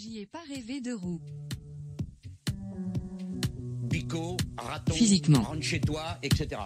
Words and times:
J'y 0.00 0.20
ai 0.20 0.26
pas 0.26 0.38
rêvé 0.48 0.80
de 0.80 0.92
roue. 0.92 1.20
Pico, 3.90 4.36
raton, 4.56 4.94
Physiquement. 4.94 5.42
rentre 5.42 5.62
chez 5.62 5.80
toi, 5.80 6.18
etc. 6.22 6.60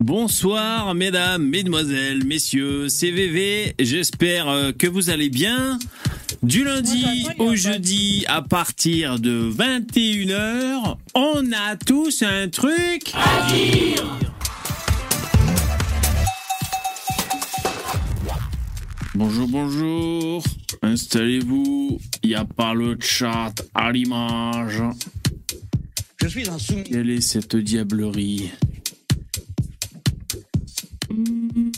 Bonsoir 0.00 0.94
mesdames, 0.94 1.42
mesdemoiselles, 1.48 2.26
messieurs, 2.26 2.90
c'est 2.90 3.10
VV, 3.10 3.74
j'espère 3.78 4.50
euh, 4.50 4.72
que 4.72 4.86
vous 4.86 5.08
allez 5.08 5.30
bien. 5.30 5.78
Du 6.42 6.64
lundi 6.64 7.06
au 7.38 7.54
jeudi 7.54 8.26
à 8.28 8.42
partir 8.42 9.18
de 9.18 9.50
21h, 9.50 10.96
on 11.14 11.52
a 11.52 11.76
tous 11.76 12.22
un 12.22 12.50
truc 12.50 13.12
à 13.14 13.50
dire. 13.50 14.31
Bonjour, 19.14 19.46
bonjour, 19.46 20.42
installez-vous, 20.80 22.00
il 22.22 22.28
n'y 22.30 22.34
a 22.34 22.46
pas 22.46 22.72
le 22.72 22.96
chat 22.98 23.52
à 23.74 23.92
l'image. 23.92 24.82
Je 26.16 26.28
suis 26.28 26.48
un 26.48 26.58
soumis. 26.58 26.84
Quelle 26.84 27.10
est 27.10 27.20
cette 27.20 27.54
diablerie? 27.54 28.50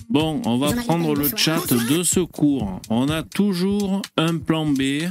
Bon, 0.09 0.43
on 0.45 0.59
va 0.59 0.73
prendre 0.75 1.17
le 1.17 1.29
chat 1.37 1.67
de 1.73 2.05
secours. 2.05 2.81
On 2.89 3.09
a 3.09 3.25
toujours 3.25 4.03
un 4.17 4.39
plan 4.39 4.67
B. 4.67 5.09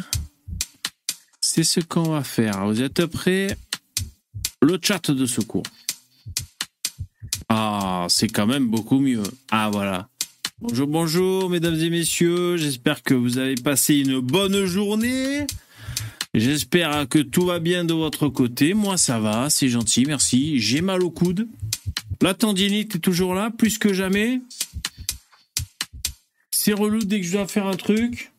C'est 1.42 1.66
ce 1.66 1.82
qu'on 1.82 2.04
va 2.04 2.24
faire. 2.24 2.66
Vous 2.68 2.82
êtes 2.82 3.06
prêts? 3.06 3.58
Le 4.62 4.80
chat 4.82 5.12
de 5.12 5.26
secours. 5.26 5.64
Ah, 7.50 8.06
c'est 8.08 8.30
quand 8.30 8.48
même 8.48 8.70
beaucoup 8.70 9.00
mieux. 9.00 9.24
Ah, 9.52 9.70
voilà. 9.70 10.08
Bonjour, 10.66 10.88
bonjour, 10.88 11.50
mesdames 11.50 11.76
et 11.76 11.90
messieurs. 11.90 12.56
J'espère 12.56 13.04
que 13.04 13.14
vous 13.14 13.38
avez 13.38 13.56
passé 13.56 13.98
une 13.98 14.22
bonne 14.22 14.64
journée. 14.64 15.46
J'espère 16.34 17.10
que 17.10 17.20
tout 17.20 17.46
va 17.46 17.60
bien 17.60 17.84
de 17.84 17.94
votre 17.94 18.30
côté. 18.30 18.74
Moi, 18.74 18.96
ça 18.96 19.20
va, 19.20 19.50
c'est 19.50 19.68
gentil, 19.68 20.06
merci. 20.06 20.62
J'ai 20.62 20.80
mal 20.80 21.04
au 21.04 21.12
coude. 21.12 21.50
La 22.22 22.34
tendinite 22.34 22.96
est 22.96 23.00
toujours 23.00 23.34
là, 23.34 23.52
plus 23.52 23.78
que 23.78 23.92
jamais. 23.92 24.40
C'est 26.52 26.72
relou 26.72 27.00
dès 27.00 27.20
que 27.20 27.28
je 27.28 27.34
dois 27.34 27.46
faire 27.46 27.68
un 27.68 27.76
truc. 27.76 28.32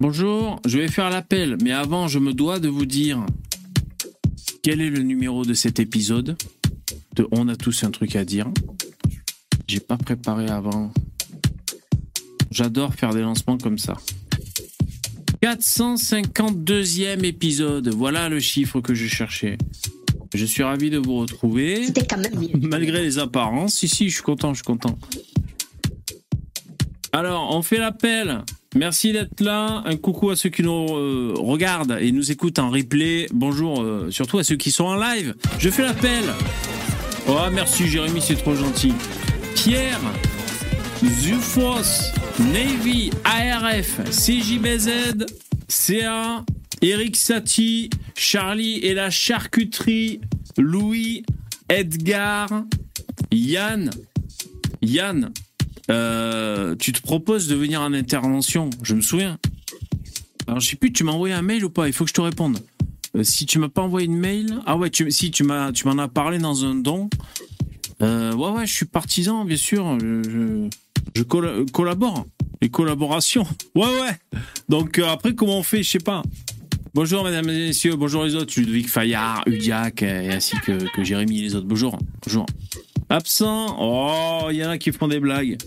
Bonjour, 0.00 0.60
je 0.66 0.76
vais 0.76 0.88
faire 0.88 1.08
l'appel, 1.08 1.56
mais 1.62 1.70
avant, 1.70 2.08
je 2.08 2.18
me 2.18 2.32
dois 2.32 2.58
de 2.58 2.68
vous 2.68 2.86
dire 2.86 3.24
quel 4.64 4.80
est 4.80 4.90
le 4.90 5.02
numéro 5.04 5.44
de 5.44 5.54
cet 5.54 5.78
épisode? 5.78 6.36
De 7.14 7.28
On 7.30 7.46
a 7.46 7.54
tous 7.54 7.84
un 7.84 7.92
truc 7.92 8.16
à 8.16 8.24
dire. 8.24 8.50
J'ai 9.68 9.80
pas 9.80 9.98
préparé 9.98 10.48
avant. 10.48 10.90
J'adore 12.50 12.94
faire 12.94 13.12
des 13.12 13.20
lancements 13.20 13.58
comme 13.58 13.76
ça. 13.76 13.98
452e 15.42 17.22
épisode, 17.24 17.88
voilà 17.88 18.30
le 18.30 18.40
chiffre 18.40 18.80
que 18.80 18.94
je 18.94 19.06
cherchais. 19.06 19.58
Je 20.34 20.44
suis 20.46 20.62
ravi 20.62 20.88
de 20.88 20.96
vous 20.96 21.16
retrouver. 21.18 21.84
C'était 21.84 22.06
quand 22.06 22.16
même 22.16 22.34
mieux. 22.34 22.48
Malgré 22.66 23.02
les 23.02 23.18
apparences, 23.18 23.74
si, 23.74 23.88
si, 23.88 24.08
je 24.08 24.14
suis 24.14 24.22
content, 24.22 24.54
je 24.54 24.58
suis 24.58 24.64
content. 24.64 24.98
Alors, 27.12 27.54
on 27.54 27.60
fait 27.62 27.78
l'appel. 27.78 28.40
Merci 28.74 29.12
d'être 29.12 29.40
là. 29.40 29.82
Un 29.84 29.96
coucou 29.96 30.30
à 30.30 30.36
ceux 30.36 30.48
qui 30.48 30.62
nous 30.62 30.70
euh, 30.70 31.34
regardent 31.36 31.98
et 32.00 32.10
nous 32.10 32.30
écoutent 32.30 32.58
en 32.58 32.70
replay. 32.70 33.26
Bonjour, 33.32 33.82
euh, 33.82 34.10
surtout 34.10 34.38
à 34.38 34.44
ceux 34.44 34.56
qui 34.56 34.70
sont 34.70 34.84
en 34.84 34.96
live. 34.96 35.34
Je 35.58 35.68
fais 35.68 35.82
l'appel. 35.82 36.24
Oh, 37.28 37.36
merci 37.52 37.86
Jérémy, 37.86 38.20
c'est 38.22 38.36
trop 38.36 38.54
gentil. 38.54 38.92
Pierre, 39.64 40.00
Zufos, 41.04 42.12
Navy, 42.52 43.10
ARF, 43.24 44.00
CJBZ, 44.08 45.26
CA, 45.66 46.44
Eric 46.80 47.16
Satie, 47.16 47.90
Charlie 48.14 48.78
et 48.78 48.94
la 48.94 49.10
charcuterie, 49.10 50.20
Louis, 50.58 51.24
Edgar, 51.68 52.48
Yann. 53.32 53.90
Yann, 54.80 55.32
euh, 55.90 56.76
tu 56.76 56.92
te 56.92 57.02
proposes 57.02 57.48
de 57.48 57.56
venir 57.56 57.80
en 57.80 57.92
intervention, 57.92 58.70
je 58.84 58.94
me 58.94 59.00
souviens. 59.00 59.38
Alors 60.46 60.60
je 60.60 60.70
sais 60.70 60.76
plus, 60.76 60.92
tu 60.92 61.02
m'as 61.02 61.12
envoyé 61.12 61.34
un 61.34 61.42
mail 61.42 61.64
ou 61.64 61.70
pas 61.70 61.88
Il 61.88 61.92
faut 61.92 62.04
que 62.04 62.10
je 62.10 62.14
te 62.14 62.20
réponde. 62.20 62.60
Euh, 63.16 63.24
si 63.24 63.44
tu 63.44 63.58
m'as 63.58 63.68
pas 63.68 63.82
envoyé 63.82 64.06
une 64.06 64.18
mail, 64.18 64.60
ah 64.66 64.76
ouais, 64.76 64.90
si 65.10 65.32
m'as, 65.42 65.72
tu 65.72 65.88
m'en 65.88 65.98
as 65.98 66.08
parlé 66.08 66.38
dans 66.38 66.64
un 66.64 66.76
don. 66.76 67.10
Euh, 68.02 68.32
ouais 68.34 68.50
ouais, 68.50 68.66
je 68.66 68.72
suis 68.74 68.86
partisan, 68.86 69.44
bien 69.44 69.56
sûr. 69.56 69.98
Je, 70.00 70.22
je, 70.22 70.68
je 71.16 71.22
colla- 71.22 71.64
collabore. 71.72 72.26
Les 72.62 72.68
collaborations. 72.70 73.46
Ouais 73.74 73.86
ouais. 74.00 74.40
Donc 74.68 74.98
euh, 74.98 75.06
après 75.08 75.34
comment 75.34 75.58
on 75.58 75.62
fait, 75.62 75.82
je 75.82 75.90
sais 75.90 75.98
pas. 75.98 76.22
Bonjour 76.94 77.22
mesdames 77.22 77.48
et 77.50 77.66
messieurs, 77.68 77.94
bonjour 77.96 78.24
les 78.24 78.34
autres, 78.34 78.52
Ludovic 78.58 78.88
Fayard, 78.88 79.44
Udiac, 79.46 80.02
euh, 80.02 80.22
et 80.22 80.32
ainsi 80.32 80.56
que, 80.64 80.90
que 80.92 81.04
Jérémy 81.04 81.38
et 81.38 81.42
les 81.42 81.54
autres. 81.54 81.66
Bonjour, 81.68 81.96
bonjour. 82.26 82.46
Absent, 83.08 83.76
oh, 83.78 84.48
il 84.50 84.56
y 84.56 84.64
en 84.64 84.70
a 84.70 84.78
qui 84.78 84.90
font 84.90 85.06
des 85.06 85.20
blagues. 85.20 85.58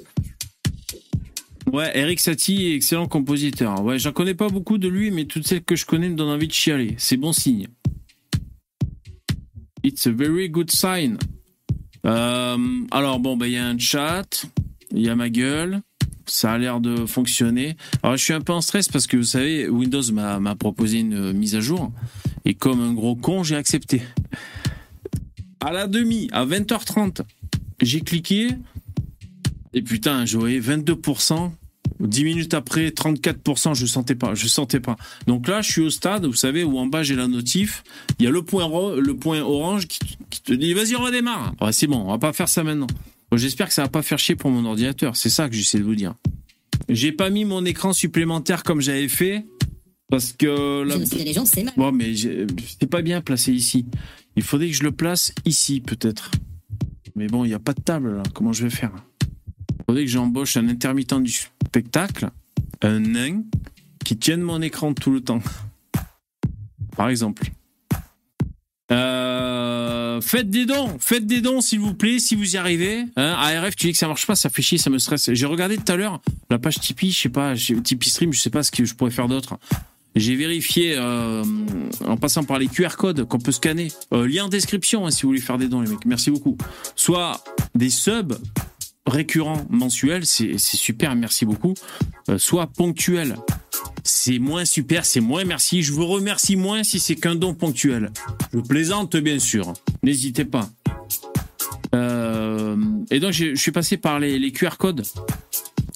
Ouais, 1.71 1.91
Eric 1.97 2.19
Satie, 2.19 2.73
excellent 2.73 3.07
compositeur. 3.07 3.81
Ouais, 3.81 3.97
j'en 3.97 4.11
connais 4.11 4.33
pas 4.33 4.49
beaucoup 4.49 4.77
de 4.77 4.89
lui, 4.89 5.09
mais 5.11 5.23
toutes 5.25 5.47
celles 5.47 5.63
que 5.63 5.75
je 5.77 5.85
connais 5.85 6.09
me 6.09 6.15
donnent 6.15 6.29
envie 6.35 6.47
de 6.47 6.53
chialer. 6.53 6.95
C'est 6.97 7.17
bon 7.17 7.31
signe. 7.31 7.67
It's 9.83 10.05
a 10.07 10.11
very 10.11 10.49
good 10.49 10.69
sign. 10.71 11.17
Euh, 12.05 12.57
alors 12.91 13.19
bon, 13.19 13.37
bah 13.37 13.47
il 13.47 13.53
y 13.53 13.57
a 13.57 13.65
un 13.65 13.77
chat, 13.77 14.45
il 14.91 15.01
y 15.01 15.09
a 15.09 15.15
ma 15.15 15.29
gueule, 15.29 15.81
ça 16.25 16.53
a 16.53 16.57
l'air 16.57 16.79
de 16.79 17.05
fonctionner. 17.05 17.75
Alors 18.03 18.17
je 18.17 18.23
suis 18.23 18.33
un 18.33 18.41
peu 18.41 18.53
en 18.53 18.61
stress 18.61 18.87
parce 18.87 19.07
que 19.07 19.17
vous 19.17 19.23
savez, 19.23 19.69
Windows 19.69 20.03
m'a 20.11 20.55
proposé 20.55 20.99
une 20.99 21.13
euh, 21.13 21.33
mise 21.33 21.55
à 21.55 21.61
jour 21.61 21.91
et 22.45 22.53
comme 22.53 22.81
un 22.81 22.93
gros 22.93 23.15
con, 23.15 23.43
j'ai 23.43 23.55
accepté. 23.55 24.01
À 25.59 25.71
la 25.71 25.87
demi, 25.87 26.27
à 26.31 26.45
20h30, 26.45 27.21
j'ai 27.81 28.01
cliqué 28.01 28.49
et 29.73 29.81
putain, 29.81 30.25
j'aurais 30.25 30.59
22%. 30.59 31.51
10 32.01 32.23
minutes 32.23 32.53
après, 32.53 32.89
34%, 32.89 33.75
je 33.75 33.85
sentais 33.85 34.15
pas, 34.15 34.33
je 34.35 34.47
sentais 34.47 34.79
pas. 34.79 34.95
Donc 35.27 35.47
là, 35.47 35.61
je 35.61 35.71
suis 35.71 35.81
au 35.81 35.89
stade, 35.89 36.25
vous 36.25 36.33
savez, 36.33 36.63
où 36.63 36.77
en 36.77 36.87
bas 36.87 37.03
j'ai 37.03 37.15
la 37.15 37.27
notif, 37.27 37.83
il 38.19 38.25
y 38.25 38.27
a 38.27 38.31
le 38.31 38.41
point, 38.41 38.67
le 38.95 39.15
point 39.15 39.41
orange 39.41 39.87
qui, 39.87 39.99
qui 40.29 40.41
te 40.41 40.53
dit, 40.53 40.73
vas-y, 40.73 40.95
redémarre. 40.95 41.53
Ouais, 41.61 41.71
c'est 41.71 41.87
bon, 41.87 41.97
on 41.97 42.11
va 42.11 42.17
pas 42.17 42.33
faire 42.33 42.49
ça 42.49 42.63
maintenant. 42.63 42.87
Bon, 43.29 43.37
J'espère 43.37 43.67
que 43.67 43.73
ça 43.73 43.83
va 43.83 43.89
pas 43.89 44.01
faire 44.01 44.19
chier 44.19 44.35
pour 44.35 44.49
mon 44.49 44.65
ordinateur, 44.65 45.15
c'est 45.15 45.29
ça 45.29 45.47
que 45.47 45.55
j'essaie 45.55 45.79
de 45.79 45.83
vous 45.83 45.95
dire. 45.95 46.15
J'ai 46.89 47.11
pas 47.11 47.29
mis 47.29 47.45
mon 47.45 47.63
écran 47.65 47.93
supplémentaire 47.93 48.63
comme 48.63 48.81
j'avais 48.81 49.07
fait, 49.07 49.45
parce 50.09 50.33
que 50.33 50.83
la... 50.83 50.95
Je 50.95 50.99
me 50.99 51.05
suis 51.05 51.17
dit, 51.17 51.23
les 51.23 51.33
gens, 51.33 51.45
c'est 51.45 51.63
mal. 51.63 51.73
Bon, 51.77 51.91
mais 51.91 52.13
c'est 52.15 52.89
pas 52.89 53.01
bien 53.01 53.21
placé 53.21 53.53
ici. 53.53 53.85
Il 54.35 54.43
faudrait 54.43 54.67
que 54.67 54.75
je 54.75 54.83
le 54.83 54.91
place 54.91 55.33
ici, 55.45 55.79
peut-être. 55.79 56.31
Mais 57.15 57.27
bon, 57.27 57.45
il 57.45 57.49
n'y 57.49 57.53
a 57.53 57.59
pas 57.59 57.73
de 57.73 57.81
table, 57.81 58.17
là. 58.17 58.23
Comment 58.33 58.53
je 58.53 58.63
vais 58.63 58.69
faire? 58.69 58.91
Il 59.21 59.83
faudrait 59.85 60.05
que 60.05 60.11
j'embauche 60.11 60.57
un 60.57 60.67
intermittent 60.67 61.21
du 61.21 61.31
spectacle, 61.71 62.29
un 62.81 62.99
nain, 62.99 63.43
qui 64.03 64.17
tienne 64.17 64.41
mon 64.41 64.61
écran 64.61 64.93
tout 64.93 65.11
le 65.11 65.21
temps. 65.21 65.41
Par 66.97 67.07
exemple. 67.07 67.49
Euh, 68.91 70.19
faites 70.19 70.49
des 70.49 70.65
dons, 70.65 70.97
faites 70.99 71.25
des 71.25 71.39
dons 71.39 71.61
s'il 71.61 71.79
vous 71.79 71.93
plaît, 71.93 72.19
si 72.19 72.35
vous 72.35 72.55
y 72.55 72.57
arrivez. 72.57 73.05
Hein, 73.15 73.35
ARF, 73.37 73.77
tu 73.77 73.87
dis 73.87 73.93
que 73.93 73.97
ça 73.97 74.09
marche 74.09 74.27
pas, 74.27 74.35
ça 74.35 74.49
fait 74.49 74.61
chier, 74.61 74.77
ça 74.77 74.89
me 74.89 74.97
stresse. 74.97 75.29
J'ai 75.31 75.45
regardé 75.45 75.77
tout 75.77 75.89
à 75.89 75.95
l'heure 75.95 76.19
la 76.49 76.59
page 76.59 76.77
Tipeee, 76.81 77.11
je 77.11 77.21
sais 77.21 77.29
pas, 77.29 77.55
Tipeee 77.55 78.09
Stream, 78.09 78.33
je 78.33 78.41
sais 78.41 78.49
pas 78.49 78.63
ce 78.63 78.71
que 78.71 78.83
je 78.83 78.93
pourrais 78.93 79.11
faire 79.11 79.29
d'autre. 79.29 79.57
J'ai 80.13 80.35
vérifié 80.35 80.95
euh, 80.97 81.45
en 82.05 82.17
passant 82.17 82.43
par 82.43 82.59
les 82.59 82.67
QR 82.67 82.97
codes 82.97 83.23
qu'on 83.29 83.39
peut 83.39 83.53
scanner. 83.53 83.93
Euh, 84.11 84.27
lien 84.27 84.43
en 84.43 84.49
description 84.49 85.05
hein, 85.05 85.11
si 85.11 85.21
vous 85.21 85.29
voulez 85.29 85.39
faire 85.39 85.57
des 85.57 85.69
dons, 85.69 85.79
les 85.79 85.89
mecs. 85.89 86.05
Merci 86.05 86.31
beaucoup. 86.31 86.57
Soit 86.97 87.41
des 87.75 87.89
subs 87.89 88.37
récurrents 89.05 89.65
mensuels, 89.69 90.25
c'est 90.25 90.57
super, 90.57 91.15
merci 91.15 91.45
beaucoup. 91.45 91.73
Euh, 92.29 92.37
soit 92.37 92.67
ponctuels. 92.67 93.35
C'est 94.03 94.39
moins 94.39 94.65
super, 94.65 95.05
c'est 95.05 95.19
moins 95.19 95.43
merci. 95.43 95.81
Je 95.83 95.91
vous 95.91 96.07
remercie 96.07 96.55
moins 96.55 96.83
si 96.83 96.99
c'est 96.99 97.15
qu'un 97.15 97.35
don 97.35 97.53
ponctuel. 97.53 98.11
Je 98.53 98.59
plaisante, 98.59 99.15
bien 99.17 99.39
sûr. 99.39 99.73
N'hésitez 100.03 100.45
pas. 100.45 100.69
Euh, 101.93 102.77
et 103.09 103.19
donc, 103.19 103.33
je 103.33 103.55
suis 103.55 103.71
passé 103.71 103.97
par 103.97 104.19
les, 104.19 104.51
QR 104.51 104.77
codes. 104.77 105.03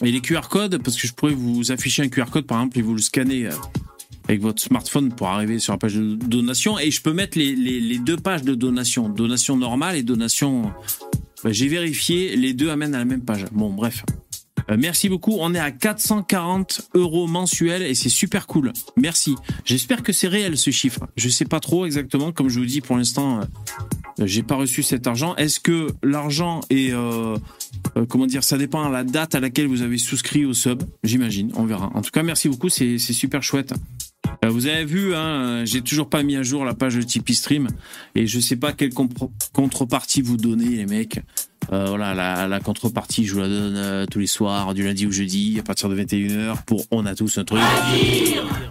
Et 0.03 0.11
les 0.11 0.21
QR 0.21 0.47
codes, 0.49 0.81
parce 0.83 0.97
que 0.97 1.07
je 1.07 1.13
pourrais 1.13 1.33
vous 1.33 1.71
afficher 1.71 2.03
un 2.03 2.09
QR 2.09 2.25
code, 2.31 2.45
par 2.45 2.59
exemple, 2.59 2.79
et 2.79 2.81
vous 2.81 2.93
le 2.93 3.01
scannez 3.01 3.47
euh, 3.47 3.51
avec 4.27 4.41
votre 4.41 4.61
smartphone 4.61 5.13
pour 5.13 5.27
arriver 5.27 5.59
sur 5.59 5.73
la 5.73 5.77
page 5.77 5.95
de 5.95 6.15
donation. 6.15 6.77
Et 6.77 6.91
je 6.91 7.01
peux 7.01 7.13
mettre 7.13 7.37
les, 7.37 7.55
les 7.55 7.99
deux 7.99 8.17
pages 8.17 8.43
de 8.43 8.55
donation. 8.55 9.09
Donation 9.09 9.57
normale 9.57 9.95
et 9.95 10.03
donation... 10.03 10.71
J'ai 11.45 11.67
vérifié, 11.67 12.35
les 12.35 12.53
deux 12.53 12.69
amènent 12.69 12.95
à 12.95 12.99
la 12.99 13.05
même 13.05 13.23
page. 13.23 13.45
Bon, 13.51 13.71
bref. 13.71 14.03
Euh, 14.71 14.77
merci 14.79 15.09
beaucoup. 15.09 15.37
On 15.39 15.53
est 15.53 15.59
à 15.59 15.71
440 15.71 16.89
euros 16.95 17.27
mensuels 17.27 17.83
et 17.83 17.93
c'est 17.93 18.09
super 18.09 18.47
cool. 18.47 18.73
Merci. 18.97 19.35
J'espère 19.63 20.01
que 20.01 20.11
c'est 20.11 20.27
réel 20.27 20.57
ce 20.57 20.71
chiffre. 20.71 21.07
Je 21.15 21.29
sais 21.29 21.45
pas 21.45 21.59
trop 21.59 21.85
exactement. 21.85 22.31
Comme 22.31 22.49
je 22.49 22.59
vous 22.59 22.65
dis, 22.65 22.81
pour 22.81 22.97
l'instant, 22.97 23.41
euh, 23.41 24.25
j'ai 24.25 24.43
pas 24.43 24.55
reçu 24.55 24.81
cet 24.81 25.07
argent. 25.07 25.35
Est-ce 25.35 25.59
que 25.59 25.87
l'argent 26.01 26.61
est 26.69 26.91
euh, 26.93 27.37
euh, 27.97 28.05
comment 28.05 28.25
dire, 28.25 28.43
ça 28.43 28.57
dépend 28.57 28.87
de 28.87 28.93
la 28.93 29.03
date 29.03 29.35
à 29.35 29.39
laquelle 29.39 29.67
vous 29.67 29.81
avez 29.81 29.97
souscrit 29.97 30.45
au 30.45 30.53
sub, 30.53 30.83
j'imagine, 31.03 31.51
on 31.55 31.65
verra. 31.65 31.91
En 31.93 32.01
tout 32.01 32.11
cas, 32.11 32.23
merci 32.23 32.49
beaucoup, 32.49 32.69
c'est 32.69 32.97
super 32.97 33.43
chouette. 33.43 33.73
Euh, 34.45 34.49
vous 34.49 34.67
avez 34.67 34.85
vu, 34.85 35.15
hein, 35.15 35.63
j'ai 35.65 35.81
toujours 35.81 36.09
pas 36.09 36.21
mis 36.23 36.35
à 36.35 36.43
jour 36.43 36.65
la 36.65 36.73
page 36.73 36.95
de 36.95 37.01
Tipeee 37.01 37.33
Stream 37.35 37.67
et 38.15 38.27
je 38.27 38.39
sais 38.39 38.55
pas 38.55 38.73
quelle 38.73 38.91
contrepartie 39.53 40.21
vous 40.21 40.37
donnez, 40.37 40.69
les 40.69 40.85
mecs. 40.85 41.19
Euh, 41.71 41.85
voilà, 41.87 42.47
la, 42.47 42.59
contrepartie, 42.59 43.25
je 43.25 43.33
vous 43.33 43.39
la 43.39 43.47
donne 43.47 43.75
euh, 43.75 44.05
tous 44.05 44.19
les 44.19 44.27
soirs, 44.27 44.73
du 44.75 44.83
lundi 44.83 45.07
au 45.07 45.11
jeudi, 45.11 45.57
à 45.59 45.63
partir 45.63 45.89
de 45.89 45.95
21h, 45.95 46.63
pour 46.65 46.85
On 46.91 47.05
a 47.07 47.15
tous 47.15 47.39
un 47.39 47.43
truc. 47.43 47.59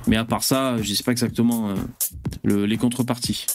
Mais 0.07 0.17
à 0.17 0.25
part 0.25 0.45
ça, 0.45 0.77
je 0.81 0.95
sais 0.95 1.03
pas 1.03 1.11
exactement 1.13 1.71
euh, 1.71 1.75
le- 2.45 2.67
les 2.67 2.77
contreparties. 2.77 3.47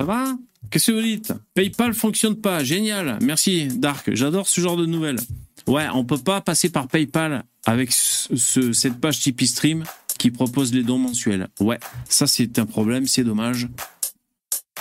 Ça 0.00 0.06
va? 0.06 0.36
Qu'est-ce 0.70 0.86
que 0.90 0.92
vous 0.92 1.02
dites? 1.02 1.32
PayPal 1.52 1.92
fonctionne 1.92 2.36
pas, 2.36 2.64
génial. 2.64 3.18
Merci 3.20 3.66
Dark, 3.68 4.10
j'adore 4.14 4.48
ce 4.48 4.60
genre 4.60 4.76
de 4.78 4.86
nouvelles. 4.86 5.20
Ouais, 5.66 5.86
on 5.94 6.04
peut 6.04 6.18
pas 6.18 6.40
passer 6.40 6.70
par 6.70 6.88
PayPal 6.88 7.44
avec 7.66 7.92
ce- 7.92 8.34
ce- 8.36 8.72
cette 8.72 9.00
page 9.00 9.20
Tipeee 9.20 9.46
Stream 9.46 9.84
qui 10.24 10.30
propose 10.30 10.72
les 10.72 10.82
dons 10.82 10.96
mensuels. 10.96 11.48
Ouais, 11.60 11.78
ça 12.08 12.26
c'est 12.26 12.58
un 12.58 12.64
problème, 12.64 13.06
c'est 13.06 13.24
dommage. 13.24 13.68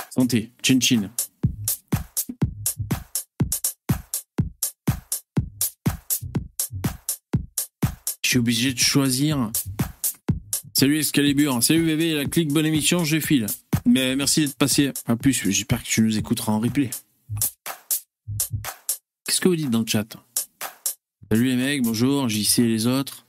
Santé, 0.10 0.54
chin 0.62 0.80
chin. 0.80 1.12
Je 8.24 8.30
suis 8.30 8.38
obligé 8.38 8.72
de 8.72 8.80
choisir. 8.80 9.51
Salut 10.72 10.98
Excalibur, 10.98 11.62
salut 11.62 11.88
bébé, 11.88 12.13
la 12.13 12.24
clique 12.24 12.54
bonne 12.54 12.66
émission, 12.66 13.04
je 13.04 13.19
file. 13.19 13.48
Mais 13.86 14.16
merci 14.16 14.46
d'être 14.46 14.56
passé. 14.56 14.94
À 15.07 15.18
plus, 15.18 15.34
j'espère 15.34 15.84
que 15.84 15.89
tu 15.89 16.04
nous 16.04 16.18
écouteras 16.18 16.54
en 16.54 16.62
replay. 16.62 16.89
Qu'est-ce 19.25 19.42
que 19.42 19.50
vous 19.50 19.57
dites 19.57 19.69
dans 19.69 19.81
le 19.81 19.88
chat? 19.88 20.16
Salut 21.30 21.48
les 21.48 21.57
mecs, 21.57 21.81
bonjour, 21.81 22.30
JC 22.30 22.60
et 22.60 22.68
les 22.69 22.88
autres. 22.88 23.23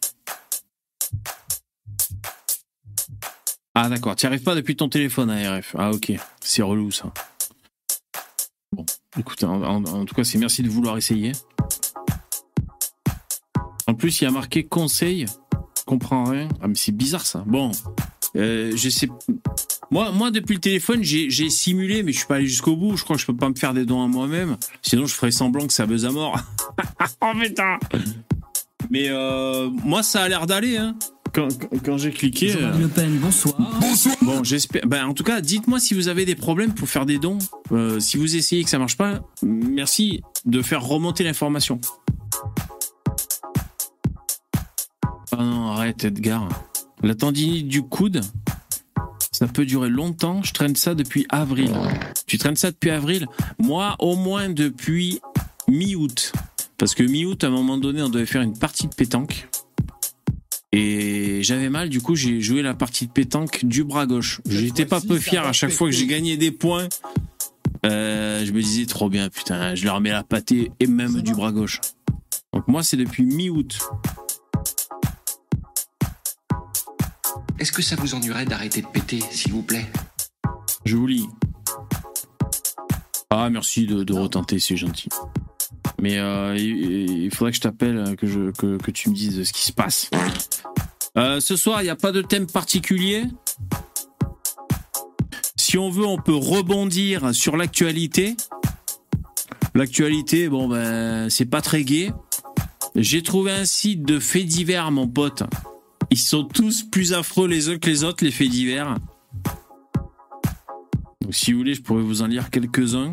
Ah 3.77 3.89
d'accord, 3.89 4.15
tu 4.15 4.27
arrives 4.27 4.43
pas 4.43 4.55
depuis 4.55 4.77
ton 4.77 4.89
téléphone 4.89 5.31
ARF. 5.31 5.75
Ah 5.77 5.91
ok, 5.91 6.13
c'est 6.41 6.63
relou 6.63 6.93
ça. 6.93 7.13
Bon, 8.73 8.87
écoute, 9.19 9.43
en, 9.43 10.05
tout 10.05 10.15
cas, 10.15 10.23
c'est 10.23 10.39
merci 10.39 10.63
de 10.63 10.69
vouloir 10.69 10.97
essayer. 10.97 11.33
En 13.89 13.95
plus, 13.95 14.21
il 14.21 14.25
y 14.25 14.27
a 14.29 14.31
marqué 14.31 14.63
conseil, 14.63 15.27
comprends 15.87 16.25
rien. 16.25 16.49
Ah 16.63 16.69
mais 16.69 16.77
c'est 16.77 16.93
bizarre 16.93 17.27
ça. 17.27 17.43
Bon, 17.47 17.73
euh, 18.37 18.73
je 18.77 18.89
sais. 18.89 19.09
Moi, 19.91 20.13
moi, 20.13 20.31
depuis 20.31 20.55
le 20.55 20.61
téléphone, 20.61 21.03
j'ai 21.03 21.29
j'ai 21.31 21.51
simulé, 21.51 22.05
mais 22.05 22.13
je 22.13 22.19
suis 22.19 22.27
pas 22.29 22.37
allé 22.37 22.47
jusqu'au 22.47 22.77
bout. 22.77 22.97
Je 22.97 23.03
crois 23.03 23.17
que 23.17 23.23
je 23.23 23.27
peux 23.27 23.37
pas 23.37 23.49
me 23.49 23.57
faire 23.57 23.75
des 23.75 23.85
dons 23.85 24.05
à 24.05 24.07
moi-même. 24.07 24.57
Sinon, 24.83 25.07
je 25.07 25.15
ferais 25.15 25.33
semblant 25.33 25.67
que 25.67 25.73
ça 25.73 25.85
buzz 25.85 26.05
à 26.05 26.13
mort. 26.13 26.39
oh 27.21 27.33
putain 27.41 27.79
Mais 28.89 29.09
euh, 29.09 29.69
moi, 29.69 30.05
ça 30.05 30.23
a 30.23 30.29
l'air 30.29 30.47
d'aller. 30.47 30.77
Hein. 30.77 30.97
Quand, 31.35 31.99
j'ai 31.99 32.13
cliqué. 32.13 32.55
euh, 32.55 32.79
Le 32.79 32.87
Pen, 32.87 33.19
bonsoir. 33.19 33.57
Bon, 34.23 34.45
j'espère. 34.45 34.87
Ben, 34.87 35.07
en 35.07 35.15
tout 35.15 35.25
cas, 35.25 35.41
dites-moi 35.41 35.81
si 35.81 35.93
vous 35.93 36.07
avez 36.07 36.25
des 36.25 36.37
problèmes 36.37 36.73
pour 36.73 36.89
faire 36.89 37.07
des 37.07 37.19
dons. 37.19 37.39
Euh, 37.73 37.99
si 37.99 38.17
vous 38.19 38.37
essayez 38.37 38.63
que 38.63 38.71
ça 38.71 38.79
marche 38.79 38.97
pas, 38.97 39.21
merci 39.43 40.23
de 40.45 40.63
faire 40.63 40.85
remonter 40.85 41.25
l'information. 41.25 41.81
Ah 45.33 45.43
non, 45.43 45.73
arrête, 45.73 46.05
Edgar. 46.05 46.49
La 47.03 47.17
tendinite 47.17 47.67
du 47.67 47.83
coude, 47.83 48.21
ça 49.33 49.49
peut 49.49 49.67
durer 49.67 49.89
longtemps. 49.91 50.41
Je 50.45 50.53
traîne 50.53 50.77
ça 50.77 50.95
depuis 50.95 51.27
avril. 51.31 51.73
Tu 52.29 52.39
traînes 52.39 52.55
ça 52.57 52.71
depuis 52.71 52.91
avril? 52.91 53.27
Moi, 53.59 53.97
au 53.99 54.15
moins 54.15 54.49
depuis 54.51 55.21
mi-août. 55.67 56.33
Parce 56.79 56.95
que 56.95 57.03
mi-août, 57.03 57.43
à 57.43 57.49
un 57.49 57.51
moment 57.51 57.77
donné, 57.77 58.03
on 58.03 58.09
devait 58.09 58.27
faire 58.27 58.43
une 58.43 58.57
partie 58.57 58.87
de 58.87 58.95
pétanque. 58.95 59.49
Et 60.77 61.45
j'avais 61.45 61.71
mal, 61.71 61.89
du 61.89 62.01
coup, 62.01 62.17
j'ai 62.17 62.41
joué 62.41 62.61
la 62.61 62.75
partie 62.75 63.07
de 63.07 63.13
pétanque 63.13 63.65
du 63.65 63.85
bras 63.85 64.07
gauche. 64.07 64.41
J'étais 64.45 64.85
pas 64.85 65.01
peu 65.01 65.21
fier 65.21 65.47
à 65.47 65.53
chaque 65.53 65.71
fois 65.71 65.89
que 65.89 65.95
j'ai 65.95 66.09
gagné 66.09 66.37
des 66.37 66.51
points. 66.51 66.89
Euh, 67.87 68.45
je 68.45 68.51
me 68.51 68.61
disais 68.61 68.85
trop 68.87 69.09
bien, 69.09 69.29
putain, 69.29 69.77
je 69.77 69.85
leur 69.85 70.01
mets 70.01 70.11
la 70.11 70.25
pâtée 70.25 70.73
et 70.81 70.89
même 70.89 71.23
du 71.23 71.33
bras 71.33 71.53
gauche. 71.53 71.81
Donc 72.53 72.67
moi, 72.67 72.83
c'est 72.83 72.97
depuis 72.97 73.23
mi-août. 73.23 73.79
Est-ce 77.61 77.71
que 77.71 77.83
ça 77.83 77.95
vous 77.95 78.17
ennuierait 78.17 78.47
d'arrêter 78.47 78.83
de 78.83 78.89
péter, 78.89 79.21
s'il 79.31 79.53
vous 79.53 79.63
plaît? 79.63 79.87
Je 80.85 80.97
vous 80.97 81.07
lis. 81.07 81.29
Ah, 83.31 83.49
merci 83.49 83.87
de, 83.87 84.03
de 84.03 84.13
retenter, 84.13 84.59
c'est 84.59 84.77
gentil. 84.77 85.09
Mais 86.01 86.19
euh, 86.19 86.57
il, 86.57 87.31
faudrait 87.35 87.53
que 87.53 87.57
je 87.57 87.63
t'appelle, 87.63 88.17
que, 88.17 88.77
que 88.77 88.91
tu 88.91 89.11
me 89.11 89.15
dises 89.15 89.43
ce 89.45 89.53
qui 89.53 89.63
se 89.63 89.73
passe. 89.73 90.11
Euh, 91.17 91.41
ce 91.41 91.55
soir, 91.57 91.81
il 91.81 91.85
n'y 91.85 91.91
a 91.91 91.97
pas 91.97 92.13
de 92.13 92.23
thème 92.23 92.47
particulier? 92.47 93.25
Si 95.57 95.79
on 95.79 95.89
veut, 95.89 96.07
on 96.07 96.19
peut 96.19 96.35
rebondir 96.35 97.35
sur 97.35 97.57
l'actualité. 97.57 98.37
L'actualité, 99.75 100.49
bon, 100.49 100.69
ben, 100.69 101.31
c'est 101.31 101.47
pas 101.47 101.61
très 101.61 101.85
gai. 101.85 102.13
J'ai 102.97 103.23
trouvé 103.23 103.53
un 103.53 103.65
site 103.65 104.03
de 104.03 104.19
faits 104.19 104.47
divers, 104.47 104.91
mon 104.91 105.09
pote. 105.09 105.43
Ils 106.11 106.19
sont 106.19 106.45
tous 106.45 106.83
plus 106.83 107.13
affreux 107.13 107.49
les 107.49 107.69
uns 107.69 107.79
que 107.79 107.89
les 107.89 108.05
autres, 108.05 108.25
les 108.25 108.31
faits 108.31 108.51
divers. 108.51 108.97
Donc, 111.21 111.35
si 111.35 111.53
vous 111.53 111.59
voulez, 111.59 111.75
je 111.75 111.83
pourrais 111.83 112.03
vous 112.03 112.23
en 112.23 112.27
lire 112.27 112.51
quelques-uns. 112.51 113.13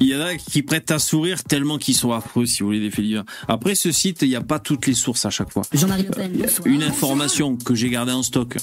Il 0.00 0.08
y 0.08 0.14
en 0.14 0.20
a 0.20 0.36
qui 0.36 0.62
prêtent 0.62 0.90
à 0.90 0.98
sourire 0.98 1.42
tellement 1.42 1.78
qu'ils 1.78 1.96
sont 1.96 2.12
affreux, 2.12 2.46
si 2.46 2.62
vous 2.62 2.68
voulez, 2.68 2.80
des 2.80 2.90
faits 2.90 3.04
divers. 3.04 3.24
Après, 3.48 3.74
ce 3.74 3.90
site, 3.92 4.22
il 4.22 4.28
n'y 4.28 4.36
a 4.36 4.40
pas 4.40 4.58
toutes 4.58 4.86
les 4.86 4.94
sources 4.94 5.24
à 5.24 5.30
chaque 5.30 5.50
fois. 5.50 5.62
Jean-Marie 5.72 6.04
Le 6.04 6.10
Pen. 6.10 6.46
Une 6.64 6.82
information 6.82 7.56
que 7.56 7.74
j'ai 7.74 7.90
gardée 7.90 8.12
en 8.12 8.22
stock 8.22 8.56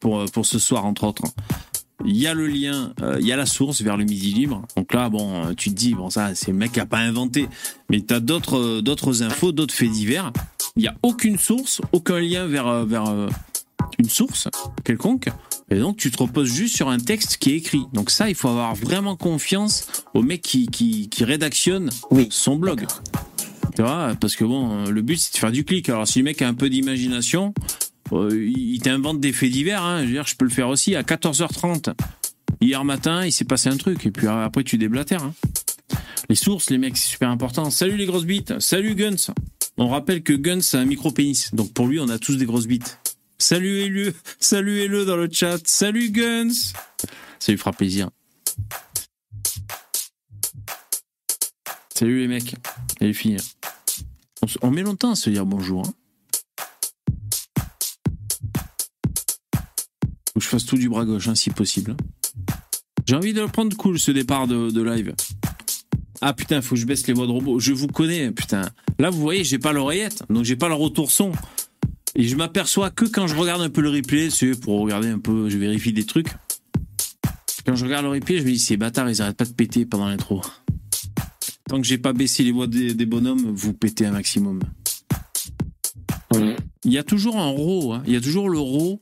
pour, 0.00 0.24
pour 0.26 0.46
ce 0.46 0.58
soir, 0.58 0.84
entre 0.84 1.04
autres. 1.04 1.24
Il 2.04 2.16
y 2.16 2.28
a 2.28 2.34
le 2.34 2.46
lien, 2.46 2.92
euh, 3.02 3.16
il 3.18 3.26
y 3.26 3.32
a 3.32 3.36
la 3.36 3.46
source 3.46 3.82
vers 3.82 3.96
le 3.96 4.04
Midi 4.04 4.32
Libre. 4.32 4.62
Donc 4.76 4.94
là, 4.94 5.08
bon, 5.08 5.46
euh, 5.46 5.54
tu 5.54 5.70
te 5.70 5.74
dis, 5.74 5.94
bon, 5.94 6.10
ça, 6.10 6.34
c'est 6.34 6.52
le 6.52 6.56
mec 6.56 6.72
qui 6.72 6.80
a 6.80 6.86
pas 6.86 6.98
inventé. 6.98 7.48
Mais 7.90 8.00
tu 8.00 8.14
as 8.14 8.20
d'autres, 8.20 8.58
euh, 8.58 8.82
d'autres 8.82 9.22
infos, 9.24 9.50
d'autres 9.50 9.74
faits 9.74 9.90
divers. 9.90 10.32
Il 10.76 10.82
n'y 10.82 10.88
a 10.88 10.94
aucune 11.02 11.38
source, 11.38 11.80
aucun 11.90 12.20
lien 12.20 12.46
vers, 12.46 12.68
euh, 12.68 12.84
vers 12.84 13.08
euh, 13.08 13.28
une 13.98 14.08
source 14.08 14.48
quelconque. 14.84 15.28
Et 15.70 15.78
donc, 15.78 15.96
tu 15.96 16.10
te 16.10 16.22
reposes 16.22 16.52
juste 16.52 16.76
sur 16.76 16.88
un 16.88 16.98
texte 16.98 17.36
qui 17.36 17.50
est 17.52 17.56
écrit. 17.56 17.82
Donc 17.92 18.10
ça, 18.10 18.28
il 18.28 18.34
faut 18.34 18.48
avoir 18.48 18.74
vraiment 18.74 19.16
confiance 19.16 19.86
au 20.14 20.22
mec 20.22 20.40
qui, 20.42 20.66
qui, 20.68 21.08
qui 21.08 21.24
rédactionne 21.24 21.90
Oui. 22.10 22.28
son 22.30 22.56
blog. 22.56 22.86
Tu 23.76 23.82
vois, 23.82 24.14
parce 24.20 24.34
que 24.34 24.44
bon, 24.44 24.86
euh, 24.86 24.90
le 24.90 25.02
but, 25.02 25.16
c'est 25.18 25.34
de 25.34 25.38
faire 25.38 25.52
du 25.52 25.64
clic. 25.64 25.88
Alors, 25.88 26.08
si 26.08 26.18
le 26.20 26.24
mec 26.24 26.40
a 26.42 26.48
un 26.48 26.54
peu 26.54 26.68
d'imagination, 26.70 27.52
euh, 28.12 28.50
il 28.50 28.80
t'invente 28.80 29.20
des 29.20 29.32
faits 29.32 29.50
divers. 29.50 29.82
Hein. 29.82 30.00
Je 30.02 30.06
veux 30.06 30.12
dire, 30.12 30.26
je 30.26 30.36
peux 30.36 30.44
le 30.46 30.50
faire 30.50 30.68
aussi 30.68 30.96
à 30.96 31.02
14h30. 31.02 31.92
Hier 32.60 32.82
matin, 32.84 33.24
il 33.24 33.30
s'est 33.32 33.44
passé 33.44 33.68
un 33.68 33.76
truc. 33.76 34.06
Et 34.06 34.10
puis 34.10 34.26
après, 34.26 34.64
tu 34.64 34.78
déblatères. 34.78 35.22
Hein. 35.22 35.34
Les 36.28 36.34
sources, 36.34 36.70
les 36.70 36.78
mecs, 36.78 36.96
c'est 36.96 37.10
super 37.10 37.30
important. 37.30 37.70
Salut 37.70 37.96
les 37.96 38.06
grosses 38.06 38.24
bites. 38.24 38.58
Salut 38.58 38.94
Guns. 38.94 39.32
On 39.76 39.88
rappelle 39.88 40.22
que 40.22 40.32
Guns 40.32 40.60
a 40.72 40.78
un 40.78 40.84
micro-pénis. 40.84 41.54
Donc 41.54 41.72
pour 41.72 41.86
lui, 41.86 42.00
on 42.00 42.08
a 42.08 42.18
tous 42.18 42.36
des 42.36 42.46
grosses 42.46 42.66
bites. 42.66 42.98
Saluez-le. 43.38 44.14
Saluez-le 44.40 45.04
dans 45.04 45.16
le 45.16 45.28
chat. 45.30 45.58
Salut 45.66 46.10
Guns. 46.10 46.52
Ça 47.38 47.52
lui 47.52 47.58
fera 47.58 47.72
plaisir. 47.72 48.10
Salut 51.94 52.20
les 52.20 52.28
mecs 52.28 52.54
et 53.00 53.06
les 53.06 53.12
filles. 53.12 53.38
On, 54.62 54.70
met 54.70 54.82
longtemps 54.82 55.12
à 55.12 55.16
se 55.16 55.30
dire 55.30 55.46
bonjour. 55.46 55.86
hein. 55.86 55.92
Faut 60.32 60.38
que 60.38 60.44
je 60.44 60.48
fasse 60.48 60.64
tout 60.64 60.76
du 60.76 60.88
bras 60.88 61.04
gauche, 61.04 61.26
hein, 61.28 61.34
si 61.34 61.50
possible. 61.50 61.96
J'ai 63.06 63.16
envie 63.16 63.32
de 63.32 63.40
le 63.40 63.48
prendre 63.48 63.76
cool, 63.76 63.98
ce 63.98 64.12
départ 64.12 64.46
de, 64.46 64.70
de 64.70 64.82
live. 64.82 65.14
Ah 66.20 66.32
putain, 66.32 66.60
faut 66.62 66.74
que 66.74 66.80
je 66.80 66.86
baisse 66.86 67.06
les 67.06 67.14
voix 67.14 67.26
de 67.26 67.32
robot. 67.32 67.58
Je 67.58 67.72
vous 67.72 67.88
connais, 67.88 68.30
putain. 68.30 68.70
Là, 68.98 69.10
vous 69.10 69.20
voyez, 69.20 69.42
j'ai 69.44 69.58
pas 69.58 69.72
l'oreillette, 69.72 70.22
donc 70.30 70.44
j'ai 70.44 70.56
pas 70.56 70.68
le 70.68 70.74
retour 70.74 71.10
son. 71.10 71.32
Et 72.14 72.24
je 72.24 72.36
m'aperçois 72.36 72.90
que 72.90 73.04
quand 73.04 73.26
je 73.26 73.34
regarde 73.36 73.62
un 73.62 73.70
peu 73.70 73.80
le 73.80 73.90
replay, 73.90 74.30
c'est 74.30 74.58
pour 74.58 74.80
regarder 74.80 75.08
un 75.08 75.18
peu, 75.18 75.48
je 75.48 75.58
vérifie 75.58 75.92
des 75.92 76.04
trucs. 76.04 76.28
Quand 77.66 77.76
je 77.76 77.84
regarde 77.84 78.04
le 78.04 78.10
replay, 78.10 78.38
je 78.38 78.44
me 78.44 78.50
dis, 78.50 78.58
ces 78.58 78.76
bâtards, 78.76 79.10
ils 79.10 79.20
arrêtent 79.22 79.36
pas 79.36 79.44
de 79.44 79.52
péter 79.52 79.84
pendant 79.84 80.08
l'intro. 80.08 80.42
Tant 81.68 81.80
que 81.80 81.86
j'ai 81.86 81.98
pas 81.98 82.12
baissé 82.12 82.42
les 82.42 82.52
voix 82.52 82.66
des, 82.66 82.94
des 82.94 83.06
bonhommes, 83.06 83.52
vous 83.54 83.74
pétez 83.74 84.06
un 84.06 84.12
maximum. 84.12 84.60
Il 86.84 86.92
y 86.92 86.98
a 86.98 87.02
toujours 87.02 87.36
un 87.36 87.50
RAW, 87.50 87.92
hein. 87.92 88.02
il 88.06 88.12
y 88.12 88.16
a 88.16 88.20
toujours 88.20 88.48
le 88.48 88.58
RAW. 88.58 89.00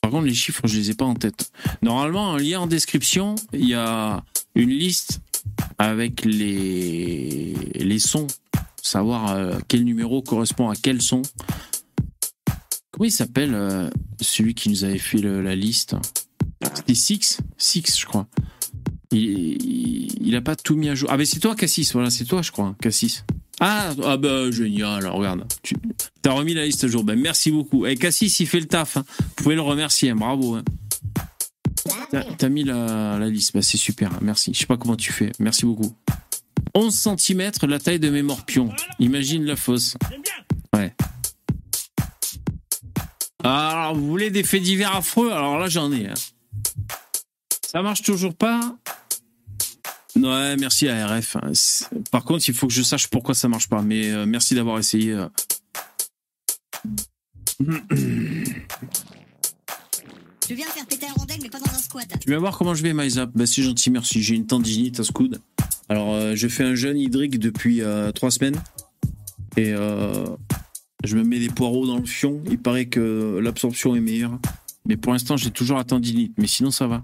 Par 0.00 0.10
contre, 0.10 0.26
les 0.26 0.34
chiffres, 0.34 0.66
je 0.66 0.76
les 0.76 0.90
ai 0.90 0.94
pas 0.94 1.04
en 1.04 1.14
tête. 1.14 1.50
Normalement, 1.82 2.30
en 2.30 2.36
lien 2.36 2.60
en 2.60 2.66
description, 2.66 3.34
il 3.52 3.68
y 3.68 3.74
a 3.74 4.22
une 4.54 4.70
liste 4.70 5.20
avec 5.78 6.24
les, 6.24 7.54
les 7.74 7.98
sons, 7.98 8.26
savoir 8.84 9.32
euh, 9.32 9.58
quel 9.66 9.82
numéro 9.84 10.22
correspond 10.22 10.68
à 10.70 10.76
quel 10.76 11.00
son. 11.02 11.22
Comment 12.92 13.06
il 13.06 13.10
s'appelle 13.10 13.54
euh, 13.54 13.88
celui 14.20 14.54
qui 14.54 14.68
nous 14.68 14.84
avait 14.84 14.98
fait 14.98 15.18
la 15.18 15.56
liste? 15.56 15.96
C'était 16.74 16.94
Six? 16.94 17.38
Six, 17.58 17.98
je 17.98 18.06
crois. 18.06 18.26
Il, 19.10 20.20
il, 20.26 20.36
a 20.36 20.40
pas 20.40 20.54
tout 20.56 20.76
mis 20.76 20.88
à 20.88 20.94
jour. 20.94 21.08
Ah, 21.10 21.16
mais 21.16 21.24
c'est 21.24 21.40
toi, 21.40 21.54
Cassis. 21.54 21.92
Voilà, 21.92 22.10
c'est 22.10 22.24
toi, 22.24 22.42
je 22.42 22.50
crois, 22.52 22.74
Cassis. 22.80 23.24
Ah, 23.60 23.92
ah 24.04 24.16
bah 24.16 24.50
génial. 24.50 25.06
Regarde, 25.06 25.44
tu 25.62 25.76
as 26.26 26.32
remis 26.32 26.54
la 26.54 26.64
liste 26.66 26.84
à 26.84 26.88
jour. 26.88 27.04
Ben 27.04 27.18
merci 27.18 27.50
beaucoup. 27.50 27.86
Et 27.86 27.96
Cassis, 27.96 28.40
il 28.40 28.46
fait 28.46 28.60
le 28.60 28.66
taf. 28.66 28.96
hein. 28.96 29.04
Vous 29.20 29.44
pouvez 29.44 29.54
le 29.54 29.60
remercier. 29.60 30.10
hein. 30.10 30.16
Bravo. 30.16 30.56
hein. 30.56 30.64
T'as 32.38 32.48
mis 32.48 32.64
la, 32.64 33.18
liste. 33.28 33.52
Bah, 33.54 33.62
c'est 33.62 33.76
super. 33.78 34.10
Merci. 34.22 34.52
Je 34.54 34.58
sais 34.60 34.66
pas 34.66 34.76
comment 34.76 34.96
tu 34.96 35.12
fais. 35.12 35.30
Merci 35.38 35.64
beaucoup. 35.66 35.92
11 36.74 36.94
cm, 37.18 37.50
la 37.68 37.78
taille 37.78 38.00
de 38.00 38.10
mes 38.10 38.22
morpions. 38.22 38.70
Imagine 38.98 39.44
la 39.44 39.56
fosse. 39.56 39.96
Ouais. 40.74 40.94
Alors, 43.42 43.94
vous 43.94 44.06
voulez 44.06 44.30
des 44.30 44.42
faits 44.42 44.62
divers 44.62 44.96
affreux? 44.96 45.30
Alors 45.30 45.58
là, 45.58 45.68
j'en 45.68 45.92
ai. 45.92 46.08
hein. 46.08 46.14
Ça 47.66 47.82
marche 47.82 48.02
toujours 48.02 48.34
pas? 48.34 48.76
Ouais, 50.16 50.56
merci 50.56 50.88
à 50.88 51.06
RF. 51.16 51.36
C'est- 51.52 51.86
Par 52.10 52.24
contre, 52.24 52.48
il 52.48 52.54
faut 52.54 52.66
que 52.68 52.72
je 52.72 52.82
sache 52.82 53.08
pourquoi 53.08 53.34
ça 53.34 53.48
marche 53.48 53.68
pas. 53.68 53.82
Mais 53.82 54.10
euh, 54.10 54.26
merci 54.26 54.54
d'avoir 54.54 54.78
essayé. 54.78 55.12
Tu 62.20 62.28
viens 62.28 62.38
voir 62.38 62.56
comment 62.56 62.74
je 62.74 62.82
vais, 62.82 62.92
Maïzap 62.92 63.30
Bah, 63.34 63.46
c'est 63.46 63.62
gentil, 63.62 63.90
merci. 63.90 64.22
J'ai 64.22 64.34
une 64.34 64.46
tendinite 64.46 65.00
à 65.00 65.04
ce 65.04 65.12
coude. 65.12 65.40
Alors, 65.88 66.14
euh, 66.14 66.34
je 66.34 66.48
fais 66.48 66.64
un 66.64 66.74
jeûne 66.74 66.98
hydrique 66.98 67.38
depuis 67.38 67.82
euh, 67.82 68.10
trois 68.12 68.30
semaines. 68.30 68.60
Et 69.56 69.72
euh, 69.72 70.24
je 71.04 71.16
me 71.16 71.22
mets 71.22 71.38
des 71.38 71.48
poireaux 71.48 71.86
dans 71.86 71.98
le 71.98 72.04
fion. 72.04 72.42
Il 72.50 72.58
paraît 72.58 72.86
que 72.86 73.38
l'absorption 73.42 73.94
est 73.94 74.00
meilleure. 74.00 74.38
Mais 74.86 74.96
pour 74.96 75.12
l'instant, 75.12 75.36
j'ai 75.36 75.50
toujours 75.50 75.76
la 75.76 75.84
tendinite. 75.84 76.32
Mais 76.38 76.46
sinon, 76.46 76.70
ça 76.70 76.86
va. 76.86 77.02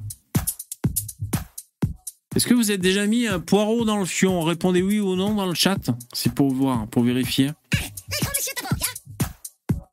Est-ce 2.35 2.47
que 2.47 2.54
vous 2.54 2.70
êtes 2.70 2.80
déjà 2.80 3.06
mis 3.06 3.26
un 3.26 3.40
poireau 3.40 3.85
dans 3.85 3.99
le 3.99 4.04
fion? 4.04 4.40
Répondez 4.42 4.82
oui 4.82 5.00
ou 5.00 5.16
non 5.16 5.35
dans 5.35 5.47
le 5.47 5.54
chat. 5.54 5.78
C'est 6.12 6.32
pour 6.32 6.52
voir, 6.52 6.87
pour 6.88 7.02
vérifier. 7.02 7.50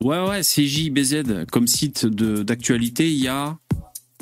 Ouais, 0.00 0.24
ouais, 0.28 0.42
CJBZ, 0.42 1.46
comme 1.50 1.66
site 1.66 2.06
d'actualité, 2.06 3.10
il 3.10 3.18
y 3.18 3.28
a 3.28 3.58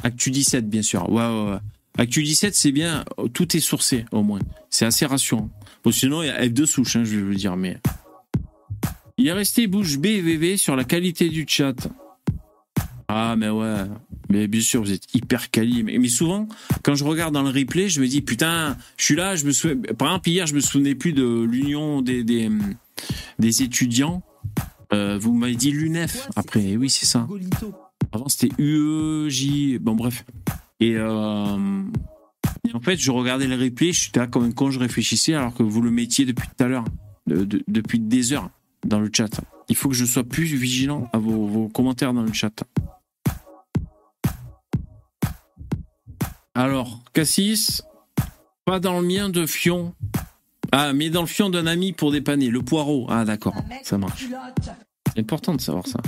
Actu17, 0.03 0.63
bien 0.63 0.83
sûr. 0.83 1.11
Ouais, 1.11 1.23
ouais, 1.23 1.51
ouais. 1.53 1.59
Actu17, 2.05 2.51
c'est 2.53 2.73
bien, 2.73 3.05
tout 3.33 3.57
est 3.57 3.61
sourcé, 3.61 4.05
au 4.13 4.23
moins. 4.23 4.41
C'est 4.71 4.85
assez 4.85 5.07
rassurant. 5.07 5.51
Bon, 5.83 5.91
sinon, 5.91 6.23
il 6.23 6.27
y 6.27 6.31
a 6.31 6.45
F2 6.45 6.67
souche, 6.67 6.97
hein, 6.97 7.05
je 7.05 7.17
vais 7.17 7.23
vous 7.23 7.35
dire, 7.35 7.57
mais. 7.57 7.79
Il 9.19 9.27
est 9.27 9.33
resté 9.33 9.67
bouche 9.67 9.97
bée 9.99 10.17
et 10.17 10.21
VV 10.21 10.59
sur 10.59 10.77
la 10.77 10.85
qualité 10.85 11.31
du 11.31 11.47
chat. 11.49 11.89
Ah, 13.09 13.35
mais 13.37 13.49
ouais. 13.49 13.85
Mais 14.29 14.47
bien 14.47 14.61
sûr, 14.61 14.83
vous 14.83 14.93
êtes 14.93 15.15
hyper 15.15 15.51
quali. 15.51 15.83
Mais, 15.85 15.97
mais 15.99 16.09
souvent, 16.09 16.49
quand 16.83 16.95
je 16.95 17.05
regarde 17.05 17.33
dans 17.33 17.43
le 17.43 17.51
replay, 17.51 17.89
je 17.89 18.01
me 18.01 18.09
dis, 18.09 18.21
putain, 18.21 18.77
je 18.99 19.05
suis 19.05 19.17
là, 19.17 19.37
je 19.37 19.47
me 19.47 19.53
souviens. 19.53 19.77
Par 19.97 20.09
exemple, 20.09 20.29
hier, 20.29 20.47
je 20.47 20.55
me 20.55 20.61
souvenais 20.61 20.95
plus 20.95 21.13
de 21.13 21.43
l'union 21.49 22.03
des, 22.03 22.25
des, 22.25 22.51
des 23.39 23.63
étudiants. 23.63 24.23
Euh, 24.93 25.19
vous 25.19 25.33
m'avez 25.33 25.57
dit 25.57 25.71
l'UNEF 25.71 26.29
après, 26.37 26.77
oui, 26.77 26.91
c'est 26.91 27.07
ça. 27.07 27.27
Avant, 28.13 28.29
c'était 28.29 28.51
UEJ. 28.59 29.79
Bon, 29.81 29.95
bref. 29.95 30.25
Et, 30.81 30.95
euh, 30.97 31.83
et 32.69 32.75
en 32.75 32.81
fait, 32.81 32.97
je 32.97 33.11
regardais 33.11 33.47
le 33.47 33.57
replay, 33.57 33.93
j'étais 33.93 34.21
là 34.21 34.27
comme 34.27 34.45
un 34.45 34.53
con, 34.53 34.71
je 34.71 34.79
réfléchissais, 34.79 35.35
alors 35.35 35.55
que 35.55 35.63
vous 35.63 35.81
le 35.83 35.91
mettiez 35.91 36.25
depuis 36.25 36.47
tout 36.49 36.65
à 36.65 36.69
l'heure, 36.69 36.85
de- 37.27 37.45
de- 37.45 37.65
depuis 37.69 37.99
des 37.99 38.33
heures 38.33 38.51
dans 38.87 39.01
le 39.01 39.11
chat. 39.13 39.41
Il 39.69 39.77
faut 39.77 39.89
que 39.89 39.95
je 39.95 40.05
sois 40.05 40.23
plus 40.25 40.45
vigilant 40.45 41.09
à 41.13 41.19
vos, 41.19 41.47
vos 41.47 41.69
commentaires 41.69 42.13
dans 42.13 42.23
le 42.23 42.33
chat. 42.33 42.63
Alors, 46.55 47.01
Cassis, 47.13 47.83
pas 48.65 48.81
dans 48.81 49.01
le 49.01 49.07
mien 49.07 49.29
de 49.29 49.47
Fion. 49.47 49.95
Ah, 50.73 50.93
mais 50.93 51.11
dans 51.11 51.21
le 51.21 51.27
fion 51.29 51.49
d'un 51.49 51.67
ami 51.67 51.93
pour 51.93 52.11
dépanner. 52.13 52.49
Le 52.51 52.61
poireau. 52.61 53.07
Ah, 53.09 53.25
d'accord, 53.25 53.55
ça 53.85 53.99
marche. 53.99 54.27
C'est 55.15 55.21
important 55.21 55.55
de 55.55 55.61
savoir 55.61 55.87
ça. 55.87 56.01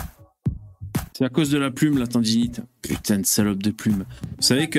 C'est 1.18 1.25
à 1.25 1.30
cause 1.30 1.50
de 1.50 1.58
la 1.58 1.72
plume, 1.72 1.98
la 1.98 2.06
tendinite. 2.06 2.60
Putain 2.80 3.18
de 3.18 3.26
salope 3.26 3.60
de 3.60 3.72
plume. 3.72 4.04
Vous 4.37 4.42
savez 4.42 4.70
que, 4.70 4.78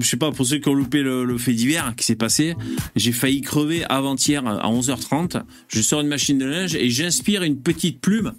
je 0.00 0.04
sais 0.08 0.16
pas, 0.16 0.32
pour 0.32 0.44
ceux 0.44 0.58
qui 0.58 0.68
ont 0.68 0.74
loupé 0.74 1.02
le, 1.02 1.24
le 1.24 1.38
fait 1.38 1.52
divers 1.52 1.94
qui 1.94 2.04
s'est 2.04 2.16
passé, 2.16 2.56
j'ai 2.96 3.12
failli 3.12 3.40
crever 3.40 3.84
avant-hier 3.84 4.44
à 4.44 4.68
11h30. 4.68 5.44
Je 5.68 5.82
sors 5.82 6.00
une 6.00 6.08
machine 6.08 6.36
de 6.38 6.46
linge 6.46 6.74
et 6.74 6.90
j'inspire 6.90 7.44
une 7.44 7.60
petite 7.60 8.00
plume, 8.00 8.32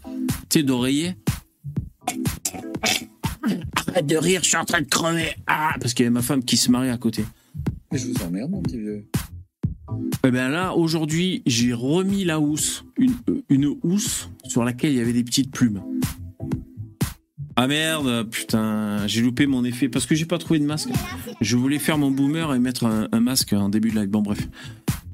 tu 0.50 0.60
sais, 0.60 0.64
d'oreiller. 0.64 1.16
Arrête 3.88 4.06
de 4.06 4.18
rire, 4.18 4.42
je 4.44 4.50
suis 4.50 4.58
en 4.58 4.66
train 4.66 4.82
de 4.82 4.90
crever. 4.90 5.30
Ah, 5.48 5.76
parce 5.80 5.94
qu'il 5.94 6.04
y 6.04 6.08
avait 6.08 6.14
ma 6.14 6.22
femme 6.22 6.44
qui 6.44 6.58
se 6.58 6.70
mariait 6.70 6.92
à 6.92 6.98
côté. 6.98 7.24
Mais 7.94 8.00
je 8.00 8.08
vous 8.08 8.22
emmerde, 8.22 8.52
mon 8.52 8.62
petit 8.62 8.80
vieux. 8.80 9.06
Eh 10.26 10.32
ben 10.32 10.50
là, 10.50 10.74
aujourd'hui, 10.74 11.42
j'ai 11.46 11.72
remis 11.72 12.26
la 12.26 12.42
housse, 12.42 12.84
une, 12.98 13.14
euh, 13.30 13.42
une 13.48 13.78
housse 13.84 14.30
sur 14.44 14.66
laquelle 14.66 14.92
il 14.92 14.98
y 14.98 15.02
avait 15.02 15.14
des 15.14 15.24
petites 15.24 15.52
plumes. 15.52 15.82
Ah 17.58 17.68
merde, 17.68 18.28
putain, 18.30 19.08
j'ai 19.08 19.22
loupé 19.22 19.48
mon 19.48 19.64
effet 19.64 19.88
parce 19.88 20.06
que 20.06 20.14
j'ai 20.14 20.26
pas 20.26 20.38
trouvé 20.38 20.60
de 20.60 20.66
masque. 20.66 20.90
Je 21.42 21.56
voulais 21.56 21.80
faire 21.80 21.98
mon 21.98 22.12
boomer 22.12 22.54
et 22.54 22.60
mettre 22.60 22.86
un, 22.86 23.08
un 23.12 23.20
masque 23.22 23.54
en 23.54 23.70
début 23.70 23.92
de 23.92 24.00
live. 24.00 24.10
Bon, 24.10 24.22
bref. 24.22 24.48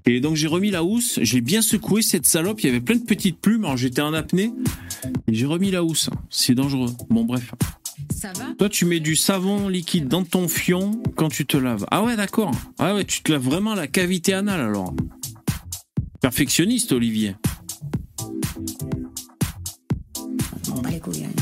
Et 0.07 0.19
donc 0.19 0.36
j'ai 0.36 0.48
remis 0.48 0.71
la 0.71 0.83
housse, 0.83 1.19
j'ai 1.21 1.41
bien 1.41 1.62
secoué 1.62 2.01
cette 2.01 2.25
salope, 2.25 2.62
il 2.62 2.65
y 2.65 2.69
avait 2.69 2.81
plein 2.81 2.95
de 2.95 3.03
petites 3.03 3.38
plumes, 3.39 3.65
alors 3.65 3.77
j'étais 3.77 4.01
en 4.01 4.15
apnée. 4.15 4.51
Et 5.27 5.33
j'ai 5.36 5.45
remis 5.45 5.69
la 5.69 5.83
housse. 5.83 6.10
C'est 6.31 6.55
dangereux. 6.55 6.89
Bon, 7.10 7.24
bref. 7.24 7.53
Ça 8.12 8.33
va? 8.33 8.45
Toi, 8.57 8.67
tu 8.69 8.86
mets 8.86 9.00
du 9.00 9.15
savon 9.15 9.67
liquide 9.67 10.07
dans 10.07 10.24
ton 10.24 10.48
fion 10.48 11.03
quand 11.15 11.29
tu 11.29 11.45
te 11.45 11.57
laves. 11.57 11.86
Ah 11.91 12.03
ouais, 12.03 12.15
d'accord. 12.15 12.51
Ah 12.79 12.95
ouais, 12.95 13.05
tu 13.05 13.21
te 13.21 13.31
laves 13.31 13.43
vraiment 13.43 13.75
la 13.75 13.86
cavité 13.88 14.33
anale 14.33 14.62
alors. 14.62 14.95
Perfectionniste, 16.19 16.91
Olivier. 16.91 17.36
Bon, 20.67 20.81
les 20.89 21.00
couilles. 21.00 21.25
hein. 21.25 21.40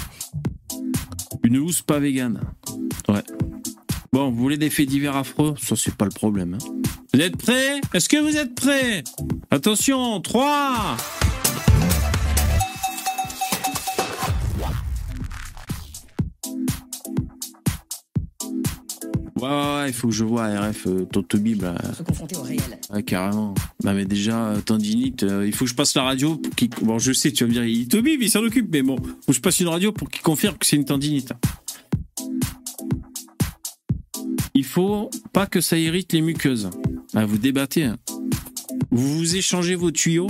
Une 1.50 1.58
housse 1.58 1.82
pas 1.82 1.98
végane. 1.98 2.40
Ouais. 3.08 3.24
Bon, 4.14 4.30
vous 4.30 4.38
voulez 4.38 4.58
des 4.58 4.70
faits 4.70 4.88
divers 4.88 5.16
affreux? 5.16 5.56
Ça, 5.60 5.76
c'est 5.76 5.96
pas 5.96 6.06
le 6.06 6.12
problème. 6.12 6.54
hein. 6.62 6.72
Vous 7.12 7.20
êtes 7.20 7.38
prêts? 7.38 7.82
Est-ce 7.92 8.08
que 8.08 8.18
vous 8.18 8.38
êtes 8.38 8.54
prêts? 8.54 9.04
Attention, 9.50 10.22
3 10.22 10.96
Ouais, 19.42 19.48
ouais, 19.48 19.76
ouais, 19.84 19.90
il 19.90 19.94
faut 19.94 20.08
que 20.10 20.14
je 20.14 20.24
vois 20.24 20.48
RF 20.48 20.88
euh, 20.88 21.06
Totobib, 21.06 21.62
là. 21.62 21.76
Se 21.98 22.04
confronter 22.04 22.36
au 22.38 22.42
réel. 22.42 22.62
Ouais, 22.92 23.04
carrément. 23.04 23.54
Bah, 23.84 23.94
mais 23.94 24.06
déjà, 24.06 24.48
euh, 24.50 24.62
tendinite, 24.62 25.24
euh, 25.24 25.46
il 25.48 25.54
faut 25.54 25.66
que 25.66 25.72
je 25.72 25.76
passe 25.76 25.96
la 25.96 26.04
radio 26.04 26.36
pour 26.36 26.54
qu'il. 26.56 26.70
Bon, 26.82 27.00
je 27.00 27.12
sais, 27.14 27.32
tu 27.32 27.44
vas 27.44 27.48
me 27.48 27.54
dire, 27.54 27.64
il 27.66 27.88
Tobib, 27.88 28.22
il 28.22 28.30
s'en 28.30 28.44
occupe, 28.44 28.68
mais 28.72 28.82
bon, 28.82 28.98
faut 28.98 29.12
que 29.28 29.34
je 29.34 29.40
passe 29.42 29.60
une 29.60 29.68
radio 29.70 29.92
pour 29.92 30.10
qu'il 30.10 30.22
confirme 30.22 30.58
que 30.58 30.66
c'est 30.66 30.76
une 30.76 30.86
tendinite. 30.86 31.32
Il 34.54 34.66
faut 34.66 35.10
pas 35.32 35.46
que 35.46 35.62
ça 35.62 35.78
irrite 35.78 36.12
les 36.14 36.22
muqueuses. 36.22 36.70
Ah, 37.14 37.26
vous 37.26 37.38
débattez. 37.38 37.86
hein. 37.86 37.98
Vous 38.92 39.18
vous 39.18 39.36
échangez 39.36 39.76
vos 39.76 39.92
tuyaux. 39.92 40.28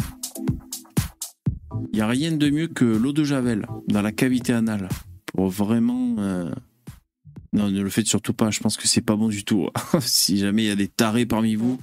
Il 1.92 1.96
n'y 1.96 2.02
a 2.02 2.08
rien 2.08 2.32
de 2.32 2.50
mieux 2.50 2.68
que 2.68 2.86
l'eau 2.86 3.14
de 3.14 3.24
Javel 3.24 3.66
dans 3.88 4.02
la 4.02 4.12
cavité 4.12 4.54
anale. 4.54 4.88
Pour 5.34 5.50
vraiment. 5.50 6.16
Non, 7.54 7.70
ne 7.70 7.82
le 7.82 7.90
faites 7.90 8.08
surtout 8.08 8.34
pas. 8.34 8.52
Je 8.52 8.60
pense 8.60 8.78
que 8.78 8.88
c'est 8.88 9.02
pas 9.02 9.16
bon 9.16 9.28
du 9.28 9.44
tout. 9.44 9.70
si 10.02 10.38
jamais 10.38 10.64
il 10.64 10.68
y 10.68 10.72
a 10.72 10.76
des 10.76 10.88
tarés 10.88 11.26
parmi 11.26 11.56
vous 11.56 11.80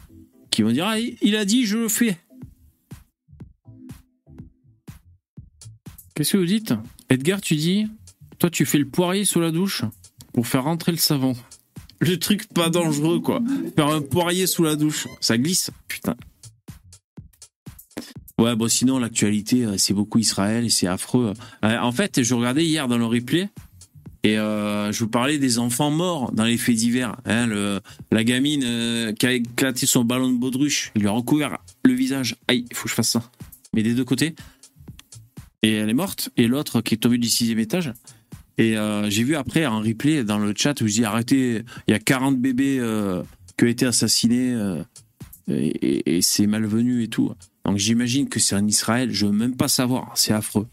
qui 0.50 0.62
vont 0.62 0.70
dire 0.70 0.86
Ah, 0.86 0.98
il 0.98 1.36
a 1.36 1.44
dit, 1.44 1.66
je 1.66 1.78
le 1.78 1.88
fais. 1.88 2.16
Qu'est-ce 6.14 6.32
que 6.32 6.38
vous 6.38 6.46
dites? 6.46 6.72
Edgar, 7.10 7.40
tu 7.40 7.56
dis 7.56 7.86
Toi, 8.38 8.50
tu 8.50 8.64
fais 8.64 8.78
le 8.78 8.88
poirier 8.88 9.24
sous 9.24 9.40
la 9.40 9.50
douche 9.50 9.82
pour 10.32 10.46
faire 10.46 10.64
rentrer 10.64 10.92
le 10.92 10.98
savon. 10.98 11.34
Le 11.98 12.18
truc 12.18 12.46
pas 12.52 12.70
dangereux, 12.70 13.20
quoi. 13.20 13.42
Faire 13.74 13.88
un 13.88 14.02
poirier 14.02 14.46
sous 14.46 14.62
la 14.62 14.76
douche. 14.76 15.08
Ça 15.20 15.38
glisse. 15.38 15.70
Putain. 15.88 16.16
Ouais, 18.38 18.54
bon, 18.54 18.68
sinon, 18.68 18.98
l'actualité, 18.98 19.64
euh, 19.64 19.78
c'est 19.78 19.94
beaucoup 19.94 20.18
Israël 20.18 20.64
et 20.64 20.68
c'est 20.68 20.86
affreux. 20.86 21.32
Euh, 21.64 21.78
en 21.78 21.92
fait, 21.92 22.22
je 22.22 22.34
regardais 22.34 22.64
hier 22.66 22.86
dans 22.86 22.98
le 22.98 23.06
replay 23.06 23.48
et 24.26 24.38
euh, 24.38 24.90
je 24.90 24.98
vous 25.04 25.08
parlais 25.08 25.38
des 25.38 25.58
enfants 25.60 25.90
morts 25.92 26.32
dans 26.32 26.44
les 26.44 26.56
faits 26.58 26.74
divers. 26.74 27.16
Hein, 27.26 27.48
la 28.10 28.24
gamine 28.24 28.62
euh, 28.64 29.12
qui 29.12 29.24
a 29.26 29.32
éclaté 29.32 29.86
son 29.86 30.04
ballon 30.04 30.30
de 30.32 30.36
baudruche, 30.36 30.90
il 30.96 31.02
lui 31.02 31.08
a 31.08 31.12
recouvert 31.12 31.58
le 31.84 31.92
visage. 31.92 32.34
Aïe, 32.48 32.64
il 32.68 32.76
faut 32.76 32.84
que 32.84 32.90
je 32.90 32.94
fasse 32.94 33.10
ça. 33.10 33.30
Mais 33.72 33.84
des 33.84 33.94
deux 33.94 34.04
côtés. 34.04 34.34
Et 35.62 35.74
elle 35.74 35.88
est 35.90 35.94
morte. 35.94 36.30
Et 36.36 36.48
l'autre 36.48 36.80
qui 36.80 36.94
est 36.94 36.96
tombée 36.96 37.18
du 37.18 37.28
sixième 37.28 37.60
étage. 37.60 37.92
Et 38.58 38.76
euh, 38.76 39.08
j'ai 39.10 39.22
vu 39.22 39.36
après 39.36 39.64
un 39.64 39.78
replay 39.80 40.24
dans 40.24 40.38
le 40.38 40.52
chat 40.56 40.80
où 40.80 40.88
je 40.88 40.92
dis 40.94 41.04
arrêtez, 41.04 41.62
il 41.86 41.90
y 41.92 41.94
a 41.94 41.98
40 42.00 42.38
bébés 42.40 42.80
qui 43.56 43.64
ont 43.64 43.68
été 43.68 43.86
assassinés 43.86 44.56
et, 45.48 45.54
et- 45.54 46.16
et 46.16 46.22
c'est 46.22 46.48
malvenu 46.48 47.02
et 47.04 47.08
tout. 47.08 47.32
Donc 47.64 47.76
j'imagine 47.78 48.28
que 48.28 48.40
c'est 48.40 48.56
en 48.56 48.66
Israël, 48.66 49.10
je 49.12 49.26
veux 49.26 49.32
même 49.32 49.56
pas 49.56 49.68
savoir, 49.68 50.10
c'est 50.16 50.32
affreux. 50.32 50.66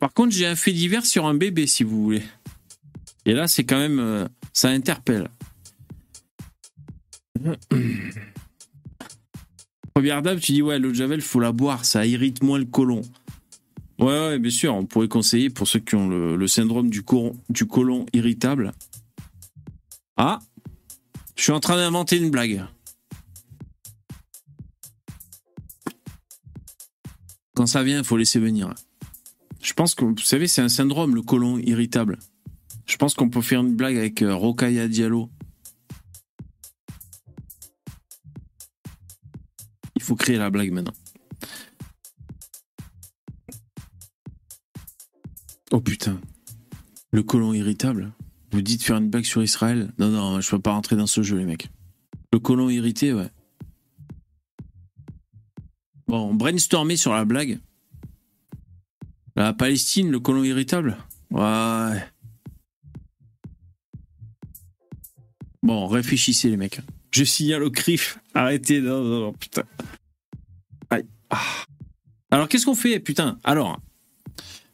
Par 0.00 0.12
contre, 0.12 0.32
j'ai 0.34 0.46
un 0.46 0.56
fait 0.56 0.72
divers 0.72 1.06
sur 1.06 1.26
un 1.26 1.34
bébé 1.34 1.66
si 1.68 1.84
vous 1.84 2.02
voulez. 2.02 2.22
Et 3.26 3.34
là, 3.34 3.48
c'est 3.48 3.64
quand 3.64 3.78
même, 3.78 3.98
euh, 3.98 4.26
ça 4.52 4.68
interpelle. 4.68 5.28
Première 9.94 10.22
dame, 10.22 10.38
tu 10.38 10.52
dis 10.52 10.62
ouais, 10.62 10.78
l'eau 10.78 10.90
de 10.90 10.94
javel, 10.94 11.20
faut 11.20 11.40
la 11.40 11.50
boire, 11.52 11.84
ça 11.84 12.06
irrite 12.06 12.42
moins 12.42 12.58
le 12.58 12.64
côlon. 12.66 13.02
Ouais, 13.98 14.06
ouais, 14.06 14.38
bien 14.38 14.50
sûr, 14.50 14.74
on 14.74 14.86
pourrait 14.86 15.08
conseiller 15.08 15.50
pour 15.50 15.66
ceux 15.66 15.80
qui 15.80 15.96
ont 15.96 16.08
le, 16.08 16.36
le 16.36 16.46
syndrome 16.46 16.88
du, 16.88 17.02
côlon- 17.02 17.34
du 17.48 17.66
côlon 17.66 18.06
irritable. 18.12 18.72
Ah, 20.16 20.38
je 21.34 21.42
suis 21.42 21.52
en 21.52 21.60
train 21.60 21.76
d'inventer 21.76 22.18
une 22.18 22.30
blague. 22.30 22.64
Quand 27.54 27.66
ça 27.66 27.82
vient, 27.82 27.98
il 27.98 28.04
faut 28.04 28.18
laisser 28.18 28.38
venir. 28.38 28.72
Je 29.62 29.72
pense 29.72 29.94
que, 29.96 30.04
vous 30.04 30.16
savez, 30.18 30.46
c'est 30.46 30.62
un 30.62 30.68
syndrome, 30.68 31.14
le 31.14 31.22
côlon 31.22 31.58
irritable. 31.58 32.18
Je 32.86 32.96
pense 32.96 33.14
qu'on 33.14 33.28
peut 33.28 33.42
faire 33.42 33.60
une 33.60 33.76
blague 33.76 33.96
avec 33.96 34.22
euh, 34.22 34.34
Rokhaya 34.34 34.88
Diallo. 34.88 35.28
Il 39.96 40.02
faut 40.02 40.16
créer 40.16 40.38
la 40.38 40.50
blague 40.50 40.70
maintenant. 40.70 40.94
Oh 45.72 45.80
putain. 45.80 46.20
Le 47.10 47.22
colon 47.22 47.52
irritable. 47.52 48.12
Vous 48.52 48.62
dites 48.62 48.82
faire 48.82 48.96
une 48.96 49.10
blague 49.10 49.24
sur 49.24 49.42
Israël? 49.42 49.92
Non, 49.98 50.08
non, 50.08 50.40
je 50.40 50.48
peux 50.48 50.60
pas 50.60 50.72
rentrer 50.72 50.96
dans 50.96 51.08
ce 51.08 51.22
jeu, 51.22 51.36
les 51.36 51.44
mecs. 51.44 51.68
Le 52.32 52.38
colon 52.38 52.70
irrité, 52.70 53.12
ouais. 53.12 53.28
Bon, 56.06 56.32
brainstormer 56.34 56.96
sur 56.96 57.12
la 57.12 57.24
blague. 57.24 57.58
La 59.34 59.52
Palestine, 59.52 60.10
le 60.10 60.20
colon 60.20 60.44
irritable? 60.44 60.96
Ouais. 61.30 62.02
Bon, 65.66 65.86
réfléchissez, 65.88 66.48
les 66.48 66.56
mecs. 66.56 66.80
Je 67.10 67.24
signale 67.24 67.64
au 67.64 67.70
CRIF. 67.70 68.18
Arrêtez, 68.34 68.80
non, 68.80 69.02
non, 69.02 69.20
non, 69.20 69.32
putain. 69.32 69.64
Aïe. 70.90 71.04
Ah. 71.30 71.40
Alors, 72.30 72.48
qu'est-ce 72.48 72.64
qu'on 72.66 72.74
fait, 72.76 73.00
putain? 73.00 73.38
Alors, 73.42 73.80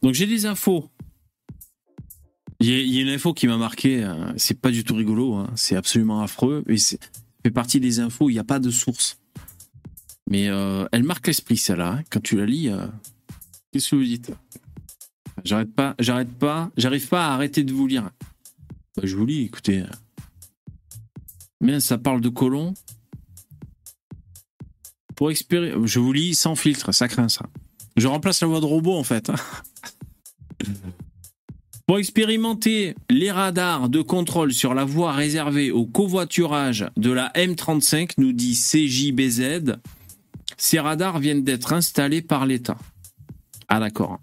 donc 0.02 0.12
j'ai 0.14 0.26
des 0.26 0.44
infos. 0.44 0.90
Il 2.60 2.68
y, 2.68 2.98
a- 2.98 3.02
une 3.02 3.08
info 3.08 3.32
qui 3.32 3.46
m'a 3.46 3.56
marqué. 3.56 4.04
euh, 4.04 4.32
C'est 4.36 4.60
pas 4.60 4.70
du 4.70 4.84
tout 4.84 4.94
rigolo. 4.94 5.34
hein, 5.34 5.50
C'est 5.56 5.76
absolument 5.76 6.20
affreux. 6.20 6.62
Mais 6.66 6.76
c'est 6.76 6.98
fait 7.42 7.50
partie 7.50 7.80
des 7.80 7.98
infos. 7.98 8.28
Il 8.28 8.34
n'y 8.34 8.38
a 8.38 8.44
pas 8.44 8.58
de 8.58 8.70
source. 8.70 9.18
Mais 10.28 10.48
euh, 10.48 10.86
elle 10.92 11.02
marque 11.04 11.26
l'esprit, 11.26 11.56
celle-là. 11.56 11.92
hein. 12.00 12.02
Quand 12.10 12.20
tu 12.22 12.36
la 12.36 12.44
lis, 12.46 12.68
euh, 12.68 12.86
qu'est-ce 13.72 13.90
que 13.90 13.96
vous 13.96 14.04
dites? 14.04 14.30
J'arrête 15.44 15.74
pas, 15.74 15.94
j'arrête 15.98 16.32
pas, 16.38 16.70
j'arrive 16.76 17.08
pas 17.08 17.28
à 17.28 17.32
arrêter 17.34 17.64
de 17.64 17.72
vous 17.72 17.86
lire. 17.86 18.10
Bah, 18.96 19.02
je 19.04 19.16
vous 19.16 19.26
lis, 19.26 19.42
écoutez. 19.42 19.82
Ça 21.78 21.96
parle 21.98 22.20
de 22.20 22.28
colon. 22.28 22.74
Pour 25.14 25.30
je 25.30 25.98
vous 25.98 26.12
lis 26.12 26.34
sans 26.34 26.56
filtre, 26.56 26.92
ça 26.92 27.08
craint 27.08 27.28
ça. 27.28 27.46
Je 27.96 28.08
remplace 28.08 28.40
la 28.40 28.48
voix 28.48 28.60
de 28.60 28.66
robot 28.66 28.96
en 28.96 29.04
fait. 29.04 29.30
Pour 31.86 31.98
expérimenter 31.98 32.94
les 33.10 33.30
radars 33.30 33.88
de 33.88 34.02
contrôle 34.02 34.52
sur 34.52 34.72
la 34.72 34.84
voie 34.84 35.12
réservée 35.12 35.70
au 35.70 35.84
covoiturage 35.84 36.86
de 36.96 37.10
la 37.10 37.28
M35, 37.34 38.12
nous 38.18 38.32
dit 38.32 38.54
CJBZ, 38.54 39.74
ces 40.56 40.80
radars 40.80 41.18
viennent 41.18 41.44
d'être 41.44 41.72
installés 41.72 42.22
par 42.22 42.46
l'État. 42.46 42.78
Ah 43.68 43.78
d'accord. 43.78 44.20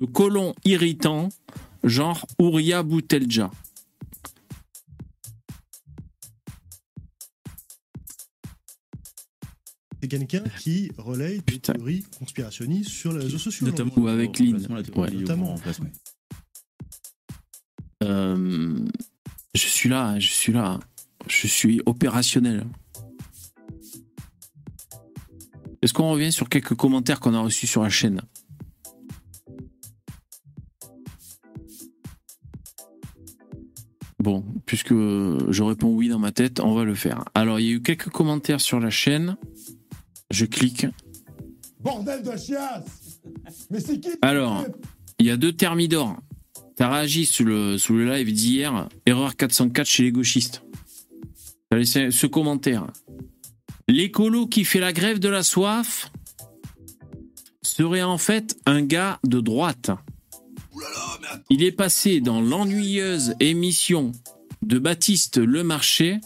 Le 0.00 0.06
colon 0.06 0.54
irritant, 0.64 1.28
genre 1.84 2.26
Ouria 2.38 2.82
Boutelja. 2.82 3.50
C'est 10.04 10.08
quelqu'un 10.08 10.44
qui 10.60 10.92
relaye 10.98 11.36
des 11.36 11.42
Putain. 11.42 11.72
théories 11.72 12.04
conspirationnistes 12.18 12.90
sur 12.90 13.14
les 13.14 13.24
réseaux 13.24 13.38
sociaux. 13.38 13.66
Notamment 13.66 13.92
Ou 13.96 14.08
avec 14.08 14.38
Lynn. 14.38 14.66
Ouais. 14.94 15.10
Notamment. 15.10 15.54
Euh, 18.02 18.86
je 19.54 19.66
suis 19.66 19.88
là, 19.88 20.18
je 20.18 20.28
suis 20.28 20.52
là. 20.52 20.78
Je 21.26 21.46
suis 21.46 21.80
opérationnel. 21.86 22.66
Est-ce 25.80 25.94
qu'on 25.94 26.10
revient 26.10 26.30
sur 26.30 26.50
quelques 26.50 26.74
commentaires 26.74 27.18
qu'on 27.18 27.32
a 27.32 27.40
reçus 27.40 27.66
sur 27.66 27.82
la 27.82 27.88
chaîne? 27.88 28.20
Bon, 34.18 34.44
puisque 34.66 34.92
je 34.92 35.62
réponds 35.62 35.94
oui 35.94 36.08
dans 36.08 36.18
ma 36.18 36.30
tête, 36.30 36.60
on 36.60 36.74
va 36.74 36.84
le 36.84 36.94
faire. 36.94 37.24
Alors, 37.34 37.58
il 37.58 37.66
y 37.66 37.70
a 37.70 37.72
eu 37.72 37.82
quelques 37.82 38.10
commentaires 38.10 38.60
sur 38.60 38.80
la 38.80 38.90
chaîne. 38.90 39.38
Je 40.30 40.44
clique. 40.44 40.86
Bordel 41.80 42.22
de 42.22 42.36
chiasse 42.36 43.20
Mais 43.70 43.80
c'est 43.80 44.00
qui 44.00 44.10
Alors, 44.22 44.64
il 45.18 45.26
y 45.26 45.30
a 45.30 45.36
deux 45.36 45.52
thermidors. 45.52 46.16
T'as 46.76 46.90
réagi 46.90 47.26
sous 47.26 47.44
le, 47.44 47.78
sous 47.78 47.94
le 47.94 48.10
live 48.10 48.32
d'hier. 48.32 48.88
Erreur 49.06 49.36
404 49.36 49.86
chez 49.86 50.02
les 50.04 50.12
gauchistes. 50.12 50.62
T'as 51.70 51.76
laissé 51.76 52.10
ce 52.10 52.26
commentaire. 52.26 52.86
L'écolo 53.88 54.46
qui 54.46 54.64
fait 54.64 54.80
la 54.80 54.92
grève 54.92 55.18
de 55.18 55.28
la 55.28 55.42
soif 55.42 56.10
serait 57.62 58.02
en 58.02 58.18
fait 58.18 58.56
un 58.66 58.82
gars 58.82 59.20
de 59.24 59.40
droite. 59.40 59.90
Il 61.50 61.62
est 61.62 61.72
passé 61.72 62.20
dans 62.20 62.40
l'ennuyeuse 62.40 63.34
émission 63.40 64.12
de 64.62 64.78
Baptiste 64.78 65.38
Lemarché 65.38 66.20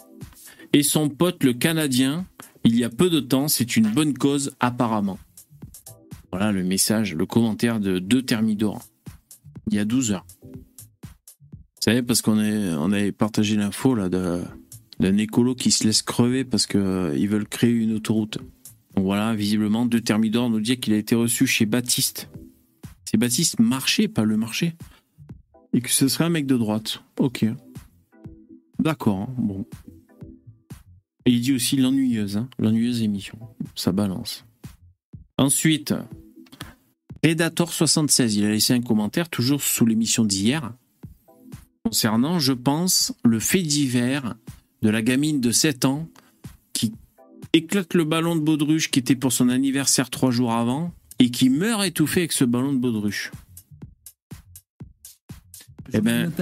et 0.72 0.82
son 0.82 1.08
pote 1.08 1.42
le 1.44 1.52
Canadien 1.52 2.26
il 2.64 2.76
y 2.76 2.84
a 2.84 2.90
peu 2.90 3.10
de 3.10 3.20
temps. 3.20 3.48
C'est 3.48 3.76
une 3.76 3.88
bonne 3.88 4.14
cause 4.14 4.54
apparemment. 4.60 5.18
Voilà 6.30 6.52
le 6.52 6.62
message, 6.62 7.14
le 7.14 7.26
commentaire 7.26 7.80
de 7.80 7.98
deux 7.98 8.22
Thermidor. 8.22 8.82
Il 9.70 9.74
y 9.74 9.78
a 9.78 9.84
12 9.84 10.12
heures. 10.12 10.26
Vous 11.78 11.82
savez, 11.84 12.02
parce 12.02 12.22
qu'on 12.22 12.38
on 12.38 12.92
avait 12.92 13.12
partagé 13.12 13.56
l'info 13.56 13.94
là 13.94 14.08
d'un 14.08 15.16
écolo 15.16 15.54
qui 15.54 15.70
se 15.70 15.84
laisse 15.84 16.02
crever 16.02 16.44
parce 16.44 16.66
que 16.66 16.78
euh, 16.78 17.26
veulent 17.28 17.48
créer 17.48 17.70
une 17.70 17.94
autoroute. 17.94 18.38
Donc 18.94 19.04
voilà, 19.04 19.34
visiblement, 19.34 19.86
deux 19.86 20.00
Thermidor 20.00 20.50
nous 20.50 20.60
dit 20.60 20.78
qu'il 20.78 20.92
a 20.92 20.96
été 20.96 21.14
reçu 21.14 21.46
chez 21.46 21.66
Baptiste. 21.66 22.28
C'est 23.04 23.16
Baptiste 23.16 23.58
Marché, 23.58 24.08
pas 24.08 24.24
le 24.24 24.36
marché. 24.36 24.74
Et 25.72 25.80
que 25.80 25.90
ce 25.90 26.08
serait 26.08 26.24
un 26.24 26.30
mec 26.30 26.46
de 26.46 26.56
droite. 26.56 27.02
Ok. 27.18 27.46
D'accord, 28.78 29.20
hein, 29.20 29.34
bon. 29.38 29.64
Et 31.28 31.32
il 31.32 31.42
dit 31.42 31.52
aussi 31.52 31.76
l'ennuyeuse, 31.76 32.38
hein, 32.38 32.48
l'ennuyeuse 32.58 33.02
émission. 33.02 33.36
Ça 33.74 33.92
balance. 33.92 34.46
Ensuite, 35.36 35.92
Predator76, 37.22 38.34
il 38.34 38.46
a 38.46 38.48
laissé 38.48 38.72
un 38.72 38.80
commentaire 38.80 39.28
toujours 39.28 39.60
sous 39.60 39.84
l'émission 39.84 40.24
d'hier 40.24 40.72
concernant, 41.84 42.38
je 42.38 42.54
pense, 42.54 43.12
le 43.26 43.40
fait 43.40 43.60
divers 43.60 44.36
de 44.80 44.88
la 44.88 45.02
gamine 45.02 45.38
de 45.38 45.50
7 45.50 45.84
ans 45.84 46.08
qui 46.72 46.94
éclate 47.52 47.92
le 47.92 48.04
ballon 48.04 48.34
de 48.34 48.40
baudruche 48.40 48.90
qui 48.90 48.98
était 48.98 49.14
pour 49.14 49.34
son 49.34 49.50
anniversaire 49.50 50.08
trois 50.08 50.30
jours 50.30 50.54
avant 50.54 50.94
et 51.18 51.30
qui 51.30 51.50
meurt 51.50 51.84
étouffé 51.84 52.20
avec 52.20 52.32
ce 52.32 52.46
ballon 52.46 52.72
de 52.72 52.78
baudruche. 52.78 53.32
Eh 55.92 56.00
ben, 56.00 56.32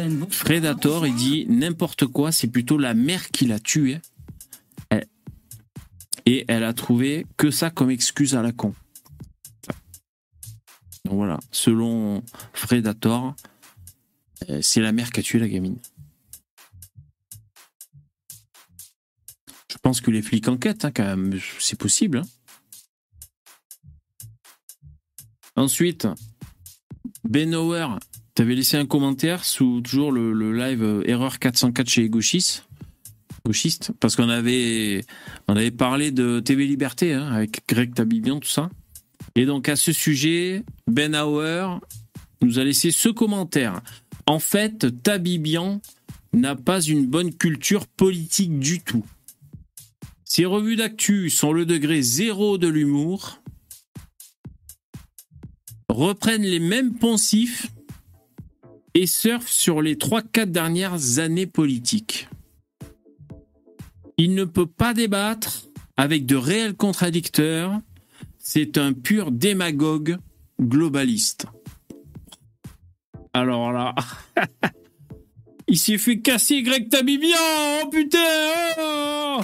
Predator, 0.44 1.08
il 1.08 1.14
dit 1.16 1.46
n'importe 1.48 2.06
quoi, 2.06 2.30
c'est 2.30 2.46
plutôt 2.46 2.78
la 2.78 2.94
mère 2.94 3.32
qui 3.32 3.46
l'a 3.46 3.58
tué. 3.58 3.98
Et 6.26 6.44
elle 6.48 6.64
a 6.64 6.74
trouvé 6.74 7.26
que 7.36 7.50
ça 7.50 7.70
comme 7.70 7.90
excuse 7.90 8.34
à 8.34 8.42
la 8.42 8.52
con. 8.52 8.74
Donc 11.04 11.14
voilà, 11.14 11.38
selon 11.52 12.22
Predator, 12.52 13.34
euh, 14.50 14.60
c'est 14.60 14.80
la 14.80 14.90
mère 14.90 15.10
qui 15.10 15.20
a 15.20 15.22
tué 15.22 15.38
la 15.38 15.48
gamine. 15.48 15.78
Je 19.70 19.78
pense 19.80 20.00
que 20.00 20.10
les 20.10 20.22
flics 20.22 20.48
enquêtent, 20.48 20.84
hein, 20.84 20.90
quand 20.90 21.04
même, 21.04 21.38
c'est 21.60 21.78
possible. 21.78 22.18
hein. 22.18 22.22
Ensuite, 25.54 26.08
Ben 27.24 27.54
Hauer, 27.54 27.86
t'avais 28.34 28.54
laissé 28.54 28.76
un 28.76 28.84
commentaire 28.84 29.44
sous 29.44 29.80
toujours 29.80 30.12
le, 30.12 30.52
live 30.52 30.82
euh, 30.82 31.02
Erreur 31.06 31.38
404 31.38 31.88
chez 31.88 32.02
les 32.02 32.10
gauchistes 33.46 33.92
parce 34.00 34.16
qu'on 34.16 34.28
avait, 34.28 35.04
on 35.48 35.56
avait 35.56 35.70
parlé 35.70 36.10
de 36.10 36.40
TV 36.40 36.66
Liberté 36.66 37.14
hein, 37.14 37.32
avec 37.32 37.62
Greg 37.68 37.94
Tabibian, 37.94 38.40
tout 38.40 38.48
ça. 38.48 38.70
Et 39.34 39.46
donc 39.46 39.68
à 39.68 39.76
ce 39.76 39.92
sujet, 39.92 40.64
Ben 40.86 41.14
Hauer 41.14 41.78
nous 42.42 42.58
a 42.58 42.64
laissé 42.64 42.90
ce 42.90 43.08
commentaire. 43.08 43.80
En 44.26 44.38
fait, 44.38 45.02
Tabibian 45.02 45.80
n'a 46.32 46.56
pas 46.56 46.80
une 46.80 47.06
bonne 47.06 47.32
culture 47.32 47.86
politique 47.86 48.58
du 48.58 48.80
tout. 48.80 49.04
Ses 50.24 50.44
revues 50.44 50.76
d'actu 50.76 51.30
sont 51.30 51.52
le 51.52 51.64
degré 51.64 52.02
zéro 52.02 52.58
de 52.58 52.66
l'humour, 52.66 53.40
reprennent 55.88 56.42
les 56.42 56.58
mêmes 56.58 56.94
poncifs 56.94 57.68
et 58.94 59.06
surfent 59.06 59.50
sur 59.50 59.82
les 59.82 59.94
3-4 59.94 60.46
dernières 60.46 61.18
années 61.18 61.46
politiques. 61.46 62.28
Il 64.18 64.34
ne 64.34 64.44
peut 64.44 64.66
pas 64.66 64.94
débattre 64.94 65.66
avec 65.96 66.24
de 66.24 66.36
réels 66.36 66.74
contradicteurs. 66.74 67.80
C'est 68.38 68.78
un 68.78 68.92
pur 68.94 69.30
démagogue 69.30 70.16
globaliste. 70.60 71.46
Alors 73.34 73.72
là, 73.72 73.94
il 75.68 75.78
s'est 75.78 75.98
fait 75.98 76.20
casser 76.20 76.62
Greg 76.62 76.88
Tabibian, 76.88 77.36
oh 77.84 77.88
putain 77.90 78.18
oh 78.80 79.40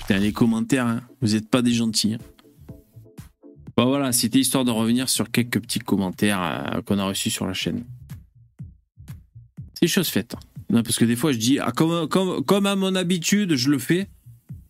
Putain, 0.00 0.18
les 0.18 0.32
commentaires, 0.32 0.86
hein, 0.86 1.02
vous 1.22 1.34
n'êtes 1.34 1.48
pas 1.48 1.62
des 1.62 1.72
gentils. 1.72 2.14
hein. 2.14 2.18
Bon 3.76 3.86
voilà, 3.86 4.10
c'était 4.12 4.38
histoire 4.40 4.64
de 4.64 4.70
revenir 4.70 5.08
sur 5.08 5.30
quelques 5.30 5.60
petits 5.60 5.78
commentaires 5.78 6.42
euh, 6.42 6.82
qu'on 6.82 6.98
a 6.98 7.04
reçus 7.04 7.30
sur 7.30 7.46
la 7.46 7.54
chaîne. 7.54 7.84
C'est 9.84 9.88
chose 9.88 10.08
faite. 10.08 10.34
hein. 10.34 10.40
Non, 10.70 10.82
parce 10.82 10.96
que 10.96 11.04
des 11.04 11.14
fois, 11.14 11.32
je 11.32 11.36
dis, 11.36 11.58
ah, 11.58 11.70
comme, 11.70 12.08
comme, 12.08 12.42
comme 12.42 12.64
à 12.64 12.74
mon 12.74 12.94
habitude, 12.94 13.54
je 13.54 13.68
le 13.68 13.78
fais. 13.78 14.08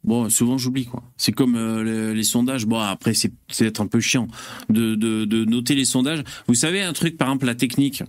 Bon, 0.03 0.29
souvent, 0.29 0.59
j'oublie, 0.59 0.87
quoi. 0.87 1.05
C'est 1.17 1.31
comme 1.31 1.55
euh, 1.55 2.13
les, 2.13 2.25
sondages. 2.25 2.67
Bon, 2.67 2.81
après, 2.81 3.15
c'est 3.15 3.31
être 3.61 3.81
un 3.81 3.87
peu 3.87 4.01
chiant 4.01 4.27
de, 4.71 5.45
noter 5.45 5.77
les 5.77 5.85
sondages. 5.85 6.25
Vous 6.49 6.55
savez, 6.55 6.83
un 6.83 6.93
truc, 6.93 7.17
par 7.17 7.29
exemple, 7.29 7.47
la 7.47 7.55
technique. 7.55 8.03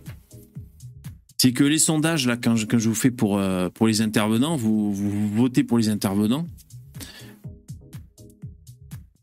C'est 1.38 1.54
que 1.54 1.64
les 1.64 1.78
sondages, 1.78 2.26
là, 2.26 2.38
quand 2.38 2.56
je, 2.56 2.90
vous 2.90 2.96
fais 2.96 3.12
pour, 3.12 3.38
euh, 3.38 3.70
pour 3.70 3.86
les 3.86 4.02
intervenants, 4.02 4.56
vous, 4.56 4.92
vous 4.92 5.30
votez 5.30 5.64
pour 5.64 5.78
les 5.78 5.90
intervenants. 5.90 6.48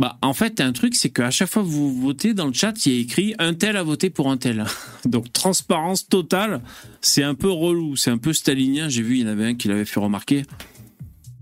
Bah, 0.02 0.18
en 0.20 0.34
fait, 0.34 0.60
un 0.60 0.72
truc, 0.72 0.96
c'est 0.96 1.10
qu'à 1.10 1.30
chaque 1.30 1.48
fois 1.48 1.62
que 1.62 1.68
vous 1.68 1.94
votez 1.94 2.34
dans 2.34 2.48
le 2.48 2.52
chat, 2.52 2.74
il 2.86 2.92
y 2.92 2.98
a 2.98 3.00
écrit 3.00 3.36
un 3.38 3.54
tel 3.54 3.76
a 3.76 3.84
voté 3.84 4.10
pour 4.10 4.32
un 4.32 4.36
tel. 4.36 4.64
Donc, 5.04 5.32
transparence 5.32 6.08
totale, 6.08 6.60
c'est 7.00 7.22
un 7.22 7.36
peu 7.36 7.48
relou, 7.48 7.94
c'est 7.94 8.10
un 8.10 8.18
peu 8.18 8.32
stalinien. 8.32 8.88
J'ai 8.88 9.02
vu, 9.02 9.18
il 9.18 9.20
y 9.20 9.24
en 9.24 9.28
avait 9.28 9.44
un 9.44 9.54
qui 9.54 9.68
l'avait 9.68 9.84
fait 9.84 10.00
remarquer. 10.00 10.42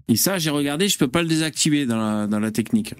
Et 0.08 0.16
ça, 0.16 0.36
j'ai 0.36 0.50
regardé, 0.50 0.90
je 0.90 0.98
peux 0.98 1.08
pas 1.08 1.22
le 1.22 1.28
désactiver 1.28 1.86
dans 1.86 2.28
la, 2.28 2.50
technique. 2.50 2.92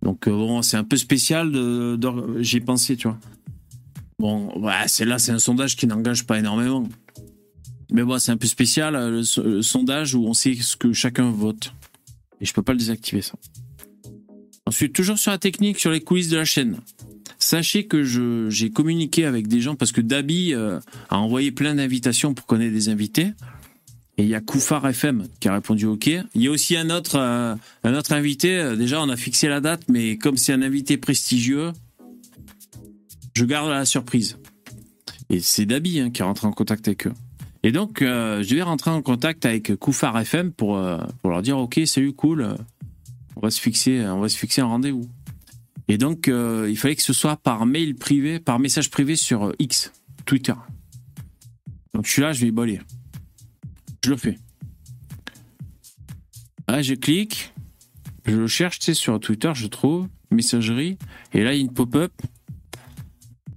Donc, 0.00 0.28
euh, 0.28 0.30
bon, 0.30 0.62
c'est 0.62 0.76
un 0.76 0.84
peu 0.84 0.96
spécial, 0.96 1.50
de, 1.50 1.98
j'y 2.38 2.58
ai 2.58 2.60
pensé, 2.60 2.96
tu 2.96 3.08
vois. 3.08 3.18
Bon, 4.20 4.56
ouais, 4.60 4.86
c'est 4.86 5.04
là, 5.04 5.18
c'est 5.18 5.32
un 5.32 5.40
sondage 5.40 5.74
qui 5.74 5.88
n'engage 5.88 6.24
pas 6.24 6.38
énormément. 6.38 6.88
Mais 7.90 8.04
bon, 8.04 8.16
c'est 8.20 8.30
un 8.30 8.36
peu 8.36 8.46
spécial, 8.46 8.94
euh, 8.94 9.10
le, 9.10 9.42
le 9.42 9.62
sondage 9.62 10.14
où 10.14 10.24
on 10.24 10.34
sait 10.34 10.54
ce 10.54 10.76
que 10.76 10.92
chacun 10.92 11.32
vote. 11.32 11.74
Et 12.40 12.44
je 12.44 12.52
peux 12.52 12.62
pas 12.62 12.74
le 12.74 12.78
désactiver, 12.78 13.22
ça. 13.22 13.34
Ensuite, 14.66 14.92
toujours 14.92 15.18
sur 15.18 15.30
la 15.30 15.38
technique, 15.38 15.78
sur 15.78 15.90
les 15.90 16.00
coulisses 16.00 16.28
de 16.28 16.36
la 16.36 16.44
chaîne. 16.44 16.78
Sachez 17.38 17.86
que 17.86 18.04
j'ai 18.50 18.70
communiqué 18.70 19.26
avec 19.26 19.48
des 19.48 19.60
gens 19.60 19.74
parce 19.74 19.90
que 19.90 20.00
Dabi 20.00 20.54
euh, 20.54 20.78
a 21.08 21.18
envoyé 21.18 21.50
plein 21.50 21.74
d'invitations 21.74 22.34
pour 22.34 22.46
qu'on 22.46 22.60
ait 22.60 22.70
des 22.70 22.88
invités. 22.88 23.32
Et 24.18 24.22
il 24.22 24.28
y 24.28 24.36
a 24.36 24.40
Koufar 24.40 24.86
FM 24.86 25.26
qui 25.40 25.48
a 25.48 25.54
répondu 25.54 25.86
OK. 25.86 26.06
Il 26.06 26.42
y 26.42 26.46
a 26.46 26.50
aussi 26.50 26.76
un 26.76 26.90
autre, 26.90 27.16
euh, 27.18 27.56
invité. 28.10 28.58
Euh, 28.58 28.76
Déjà, 28.76 29.02
on 29.02 29.08
a 29.08 29.16
fixé 29.16 29.48
la 29.48 29.60
date, 29.60 29.82
mais 29.88 30.18
comme 30.18 30.36
c'est 30.36 30.52
un 30.52 30.62
invité 30.62 30.96
prestigieux, 30.98 31.72
je 33.34 33.44
garde 33.44 33.70
la 33.70 33.84
surprise. 33.84 34.38
Et 35.28 35.40
c'est 35.40 35.66
Dabi 35.66 35.98
hein, 35.98 36.10
qui 36.10 36.22
est 36.22 36.24
rentré 36.24 36.46
en 36.46 36.52
contact 36.52 36.86
avec 36.86 37.08
eux. 37.08 37.14
Et 37.64 37.72
donc, 37.72 37.98
je 38.00 38.54
vais 38.54 38.62
rentrer 38.62 38.90
en 38.90 39.02
contact 39.02 39.46
avec 39.46 39.76
Koufar 39.76 40.18
FM 40.18 40.50
pour, 40.50 40.80
pour 41.22 41.30
leur 41.30 41.42
dire 41.42 41.58
OK, 41.58 41.80
salut, 41.86 42.12
cool. 42.12 42.56
On 43.36 43.40
va 43.40 43.50
se 43.50 43.60
fixer, 43.60 44.00
un 44.00 44.64
rendez-vous. 44.64 45.08
Et 45.88 45.98
donc, 45.98 46.28
euh, 46.28 46.68
il 46.70 46.76
fallait 46.76 46.96
que 46.96 47.02
ce 47.02 47.12
soit 47.12 47.36
par 47.36 47.66
mail 47.66 47.94
privé, 47.94 48.38
par 48.38 48.58
message 48.58 48.90
privé 48.90 49.16
sur 49.16 49.48
euh, 49.48 49.52
X, 49.58 49.92
Twitter. 50.24 50.54
Donc, 51.94 52.06
je 52.06 52.12
suis 52.12 52.22
là, 52.22 52.32
je 52.32 52.40
vais 52.40 52.48
y 52.48 52.50
baler. 52.52 52.80
Je 54.04 54.10
le 54.10 54.16
fais. 54.16 54.38
Là, 56.68 56.82
je 56.82 56.94
clique, 56.94 57.52
je 58.24 58.36
le 58.36 58.46
cherche, 58.46 58.78
tu 58.78 58.86
sais, 58.86 58.94
sur 58.94 59.18
Twitter, 59.20 59.52
je 59.54 59.66
trouve, 59.66 60.08
messagerie, 60.30 60.96
et 61.32 61.42
là, 61.42 61.52
il 61.52 61.56
y 61.56 61.60
a 61.60 61.62
une 61.62 61.72
pop-up. 61.72 62.12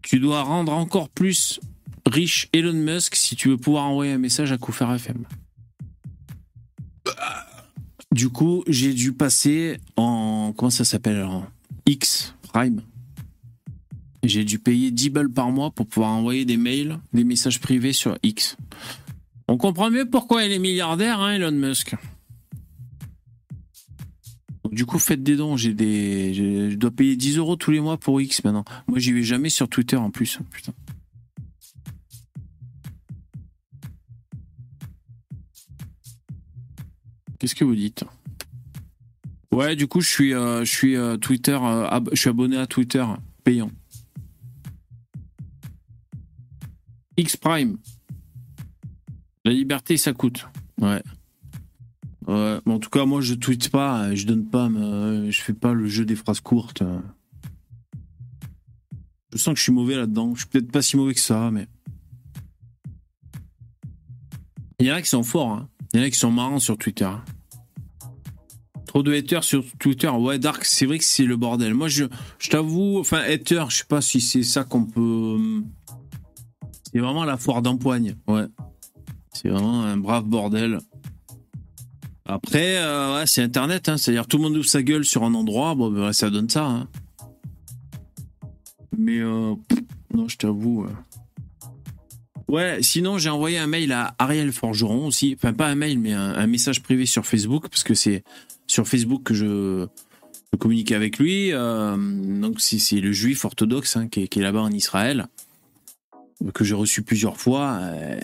Tu 0.01 0.19
dois 0.19 0.41
rendre 0.41 0.73
encore 0.73 1.09
plus 1.09 1.59
riche 2.05 2.49
Elon 2.53 2.73
Musk 2.73 3.15
si 3.15 3.35
tu 3.35 3.49
veux 3.49 3.57
pouvoir 3.57 3.85
envoyer 3.85 4.13
un 4.13 4.17
message 4.17 4.51
à 4.51 4.57
Koufer 4.57 4.85
FM. 4.95 5.25
Du 8.15 8.29
coup, 8.29 8.63
j'ai 8.65 8.93
dû 8.93 9.11
passer 9.11 9.77
en. 9.97 10.53
Comment 10.55 10.69
ça 10.69 10.85
s'appelle 10.85 11.27
X 11.85 12.33
Prime. 12.43 12.81
J'ai 14.23 14.45
dû 14.45 14.57
payer 14.57 14.89
10 14.89 15.09
balles 15.09 15.29
par 15.29 15.51
mois 15.51 15.69
pour 15.69 15.85
pouvoir 15.85 16.11
envoyer 16.11 16.45
des 16.45 16.55
mails, 16.55 16.97
des 17.11 17.25
messages 17.25 17.59
privés 17.59 17.91
sur 17.91 18.17
X. 18.23 18.55
On 19.49 19.57
comprend 19.57 19.91
mieux 19.91 20.09
pourquoi 20.09 20.45
il 20.45 20.53
est 20.53 20.59
milliardaire, 20.59 21.19
hein, 21.19 21.33
Elon 21.33 21.51
Musk. 21.51 21.93
Du 24.71 24.85
coup, 24.85 24.97
faites 24.97 25.21
des 25.21 25.35
dons. 25.35 25.57
J'ai 25.57 25.73
des, 25.73 26.33
je 26.33 26.75
dois 26.75 26.91
payer 26.91 27.17
10 27.17 27.39
euros 27.39 27.57
tous 27.57 27.71
les 27.71 27.81
mois 27.81 27.97
pour 27.97 28.21
X 28.21 28.45
maintenant. 28.45 28.63
Moi, 28.87 28.97
j'y 28.97 29.11
vais 29.11 29.23
jamais 29.23 29.49
sur 29.49 29.67
Twitter 29.67 29.97
en 29.97 30.09
plus. 30.09 30.39
Putain. 30.51 30.71
Qu'est-ce 37.39 37.55
que 37.55 37.63
vous 37.65 37.75
dites? 37.75 38.03
Ouais, 39.51 39.75
du 39.75 39.87
coup, 39.87 40.01
je 40.01 40.09
suis, 40.09 40.33
euh, 40.33 40.63
euh, 40.83 41.17
Twitter, 41.17 41.57
euh, 41.61 41.99
je 42.11 42.19
suis 42.19 42.29
abonné 42.29 42.57
à 42.57 42.67
Twitter 42.67 43.05
payant. 43.43 43.71
X 47.17 47.37
Prime. 47.37 47.77
La 49.45 49.51
liberté, 49.51 49.95
ça 49.95 50.11
coûte. 50.13 50.47
Ouais. 50.81 51.01
Ouais. 52.27 52.59
En 52.65 52.79
tout 52.79 52.89
cas, 52.89 53.05
moi, 53.05 53.21
je 53.21 53.33
tweete 53.35 53.69
pas, 53.69 54.13
je 54.13 54.25
donne 54.25 54.49
pas, 54.49 54.67
je 54.69 55.41
fais 55.41 55.53
pas 55.53 55.73
le 55.73 55.87
jeu 55.87 56.03
des 56.05 56.15
phrases 56.15 56.41
courtes. 56.41 56.83
Je 59.31 59.37
sens 59.37 59.53
que 59.53 59.57
je 59.59 59.63
suis 59.63 59.71
mauvais 59.71 59.95
là-dedans. 59.95 60.33
Je 60.33 60.41
suis 60.41 60.49
peut-être 60.49 60.71
pas 60.71 60.81
si 60.81 60.97
mauvais 60.97 61.13
que 61.13 61.19
ça, 61.19 61.51
mais. 61.51 61.67
Il 64.79 64.87
y 64.87 64.91
en 64.91 64.95
a 64.95 65.01
qui 65.01 65.09
sont 65.09 65.23
forts. 65.23 65.51
hein. 65.51 65.69
Y 65.95 65.99
en 65.99 66.03
a 66.03 66.09
qui 66.09 66.19
sont 66.19 66.31
marrants 66.31 66.59
sur 66.59 66.77
Twitter. 66.77 67.09
Trop 68.87 69.01
de 69.03 69.13
haters 69.13 69.43
sur 69.43 69.63
Twitter. 69.79 70.09
Ouais, 70.09 70.39
Dark, 70.39 70.65
c'est 70.65 70.85
vrai 70.85 70.97
que 70.97 71.03
c'est 71.03 71.25
le 71.25 71.37
bordel. 71.37 71.73
Moi, 71.73 71.87
je, 71.87 72.05
je 72.39 72.49
t'avoue, 72.49 72.99
enfin, 72.99 73.19
haters, 73.19 73.69
je 73.69 73.77
sais 73.77 73.85
pas 73.85 74.01
si 74.01 74.21
c'est 74.21 74.43
ça 74.43 74.63
qu'on 74.63 74.85
peut. 74.85 75.37
euh, 75.39 75.61
C'est 76.91 76.99
vraiment 76.99 77.23
la 77.25 77.37
foire 77.37 77.61
d'empoigne. 77.61 78.15
Ouais. 78.27 78.45
C'est 79.33 79.49
vraiment 79.49 79.83
un 79.83 79.97
brave 79.97 80.25
bordel. 80.25 80.79
Après, 82.25 82.77
euh, 82.77 83.15
ouais, 83.15 83.27
c'est 83.27 83.41
Internet, 83.43 83.87
hein, 83.89 83.97
c'est-à-dire 83.97 84.27
tout 84.27 84.37
le 84.37 84.43
monde 84.43 84.57
ouvre 84.57 84.65
sa 84.65 84.81
gueule 84.81 85.05
sur 85.05 85.23
un 85.23 85.33
endroit, 85.33 85.75
bon, 85.75 85.91
ben, 85.91 86.11
ça 86.11 86.29
donne 86.29 86.49
ça. 86.49 86.65
hein. 86.65 86.87
Mais 88.97 89.19
euh, 89.19 89.55
non, 90.13 90.27
je 90.27 90.37
t'avoue. 90.37 90.87
Ouais, 92.55 92.81
sinon 92.81 93.17
j'ai 93.17 93.29
envoyé 93.29 93.57
un 93.57 93.67
mail 93.67 93.91
à 93.91 94.15
Ariel 94.17 94.53
Forgeron 94.53 95.07
aussi, 95.07 95.35
enfin 95.37 95.51
pas 95.51 95.67
un 95.67 95.75
mail, 95.75 95.99
mais 95.99 96.13
un, 96.13 96.47
message 96.47 96.81
privé 96.81 97.05
sur 97.05 97.25
Facebook, 97.25 97.67
parce 97.67 97.83
que 97.83 97.93
c'est 97.93 98.23
sur 98.65 98.87
Facebook 98.87 99.23
que 99.23 99.33
je, 99.33 99.87
communique 100.57 100.93
avec 100.93 101.19
lui. 101.19 101.51
euh, 101.51 101.97
donc 101.97 102.61
c'est 102.61 103.01
le 103.01 103.11
juif 103.11 103.43
orthodoxe 103.43 103.97
hein, 103.97 104.07
qui 104.07 104.21
est, 104.21 104.35
là-bas 104.37 104.61
en 104.61 104.71
Israël, 104.71 105.27
que 106.53 106.63
j'ai 106.63 106.75
reçu 106.75 107.01
plusieurs 107.01 107.35
fois 107.35 107.77
euh, 107.81 108.17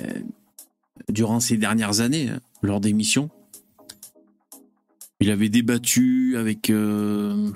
durant 1.10 1.42
ces 1.42 1.58
dernières 1.58 2.00
années, 2.00 2.30
hein, 2.30 2.40
lors 2.62 2.80
des 2.80 2.94
missions. 2.94 3.30
Il 5.20 5.30
avait 5.30 5.50
débattu 5.50 6.38
avec 6.38 6.70
euh, 6.70 7.52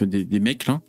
des, 0.00 0.24
des 0.24 0.40
mecs 0.40 0.66
là, 0.66 0.80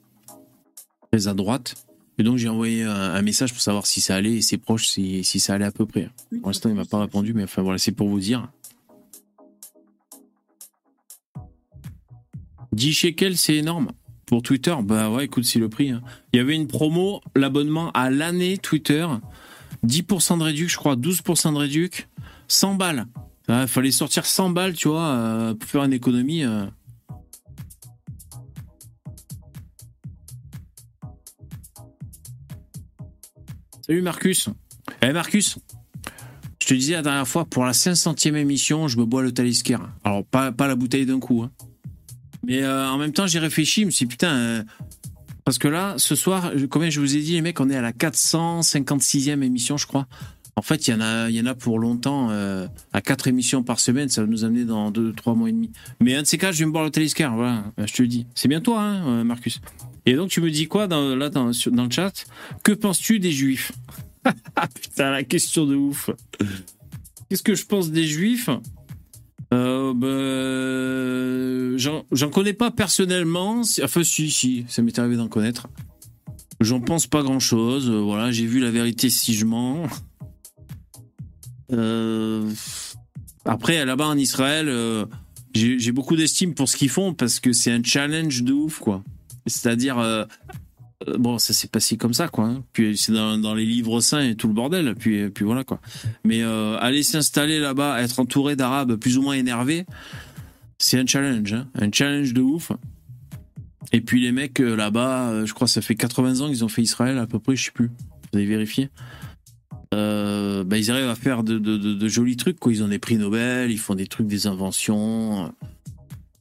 très 1.12 1.28
à 1.28 1.36
droite. 1.36 1.87
Et 2.20 2.24
donc 2.24 2.38
j'ai 2.38 2.50
envoyé 2.50 2.84
un, 2.84 2.92
un 2.92 3.22
message 3.22 3.54
pour 3.54 3.62
savoir 3.62 3.86
si 3.86 4.02
ça 4.02 4.16
allait 4.16 4.38
et 4.38 4.42
ses 4.42 4.58
proches 4.58 4.88
si, 4.88 5.24
si 5.24 5.40
ça 5.40 5.54
allait 5.54 5.66
à 5.66 5.72
peu 5.72 5.86
près. 5.86 6.10
Pour 6.40 6.50
l'instant 6.50 6.70
il 6.70 6.76
m'a 6.76 6.86
pas 6.86 7.00
répondu, 7.00 7.34
mais 7.34 7.44
enfin 7.44 7.62
voilà, 7.62 7.78
c'est 7.78 7.92
pour 7.92 8.08
vous 8.10 8.20
dire. 8.20 8.50
10 12.74 12.92
shekels, 12.94 13.38
c'est 13.38 13.56
énorme. 13.56 13.92
Pour 14.26 14.42
Twitter, 14.42 14.76
bah 14.84 15.10
ouais, 15.10 15.26
écoute, 15.26 15.46
c'est 15.46 15.60
le 15.60 15.70
prix. 15.70 15.90
hein. 15.90 16.02
Il 16.34 16.38
y 16.38 16.40
avait 16.40 16.56
une 16.56 16.68
promo, 16.68 17.22
l'abonnement 17.36 17.92
à 17.94 18.10
l'année 18.10 18.58
Twitter, 18.58 19.08
10% 19.86 20.38
de 20.40 20.44
réduc, 20.44 20.70
je 20.70 20.76
crois, 20.76 20.96
12% 20.98 21.54
de 21.54 21.58
réduc, 21.58 22.10
100 22.50 22.76
balles. 22.76 23.06
Il 23.48 23.68
fallait 23.68 23.92
sortir 23.92 24.26
100 24.26 24.50
balles, 24.50 24.74
tu 24.74 24.90
vois, 24.90 25.06
euh, 25.06 25.54
pour 25.54 25.70
faire 25.70 25.84
une 25.86 25.94
économie. 25.94 26.44
euh. 26.44 26.66
Salut 33.88 34.02
Marcus. 34.02 34.50
Eh 35.02 35.13
Marcus, 35.13 35.58
je 36.62 36.67
te 36.67 36.73
disais 36.73 36.93
la 36.93 37.02
dernière 37.02 37.28
fois, 37.28 37.45
pour 37.45 37.65
la 37.65 37.71
500e 37.71 38.36
émission, 38.36 38.88
je 38.88 38.97
me 38.97 39.06
bois 39.06 39.23
le 39.23 39.32
Talisker. 39.32 39.78
Alors, 40.04 40.26
pas, 40.26 40.52
la 40.60 40.76
bouteille 40.76 41.06
d'un 41.06 41.19
coup. 41.19 41.43
hein. 41.43 41.52
Mais 42.45 42.63
euh, 42.63 42.89
en 42.89 42.97
même 42.97 43.13
temps, 43.13 43.28
j'ai 43.28 43.39
réfléchi, 43.39 43.82
je 43.82 43.86
me 43.86 43.91
suis 43.91 44.06
dit, 44.06 44.10
putain, 44.10 44.36
euh, 44.36 44.63
parce 45.45 45.58
que 45.58 45.67
là, 45.67 45.95
ce 45.97 46.15
soir, 46.15 46.52
combien 46.69 46.89
je 46.89 47.00
vous 47.00 47.15
ai 47.15 47.21
dit, 47.21 47.34
les 47.34 47.41
mecs, 47.41 47.60
on 47.60 47.69
est 47.69 47.76
à 47.76 47.82
la 47.82 47.91
456e 47.93 49.41
émission, 49.41 49.78
je 49.78 49.88
crois. 49.88 50.08
En 50.56 50.62
fait, 50.63 50.88
il 50.88 50.91
y 50.95 51.41
en 51.41 51.45
a, 51.45 51.56
pour 51.56 51.78
longtemps. 51.80 52.30
euh, 52.32 52.67
à 52.91 53.02
quatre 53.02 53.28
émissions 53.28 53.63
par 53.63 53.80
semaine, 53.80 54.10
ça 54.10 54.21
va 54.21 54.28
nous 54.28 54.43
amener 54.43 54.65
dans 54.65 54.89
deux, 54.91 55.13
trois 55.13 55.36
mois 55.36 55.50
et 55.50 55.52
demi. 55.52 55.71
Mais 56.02 56.15
un 56.15 56.23
de 56.23 56.28
ces 56.28 56.38
cas, 56.38 56.52
je 56.52 56.60
vais 56.60 56.65
me 56.65 56.71
boire 56.71 56.84
le 56.84 56.89
téléscar. 56.89 57.36
Voilà, 57.36 57.63
je 57.78 57.93
te 57.93 58.02
le 58.02 58.08
dis. 58.08 58.26
C'est 58.34 58.47
bien 58.47 58.60
toi, 58.60 58.82
hein, 58.82 59.23
Marcus. 59.23 59.62
Et 60.08 60.13
donc, 60.15 60.30
tu 60.30 60.41
me 60.41 60.50
dis 60.50 60.67
quoi 60.67 60.88
dans, 60.88 61.15
là 61.15 61.30
dans, 61.30 61.52
dans 61.72 61.84
le 61.84 61.91
chat? 61.91 62.26
Que 62.63 62.72
penses-tu 62.72 63.20
des 63.20 63.32
juifs? 63.32 63.72
Ah 64.58 64.67
putain, 64.67 65.12
la 65.12 65.24
question 65.24 65.65
de 65.65 65.76
ouf. 65.76 66.10
Qu'est-ce 67.30 67.43
que 67.43 67.56
je 67.56 67.65
pense 67.65 67.91
des 67.91 68.06
juifs? 68.06 68.50
Euh, 69.54 69.93
ben, 69.93 71.78
j'en- 71.78 72.30
connais 72.30 72.52
pas 72.52 72.70
personnellement. 72.72 73.62
Enfin, 73.84 74.04
si, 74.04 74.30
si, 74.30 74.65
ça 74.67 74.82
m'est 74.82 75.00
arrivé 75.00 75.15
d'en 75.15 75.30
connaître. 75.30 75.67
J'en 76.60 76.82
pense 76.82 77.08
pas 77.08 77.24
grand 77.24 77.39
chose. 77.39 77.89
Voilà, 77.89 78.32
j'ai 78.32 78.46
vu 78.46 78.60
la 78.60 78.72
vérité 78.72 79.10
si 79.10 79.34
je 79.34 79.46
mens. 79.46 79.88
Euh, 81.72 82.50
Après, 83.46 83.86
là-bas 83.86 84.08
en 84.08 84.17
Israël, 84.17 84.67
euh, 84.67 85.06
j'ai 85.54 85.91
beaucoup 85.93 86.15
d'estime 86.17 86.54
pour 86.54 86.67
ce 86.67 86.76
qu'ils 86.76 86.89
font 86.89 87.13
parce 87.13 87.39
que 87.39 87.54
c'est 87.54 87.72
un 87.72 87.84
challenge 87.84 88.43
de 88.43 88.52
ouf, 88.54 88.80
quoi. 88.80 89.04
C'est-à-dire, 89.48 89.98
euh, 89.98 90.26
euh, 91.08 91.18
bon, 91.18 91.38
ça 91.40 91.54
s'est 91.54 91.68
passé 91.68 91.98
comme 91.98 92.14
ça, 92.14 92.28
quoi. 92.28 92.46
hein. 92.46 92.64
Puis 92.74 92.98
c'est 92.98 93.12
dans, 93.12 93.56
les 93.56 93.66
livres 93.66 94.00
saints 94.02 94.22
et 94.30 94.36
tout 94.36 94.48
le 94.48 94.54
bordel. 94.54 94.94
Puis, 94.96 95.30
puis 95.30 95.46
voilà, 95.46 95.64
quoi. 95.64 95.80
Mais 96.24 96.44
euh, 96.44 96.78
aller 96.80 97.04
s'installer 97.04 97.60
là-bas, 97.60 98.02
être 98.02 98.20
entouré 98.20 98.56
d'Arabes 98.56 98.96
plus 98.98 99.18
ou 99.18 99.22
moins 99.24 99.36
énervés, 99.36 99.86
c'est 100.78 101.00
un 101.00 101.06
challenge, 101.06 101.54
hein. 101.54 101.68
un 101.76 101.92
challenge 101.92 102.34
de 102.34 102.42
ouf. 102.42 102.72
Et 103.94 104.02
puis 104.02 104.22
les 104.22 104.32
mecs 104.32 104.60
là-bas, 104.60 105.46
je 105.46 105.54
crois 105.54 105.66
que 105.66 105.72
ça 105.72 105.82
fait 105.82 105.96
80 105.96 106.42
ans 106.42 106.48
qu'ils 106.50 106.66
ont 106.66 106.68
fait 106.68 106.82
Israël 106.82 107.18
à 107.18 107.26
peu 107.26 107.40
près, 107.40 107.56
je 107.56 107.66
sais 107.66 107.72
plus. 107.72 107.88
Vous 108.32 108.38
avez 108.40 108.46
vérifié 108.46 108.90
euh, 109.94 110.66
bah, 110.66 110.78
ils 110.78 110.92
arrivent 110.92 111.08
à 111.08 111.16
faire 111.16 111.44
de- 111.44 111.60
de 111.60 112.08
jolis 112.10 112.36
trucs. 112.36 112.60
Quoi. 112.60 112.74
Ils 112.74 112.84
ont 112.84 112.90
des 112.90 113.00
prix 113.00 113.16
Nobel, 113.16 113.72
ils 113.72 113.80
font 113.80 113.96
des 113.96 114.08
trucs, 114.08 114.28
des 114.28 114.46
inventions. 114.46 115.54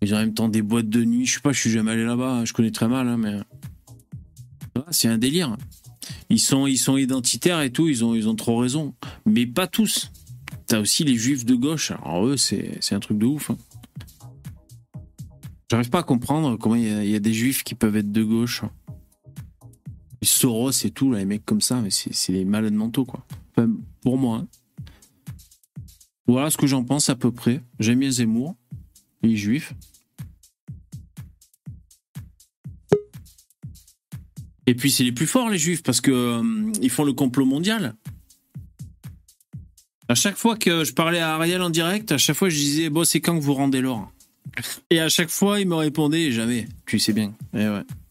Ils 0.02 0.12
ont 0.14 0.16
en 0.18 0.20
même 0.20 0.34
temps 0.34 0.48
des 0.48 0.62
boîtes 0.62 0.88
de 0.88 1.04
nuit. 1.04 1.26
Je 1.26 1.34
sais 1.34 1.40
pas, 1.40 1.52
je 1.52 1.60
suis 1.60 1.70
jamais 1.70 1.92
allé 1.92 2.04
là-bas. 2.04 2.44
Je 2.44 2.52
connais 2.52 2.70
très 2.70 2.88
mal, 2.88 3.08
hein, 3.08 3.16
mais 3.16 3.34
Ouais, 4.76 4.82
c'est 4.90 5.08
un 5.08 5.18
délire. 5.18 5.56
Ils 6.28 6.40
sont, 6.40 6.66
ils 6.66 6.76
sont 6.76 6.96
identitaires 6.96 7.62
et 7.62 7.70
tout. 7.72 7.88
Ils 7.88 8.04
ont, 8.04 8.14
ils 8.14 8.28
ont 8.28 8.34
trop 8.36 8.58
raison. 8.58 8.94
Mais 9.24 9.46
pas 9.46 9.66
tous. 9.66 10.10
T'as 10.66 10.80
aussi 10.80 11.02
les 11.04 11.16
juifs 11.16 11.44
de 11.46 11.54
gauche. 11.54 11.92
Alors 11.92 12.26
eux, 12.26 12.36
c'est, 12.36 12.78
un 12.92 13.00
truc 13.00 13.18
de 13.18 13.26
ouf. 13.26 13.50
hein. 13.50 13.56
J'arrive 15.70 15.90
pas 15.90 16.00
à 16.00 16.02
comprendre 16.02 16.56
comment 16.56 16.74
il 16.76 17.08
y, 17.08 17.14
a- 17.14 17.20
des 17.20 17.32
juifs 17.32 17.64
qui 17.64 17.74
peuvent 17.74 17.96
être 17.96 18.12
de 18.12 18.22
gauche. 18.22 18.62
Les 20.20 20.28
Soros 20.28 20.70
et 20.84 20.90
tout, 20.90 21.10
là, 21.10 21.18
les 21.18 21.24
mecs 21.24 21.44
comme 21.44 21.60
ça, 21.60 21.80
mais 21.80 21.90
c'est, 21.90 22.32
des 22.32 22.44
malades 22.44 22.74
mentaux, 22.74 23.04
quoi. 23.04 23.26
Pour 24.02 24.18
moi. 24.18 24.38
hein. 24.38 24.48
Voilà 26.28 26.50
ce 26.50 26.56
que 26.56 26.66
j'en 26.66 26.84
pense 26.84 27.08
à 27.08 27.14
peu 27.16 27.32
près. 27.32 27.62
J'aime 27.78 28.00
bien 28.00 28.10
Zemmour, 28.10 28.56
il 29.22 29.32
est 29.32 29.36
juif. 29.36 29.74
Et 34.66 34.74
puis 34.74 34.90
c'est 34.90 35.04
les 35.04 35.12
plus 35.12 35.26
forts 35.26 35.48
les 35.48 35.58
juifs 35.58 35.82
parce 35.82 36.00
que 36.00 36.10
euh, 36.10 36.72
ils 36.82 36.90
font 36.90 37.04
le 37.04 37.12
complot 37.12 37.46
mondial. 37.46 37.94
À 40.08 40.14
chaque 40.14 40.36
fois 40.36 40.56
que 40.56 40.84
je 40.84 40.92
parlais 40.92 41.20
à 41.20 41.34
Ariel 41.34 41.62
en 41.62 41.70
direct, 41.70 42.12
à 42.12 42.18
chaque 42.18 42.36
fois 42.36 42.48
je 42.48 42.56
disais 42.56 42.90
bon 42.90 43.04
c'est 43.04 43.20
quand 43.20 43.38
que 43.38 43.42
vous 43.42 43.54
rendez 43.54 43.80
l'or? 43.80 44.10
Et 44.90 45.00
à 45.00 45.08
chaque 45.08 45.30
fois 45.30 45.60
il 45.60 45.68
me 45.68 45.76
répondait 45.76 46.32
jamais. 46.32 46.66
Tu 46.86 46.98
sais 46.98 47.12
bien. 47.12 47.34
Eh. 47.54 47.68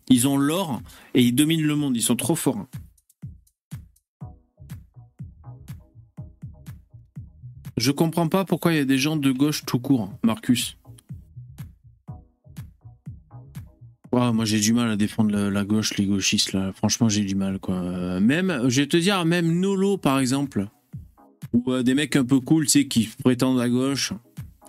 Ils 0.09 0.27
ont 0.27 0.37
l'or 0.37 0.81
et 1.13 1.21
ils 1.21 1.33
dominent 1.33 1.65
le 1.65 1.75
monde. 1.75 1.97
Ils 1.97 2.01
sont 2.01 2.15
trop 2.15 2.35
forts. 2.35 2.67
Je 7.77 7.91
comprends 7.91 8.29
pas 8.29 8.45
pourquoi 8.45 8.71
il 8.73 8.77
y 8.77 8.81
a 8.81 8.85
des 8.85 8.97
gens 8.97 9.17
de 9.17 9.31
gauche 9.31 9.65
tout 9.65 9.79
court, 9.79 10.09
Marcus. 10.23 10.77
Moi 14.33 14.45
j'ai 14.45 14.59
du 14.59 14.73
mal 14.73 14.89
à 14.91 14.95
défendre 14.95 15.35
la, 15.49 15.63
gauche, 15.65 15.95
les 15.97 16.05
gauchistes 16.05 16.53
là. 16.53 16.71
Franchement, 16.73 17.09
j'ai 17.09 17.23
du 17.23 17.35
mal 17.35 17.59
quoi. 17.59 17.75
Euh, 17.75 18.19
Même, 18.19 18.63
je 18.67 18.81
vais 18.81 18.87
te 18.87 18.97
dire, 18.97 19.23
même 19.25 19.59
Nolo 19.59 19.97
par 19.97 20.19
exemple, 20.19 20.67
ou 21.53 21.71
euh, 21.71 21.83
des 21.83 21.93
mecs 21.93 22.15
un 22.15 22.25
peu 22.25 22.39
cool, 22.39 22.65
tu 22.65 22.71
sais, 22.71 22.87
qui 22.87 23.09
prétendent 23.23 23.59
à 23.59 23.69
gauche. 23.69 24.13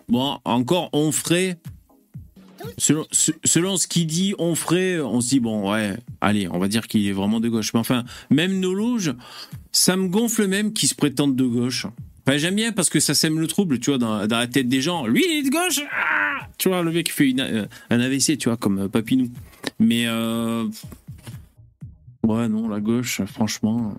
Bon, 0.09 0.39
encore. 0.45 0.91
Selon, 2.79 3.07
se- 3.13 3.33
selon 3.45 3.77
ce 3.77 3.87
qu'il 3.87 4.07
dit 4.07 4.35
Onfray, 4.39 5.01
on 5.01 5.21
se 5.21 5.29
dit 5.29 5.41
bon 5.41 5.71
ouais, 5.71 5.97
allez, 6.21 6.49
on 6.51 6.59
va 6.59 6.69
dire 6.69 6.87
qu'il 6.89 7.07
est 7.07 7.13
vraiment 7.13 7.39
de 7.41 7.49
gauche. 7.49 7.73
Mais 7.75 7.81
enfin, 7.81 8.05
même 8.31 8.59
Nolo, 8.61 8.99
je- 8.99 9.13
ça 9.73 9.97
me 9.97 10.09
gonfle 10.09 10.47
même 10.49 10.73
qu'il 10.73 10.89
se 10.89 10.95
prétende 10.95 11.37
de 11.37 11.45
gauche. 11.47 11.87
Enfin, 12.27 12.39
j'aime 12.39 12.57
bien 12.57 12.73
parce 12.73 12.91
que 12.91 12.99
ça 12.99 13.15
sème 13.15 13.39
le 13.39 13.47
trouble, 13.47 13.79
tu 13.79 13.91
vois, 13.91 13.99
dans, 13.99 14.27
dans 14.27 14.39
la 14.39 14.49
tête 14.49 14.69
des 14.69 14.81
gens. 14.81 15.07
Lui, 15.07 15.25
il 15.29 15.39
est 15.39 15.43
de 15.45 15.51
gauche. 15.51 15.81
ah 15.93 16.27
tu 16.59 16.69
vois, 16.69 16.83
le 16.83 16.91
mec 16.91 17.07
qui 17.07 17.13
fait 17.13 17.31
une, 17.31 17.41
euh, 17.41 17.67
un 17.91 18.01
AVC, 18.01 18.39
tu 18.39 18.49
vois, 18.49 18.57
comme 18.57 18.79
euh, 18.79 18.89
Papinou. 18.89 19.29
Mais 19.79 20.07
euh, 20.07 20.67
ouais, 22.25 22.49
non, 22.49 22.69
la 22.69 22.81
gauche, 22.81 23.23
franchement. 23.27 23.95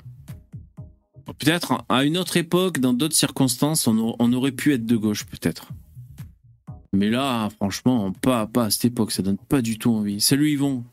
Peut-être 1.25 1.85
à 1.87 2.03
une 2.03 2.17
autre 2.17 2.37
époque, 2.37 2.79
dans 2.79 2.93
d'autres 2.93 3.15
circonstances, 3.15 3.87
on, 3.87 4.33
aurait 4.33 4.51
pu 4.51 4.73
être 4.73 4.85
de 4.85 4.95
gauche, 4.95 5.25
peut-être. 5.25 5.69
Mais 6.93 7.09
là, 7.09 7.49
franchement, 7.49 8.11
pas, 8.11 8.47
pas 8.47 8.65
à 8.65 8.69
cette 8.71 8.85
époque, 8.85 9.11
ça 9.11 9.21
donne 9.21 9.37
pas 9.37 9.61
du 9.61 9.77
tout 9.77 9.91
envie. 9.91 10.19
Salut 10.19 10.49
Yvon. 10.51 10.83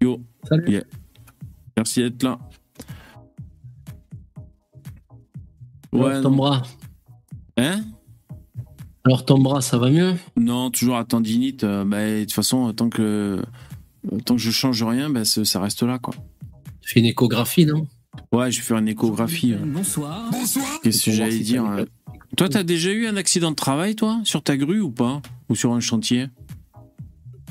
Yo. 0.00 0.20
Salut. 0.48 0.70
Yeah. 0.70 0.84
Merci 1.76 2.00
d'être 2.00 2.22
là. 2.22 2.38
Alors, 5.92 6.06
Ouais, 6.06 6.20
ton 6.22 6.30
non. 6.30 6.36
bras. 6.36 6.62
Hein? 7.58 7.84
Alors 9.04 9.24
ton 9.24 9.38
bras, 9.38 9.60
ça 9.60 9.78
va 9.78 9.90
mieux? 9.90 10.14
Non, 10.36 10.70
toujours 10.70 10.96
à 10.96 11.04
tendinite. 11.04 11.64
euh, 11.64 11.84
bah, 11.84 12.04
de 12.06 12.20
toute 12.20 12.32
façon, 12.32 12.72
tant 12.72 12.88
que, 12.88 13.42
euh, 14.12 14.18
tant 14.24 14.36
que 14.36 14.40
je 14.40 14.50
change 14.50 14.82
rien, 14.82 15.10
bah, 15.10 15.24
ça 15.24 15.60
reste 15.60 15.82
là, 15.82 15.98
quoi. 15.98 16.14
Tu 16.80 16.90
fais 16.94 17.00
une 17.00 17.06
échographie, 17.06 17.66
non? 17.66 17.86
Ouais, 18.32 18.50
je 18.50 18.58
vais 18.60 18.64
faire 18.64 18.78
une 18.78 18.88
échographie. 18.88 19.54
euh. 19.54 19.58
Bonsoir. 19.64 20.30
Qu'est-ce 20.82 21.04
que 21.06 21.10
j'allais 21.12 21.38
dire 21.40 21.64
euh? 21.66 21.84
Toi, 22.36 22.48
t'as 22.48 22.62
déjà 22.62 22.90
eu 22.92 23.06
un 23.06 23.16
accident 23.16 23.50
de 23.50 23.56
travail, 23.56 23.94
toi, 23.96 24.20
sur 24.24 24.42
ta 24.42 24.56
grue 24.56 24.80
ou 24.80 24.90
pas? 24.90 25.20
Ou 25.48 25.54
sur 25.56 25.72
un 25.72 25.80
chantier? 25.80 26.28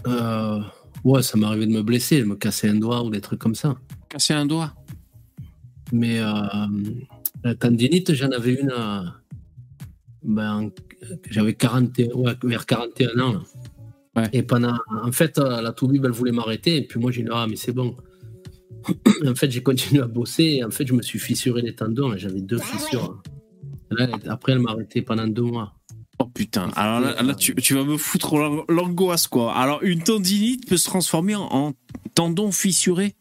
Euh, 0.08 0.62
Ouais, 1.04 1.24
ça 1.24 1.36
m'est 1.38 1.48
arrivé 1.48 1.66
de 1.66 1.72
me 1.72 1.82
blesser, 1.82 2.20
de 2.20 2.26
me 2.26 2.36
casser 2.36 2.70
un 2.70 2.76
doigt 2.76 3.04
ou 3.04 3.10
des 3.10 3.22
trucs 3.22 3.40
comme 3.40 3.56
ça. 3.56 3.76
Casser 4.08 4.34
un 4.36 4.46
doigt? 4.46 4.74
Mais 5.92 6.20
euh, 6.20 6.30
la 7.44 7.56
tendinite, 7.56 8.14
j'en 8.14 8.32
avais 8.32 8.54
une 8.54 8.72
euh, 8.72 9.02
ben, 10.24 10.70
j'avais 11.30 11.54
41, 11.54 12.14
ouais, 12.16 12.34
vers 12.44 12.66
41 12.66 13.20
ans. 13.20 13.44
Ouais. 14.16 14.30
Et 14.34 14.44
pendant, 14.44 14.78
en 15.04 15.12
fait, 15.12 15.40
euh, 15.40 15.62
la 15.62 15.72
toubib, 15.72 16.06
elle 16.06 16.12
voulait 16.12 16.32
m'arrêter. 16.32 16.78
Et 16.78 16.82
puis 16.86 17.00
moi, 17.00 17.12
j'ai 17.12 17.24
dit, 17.24 17.30
ah, 17.32 17.48
mais 17.50 17.56
c'est 17.56 17.72
bon. 17.72 17.96
en 19.26 19.36
fait, 19.36 19.50
j'ai 19.50 19.64
continué 19.64 20.02
à 20.02 20.08
bosser. 20.08 20.44
Et 20.44 20.64
en 20.64 20.72
fait, 20.72 20.86
je 20.86 20.94
me 20.94 21.02
suis 21.02 21.20
fissuré 21.20 21.62
les 21.62 21.74
tendons. 21.76 22.16
J'avais 22.18 22.42
deux 22.42 22.60
fissures. 22.60 23.22
Là, 23.90 24.08
après, 24.28 24.52
elle 24.54 24.60
m'a 24.60 24.72
arrêté 24.72 25.02
pendant 25.02 25.28
deux 25.28 25.44
mois. 25.44 25.74
Oh 26.20 26.26
putain, 26.26 26.70
alors 26.76 27.00
là, 27.00 27.20
là, 27.24 27.34
tu, 27.34 27.56
tu 27.56 27.74
vas 27.74 27.84
me 27.84 27.98
foutre 27.98 28.38
l'ang- 28.38 28.64
l'angoisse, 28.70 29.26
quoi. 29.26 29.56
Alors, 29.56 29.82
une 29.82 30.04
tendinite 30.04 30.70
peut 30.70 30.78
se 30.78 30.86
transformer 30.88 31.34
en, 31.34 31.48
en 31.52 31.74
tendon 32.14 32.52
fissuré? 32.52 33.16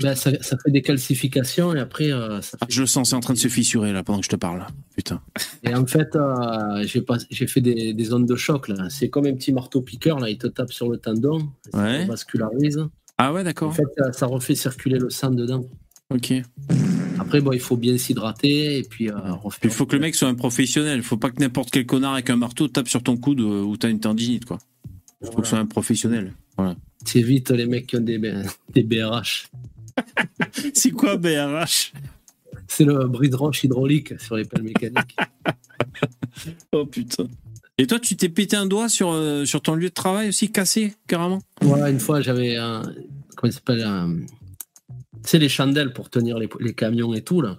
Ben, 0.00 0.14
ça, 0.14 0.30
ça 0.40 0.56
fait 0.58 0.70
des 0.70 0.80
calcifications 0.82 1.74
et 1.74 1.80
après, 1.80 2.12
euh, 2.12 2.40
ça 2.40 2.56
Ah, 2.60 2.66
Je 2.68 2.82
le 2.82 2.86
sens, 2.86 3.10
c'est 3.10 3.16
en 3.16 3.20
train 3.20 3.34
de 3.34 3.38
se 3.38 3.48
fissurer, 3.48 3.92
là, 3.92 4.04
pendant 4.04 4.20
que 4.20 4.24
je 4.24 4.30
te 4.30 4.36
parle. 4.36 4.64
Putain. 4.96 5.20
Et 5.64 5.74
en 5.74 5.84
fait, 5.86 6.14
euh, 6.14 6.84
j'ai 6.86 7.00
pas- 7.02 7.18
j'ai 7.30 7.46
fait 7.48 7.60
des, 7.60 7.94
des 7.94 8.04
zones 8.04 8.24
de 8.26 8.36
choc. 8.36 8.68
là. 8.68 8.88
C'est 8.90 9.08
comme 9.08 9.26
un 9.26 9.34
petit 9.34 9.52
marteau-piqueur. 9.52 10.20
Là, 10.20 10.30
il 10.30 10.38
te 10.38 10.46
tape 10.46 10.72
sur 10.72 10.88
le 10.88 10.98
tendon, 10.98 11.48
ça 11.72 11.82
Ouais. 11.82 12.04
vascularise. 12.04 12.78
Ah 13.18 13.32
ouais, 13.32 13.40
En 13.40 13.44
d'accord. 13.44 13.74
fait, 13.74 13.82
ça, 13.96 14.12
ça 14.12 14.26
refait 14.26 14.54
circuler 14.54 14.98
le 14.98 15.10
sang 15.10 15.30
dedans. 15.32 15.64
Ok. 16.14 16.32
Après, 17.18 17.40
bon, 17.40 17.52
il 17.52 17.58
faut 17.60 17.76
bien 17.76 17.98
s'hydrater 17.98 18.78
et 18.78 18.82
puis 18.84 19.10
euh, 19.10 19.14
Il 19.64 19.70
faut 19.70 19.84
que 19.84 19.96
le 19.96 20.00
mec 20.00 20.14
soit 20.14 20.28
un 20.28 20.34
professionnel. 20.36 20.98
Il 20.98 21.02
faut 21.02 21.16
pas 21.16 21.30
que 21.30 21.40
n'importe 21.40 21.70
quel 21.70 21.84
connard 21.86 22.14
avec 22.14 22.30
un 22.30 22.36
marteau 22.36 22.68
tape 22.68 22.88
sur 22.88 23.02
ton 23.02 23.16
coude 23.16 23.40
euh, 23.40 23.62
où 23.62 23.76
t'as 23.76 23.90
une 23.90 24.00
tendinite, 24.00 24.44
quoi. 24.44 24.58
Il 25.20 25.26
faut 25.26 25.38
que 25.38 25.42
ce 25.42 25.50
soit 25.50 25.58
un 25.58 25.66
professionnel. 25.66 26.32
T'évites 27.04 27.50
les 27.50 27.66
mecs 27.66 27.88
qui 27.88 27.96
ont 27.96 28.00
des 28.00 28.18
BRH. 28.82 29.48
C'est 30.74 30.90
quoi 30.90 31.16
BRH 31.16 31.92
C'est 32.66 32.84
le 32.84 33.06
bris 33.06 33.30
de 33.30 33.36
roche 33.36 33.64
hydraulique 33.64 34.20
sur 34.20 34.36
les 34.36 34.44
pelles 34.44 34.62
mécaniques. 34.62 35.16
Oh 36.72 36.86
putain. 36.86 37.26
Et 37.78 37.86
toi, 37.86 37.98
tu 37.98 38.16
t'es 38.16 38.28
pété 38.28 38.54
un 38.56 38.66
doigt 38.66 38.88
sur, 38.88 39.10
euh, 39.10 39.44
sur 39.44 39.60
ton 39.60 39.74
lieu 39.74 39.88
de 39.88 39.94
travail 39.94 40.28
aussi, 40.28 40.50
cassé, 40.52 40.94
carrément? 41.06 41.40
Voilà, 41.62 41.90
une 41.90 41.98
fois, 42.00 42.20
j'avais 42.20 42.56
un. 42.56 42.82
Comment 43.36 43.50
ça 43.50 43.58
s'appelle 43.58 43.82
un- 43.82 44.16
sais, 45.24 45.38
les 45.38 45.48
chandelles 45.48 45.92
pour 45.92 46.10
tenir 46.10 46.38
les, 46.38 46.48
les 46.60 46.74
camions 46.74 47.14
et 47.14 47.22
tout, 47.22 47.40
là. 47.40 47.58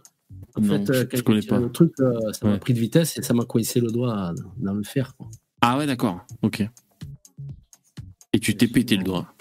En 0.55 0.61
Non, 0.61 0.85
fait, 0.85 0.93
je- 0.93 0.99
euh, 0.99 1.05
je 1.13 1.21
connais 1.21 1.41
pas. 1.41 1.59
le 1.59 1.71
truc, 1.71 1.91
euh, 1.99 2.19
ça 2.31 2.45
m'a 2.47 2.53
Ouais. 2.53 2.59
pris 2.59 2.73
de 2.73 2.79
vitesse 2.79 3.17
et 3.17 3.21
ça 3.21 3.33
m'a 3.33 3.43
coincé 3.45 3.79
le 3.81 3.91
doigt 3.91 4.33
dans 4.57 4.73
le 4.73 4.83
fer. 4.83 5.15
quoi. 5.17 5.29
Ah 5.61 5.77
ouais, 5.77 5.85
d'accord. 5.85 6.25
Ok. 6.41 6.63
Et 8.33 8.39
tu 8.39 8.55
t'es 8.55 8.67
pété 8.67 8.95
le 8.97 9.03
doigt. 9.03 9.33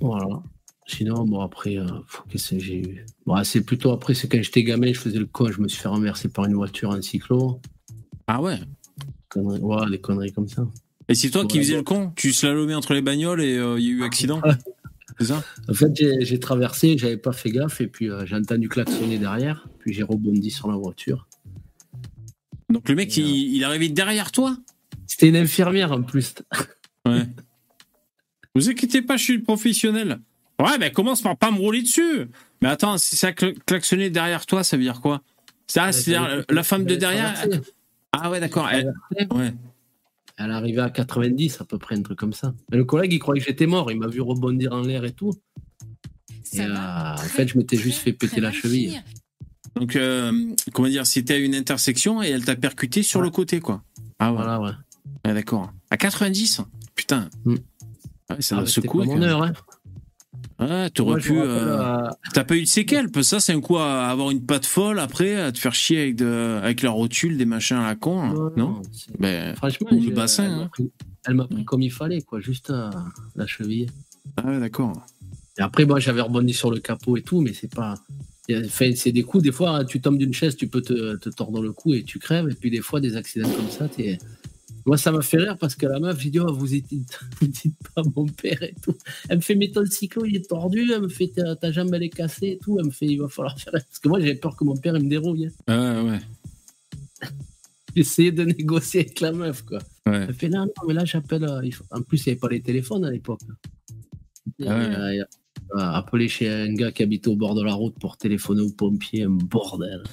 Voilà. 0.00 0.42
Sinon, 0.86 1.24
bon, 1.24 1.40
après, 1.40 1.76
euh, 1.76 1.86
qu'est-ce 2.28 2.54
que 2.54 2.60
j'ai 2.60 2.78
eu? 2.80 3.04
Bon, 3.26 3.42
C'est 3.42 3.62
plutôt 3.62 3.90
après, 3.90 4.14
c'est 4.14 4.28
quand 4.28 4.40
j'étais 4.40 4.62
gamin, 4.62 4.92
je 4.92 4.98
faisais 5.00 5.18
le 5.18 5.26
con, 5.26 5.50
je 5.50 5.60
me 5.60 5.66
suis 5.66 5.80
fait 5.80 5.88
renverser 5.88 6.28
par 6.28 6.44
une 6.44 6.54
voiture 6.54 6.90
en 6.90 7.02
cyclo. 7.02 7.60
Ah 8.28 8.40
ouais? 8.40 8.60
Conneries- 9.28 9.60
ouais, 9.60 9.90
des 9.90 10.00
conneries 10.00 10.32
comme 10.32 10.48
ça. 10.48 10.66
Et 11.08 11.14
c'est 11.14 11.30
toi 11.30 11.44
qui 11.44 11.58
faisais 11.58 11.74
le 11.76 11.82
con? 11.82 12.12
Tu 12.14 12.32
slalomais 12.32 12.74
entre 12.74 12.94
les 12.94 13.02
bagnoles 13.02 13.42
et 13.42 13.56
euh, 13.56 13.78
il 13.78 13.84
y 13.84 13.88
a 13.88 13.90
eu 13.92 14.02
accident? 14.04 14.40
C'est 15.18 15.26
ça? 15.26 15.42
En 15.68 15.72
fait, 15.74 15.90
j'ai 16.20 16.38
traversé, 16.38 16.96
j'avais 16.98 17.16
pas 17.16 17.32
fait 17.32 17.50
gaffe, 17.50 17.80
et 17.80 17.86
puis 17.88 18.10
euh, 18.10 18.24
j'ai 18.26 18.36
entendu 18.36 18.68
klaxonner 18.68 19.18
derrière, 19.18 19.68
puis 19.80 19.92
j'ai 19.92 20.02
rebondi 20.02 20.50
sur 20.50 20.68
la 20.70 20.76
voiture. 20.76 21.26
Donc 22.68 22.88
le 22.88 22.94
mec, 22.94 23.16
Et, 23.16 23.22
il, 23.22 23.56
il 23.56 23.62
est 23.62 23.64
arrivé 23.64 23.88
derrière 23.88 24.30
toi? 24.30 24.56
C'était 25.06 25.28
une 25.28 25.36
infirmière 25.36 25.90
en 25.92 26.02
plus. 26.02 26.34
Ouais. 27.06 27.26
Vous 28.54 28.68
inquiétez 28.68 29.02
pas, 29.02 29.16
je 29.16 29.22
suis 29.24 29.36
le 29.36 29.42
professionnel. 29.42 30.20
Ouais, 30.60 30.78
mais 30.78 30.90
commence 30.90 31.20
par 31.22 31.36
pas 31.36 31.50
me 31.50 31.58
rouler 31.58 31.82
dessus. 31.82 32.28
Mais 32.62 32.68
attends, 32.68 32.96
si 32.98 33.16
ça 33.16 33.32
klaxonnait 33.32 34.10
derrière 34.10 34.46
toi, 34.46 34.64
ça 34.64 34.76
veut 34.76 34.82
dire 34.82 35.00
quoi? 35.00 35.20
Ça, 35.66 35.92
c'est-à-dire 35.92 36.44
la 36.48 36.62
femme 36.62 36.84
de 36.84 36.94
derrière. 36.94 37.34
Ah 38.12 38.30
ouais, 38.30 38.40
d'accord. 38.40 38.68
Elle... 38.70 38.92
Ouais. 39.32 39.52
Elle 40.38 40.50
arrivait 40.50 40.82
à 40.82 40.90
90 40.90 41.60
à 41.60 41.64
peu 41.64 41.78
près, 41.78 41.96
un 41.96 42.02
truc 42.02 42.18
comme 42.18 42.32
ça. 42.34 42.54
Le 42.70 42.84
collègue, 42.84 43.12
il 43.12 43.18
croyait 43.18 43.40
que 43.40 43.46
j'étais 43.46 43.66
mort. 43.66 43.90
Il 43.90 43.98
m'a 43.98 44.06
vu 44.06 44.20
rebondir 44.20 44.72
en 44.72 44.82
l'air 44.82 45.04
et 45.04 45.12
tout. 45.12 45.32
Et 46.52 46.60
euh, 46.60 46.74
en 46.74 47.16
fait, 47.16 47.48
je 47.48 47.58
m'étais 47.58 47.76
juste 47.76 48.00
fait 48.00 48.12
péter 48.12 48.40
la 48.40 48.52
cheville. 48.52 49.02
Donc, 49.74 49.96
euh, 49.96 50.32
comment 50.72 50.88
dire, 50.88 51.06
c'était 51.06 51.34
à 51.34 51.38
une 51.38 51.54
intersection 51.54 52.22
et 52.22 52.28
elle 52.28 52.44
t'a 52.44 52.54
percuté 52.56 53.02
sur 53.02 53.20
le 53.20 53.30
côté, 53.30 53.60
quoi. 53.60 53.82
Ah 54.18 54.30
ouais, 54.30 54.36
Voilà, 54.38 54.60
ouais. 54.60 54.70
Ouais, 55.26 55.34
d'accord. 55.34 55.72
À 55.90 55.96
90 55.96 56.62
Putain. 56.94 57.28
Mm. 57.44 57.52
Ouais, 57.54 57.58
ça 58.40 58.56
Ah, 58.56 58.58
doit 58.58 58.64
bah, 58.64 58.66
c'était 58.70 58.86
secouer. 58.88 59.06
pas 59.06 59.14
mon 59.14 59.22
heure, 59.22 59.42
hein. 59.42 59.52
Ouais, 60.58 60.88
t'aurais 60.90 61.20
pu. 61.20 61.38
euh, 61.38 61.78
euh, 61.80 62.08
T'as 62.32 62.44
pas 62.44 62.56
eu 62.56 62.62
de 62.62 62.66
séquelles 62.66 63.10
parce 63.10 63.26
que 63.26 63.30
ça, 63.36 63.40
c'est 63.40 63.52
un 63.52 63.60
coup 63.60 63.76
à 63.76 64.06
avoir 64.06 64.30
une 64.30 64.44
patte 64.44 64.64
folle 64.64 64.98
après, 64.98 65.36
à 65.36 65.52
te 65.52 65.58
faire 65.58 65.74
chier 65.74 66.00
avec, 66.00 66.16
de... 66.16 66.58
avec 66.62 66.80
la 66.82 66.90
rotule, 66.90 67.36
des 67.36 67.44
machins 67.44 67.76
à 67.76 67.86
la 67.88 67.94
con, 67.94 68.22
là. 68.22 68.34
non, 68.56 68.80
Ben, 69.18 69.54
Franchement, 69.56 69.88
Ou 69.92 69.96
le 69.96 70.00
j'ai- 70.02 70.10
bassin, 70.12 70.44
elle 71.26 71.34
m'a 71.34 71.42
hein. 71.44 71.48
pris, 71.50 71.64
comme 71.66 71.82
il 71.82 71.92
fallait, 71.92 72.22
quoi, 72.22 72.40
juste 72.40 72.70
euh, 72.70 72.90
la 73.34 73.46
cheville. 73.46 73.88
Ah 74.38 74.46
ouais, 74.46 74.58
d'accord. 74.58 75.04
Et 75.58 75.62
après, 75.62 75.84
moi, 75.84 76.00
j'avais 76.00 76.22
rebondi 76.22 76.54
sur 76.54 76.70
le 76.70 76.80
capot 76.80 77.16
et 77.18 77.22
tout, 77.22 77.40
mais 77.42 77.52
c'est 77.52 77.72
pas. 77.74 77.94
enfin, 78.50 78.92
c'est 78.94 79.12
des 79.12 79.22
coups, 79.24 79.42
des 79.44 79.52
fois, 79.52 79.84
tu 79.84 80.00
tombes 80.00 80.18
d'une 80.18 80.32
chaise, 80.34 80.56
tu 80.56 80.68
peux 80.68 80.80
te, 80.82 81.16
te 81.16 81.28
tordre 81.28 81.62
le 81.62 81.72
cou 81.72 81.92
et 81.94 82.02
tu 82.02 82.18
crèves. 82.18 82.48
Et 82.50 82.54
puis, 82.54 82.70
des 82.70 82.80
fois, 82.80 83.00
des 83.00 83.16
accidents 83.16 83.50
comme 83.50 83.68
ça, 83.70 83.88
t'es. 83.88 84.16
Moi, 84.86 84.96
ça 84.96 85.10
m'a 85.10 85.20
fait 85.20 85.38
rire 85.38 85.56
parce 85.58 85.74
que 85.74 85.84
la 85.86 85.98
meuf, 85.98 86.20
j'ai 86.20 86.30
dit, 86.30 86.38
oh, 86.38 86.52
vous 86.52 86.66
dites, 86.68 86.88
vous 87.40 87.46
dites 87.48 87.76
pas 87.94 88.02
mon 88.14 88.26
père 88.26 88.62
et 88.62 88.74
tout. 88.82 88.94
Elle 89.28 89.38
me 89.38 89.42
fait, 89.42 89.56
mais 89.56 89.68
ton 89.70 89.84
cyclo, 89.84 90.24
il 90.24 90.36
est 90.36 90.48
tordu. 90.48 90.90
Elle 90.92 91.02
me 91.02 91.08
fait, 91.08 91.28
ta, 91.28 91.56
ta 91.56 91.72
jambe, 91.72 91.92
elle 91.92 92.04
est 92.04 92.08
cassée 92.08 92.50
et 92.52 92.58
tout. 92.58 92.78
Elle 92.78 92.86
me 92.86 92.90
fait, 92.92 93.06
il 93.06 93.16
va 93.20 93.28
falloir 93.28 93.58
faire. 93.58 93.72
Parce 93.72 93.98
que 93.98 94.08
moi, 94.08 94.20
j'avais 94.20 94.36
peur 94.36 94.54
que 94.56 94.62
mon 94.64 94.76
père, 94.76 94.96
il 94.96 95.04
me 95.04 95.08
dérouille. 95.10 95.50
hein. 95.66 96.02
Ouais, 96.04 96.10
ouais. 96.12 96.20
J'ai 97.94 98.00
essayé 98.02 98.30
de 98.30 98.44
négocier 98.44 99.00
avec 99.00 99.20
la 99.20 99.32
meuf, 99.32 99.62
quoi. 99.62 99.78
Ouais. 100.06 100.26
Elle 100.28 100.34
fait, 100.34 100.48
non, 100.50 100.66
non, 100.66 100.72
mais 100.86 100.94
là, 100.94 101.04
j'appelle. 101.04 101.44
euh, 101.44 101.68
faut- 101.72 101.84
En 101.90 102.02
plus, 102.02 102.24
il 102.24 102.28
n'y 102.28 102.32
avait 102.32 102.40
pas 102.40 102.48
les 102.48 102.60
téléphones 102.62 103.04
à 103.04 103.10
l'époque. 103.10 103.40
Ah 104.64 104.78
ouais. 104.78 104.94
Euh, 105.20 105.24
euh, 105.74 105.78
appeler 105.78 106.28
chez 106.28 106.48
un 106.48 106.72
gars 106.74 106.92
qui 106.92 107.02
habitait 107.02 107.26
au 107.28 107.34
bord 107.36 107.54
de 107.56 107.62
la 107.64 107.74
route 107.74 107.98
pour 107.98 108.16
téléphoner 108.18 108.60
aux 108.62 108.70
pompiers, 108.70 109.24
un 109.24 109.30
bordel. 109.30 110.04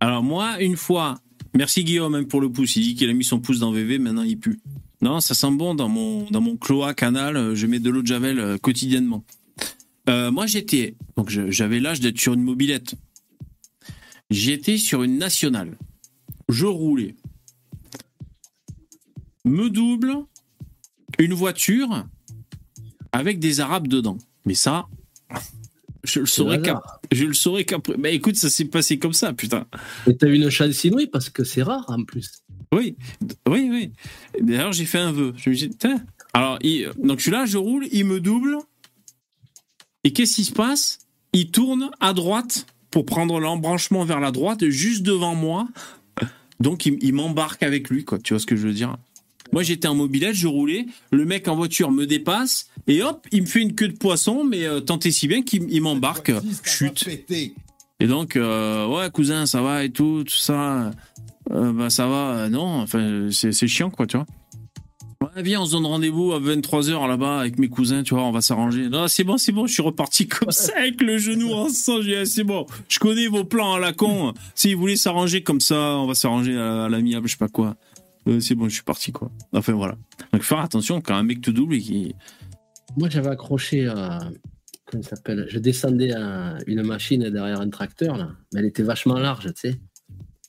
Alors, 0.00 0.22
moi, 0.22 0.60
une 0.60 0.76
fois, 0.76 1.18
merci 1.54 1.84
Guillaume 1.84 2.14
hein, 2.14 2.24
pour 2.24 2.40
le 2.40 2.50
pouce. 2.50 2.76
Il 2.76 2.82
dit 2.82 2.94
qu'il 2.94 3.08
a 3.10 3.12
mis 3.12 3.24
son 3.24 3.40
pouce 3.40 3.58
dans 3.58 3.72
VV, 3.72 3.98
maintenant 3.98 4.22
il 4.22 4.38
pue. 4.38 4.60
Non, 5.00 5.20
ça 5.20 5.34
sent 5.34 5.50
bon 5.52 5.74
dans 5.74 5.88
mon, 5.88 6.30
dans 6.30 6.40
mon 6.40 6.56
cloaque 6.56 6.98
canal. 6.98 7.36
euh, 7.36 7.54
Je 7.54 7.66
mets 7.66 7.80
de 7.80 7.90
l'eau 7.90 8.02
de 8.02 8.06
Javel 8.06 8.38
euh, 8.38 8.58
quotidiennement. 8.58 9.24
Euh, 10.08 10.30
moi, 10.30 10.46
j'étais. 10.46 10.96
Donc, 11.16 11.28
j'avais 11.30 11.80
l'âge 11.80 12.00
d'être 12.00 12.20
sur 12.20 12.34
une 12.34 12.42
mobilette. 12.42 12.94
J'étais 14.30 14.78
sur 14.78 15.02
une 15.02 15.18
nationale. 15.18 15.76
Je 16.48 16.66
roulais. 16.66 17.16
Me 19.44 19.68
double 19.70 20.14
une 21.18 21.34
voiture 21.34 22.06
avec 23.12 23.38
des 23.38 23.60
Arabes 23.60 23.88
dedans. 23.88 24.18
Mais 24.46 24.54
ça, 24.54 24.86
je 26.04 26.20
le 26.20 26.26
saurais 26.26 26.60
qu'après. 26.60 26.90
Je 27.12 27.24
le 27.24 27.34
saurais 27.34 27.64
qu'après. 27.64 27.96
Mais 27.98 28.14
écoute, 28.14 28.36
ça 28.36 28.50
s'est 28.50 28.64
passé 28.64 28.98
comme 28.98 29.12
ça, 29.12 29.32
putain. 29.32 29.66
Et 30.06 30.16
t'as 30.16 30.28
eu 30.28 30.34
une 30.34 30.50
chance 30.50 30.84
inouïe 30.84 31.06
parce 31.06 31.30
que 31.30 31.44
c'est 31.44 31.62
rare 31.62 31.84
en 31.88 32.02
plus. 32.04 32.42
Oui, 32.72 32.96
oui, 33.48 33.68
oui. 33.70 33.92
D'ailleurs, 34.40 34.72
j'ai 34.72 34.84
fait 34.86 34.98
un 34.98 35.12
vœu. 35.12 35.32
Je 35.36 35.50
me 35.50 35.54
dis, 35.54 35.70
tiens. 35.70 36.02
Alors, 36.34 36.58
il- 36.62 36.90
donc 36.98 37.18
je 37.18 37.22
suis 37.24 37.30
là, 37.30 37.44
je 37.46 37.58
roule, 37.58 37.86
il 37.92 38.04
me 38.06 38.20
double. 38.20 38.56
Et 40.04 40.12
qu'est-ce 40.12 40.34
qui 40.36 40.44
se 40.44 40.52
passe? 40.52 40.98
Il 41.32 41.50
tourne 41.50 41.90
à 42.00 42.12
droite 42.12 42.66
pour 42.90 43.06
prendre 43.06 43.38
l'embranchement 43.40 44.04
vers 44.04 44.20
la 44.20 44.30
droite, 44.32 44.68
juste 44.68 45.02
devant 45.02 45.34
moi. 45.34 45.68
Donc, 46.60 46.86
il, 46.86 46.98
il 47.02 47.12
m'embarque 47.14 47.62
avec 47.62 47.88
lui, 47.90 48.04
quoi. 48.04 48.18
Tu 48.18 48.34
vois 48.34 48.40
ce 48.40 48.46
que 48.46 48.56
je 48.56 48.66
veux 48.66 48.72
dire? 48.74 48.96
Moi, 49.52 49.62
j'étais 49.62 49.88
en 49.88 49.94
mobilette, 49.94 50.34
je 50.34 50.46
roulais. 50.46 50.86
Le 51.10 51.24
mec 51.24 51.46
en 51.48 51.56
voiture 51.56 51.90
me 51.90 52.06
dépasse. 52.06 52.68
Et 52.86 53.02
hop, 53.02 53.26
il 53.32 53.42
me 53.42 53.46
fait 53.46 53.60
une 53.60 53.74
queue 53.74 53.88
de 53.88 53.96
poisson, 53.96 54.44
mais 54.44 54.64
euh, 54.64 54.80
tant 54.80 54.98
et 54.98 55.10
si 55.10 55.28
bien 55.28 55.42
qu'il 55.42 55.70
il 55.70 55.82
m'embarque. 55.82 56.32
Chute. 56.64 57.06
Et 58.00 58.06
donc, 58.06 58.34
euh, 58.34 58.86
ouais, 58.88 59.08
cousin, 59.10 59.46
ça 59.46 59.62
va 59.62 59.84
et 59.84 59.90
tout, 59.90 60.24
tout 60.24 60.34
ça. 60.34 60.90
Euh, 61.52 61.72
bah, 61.72 61.90
ça 61.90 62.06
va, 62.06 62.30
euh, 62.30 62.48
non, 62.48 62.80
enfin, 62.80 63.28
c'est 63.30 63.66
chiant, 63.68 63.90
quoi, 63.90 64.06
tu 64.06 64.16
vois. 64.16 64.26
Ouais, 65.20 65.42
viens, 65.42 65.60
on 65.60 65.66
se 65.66 65.72
donne 65.72 65.86
rendez-vous 65.86 66.32
à 66.32 66.40
23h 66.40 67.06
là-bas 67.06 67.38
avec 67.38 67.60
mes 67.60 67.68
cousins, 67.68 68.02
tu 68.02 68.14
vois, 68.14 68.24
on 68.24 68.32
va 68.32 68.40
s'arranger. 68.40 68.88
Non, 68.88 69.06
c'est 69.06 69.22
bon, 69.22 69.38
c'est 69.38 69.52
bon, 69.52 69.68
je 69.68 69.72
suis 69.72 69.82
reparti 69.82 70.26
comme 70.26 70.50
ça 70.50 70.72
avec 70.76 71.00
le 71.00 71.16
genou 71.18 71.52
en 71.52 71.68
sang. 71.68 72.02
J'ai 72.02 72.16
ah, 72.16 72.26
c'est 72.26 72.42
bon, 72.42 72.66
je 72.88 72.98
connais 72.98 73.28
vos 73.28 73.44
plans 73.44 73.74
à 73.74 73.78
la 73.78 73.92
con. 73.92 74.34
S'ils 74.56 74.76
voulaient 74.76 74.96
s'arranger 74.96 75.44
comme 75.44 75.60
ça, 75.60 75.96
on 75.98 76.06
va 76.06 76.14
s'arranger 76.14 76.56
à, 76.56 76.84
à 76.84 76.88
l'amiable, 76.88 77.28
je 77.28 77.32
sais 77.32 77.38
pas 77.38 77.48
quoi. 77.48 77.76
Euh, 78.28 78.40
c'est 78.40 78.54
bon, 78.54 78.68
je 78.68 78.74
suis 78.74 78.82
parti, 78.84 79.12
quoi. 79.12 79.30
Enfin, 79.52 79.72
voilà. 79.72 79.96
Donc, 80.32 80.42
faire 80.42 80.58
attention 80.60 81.00
quand 81.00 81.14
un 81.14 81.22
mec 81.22 81.40
te 81.40 81.50
double 81.50 81.74
et 81.74 81.80
qui. 81.80 82.14
Moi, 82.96 83.08
j'avais 83.08 83.28
accroché. 83.30 83.86
euh, 83.88 84.18
comment 84.86 85.02
ça 85.02 85.16
s'appelle 85.16 85.46
Je 85.48 85.58
descendais 85.58 86.12
à 86.12 86.56
une 86.66 86.82
machine 86.82 87.28
derrière 87.30 87.60
un 87.60 87.70
tracteur, 87.70 88.16
là, 88.16 88.30
mais 88.52 88.60
elle 88.60 88.66
était 88.66 88.82
vachement 88.82 89.18
large, 89.18 89.46
tu 89.54 89.70
sais. 89.70 89.80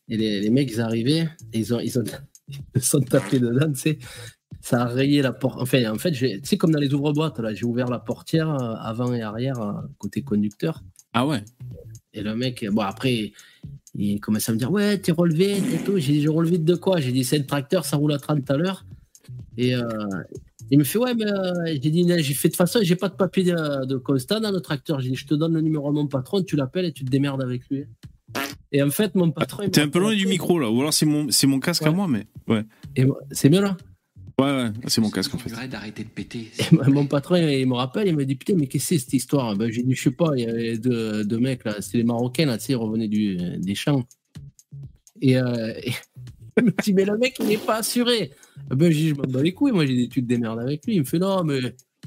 Et 0.10 0.18
les, 0.18 0.42
les 0.42 0.50
mecs, 0.50 0.70
ils 0.72 0.82
arrivaient, 0.82 1.30
et 1.54 1.60
ils 1.60 1.74
ont, 1.74 1.80
ils 1.80 1.98
ont, 1.98 2.04
ils 2.76 2.82
sont 2.82 3.02
tapés 3.02 3.40
dedans, 3.40 3.72
tu 3.72 3.80
sais. 3.80 3.98
Ça 4.62 4.84
a 4.84 4.86
rayé 4.86 5.22
la 5.22 5.34
porte. 5.34 5.60
Enfin, 5.60 5.92
en 5.92 5.98
fait, 5.98 6.12
tu 6.12 6.40
sais, 6.44 6.58
comme 6.58 6.72
dans 6.72 6.80
les 6.80 6.94
ouvre-boîtes, 6.94 7.40
là, 7.40 7.54
j'ai 7.54 7.66
ouvert 7.66 7.88
la 7.88 8.00
portière 8.00 8.50
euh, 8.50 8.76
avant 8.80 9.14
et 9.14 9.22
arrière, 9.22 9.60
euh, 9.60 9.74
côté 9.98 10.22
conducteur. 10.22 10.82
Ah 11.12 11.26
ouais 11.28 11.44
Et 12.14 12.22
le 12.22 12.36
mec, 12.36 12.66
bon, 12.72 12.82
après, 12.82 13.34
il 13.96 14.20
commence 14.20 14.50
à 14.50 14.54
me 14.54 14.58
dire 14.58 14.72
Ouais, 14.72 14.98
t'es 14.98 15.12
relevé 15.12 15.58
et 15.58 15.84
tout. 15.86 15.98
J'ai 15.98 16.14
dit 16.14 16.22
J'ai 16.22 16.28
relevé 16.28 16.58
de 16.58 16.76
quoi? 16.76 17.00
J'ai 17.00 17.12
dit 17.12 17.24
C'est 17.24 17.38
le 17.38 17.46
tracteur, 17.46 17.86
ça 17.86 17.98
roule 17.98 18.14
à 18.14 18.20
30 18.20 18.50
à 18.50 18.58
l'heure. 18.58 18.86
Et 19.58 19.76
euh, 19.76 19.84
il 20.72 20.80
me 20.80 20.84
fait 20.84 20.98
Ouais, 20.98 21.14
mais 21.14 21.26
euh, 21.26 21.54
j'ai 21.66 21.92
dit 21.92 22.06
J'ai 22.08 22.34
fait 22.34 22.48
de 22.48 22.54
toute 22.54 22.58
façon, 22.58 22.80
j'ai 22.82 22.96
pas 22.96 23.10
de 23.10 23.16
papier 23.16 23.44
de, 23.44 23.86
de 23.86 23.98
constat 23.98 24.40
dans 24.40 24.52
le 24.52 24.62
tracteur. 24.62 25.00
J'ai 25.00 25.10
dit 25.10 25.16
Je 25.16 25.28
te 25.28 25.36
donne 25.36 25.54
le 25.54 25.62
numéro 25.62 25.90
de 25.90 25.96
mon 25.96 26.08
patron, 26.08 26.42
tu 26.44 26.56
l'appelles 26.56 26.86
et 26.86 26.92
tu 26.92 27.06
te 27.06 27.10
démerdes 27.10 27.42
avec 27.42 27.64
lui. 27.70 27.86
Et 28.72 28.82
en 28.82 28.90
fait, 28.90 29.14
mon 29.14 29.30
patron. 29.32 29.70
T'es 29.70 29.82
un 29.82 29.90
peu 29.90 30.00
loin 30.00 30.16
du 30.16 30.26
micro, 30.26 30.58
là. 30.58 30.70
Ou 30.70 30.82
alors, 30.82 30.94
c'est 30.94 31.06
mon, 31.06 31.28
mon 31.46 31.60
casque 31.60 31.84
à 31.84 31.92
moi, 31.92 32.08
mais. 32.08 32.26
Ouais. 32.48 32.66
C'est 33.32 33.50
mieux 33.50 33.62
là? 33.62 33.78
Ouais, 34.40 34.46
ouais, 34.46 34.72
c'est 34.88 35.02
mon 35.02 35.12
casque, 35.12 35.36
en 35.36 35.38
fait. 35.38 35.68
D'arrêter 35.68 36.04
de 36.04 36.10
péter. 36.10 36.52
Moi, 36.72 36.88
mon 36.90 37.06
patron, 37.06 37.36
il 37.36 37.68
me 37.68 37.76
rappelle, 37.76 38.08
il 38.08 38.16
me 38.16 38.26
dit 38.26 38.36
Putain, 38.36 38.56
mais 38.58 38.68
qu'est-ce 38.68 38.90
que 38.90 38.96
c'est 38.96 39.00
cette 39.00 39.14
histoire? 39.14 39.56
Ben, 39.56 39.72
J'ai 39.72 39.84
dit 39.84 39.94
Je 39.94 40.04
sais 40.04 40.12
pas, 40.12 40.32
il 40.36 40.44
y 40.44 40.48
avait 40.48 40.78
deux, 40.78 41.24
deux 41.24 41.40
mecs 41.40 41.64
là, 41.64 41.82
c'était 41.82 42.00
les 42.00 42.04
Marocains 42.04 42.46
là, 42.46 42.58
tu 42.58 42.66
sais, 42.66 42.74
ils 42.74 42.78
revenaient 42.78 43.08
du, 43.08 43.38
des 43.60 43.76
champs. 43.76 44.04
Et, 45.22 45.38
euh, 45.38 45.74
et 45.84 45.92
il 46.58 46.64
me 46.66 46.72
dit 46.84 46.94
Mais 46.94 47.06
le 47.06 47.18
mec, 47.18 47.36
il 47.40 47.46
n'est 47.46 47.58
pas 47.58 47.78
assuré. 47.78 48.32
Ben, 48.70 48.92
j'ai 48.92 49.00
dit 49.00 49.10
Je 49.10 49.16
m'en 49.16 49.24
bats 49.24 49.44
les 49.44 49.54
couilles, 49.54 49.72
moi 49.72 49.86
j'ai 49.86 49.96
dit 49.96 50.10
Tu 50.10 50.22
te 50.22 50.28
démerdes 50.28 50.60
avec 50.60 50.86
lui. 50.86 50.96
Il 50.96 51.00
me 51.02 51.06
fait 51.06 51.20
Non, 51.20 51.44
mais 51.44 51.60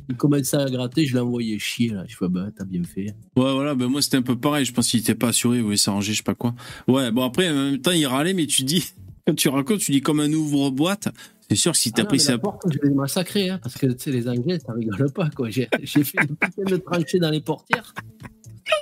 il 0.09 0.17
commence 0.17 0.55
à 0.55 0.65
gratter, 0.67 1.07
je 1.07 1.15
l'ai 1.15 1.21
envoyé 1.21 1.59
chier 1.59 1.91
là. 1.91 2.05
Je 2.07 2.17
fais 2.17 2.29
Bah, 2.29 2.49
t'as 2.57 2.65
bien 2.65 2.83
fait. 2.83 3.07
Ouais, 3.37 3.53
voilà, 3.53 3.75
ben 3.75 3.87
moi 3.87 4.03
c'était 4.03 4.17
un 4.19 4.23
peu 4.23 4.37
pareil. 4.37 4.65
Je 4.65 4.73
pense 4.73 4.89
qu'il 4.89 5.01
était 5.01 5.15
pas 5.15 5.29
assuré, 5.29 5.59
il 5.59 5.63
voulait 5.63 5.77
s'arranger, 5.77 6.13
je 6.13 6.19
sais 6.19 6.23
pas 6.23 6.35
quoi. 6.35 6.55
Ouais, 6.89 7.11
bon 7.11 7.23
après, 7.25 7.49
en 7.49 7.55
même 7.55 7.81
temps, 7.81 7.93
il 7.93 8.07
râlait, 8.07 8.35
mais 8.35 8.47
tu 8.47 8.63
dis, 8.65 8.85
quand 9.27 9.35
tu 9.35 9.49
racontes, 9.49 9.81
tu 9.81 9.93
dis 9.93 10.01
comme 10.01 10.21
un 10.21 10.33
ouvre-boîte. 10.33 11.09
C'est 11.49 11.55
sûr 11.57 11.73
que 11.73 11.79
si 11.79 11.93
t'as 11.93 12.03
Ah 12.03 12.07
pris 12.07 12.19
ça. 12.21 12.39
porte, 12.39 12.63
je 12.73 12.79
l'ai 12.87 12.95
massacré, 12.95 13.49
hein, 13.51 13.59
parce 13.63 13.77
que 13.77 13.87
tu 13.87 13.95
sais, 13.99 14.11
les 14.11 14.29
Anglais, 14.29 14.59
ça 14.59 14.73
rigole 14.73 15.13
pas. 15.13 15.31
quoi. 15.31 15.49
J'ai 15.51 15.69
fait 15.85 16.19
une 16.23 16.37
putain 16.37 16.65
de 16.71 16.77
tranchée 16.77 17.19
dans 17.19 17.31
les 17.31 17.41
portières. 17.41 17.95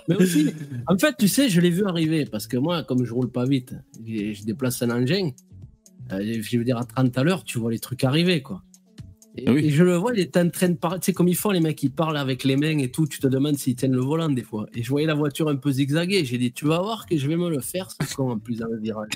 Mais 0.09 0.17
aussi, 0.17 0.51
en 0.87 0.97
fait, 0.99 1.15
tu 1.19 1.29
sais, 1.29 1.49
je 1.51 1.61
l'ai 1.61 1.71
vu 1.71 1.85
arriver, 1.87 2.25
parce 2.25 2.47
que 2.47 2.57
moi, 2.57 2.83
comme 2.85 3.05
je 3.05 3.13
roule 3.13 3.31
pas 3.31 3.45
vite, 3.45 3.75
je, 4.07 4.43
déplace 4.45 4.81
un 4.83 4.91
engin. 4.91 5.31
euh, 6.13 6.39
je 6.43 6.59
veux 6.59 6.65
dire, 6.65 6.79
à 6.79 6.85
30 6.85 7.17
à 7.19 7.23
l'heure, 7.23 7.45
tu 7.45 7.59
vois 7.59 7.71
les 7.71 7.79
trucs 7.79 8.03
arriver, 8.05 8.41
quoi. 8.43 8.63
Et, 9.37 9.45
Ah 9.47 9.53
oui. 9.53 9.67
et 9.67 9.71
je 9.71 9.83
le 9.85 9.97
vois, 9.97 10.13
il 10.15 10.21
est 10.21 10.37
en 10.39 10.49
train 10.49 10.69
de 10.69 10.75
parler. 10.77 11.01
Tu 11.01 11.07
sais, 11.07 11.13
comme 11.13 11.29
ils 11.29 11.37
font, 11.37 11.51
les 11.51 11.61
mecs, 11.61 11.83
ils 11.83 11.91
parlent 11.91 12.17
avec 12.17 12.45
les 12.45 12.57
mains 12.57 12.79
et 12.79 12.91
tout. 12.91 13.07
Tu 13.07 13.19
te 13.19 13.27
demandes 13.27 13.57
s'ils 13.57 13.75
tiennent 13.77 13.93
le 13.95 14.01
volant, 14.01 14.29
des 14.31 14.43
fois. 14.45 14.67
Et 14.75 14.83
je 14.83 14.89
voyais 14.89 15.07
la 15.09 15.15
voiture 15.15 15.49
un 15.49 15.57
peu 15.57 15.71
zigzaguer. 15.73 16.25
J'ai 16.25 16.39
dit, 16.39 16.53
tu 16.53 16.67
vas 16.67 16.79
voir 16.81 17.05
que 17.05 17.17
je 17.19 17.27
vais 17.29 17.37
me 17.37 17.51
le 17.51 17.61
faire, 17.61 17.89
ce 17.91 18.15
con, 18.15 18.31
en 18.31 18.39
plus, 18.39 18.59
dans 18.59 18.69
le 18.69 18.79
virage. 18.79 19.11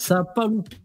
Ça 0.00 0.20
a 0.20 0.24
pas 0.24 0.46
loupé. 0.46 0.76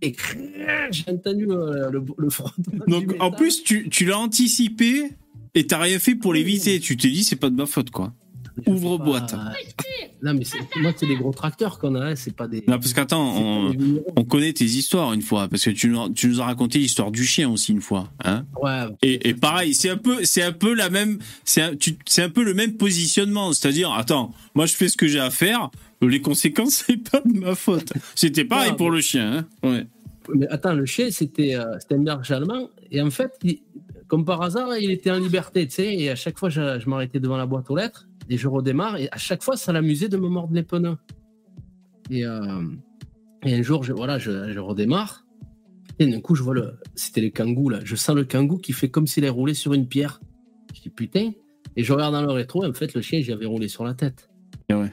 J'ai 0.92 1.10
entendu 1.10 1.46
le, 1.46 1.90
le, 1.90 2.04
le 2.18 2.30
frottement 2.30 2.84
Donc 2.88 3.16
en 3.20 3.32
plus, 3.32 3.64
tu, 3.64 3.88
tu 3.90 4.04
l'as 4.06 4.20
anticipé 4.20 5.10
et 5.54 5.66
t'as 5.66 5.80
rien 5.80 6.00
fait 6.00 6.16
pour 6.16 6.34
l'éviter. 6.34 6.82
Tu 6.82 6.98
te 6.98 7.08
dis, 7.08 7.24
c'est 7.24 7.38
pas 7.38 7.50
de 7.50 7.56
ma 7.56 7.66
faute, 7.66 7.92
quoi. 7.92 8.14
Ouvre 8.68 8.98
boîte. 8.98 9.32
pas- 9.32 9.54
Non, 10.24 10.34
mais 10.34 10.46
c'est- 10.46 10.58
moi, 10.82 10.92
c'est 10.96 11.06
des 11.08 11.16
gros 11.18 11.32
tracteurs 11.34 11.78
qu'on 11.78 11.94
a, 11.96 12.06
hein, 12.12 12.16
c'est 12.16 12.36
pas 12.36 12.48
des. 12.48 12.60
Non, 12.68 12.80
parce 12.80 12.94
qu'attends, 12.94 13.36
on, 13.36 13.70
des 13.72 13.78
vignerons. 13.78 14.14
on 14.16 14.24
connaît 14.24 14.54
tes 14.54 14.66
histoires 14.66 15.14
une 15.14 15.22
fois, 15.22 15.48
parce 15.48 15.64
que 15.66 15.70
tu, 15.72 15.90
nous- 15.90 16.10
tu 16.10 16.28
nous 16.28 16.42
as 16.42 16.46
raconté 16.46 16.80
l'histoire 16.80 17.12
du 17.12 17.26
chien 17.26 17.50
aussi 17.50 17.72
une 17.74 17.82
fois, 17.82 18.10
hein. 18.24 18.46
Ouais, 18.62 18.86
Et, 19.02 19.30
et 19.30 19.34
pareil, 19.34 19.74
c'est 19.74 19.90
un 19.90 19.98
peu, 19.98 20.24
c'est 20.24 20.42
un 20.42 20.54
peu 20.54 20.74
la 20.74 20.90
même, 20.90 21.20
c'est 21.44 21.62
un, 21.62 21.72
un 21.72 22.30
peu 22.30 22.44
le 22.44 22.54
même 22.54 22.74
positionnement, 22.78 23.52
c'est-à-dire, 23.54 23.92
attends, 23.92 24.34
moi 24.56 24.66
je 24.66 24.74
fais 24.74 24.88
ce 24.88 24.98
que 24.98 25.08
j'ai 25.08 25.20
à 25.20 25.30
faire, 25.32 25.70
les 26.02 26.22
conséquences 26.22 26.84
c'est 26.88 26.98
pas 27.10 27.22
de 27.26 27.38
ma 27.40 27.56
faute. 27.56 27.92
C'était 28.16 28.46
pareil 28.46 28.72
Ouais, 28.72 28.78
pour 28.78 28.90
le 28.92 29.02
chien, 29.02 29.46
hein. 29.64 29.68
Ouais. 29.70 29.86
Mais 30.34 30.48
attends, 30.48 30.74
le 30.74 30.86
chien, 30.88 31.12
c'était 31.12 31.56
euh, 31.56 31.78
un 31.92 31.98
berger 32.00 32.34
allemand. 32.34 32.70
Et 32.92 33.00
en 33.02 33.12
fait, 33.12 33.32
il- 33.44 33.60
comme 34.08 34.26
par 34.26 34.42
hasard, 34.42 34.78
il 34.78 34.92
était 34.92 35.12
en 35.12 35.20
liberté, 35.20 35.68
tu 35.68 35.76
sais. 35.76 35.96
Et 35.96 36.10
à 36.10 36.16
chaque 36.16 36.38
fois, 36.38 36.50
je, 36.50 36.88
m'arrêtais 36.88 37.20
devant 37.20 37.38
la 37.38 37.46
boîte 37.46 37.70
aux 37.70 37.76
lettres 37.76 38.08
et 38.30 38.38
je 38.38 38.48
redémarre. 38.48 38.98
Et 38.98 39.10
à 39.12 39.18
chaque 39.18 39.44
fois, 39.44 39.58
ça 39.58 39.74
l'amusait 39.74 40.10
de 40.10 40.18
me 40.18 40.28
mordre 40.28 40.54
les 40.54 40.64
pneus. 40.64 40.98
Et, 42.12 42.26
euh, 42.26 42.62
un 43.44 43.62
jour, 43.62 43.84
je, 43.84 43.94
voilà, 43.94 44.18
je, 44.20 44.60
redémarre. 44.60 45.26
Et 46.00 46.06
d'un 46.06 46.20
coup, 46.20 46.36
je 46.36 46.44
vois 46.44 46.54
le. 46.54 46.74
C'était 46.96 47.22
le 47.22 47.30
kangou, 47.30 47.70
là. 47.70 47.80
Je 47.84 47.96
sens 47.96 48.16
le 48.16 48.26
kangou 48.26 48.58
qui 48.58 48.74
fait 48.74 48.90
comme 48.90 49.08
s'il 49.08 49.24
avait 49.24 49.32
roulé 49.32 49.54
sur 49.54 49.74
une 49.74 49.88
pierre. 49.88 50.20
Je 50.74 50.82
dis 50.82 50.90
putain. 50.90 51.32
Et 51.78 51.84
je 51.84 51.94
regarde 51.94 52.14
dans 52.14 52.22
le 52.22 52.32
rétro. 52.32 52.64
Et 52.64 52.68
en 52.68 52.74
fait, 52.74 52.94
le 52.94 53.02
chien, 53.02 53.22
j'y 53.22 53.32
avais 53.32 53.46
roulé 53.46 53.68
sur 53.68 53.84
la 53.84 53.94
tête. 53.94 54.30
Ouais. 54.70 54.92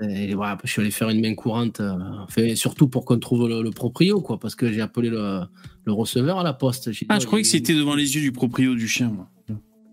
Et, 0.00 0.34
voilà, 0.34 0.56
je 0.62 0.70
suis 0.70 0.80
allé 0.82 0.90
faire 0.90 1.08
une 1.08 1.20
main 1.20 1.34
courante, 1.34 1.80
euh, 1.80 2.54
surtout 2.54 2.88
pour 2.88 3.04
qu'on 3.04 3.18
trouve 3.18 3.48
le, 3.48 3.62
le 3.62 3.70
proprio, 3.70 4.20
quoi, 4.20 4.38
parce 4.38 4.54
que 4.54 4.72
j'ai 4.72 4.80
appelé 4.80 5.10
le, 5.10 5.40
le 5.84 5.92
receveur 5.92 6.38
à 6.38 6.42
la 6.44 6.52
poste. 6.52 6.88
Dit, 6.90 7.06
Ah, 7.08 7.18
je 7.18 7.26
croyais 7.26 7.42
que 7.42 7.48
c'était 7.48 7.74
devant 7.74 7.94
les 7.94 8.14
yeux 8.14 8.20
du 8.20 8.30
proprio 8.32 8.74
du 8.74 8.86
chien, 8.86 9.10
moi. 9.10 9.28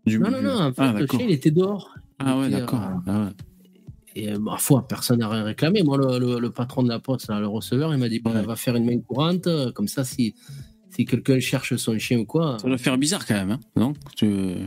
Du- 0.05 0.19
Non, 0.19 0.29
non, 0.31 0.41
non, 0.41 0.61
en 0.61 0.73
fait, 0.73 0.81
Ah, 0.81 0.93
le 0.99 1.07
chien, 1.07 1.21
il 1.21 1.31
était 1.31 1.51
dehors. 1.51 1.93
Ah 2.19 2.37
ouais, 2.37 2.49
d'accord. 2.49 2.81
euh, 2.81 2.95
Ah 3.07 3.19
ouais. 3.23 3.29
Et 4.15 4.31
euh, 4.31 4.39
ma 4.39 4.57
foi, 4.57 4.87
personne 4.87 5.19
n'a 5.19 5.29
rien 5.29 5.43
réclamé. 5.43 5.83
Moi, 5.83 5.97
le, 5.97 6.49
patron 6.49 6.83
de 6.83 6.89
la 6.89 6.99
poste, 6.99 7.29
là, 7.29 7.39
le 7.39 7.47
receveur, 7.47 7.93
il 7.93 7.99
m'a 7.99 8.09
dit, 8.09 8.19
bah, 8.19 8.31
Ouais. 8.31 8.41
va 8.43 8.55
faire 8.55 8.75
une 8.75 8.85
main 8.85 8.99
courante, 8.99 9.47
comme 9.73 9.87
ça, 9.87 10.03
si, 10.03 10.35
si 10.89 11.05
quelqu'un 11.05 11.39
cherche 11.39 11.75
son 11.77 11.97
chien 11.97 12.19
ou 12.19 12.25
quoi, 12.25 12.57
Ça 12.59 12.67
doit 12.67 12.77
faire 12.77 12.97
bizarre 12.97 13.25
quand 13.25 13.35
même, 13.35 13.51
hein, 13.51 13.59
non? 13.75 13.93
Tu- 14.15 14.57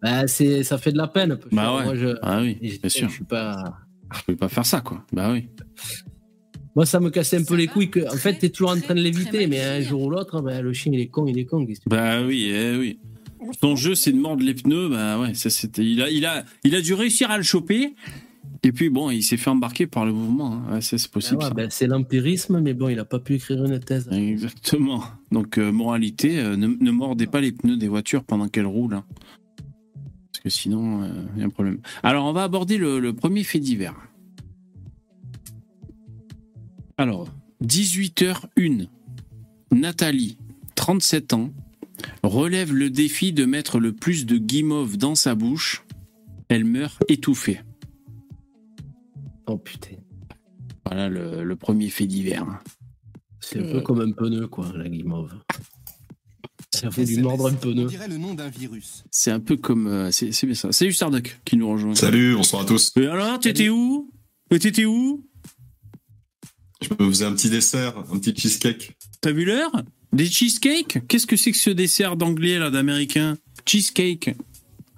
bah, 0.00 0.26
c'est, 0.26 0.62
ça 0.62 0.78
fait 0.78 0.92
de 0.92 0.98
la 0.98 1.08
peine. 1.08 1.38
Bah 1.50 1.76
ouais. 1.76 1.84
Moi, 1.84 1.94
je, 1.96 2.08
Ah 2.22 2.40
oui, 2.40 2.54
bien 2.60 2.88
sûr. 2.88 3.08
je 3.08 3.14
suis 3.14 3.24
pas... 3.24 3.76
Je 4.14 4.24
peux 4.26 4.36
pas 4.36 4.48
faire 4.48 4.66
ça, 4.66 4.80
quoi. 4.80 5.04
Bah 5.12 5.30
oui. 5.32 5.46
Moi, 6.74 6.86
ça 6.86 7.00
me 7.00 7.10
cassait 7.10 7.36
un 7.38 7.44
peu 7.44 7.54
les 7.54 7.66
couilles. 7.66 7.90
Que, 7.90 8.00
en 8.12 8.16
fait, 8.16 8.38
tu 8.38 8.46
es 8.46 8.48
toujours 8.48 8.70
en 8.70 8.80
train 8.80 8.94
de 8.94 9.00
l'éviter, 9.00 9.46
mais 9.46 9.60
un 9.62 9.80
jour 9.82 10.02
ou 10.02 10.10
l'autre, 10.10 10.40
bah, 10.40 10.62
le 10.62 10.72
chien, 10.72 10.90
il 10.94 11.00
est 11.00 11.08
con, 11.08 11.26
il 11.26 11.38
est 11.38 11.44
con. 11.44 11.66
Bah 11.86 12.22
oui, 12.22 12.50
eh 12.50 12.76
oui. 12.78 12.98
Ton 13.60 13.76
jeu, 13.76 13.94
c'est 13.94 14.12
de 14.12 14.18
mordre 14.18 14.42
les 14.44 14.54
pneus. 14.54 14.88
Bah 14.88 15.18
ouais, 15.20 15.34
ça 15.34 15.50
c'était. 15.50 15.84
Il 15.84 16.00
a, 16.00 16.08
il 16.10 16.24
a, 16.24 16.44
il 16.64 16.74
a 16.74 16.80
dû 16.80 16.94
réussir 16.94 17.30
à 17.30 17.36
le 17.36 17.42
choper. 17.42 17.94
Et 18.64 18.70
puis 18.70 18.88
bon, 18.88 19.10
il 19.10 19.22
s'est 19.22 19.36
fait 19.36 19.50
embarquer 19.50 19.88
par 19.88 20.06
le 20.06 20.12
mouvement. 20.12 20.52
hein. 20.68 20.74
Ouais, 20.74 20.80
c'est 20.80 20.96
Ah 21.04 21.08
possible. 21.12 21.42
ouais, 21.42 21.50
ben, 21.52 21.68
c'est 21.68 21.88
l'empirisme, 21.88 22.60
mais 22.60 22.72
bon, 22.74 22.88
il 22.88 22.98
a 23.00 23.04
pas 23.04 23.18
pu 23.18 23.34
écrire 23.34 23.64
une 23.64 23.80
thèse. 23.80 24.08
Exactement. 24.12 25.02
Donc 25.32 25.58
euh, 25.58 25.72
moralité, 25.72 26.38
euh, 26.38 26.56
ne, 26.56 26.68
ne 26.68 26.90
mordez 26.92 27.26
pas 27.26 27.40
les 27.40 27.50
pneus 27.50 27.76
des 27.76 27.88
voitures 27.88 28.22
pendant 28.22 28.46
qu'elles 28.48 28.66
roulent. 28.66 28.94
hein. 28.94 29.04
Que 30.42 30.50
sinon, 30.50 31.04
il 31.34 31.40
y 31.40 31.42
a 31.42 31.46
un 31.46 31.50
problème. 31.50 31.80
Alors, 32.02 32.24
on 32.26 32.32
va 32.32 32.42
aborder 32.42 32.76
le, 32.78 32.98
le 32.98 33.12
premier 33.12 33.44
fait 33.44 33.60
divers. 33.60 33.94
Alors, 36.96 37.28
18h01. 37.64 38.88
Nathalie, 39.72 40.36
37 40.74 41.32
ans, 41.32 41.50
relève 42.22 42.74
le 42.74 42.90
défi 42.90 43.32
de 43.32 43.44
mettre 43.44 43.78
le 43.78 43.92
plus 43.92 44.26
de 44.26 44.36
guimauve 44.36 44.96
dans 44.96 45.14
sa 45.14 45.34
bouche. 45.34 45.84
Elle 46.48 46.64
meurt 46.64 47.02
étouffée. 47.08 47.60
Oh 49.46 49.56
putain. 49.58 49.96
Voilà 50.84 51.08
le, 51.08 51.42
le 51.44 51.56
premier 51.56 51.88
fait 51.88 52.06
divers. 52.06 52.46
C'est 53.40 53.60
un 53.60 53.62
Euh. 53.62 53.72
peu 53.74 53.80
comme 53.80 54.00
un 54.00 54.10
pneu, 54.12 54.46
quoi, 54.48 54.70
la 54.74 54.88
guimauve. 54.88 55.32
Ça 56.82 56.90
fait 56.90 57.04
lui 57.04 57.18
mordre 57.18 57.46
un 57.46 57.52
On 57.52 57.56
pneu. 57.56 57.84
dirait 57.86 58.08
le 58.08 58.18
nom 58.18 58.34
d'un 58.34 58.48
virus. 58.48 59.04
C'est 59.10 59.30
un 59.30 59.40
peu 59.40 59.56
comme. 59.56 59.86
euh, 59.86 60.10
c'est 60.10 60.32
c'est 60.32 60.46
bien 60.46 60.54
ça. 60.56 60.72
Salut 60.72 60.92
Starduck 60.92 61.40
qui 61.44 61.56
nous 61.56 61.70
rejoint. 61.70 61.94
Salut, 61.94 62.34
bonsoir 62.34 62.62
à 62.62 62.64
tous. 62.64 62.92
Et 62.96 63.06
alors, 63.06 63.38
t'étais 63.38 63.68
où? 63.68 64.10
T'étais 64.50 64.84
où? 64.84 65.24
Je 66.82 66.88
me 66.98 67.08
faisais 67.10 67.24
un 67.24 67.32
petit 67.32 67.48
dessert, 67.50 67.96
un 68.12 68.18
petit 68.18 68.34
cheesecake. 68.36 68.96
T'as 69.20 69.30
vu 69.32 69.44
l'heure? 69.44 69.70
Des 70.12 70.26
cheesecakes? 70.26 71.06
Qu'est-ce 71.08 71.26
que 71.26 71.36
c'est 71.36 71.52
que 71.52 71.56
ce 71.58 71.70
dessert 71.70 72.16
d'anglais, 72.16 72.58
là, 72.58 72.70
d'américain? 72.70 73.38
Cheesecake. 73.64 74.34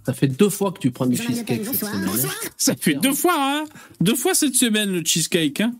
Ça 0.07 0.12
fait 0.14 0.28
deux 0.28 0.49
fois 0.51 0.72
que 0.72 0.78
tu 0.80 0.91
prends 0.91 1.07
du 1.07 1.16
cheesecake 1.16 1.64
cette 1.64 1.80
bonsoir. 1.80 1.93
semaine. 1.95 2.26
hein. 2.26 2.49
Ça 2.57 2.74
fait 2.76 2.95
deux 2.95 3.12
fois, 3.14 3.35
hein 3.37 3.64
Deux 4.01 4.14
fois 4.16 4.35
cette 4.35 4.55
semaine, 4.55 4.91
le 4.91 5.03
cheesecake, 5.05 5.61
hein 5.61 5.74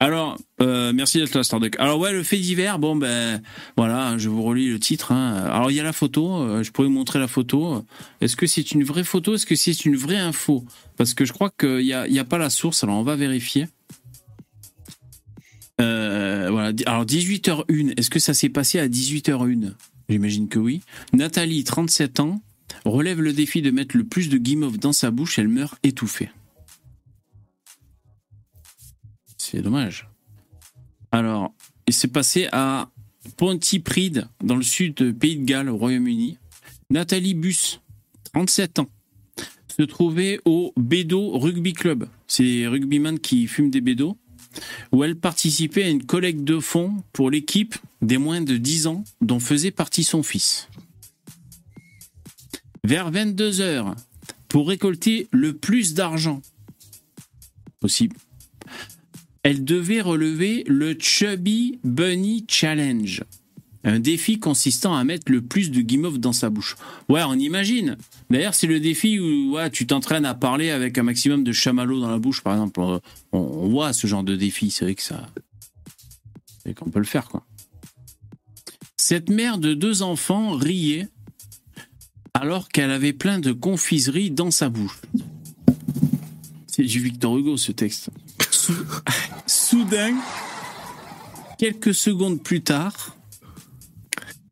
alors, 0.00 0.38
euh, 0.60 0.92
merci 0.92 1.18
d'être 1.18 1.34
là, 1.34 1.42
Starduck. 1.42 1.74
Alors 1.80 1.98
ouais, 1.98 2.12
le 2.12 2.22
fait 2.22 2.36
divers, 2.38 2.78
bon 2.78 2.94
ben 2.94 3.42
voilà, 3.76 4.16
je 4.18 4.28
vous 4.28 4.42
relis 4.42 4.68
le 4.68 4.78
titre. 4.78 5.10
hein. 5.12 5.34
Alors 5.50 5.70
il 5.70 5.74
y 5.74 5.80
a 5.80 5.82
la 5.82 5.92
photo, 5.92 6.36
euh, 6.40 6.62
je 6.62 6.70
pourrais 6.70 6.86
vous 6.86 6.94
montrer 6.94 7.18
la 7.18 7.26
photo. 7.28 7.84
Est-ce 8.20 8.36
que 8.36 8.46
c'est 8.46 8.70
une 8.72 8.84
vraie 8.84 9.02
photo? 9.04 9.34
Est-ce 9.34 9.46
que 9.46 9.56
c'est 9.56 9.84
une 9.84 9.96
vraie 9.96 10.16
info? 10.18 10.64
Parce 10.96 11.14
que 11.14 11.24
je 11.24 11.32
crois 11.32 11.50
qu'il 11.50 11.78
n'y 11.84 11.92
a, 11.92 12.06
a 12.20 12.24
pas 12.24 12.38
la 12.38 12.50
source, 12.50 12.84
alors 12.84 12.96
on 12.96 13.02
va 13.02 13.16
vérifier. 13.16 13.66
Euh, 15.80 16.48
voilà. 16.50 16.72
Alors 16.86 17.04
18h01, 17.04 17.94
est-ce 17.96 18.10
que 18.10 18.18
ça 18.18 18.34
s'est 18.34 18.48
passé 18.48 18.78
à 18.78 18.88
18h01 18.88 19.74
J'imagine 20.08 20.48
que 20.48 20.58
oui. 20.58 20.80
Nathalie, 21.12 21.64
37 21.64 22.20
ans, 22.20 22.40
relève 22.84 23.20
le 23.20 23.32
défi 23.32 23.62
de 23.62 23.70
mettre 23.70 23.96
le 23.96 24.04
plus 24.04 24.28
de 24.28 24.38
guimauve 24.38 24.78
dans 24.78 24.92
sa 24.92 25.10
bouche, 25.10 25.38
elle 25.38 25.48
meurt 25.48 25.76
étouffée. 25.82 26.30
C'est 29.50 29.62
dommage. 29.62 30.06
Alors, 31.10 31.54
il 31.86 31.94
s'est 31.94 32.08
passé 32.08 32.48
à 32.52 32.90
Pontypridd, 33.38 34.28
dans 34.44 34.56
le 34.56 34.62
sud 34.62 34.92
de 34.96 35.10
Pays 35.10 35.36
de 35.36 35.44
Galles, 35.46 35.70
au 35.70 35.78
Royaume-Uni. 35.78 36.36
Nathalie 36.90 37.32
Bus, 37.32 37.80
37 38.34 38.80
ans, 38.80 38.90
se 39.74 39.82
trouvait 39.84 40.38
au 40.44 40.74
Bédo 40.76 41.38
Rugby 41.38 41.72
Club. 41.72 42.06
C'est 42.26 42.66
rugbyman 42.66 43.18
qui 43.18 43.46
fument 43.46 43.70
des 43.70 43.80
bédos. 43.80 44.18
Où 44.92 45.02
elle 45.02 45.16
participait 45.16 45.84
à 45.84 45.88
une 45.88 46.04
collecte 46.04 46.44
de 46.44 46.58
fonds 46.58 47.02
pour 47.14 47.30
l'équipe 47.30 47.74
des 48.02 48.18
moins 48.18 48.42
de 48.42 48.58
10 48.58 48.86
ans 48.86 49.02
dont 49.22 49.40
faisait 49.40 49.70
partie 49.70 50.04
son 50.04 50.22
fils. 50.22 50.68
Vers 52.84 53.10
22 53.10 53.62
heures, 53.62 53.96
pour 54.48 54.68
récolter 54.68 55.26
le 55.30 55.54
plus 55.54 55.94
d'argent 55.94 56.42
possible, 57.80 58.16
elle 59.48 59.64
devait 59.64 60.02
relever 60.02 60.62
le 60.66 60.94
Chubby 61.00 61.78
Bunny 61.82 62.44
Challenge. 62.48 63.24
Un 63.82 63.98
défi 63.98 64.38
consistant 64.38 64.94
à 64.94 65.04
mettre 65.04 65.32
le 65.32 65.40
plus 65.40 65.70
de 65.70 65.80
guimauve 65.80 66.18
dans 66.18 66.34
sa 66.34 66.50
bouche. 66.50 66.76
Ouais, 67.08 67.22
on 67.26 67.32
imagine. 67.32 67.96
D'ailleurs, 68.28 68.52
c'est 68.52 68.66
le 68.66 68.78
défi 68.78 69.18
où 69.18 69.54
ouais, 69.54 69.70
tu 69.70 69.86
t'entraînes 69.86 70.26
à 70.26 70.34
parler 70.34 70.68
avec 70.68 70.98
un 70.98 71.02
maximum 71.02 71.44
de 71.44 71.52
chamallows 71.52 71.98
dans 71.98 72.10
la 72.10 72.18
bouche, 72.18 72.42
par 72.42 72.52
exemple. 72.52 73.00
On, 73.32 73.68
voit 73.70 73.94
ce 73.94 74.06
genre 74.06 74.22
de 74.22 74.36
défi. 74.36 74.70
C'est 74.70 74.84
vrai 74.84 74.94
que 74.94 75.02
ça. 75.02 75.30
C'est 76.62 76.74
qu'on 76.74 76.90
peut 76.90 76.98
le 76.98 77.06
faire, 77.06 77.26
quoi. 77.26 77.46
Cette 78.98 79.30
mère 79.30 79.56
de 79.56 79.72
deux 79.72 80.02
enfants 80.02 80.50
riait 80.50 81.08
alors 82.34 82.68
qu'elle 82.68 82.90
avait 82.90 83.14
plein 83.14 83.38
de 83.38 83.52
confiseries 83.52 84.30
dans 84.30 84.50
sa 84.50 84.68
bouche. 84.68 85.00
C'est 86.66 86.84
du 86.84 87.00
Victor 87.00 87.38
Hugo, 87.38 87.56
ce 87.56 87.72
texte. 87.72 88.10
Sou- 88.68 88.84
Soudain, 89.46 90.14
quelques 91.58 91.94
secondes 91.94 92.42
plus 92.42 92.60
tard, 92.62 93.16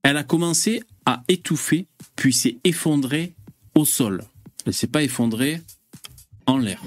elle 0.02 0.16
a 0.16 0.24
commencé 0.24 0.82
à 1.04 1.22
étouffer, 1.28 1.86
puis 2.16 2.32
s'est 2.32 2.56
effondrée 2.64 3.34
au 3.74 3.84
sol. 3.84 4.24
Elle 4.64 4.72
s'est 4.72 4.86
pas 4.86 5.02
effondrée 5.02 5.60
en 6.46 6.56
l'air. 6.56 6.80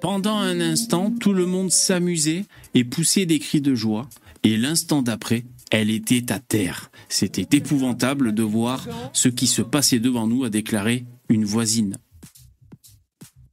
Pendant 0.00 0.36
un 0.38 0.60
instant, 0.60 1.12
tout 1.12 1.32
le 1.32 1.46
monde 1.46 1.70
s'amusait 1.70 2.46
et 2.74 2.82
poussait 2.82 3.26
des 3.26 3.38
cris 3.38 3.60
de 3.60 3.76
joie, 3.76 4.08
et 4.42 4.56
l'instant 4.56 5.02
d'après, 5.02 5.44
elle 5.70 5.90
était 5.90 6.32
à 6.32 6.40
terre. 6.40 6.90
C'était 7.08 7.56
épouvantable 7.56 8.34
de 8.34 8.42
voir 8.42 8.88
ce 9.12 9.28
qui 9.28 9.46
se 9.46 9.62
passait 9.62 10.00
devant 10.00 10.26
nous, 10.26 10.42
a 10.42 10.50
déclaré 10.50 11.04
une 11.28 11.44
voisine. 11.44 11.96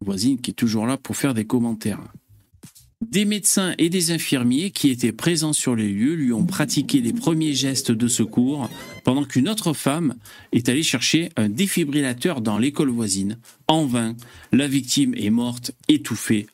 Voisine 0.08 0.40
qui 0.40 0.52
est 0.52 0.54
toujours 0.54 0.88
là 0.88 0.96
pour 0.96 1.18
faire 1.18 1.34
des 1.34 1.44
commentaires. 1.44 2.00
Des 3.06 3.26
médecins 3.26 3.76
et 3.78 3.90
des 3.90 4.12
infirmiers 4.12 4.72
qui 4.72 4.90
étaient 4.90 5.12
présents 5.12 5.52
sur 5.52 5.76
les 5.76 5.90
lieux 5.90 6.16
lui 6.16 6.32
ont 6.32 6.46
pratiqué 6.46 7.02
les 7.02 7.12
premiers 7.12 7.54
gestes 7.54 7.92
de 7.92 8.08
secours 8.08 8.70
pendant 9.04 9.26
qu'une 9.26 9.50
autre 9.50 9.74
femme 9.74 10.16
est 10.54 10.70
allée 10.70 10.82
chercher 10.82 11.30
un 11.36 11.50
défibrillateur 11.50 12.40
dans 12.40 12.58
l'école 12.58 12.90
voisine. 12.90 13.38
En 13.68 13.86
vain, 13.86 14.16
la 14.54 14.70
victime 14.70 15.14
est 15.16 15.30
morte 15.30 15.74
étouffée. 15.90 16.48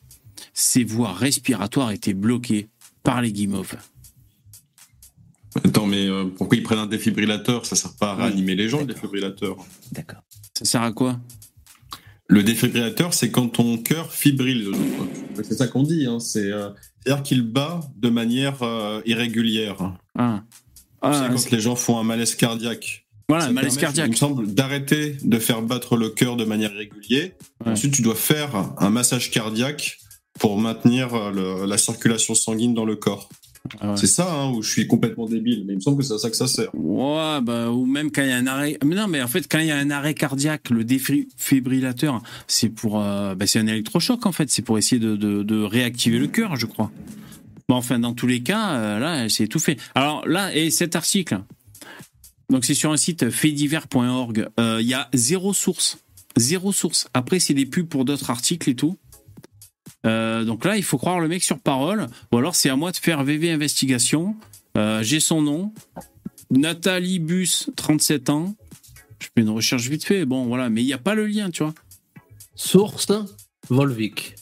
Ses 0.56 0.84
voies 0.84 1.14
respiratoires 1.14 1.92
étaient 1.92 2.16
bloquées 2.16 2.70
par 3.04 3.22
les 3.22 3.32
guimauves. 3.32 3.78
Attends, 5.64 5.86
mais 5.86 6.08
euh, 6.08 6.26
pourquoi 6.26 6.58
ils 6.58 6.64
prennent 6.64 6.80
un 6.80 6.88
défibrillateur? 6.88 7.68
Ça 7.68 7.76
sert 7.76 7.94
pas 7.94 8.14
à 8.14 8.16
réanimer 8.16 8.56
les 8.56 8.68
gens, 8.68 8.80
le 8.80 8.88
défibrillateur. 8.88 9.58
D'accord. 9.92 10.24
Ça 10.58 10.66
sert 10.66 10.82
à 10.82 10.92
quoi? 10.92 11.20
Le 12.28 12.42
défibrillateur, 12.44 13.14
c'est 13.14 13.32
quand 13.32 13.48
ton 13.50 13.78
cœur 13.78 14.12
fibrille. 14.14 14.72
C'est 15.44 15.56
ça 15.56 15.68
qu'on 15.68 15.84
dit. 15.84 16.06
Hein. 16.06 16.20
C'est, 16.20 16.52
euh, 16.52 16.70
C'est-à-dire 17.04 17.24
qu'il 17.24 17.42
bat 17.42 17.82
de 17.98 18.10
manière 18.10 18.64
euh, 18.64 19.02
irrégulière. 19.06 19.94
Ah. 20.18 20.42
Sais, 20.50 20.50
Ah, 21.02 21.28
quand 21.30 21.38
c'est- 21.38 21.52
les 21.52 21.60
gens 21.60 21.76
font 21.76 22.00
un 22.00 22.04
malaise 22.04 22.36
cardiaque. 22.36 23.06
voilà, 23.28 23.46
Ça 23.46 23.52
malaise 23.52 23.74
permet, 23.76 23.82
cardiaque. 23.82 24.08
Il 24.08 24.12
me 24.12 24.16
semble 24.16 24.54
d'arrêter 24.54 25.18
de 25.24 25.38
faire 25.40 25.62
battre 25.62 25.98
le 25.98 26.10
cœur 26.10 26.38
de 26.38 26.46
manière 26.46 26.72
régulière. 26.74 27.32
Ouais. 27.66 27.72
Ensuite, 27.74 27.94
tu 27.94 28.02
dois 28.02 28.16
faire 28.16 28.74
un 28.78 28.90
massage 28.90 29.30
cardiaque 29.30 29.98
pour 30.40 30.58
maintenir 30.58 31.14
euh, 31.14 31.32
le- 31.32 31.66
la 31.66 31.78
circulation 31.78 32.36
sanguine 32.36 32.74
dans 32.74 32.86
le 32.86 32.96
corps. 32.96 33.28
Ah 33.80 33.92
ouais. 33.92 33.98
C'est 33.98 34.08
ça 34.08 34.30
hein, 34.30 34.52
où 34.52 34.62
je 34.62 34.70
suis 34.70 34.88
complètement 34.88 35.26
débile, 35.26 35.64
mais 35.66 35.74
il 35.74 35.78
me 35.78 35.82
semble 35.82 35.98
que 35.98 36.04
c'est 36.04 36.14
à 36.14 36.18
ça 36.18 36.30
que 36.30 36.36
ça 36.36 36.48
sert. 36.48 36.70
Ouais, 36.76 37.40
bah, 37.42 37.72
ou 37.72 37.86
même 37.86 38.12
quand 38.12 38.22
il 38.22 38.28
y 38.28 38.32
a 38.32 38.36
un 38.38 38.46
arrêt. 38.48 38.78
Mais 38.84 38.94
non, 38.96 39.08
mais 39.08 39.22
en 39.22 39.28
fait, 39.28 39.48
quand 39.50 39.60
il 39.60 39.68
y 39.68 39.72
a 39.72 39.78
un 39.78 39.90
arrêt 39.90 40.14
cardiaque, 40.14 40.70
le 40.70 40.84
défibrillateur, 40.84 42.22
c'est 42.48 42.68
pour, 42.70 43.02
euh, 43.02 43.36
bah, 43.36 43.48
c'est 43.48 43.60
un 43.60 43.68
électrochoc 43.68 44.26
en 44.26 44.32
fait. 44.34 44.50
C'est 44.50 44.64
pour 44.64 44.78
essayer 44.78 45.00
de, 45.00 45.16
de, 45.16 45.44
de 45.44 45.64
réactiver 45.64 46.20
le 46.20 46.28
cœur, 46.28 46.58
je 46.58 46.66
crois. 46.66 46.92
Bon, 47.70 47.76
enfin, 47.76 48.00
dans 48.00 48.14
tous 48.14 48.28
les 48.28 48.42
cas, 48.42 48.74
euh, 48.74 49.00
là, 49.00 49.30
c'est 49.30 49.48
tout 49.48 49.60
fait. 49.60 49.78
Alors 49.96 50.28
là, 50.28 50.54
et 50.54 50.70
cet 50.70 50.98
article, 50.98 51.40
donc 52.50 52.66
c'est 52.66 52.74
sur 52.74 52.92
un 52.92 52.98
site 52.98 53.30
faitdivers.org. 53.30 54.50
euh, 54.60 54.80
Il 54.82 54.88
y 54.88 54.94
a 54.94 55.08
zéro 55.14 55.54
source, 55.54 56.00
zéro 56.36 56.74
source. 56.74 57.08
Après, 57.14 57.40
c'est 57.40 57.54
des 57.54 57.66
pubs 57.66 57.88
pour 57.88 58.04
d'autres 58.04 58.30
articles 58.30 58.70
et 58.70 58.76
tout. 58.76 58.98
Euh, 60.06 60.44
donc 60.44 60.66
là, 60.66 60.78
il 60.78 60.84
faut 60.84 60.98
croire 60.98 61.20
le 61.20 61.28
mec 61.28 61.44
sur 61.44 61.60
parole, 61.60 62.08
ou 62.32 62.38
alors 62.38 62.56
c'est 62.56 62.70
à 62.70 62.76
moi 62.76 62.92
de 62.92 62.98
faire 62.98 63.24
VV 63.24 63.52
investigation. 63.52 64.36
Euh, 64.78 65.02
J'ai 65.04 65.20
son 65.20 65.42
nom, 65.42 65.74
Nathalie 66.52 67.20
Bus, 67.20 67.70
37 67.76 68.30
ans. 68.30 68.56
Je 69.20 69.28
fais 69.28 69.42
une 69.42 69.50
recherche 69.50 69.88
vite 69.88 70.04
fait, 70.04 70.26
bon 70.26 70.46
voilà, 70.46 70.70
mais 70.70 70.82
il 70.84 70.86
n'y 70.86 70.94
a 70.94 70.98
pas 70.98 71.16
le 71.16 71.26
lien, 71.26 71.50
tu 71.50 71.64
vois. 71.64 71.74
Source 72.56 73.12
Volvic. 73.70 74.36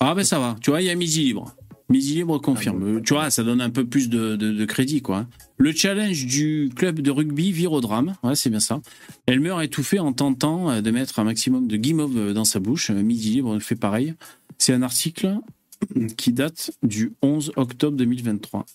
Ah 0.00 0.14
ben 0.14 0.24
ça 0.24 0.38
va, 0.38 0.56
tu 0.62 0.70
vois, 0.70 0.80
il 0.80 0.86
y 0.86 0.90
a 0.90 0.94
Midi 0.94 1.24
Libre. 1.24 1.54
Midi 1.88 2.14
Libre 2.14 2.38
confirme. 2.38 3.00
tu 3.02 3.14
vois, 3.14 3.30
ça 3.30 3.42
donne 3.42 3.60
un 3.60 3.70
peu 3.70 3.86
plus 3.86 4.08
de, 4.10 4.36
de- 4.36 4.52
de 4.52 4.64
crédit, 4.66 5.00
quoi. 5.00 5.26
Le 5.56 5.72
challenge 5.72 6.26
du 6.26 6.70
club 6.76 7.00
de 7.00 7.10
rugby 7.10 7.50
vire 7.50 7.72
au 7.72 7.80
drame, 7.80 8.14
ouais, 8.22 8.34
c'est 8.36 8.50
bien 8.50 8.60
ça. 8.60 8.80
Elle 9.26 9.40
meurt 9.40 9.62
étouffée 9.62 9.98
en 9.98 10.12
tentant 10.12 10.70
euh, 10.70 10.80
de 10.82 10.90
mettre 10.90 11.18
un 11.18 11.24
maximum 11.24 11.66
de 11.66 11.76
guimauve 11.76 12.16
euh, 12.18 12.32
dans 12.34 12.44
sa 12.44 12.60
bouche. 12.60 12.90
Euh, 12.90 13.02
Midi 13.02 13.30
Libre 13.30 13.58
fait 13.60 13.74
pareil. 13.76 14.14
C'est 14.58 14.72
un 14.74 14.82
article 14.82 15.36
qui 16.16 16.32
date 16.32 16.72
du 16.82 17.12
11 17.22 17.52
octobre 17.56 17.96
2023. 17.96 18.66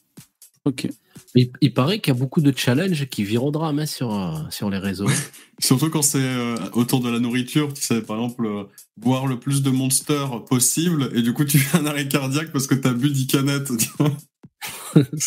Ok. 0.65 0.87
Il, 1.35 1.51
il 1.61 1.73
paraît 1.73 1.99
qu'il 1.99 2.13
y 2.13 2.15
a 2.15 2.19
beaucoup 2.19 2.39
de 2.41 2.53
challenges 2.55 3.07
qui 3.09 3.23
virent 3.23 3.43
au 3.45 3.51
drame 3.51 3.79
hein, 3.79 3.85
sur, 3.85 4.13
euh, 4.13 4.33
sur 4.49 4.69
les 4.69 4.77
réseaux. 4.77 5.09
Surtout 5.59 5.89
quand 5.89 6.01
c'est 6.01 6.19
euh, 6.21 6.55
autour 6.73 6.99
de 7.01 7.09
la 7.09 7.19
nourriture, 7.19 7.73
tu 7.73 7.81
sais, 7.81 8.01
par 8.01 8.17
exemple, 8.17 8.45
euh, 8.45 8.63
boire 8.97 9.27
le 9.27 9.39
plus 9.39 9.61
de 9.61 9.69
Monster 9.69 10.25
possible, 10.49 11.09
et 11.13 11.21
du 11.21 11.33
coup 11.33 11.43
tu 11.45 11.57
fais 11.59 11.77
un 11.77 11.85
arrêt 11.85 12.07
cardiaque 12.07 12.51
parce 12.51 12.67
que 12.67 12.75
t'as 12.75 12.93
bu 12.93 13.09
10 13.09 13.27
canettes. 13.27 13.71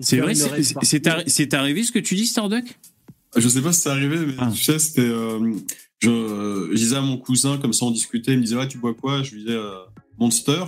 C'est- 0.00 0.18
vrai, 0.18 0.34
c'est- 0.34 1.54
arrivé 1.54 1.82
ce 1.84 1.92
que 1.92 1.98
tu 2.00 2.16
dis, 2.16 2.26
Starduck? 2.26 2.64
Je 3.36 3.48
sais 3.48 3.62
pas 3.62 3.72
si 3.72 3.82
c'est 3.82 3.88
arrivé, 3.90 4.18
mais 4.26 4.34
Ah. 4.38 4.50
tu 4.52 4.62
sais, 4.62 4.78
c'était. 4.78 5.02
euh, 5.02 5.52
je, 6.00 6.68
je 6.72 6.76
disais 6.76 6.96
à 6.96 7.00
mon 7.00 7.16
cousin, 7.18 7.58
comme 7.58 7.72
ça 7.72 7.84
on 7.86 7.90
discutait, 7.90 8.32
il 8.32 8.38
me 8.38 8.42
disait 8.42 8.56
Ouais, 8.56 8.66
tu 8.68 8.78
bois 8.78 8.94
quoi? 8.94 9.22
Je 9.22 9.32
lui 9.34 9.44
disais 9.44 9.56
euh, 9.56 9.74
Monster. 10.18 10.64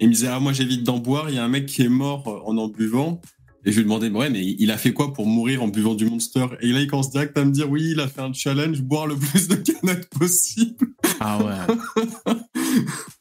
Il 0.00 0.08
me 0.08 0.14
disait 0.14 0.28
Ah, 0.28 0.40
moi 0.40 0.52
j'évite 0.52 0.82
d'en 0.84 0.98
boire, 0.98 1.28
il 1.30 1.36
y 1.36 1.38
a 1.38 1.44
un 1.44 1.48
mec 1.48 1.66
qui 1.66 1.82
est 1.82 1.88
mort 1.88 2.26
euh, 2.28 2.40
en 2.50 2.56
en 2.58 2.68
buvant. 2.68 3.20
Et 3.66 3.72
je 3.72 3.76
lui 3.76 3.84
demandais 3.84 4.08
Ouais, 4.08 4.30
mais 4.30 4.42
il 4.58 4.70
a 4.70 4.78
fait 4.78 4.92
quoi 4.94 5.12
pour 5.12 5.26
mourir 5.26 5.62
en 5.62 5.68
buvant 5.68 5.94
du 5.94 6.06
Monster? 6.06 6.46
Et 6.62 6.68
là, 6.72 6.80
il 6.80 6.86
commence 6.86 7.10
direct 7.10 7.36
à 7.36 7.44
me 7.44 7.50
dire 7.50 7.70
Oui, 7.70 7.90
il 7.92 8.00
a 8.00 8.08
fait 8.08 8.22
un 8.22 8.32
challenge, 8.32 8.80
boire 8.80 9.06
le 9.06 9.16
plus 9.16 9.48
de 9.48 9.56
canettes 9.56 10.08
possible. 10.08 10.88
Ah 11.20 11.38
ouais. 11.44 11.74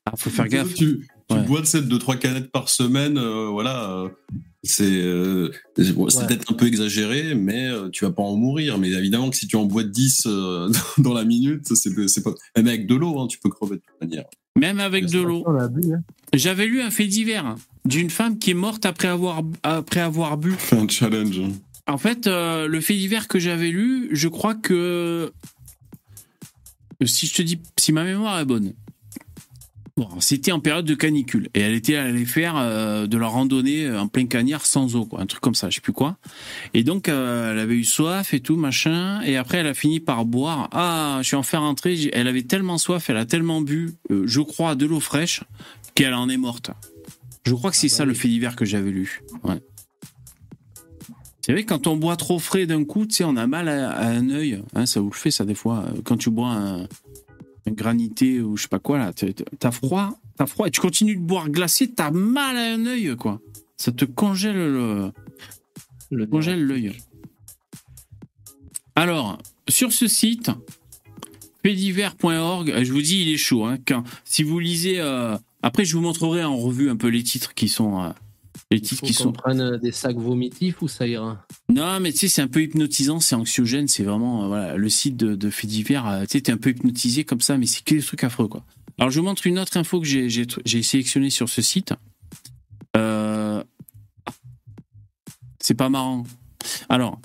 ah, 0.06 0.14
faut 0.16 0.30
faire 0.30 0.48
gaffe. 0.48 0.74
Tu, 0.74 1.08
tu 1.28 1.36
Ouais. 1.36 1.44
bois 1.44 1.62
de 1.62 1.66
cette 1.68 1.86
2-3 1.88 2.18
canettes 2.18 2.52
par 2.52 2.70
semaine, 2.70 3.20
euh, 3.20 3.50
voilà. 3.50 3.92
euh, 3.92 4.10
c'est 4.64 4.84
euh, 4.84 5.52
c'est 5.78 5.94
bon, 5.94 6.10
c'est 6.10 6.20
Ouais. 6.22 6.26
peut-être 6.28 6.52
un 6.52 6.56
peu 6.56 6.66
exagéré, 6.66 7.36
mais 7.36 7.70
tu 7.92 8.04
vas 8.04 8.12
pas 8.12 8.24
en 8.24 8.36
mourir. 8.36 8.78
Mais 8.80 8.90
évidemment 8.90 9.30
que 9.30 9.36
si 9.36 9.46
tu 9.48 9.56
en 9.56 9.66
bois 9.66 9.84
10 9.84 10.24
euh, 10.26 10.72
dans 10.98 11.14
la 11.14 11.26
minute, 11.26 11.68
c'est 11.76 12.08
c'est 12.08 12.24
pas. 12.24 12.32
Même 12.58 12.68
avec 12.68 12.88
de 12.88 12.96
l'eau, 12.96 13.20
hein, 13.20 13.28
tu 13.28 13.38
peux 13.40 13.50
crever 13.50 13.76
de 13.76 13.82
toute 13.82 14.02
manière. 14.02 14.26
Même 14.60 14.80
avec 14.80 15.06
de 15.06 15.20
l'eau. 15.20 15.44
Hein. 15.48 15.70
J'avais 16.34 16.68
lu 16.68 16.82
un 16.82 16.92
fait 16.92 17.08
divers 17.08 17.56
d'une 17.86 18.10
femme 18.10 18.38
qui 18.38 18.52
est 18.52 18.56
morte 18.56 18.86
après 18.86 19.08
avoir, 19.08 19.42
après 19.64 20.00
avoir 20.02 20.38
bu. 20.38 20.52
Fais 20.58 20.78
un 20.80 20.88
challenge. 20.88 21.40
hein. 21.40 21.52
En 21.88 21.98
fait, 21.98 22.28
euh, 22.28 22.68
le 22.68 22.82
fait 22.82 22.94
divers 22.96 23.28
que 23.28 23.40
j'avais 23.40 23.70
lu, 23.72 24.10
je 24.12 24.28
crois 24.28 24.54
que. 24.56 25.32
Si 27.06 27.26
je 27.28 27.34
te 27.34 27.42
dis. 27.42 27.60
Si 27.80 27.92
ma 27.94 28.04
mémoire 28.04 28.40
est 28.40 28.46
bonne. 28.46 28.74
Bon, 30.00 30.08
c'était 30.22 30.54
en 30.54 30.62
période 30.62 30.86
de 30.86 30.96
canicule. 30.96 31.50
Et 31.54 31.60
elle 31.60 31.74
était 31.74 31.98
allée 31.98 32.24
faire 32.24 32.56
euh, 32.56 33.06
de 33.06 33.18
la 33.18 33.28
randonnée 33.28 33.92
en 33.92 34.08
plein 34.08 34.28
cagnard 34.28 34.66
sans 34.66 34.96
eau, 34.96 35.06
quoi. 35.06 35.20
Un 35.20 35.26
truc 35.26 35.42
comme 35.42 35.56
ça, 35.56 35.70
je 35.70 35.76
sais 35.76 35.82
plus 35.82 35.92
quoi. 35.92 36.16
Et 36.74 36.86
donc, 36.86 37.10
euh, 37.10 37.52
elle 37.52 37.60
avait 37.60 37.76
eu 37.76 37.84
soif 37.84 38.34
et 38.34 38.40
tout, 38.40 38.56
machin. 38.56 39.20
Et 39.24 39.36
après, 39.36 39.58
elle 39.58 39.68
a 39.68 39.74
fini 39.74 40.00
par 40.00 40.24
boire. 40.24 40.70
Ah, 40.72 41.20
je 41.22 41.28
suis 41.28 41.36
en 41.36 41.44
faire 41.44 41.60
rentrer. 41.60 42.10
Elle 42.14 42.30
avait 42.30 42.44
tellement 42.44 42.78
soif, 42.78 43.10
elle 43.10 43.18
a 43.18 43.26
tellement 43.26 43.60
bu, 43.60 43.92
euh, 44.10 44.24
je 44.26 44.40
crois, 44.40 44.76
de 44.76 44.86
l'eau 44.86 45.02
fraîche, 45.02 45.44
qu'elle 45.96 46.14
en 46.14 46.30
est 46.30 46.38
morte. 46.38 46.72
Je 47.44 47.54
crois 47.54 47.70
que 47.70 47.76
c'est 47.76 47.90
bah 47.90 47.96
ça 47.96 48.06
le 48.06 48.14
fait 48.14 48.30
divers 48.30 48.56
que 48.56 48.64
j'avais 48.64 48.92
lu. 48.92 49.22
Ouais. 49.44 49.62
C'est 51.42 51.52
vrai, 51.52 51.66
quand 51.66 51.88
on 51.88 51.98
boit 51.98 52.16
trop 52.16 52.40
frais 52.40 52.68
d'un 52.68 52.86
coup, 52.86 53.06
tu 53.06 53.16
sais, 53.16 53.24
on 53.26 53.36
a 53.36 53.48
mal 53.48 53.68
à, 53.68 53.92
à 53.92 54.08
un 54.08 54.30
œil. 54.30 54.62
Hein, 54.76 54.86
ça 54.86 55.02
vous 55.02 55.10
le 55.10 55.16
fait, 55.16 55.32
ça, 55.32 55.44
des 55.44 55.56
fois. 55.56 55.84
Quand 56.06 56.16
tu 56.16 56.30
bois 56.30 56.52
un 56.52 56.88
granité 57.68 58.42
ou 58.42 58.58
je 58.58 58.64
sais 58.64 58.68
pas 58.68 58.80
quoi, 58.80 58.98
là, 58.98 59.12
t'as- 59.14 59.72
froid, 59.72 60.20
t'as 60.38 60.46
froid, 60.48 60.68
et 60.68 60.72
tu 60.72 60.82
continues 60.82 61.16
de 61.16 61.22
boire 61.22 61.50
glacé, 61.50 61.92
t'as 61.92 62.12
mal 62.12 62.58
à 62.58 62.74
un 62.74 62.86
œil, 62.86 63.16
quoi. 63.18 63.40
Ça 63.78 63.92
te 63.92 64.06
congèle 64.06 64.56
le, 64.58 65.12
Le 66.12 66.26
congèle 66.26 66.64
l'œil. 66.66 66.94
Alors, 68.96 69.38
sur 69.70 69.94
ce 69.94 70.08
site, 70.08 70.52
faitdivers.org, 71.64 72.84
je 72.84 72.92
vous 72.92 73.02
dis, 73.02 73.22
il 73.22 73.30
est 73.30 73.38
chaud. 73.38 73.66
Hein, 73.66 73.78
quand, 73.88 74.04
si 74.24 74.44
vous 74.44 74.60
lisez... 74.60 75.00
euh, 75.00 75.38
après, 75.62 75.86
je 75.86 75.96
vous 75.96 76.02
montrerai 76.02 76.44
en 76.44 76.58
revue 76.58 76.90
un 76.90 76.96
peu 76.96 77.08
les 77.08 77.24
titres 77.24 77.54
qui 77.54 77.70
sont... 77.70 78.02
euh, 78.04 78.10
les 78.72 78.82
titres 78.82 79.02
qui 79.04 79.14
sont... 79.14 79.32
prenne 79.32 79.78
des 79.78 79.92
sacs 79.92 80.18
vomitifs 80.18 80.82
ou 80.82 80.88
ça 80.88 81.08
ira? 81.08 81.46
Non, 81.70 82.00
mais 82.00 82.12
tu 82.12 82.20
sais, 82.20 82.28
c'est 82.28 82.42
un 82.42 82.48
peu 82.48 82.62
hypnotisant, 82.62 83.20
c'est 83.20 83.36
anxiogène, 83.36 83.88
c'est 83.88 84.04
vraiment 84.04 84.44
euh, 84.44 84.48
voilà, 84.48 84.76
le 84.78 84.90
site 84.90 85.18
de, 85.18 85.36
de 85.36 85.50
faits 85.50 85.70
divers. 85.70 86.08
euh, 86.08 86.22
tu 86.22 86.34
sais, 86.34 86.42
t'es 86.42 86.52
un 86.52 86.58
peu 86.58 86.70
hypnotisé 86.70 87.24
comme 87.24 87.42
ça, 87.42 87.58
mais 87.58 87.66
c'est 87.66 87.84
que 87.84 87.96
des 87.96 88.02
trucs 88.04 88.24
affreux, 88.24 88.48
quoi. 88.48 88.64
Alors, 89.00 89.10
je 89.12 89.20
vous 89.20 89.26
montre 89.26 89.48
une 89.48 89.58
autre 89.58 89.78
info 89.78 90.02
que 90.02 90.06
j'ai- 90.06 90.84
sélectionnée 90.84 91.30
sur 91.30 91.48
ce 91.50 91.62
site. 91.62 91.94
Euh, 92.98 93.64
C'est 95.62 95.74
pas 95.74 95.90
marrant. 95.90 96.26
Alors, 96.90 97.20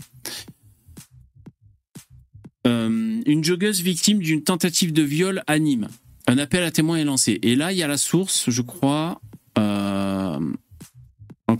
euh, 2.67 3.21
une 3.27 3.45
joggeuse 3.45 3.81
victime 3.83 4.21
d'une 4.21 4.43
tentative 4.43 4.93
de 4.93 5.03
viol 5.03 5.43
à 5.47 5.59
Nîmes. 5.59 5.89
Un 6.27 6.39
appel 6.39 6.63
à 6.63 6.71
témoins 6.71 6.97
est 6.97 7.05
lancé. 7.05 7.39
Et 7.43 7.57
là, 7.57 7.73
il 7.73 7.79
y 7.79 7.83
a 7.83 7.89
la 7.89 7.99
source, 7.99 8.49
je 8.51 8.63
crois. 8.63 9.21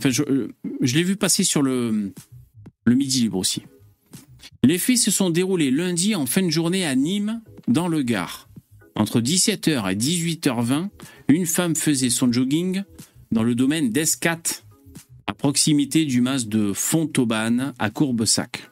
Je, 0.03 0.23
euh, 0.23 0.53
je 0.81 0.95
l'ai 0.95 1.03
vu 1.03 1.15
passer 1.15 1.43
sur 1.43 1.61
le, 1.61 2.13
le 2.85 2.95
Midi 2.95 3.21
Libre 3.21 3.37
aussi. 3.37 3.63
Les 4.63 4.77
faits 4.77 4.97
se 4.97 5.11
sont 5.11 5.29
déroulés 5.29 5.71
lundi 5.71 6.15
en 6.15 6.25
fin 6.25 6.41
de 6.41 6.49
journée 6.49 6.85
à 6.85 6.95
Nîmes, 6.95 7.41
dans 7.67 7.87
le 7.87 8.01
Gard. 8.01 8.49
Entre 8.95 9.19
17h 9.21 9.91
et 9.91 9.95
18h20, 9.95 10.89
une 11.27 11.45
femme 11.45 11.75
faisait 11.75 12.09
son 12.09 12.31
jogging 12.31 12.83
dans 13.31 13.43
le 13.43 13.55
domaine 13.55 13.89
d'Escat, 13.89 14.41
à 15.27 15.33
proximité 15.33 16.05
du 16.05 16.21
mas 16.21 16.47
de 16.47 16.71
Fontauban, 16.73 17.73
à 17.77 17.89
Courbesac. 17.89 18.69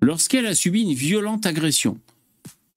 Lorsqu'elle 0.00 0.46
a 0.46 0.54
subi 0.54 0.82
une 0.82 0.92
violente 0.92 1.46
agression, 1.46 1.98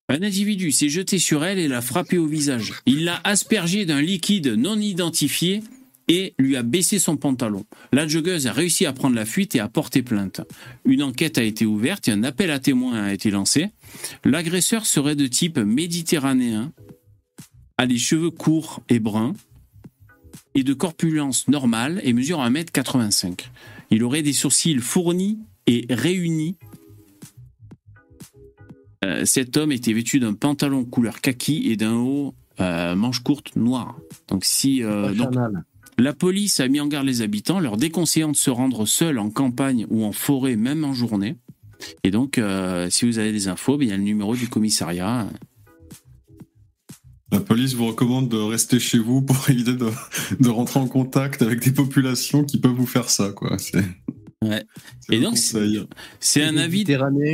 un 0.07 0.23
individu 0.23 0.71
s'est 0.71 0.89
jeté 0.89 1.19
sur 1.19 1.43
elle 1.43 1.59
et 1.59 1.67
l'a 1.67 1.81
frappée 1.81 2.17
au 2.17 2.25
visage. 2.25 2.73
Il 2.85 3.03
l'a 3.03 3.19
aspergée 3.23 3.85
d'un 3.85 4.01
liquide 4.01 4.47
non 4.47 4.79
identifié 4.79 5.61
et 6.09 6.33
lui 6.39 6.57
a 6.57 6.63
baissé 6.63 6.99
son 6.99 7.15
pantalon. 7.15 7.65
La 7.93 8.07
joggeuse 8.07 8.47
a 8.47 8.51
réussi 8.51 8.85
à 8.85 8.91
prendre 8.91 9.15
la 9.15 9.25
fuite 9.25 9.55
et 9.55 9.59
a 9.59 9.69
porté 9.69 10.01
plainte. 10.01 10.41
Une 10.83 11.03
enquête 11.03 11.37
a 11.37 11.43
été 11.43 11.65
ouverte 11.65 12.07
et 12.07 12.11
un 12.11 12.23
appel 12.23 12.51
à 12.51 12.59
témoins 12.59 13.03
a 13.03 13.13
été 13.13 13.29
lancé. 13.31 13.69
L'agresseur 14.25 14.85
serait 14.85 15.15
de 15.15 15.27
type 15.27 15.59
méditerranéen, 15.59 16.73
a 17.77 17.85
les 17.85 17.99
cheveux 17.99 18.31
courts 18.31 18.81
et 18.89 18.99
bruns, 18.99 19.35
et 20.55 20.63
de 20.63 20.73
corpulence 20.73 21.47
normale 21.47 22.01
et 22.03 22.11
mesure 22.11 22.39
1m85. 22.39 23.47
Il 23.91 24.03
aurait 24.03 24.23
des 24.23 24.33
sourcils 24.33 24.79
fournis 24.79 25.39
et 25.67 25.85
réunis. 25.89 26.57
Euh, 29.05 29.25
cet 29.25 29.57
homme 29.57 29.71
était 29.71 29.93
vêtu 29.93 30.19
d'un 30.19 30.33
pantalon 30.33 30.85
couleur 30.85 31.21
kaki 31.21 31.71
et 31.71 31.77
d'un 31.77 31.95
haut 31.95 32.33
euh, 32.59 32.95
manche 32.95 33.21
courte 33.21 33.55
noire. 33.55 33.95
Donc 34.27 34.43
si 34.43 34.83
euh, 34.83 35.13
donc. 35.13 35.33
La 35.99 36.13
police 36.13 36.61
a 36.61 36.67
mis 36.69 36.79
en 36.79 36.87
garde 36.87 37.05
les 37.05 37.21
habitants, 37.21 37.59
leur 37.59 37.75
déconseillant 37.75 38.31
de 38.31 38.37
se 38.37 38.49
rendre 38.49 38.85
seuls 38.85 39.19
en 39.19 39.29
campagne 39.29 39.85
ou 39.89 40.05
en 40.05 40.13
forêt, 40.13 40.55
même 40.55 40.85
en 40.85 40.93
journée. 40.93 41.35
Et 42.05 42.11
donc, 42.11 42.37
euh, 42.37 42.87
si 42.89 43.05
vous 43.05 43.19
avez 43.19 43.33
des 43.33 43.49
infos, 43.49 43.77
ben, 43.77 43.85
il 43.85 43.89
y 43.89 43.93
a 43.93 43.97
le 43.97 44.03
numéro 44.03 44.33
du 44.33 44.47
commissariat. 44.47 45.27
La 47.33 47.41
police 47.41 47.73
vous 47.73 47.87
recommande 47.87 48.29
de 48.29 48.37
rester 48.37 48.79
chez 48.79 48.97
vous 48.97 49.21
pour 49.21 49.37
éviter 49.49 49.73
de, 49.73 49.89
de 50.39 50.49
rentrer 50.49 50.79
en 50.79 50.87
contact 50.87 51.41
avec 51.41 51.59
des 51.63 51.71
populations 51.71 52.45
qui 52.45 52.59
peuvent 52.59 52.71
vous 52.71 52.87
faire 52.87 53.09
ça, 53.09 53.31
quoi. 53.31 53.57
C'est. 53.57 53.83
Ouais. 54.41 54.63
c'est 55.01 55.15
Et 55.15 55.19
donc. 55.19 55.37
C'est 55.37 56.43
un 56.43 56.55
avis. 56.55 56.85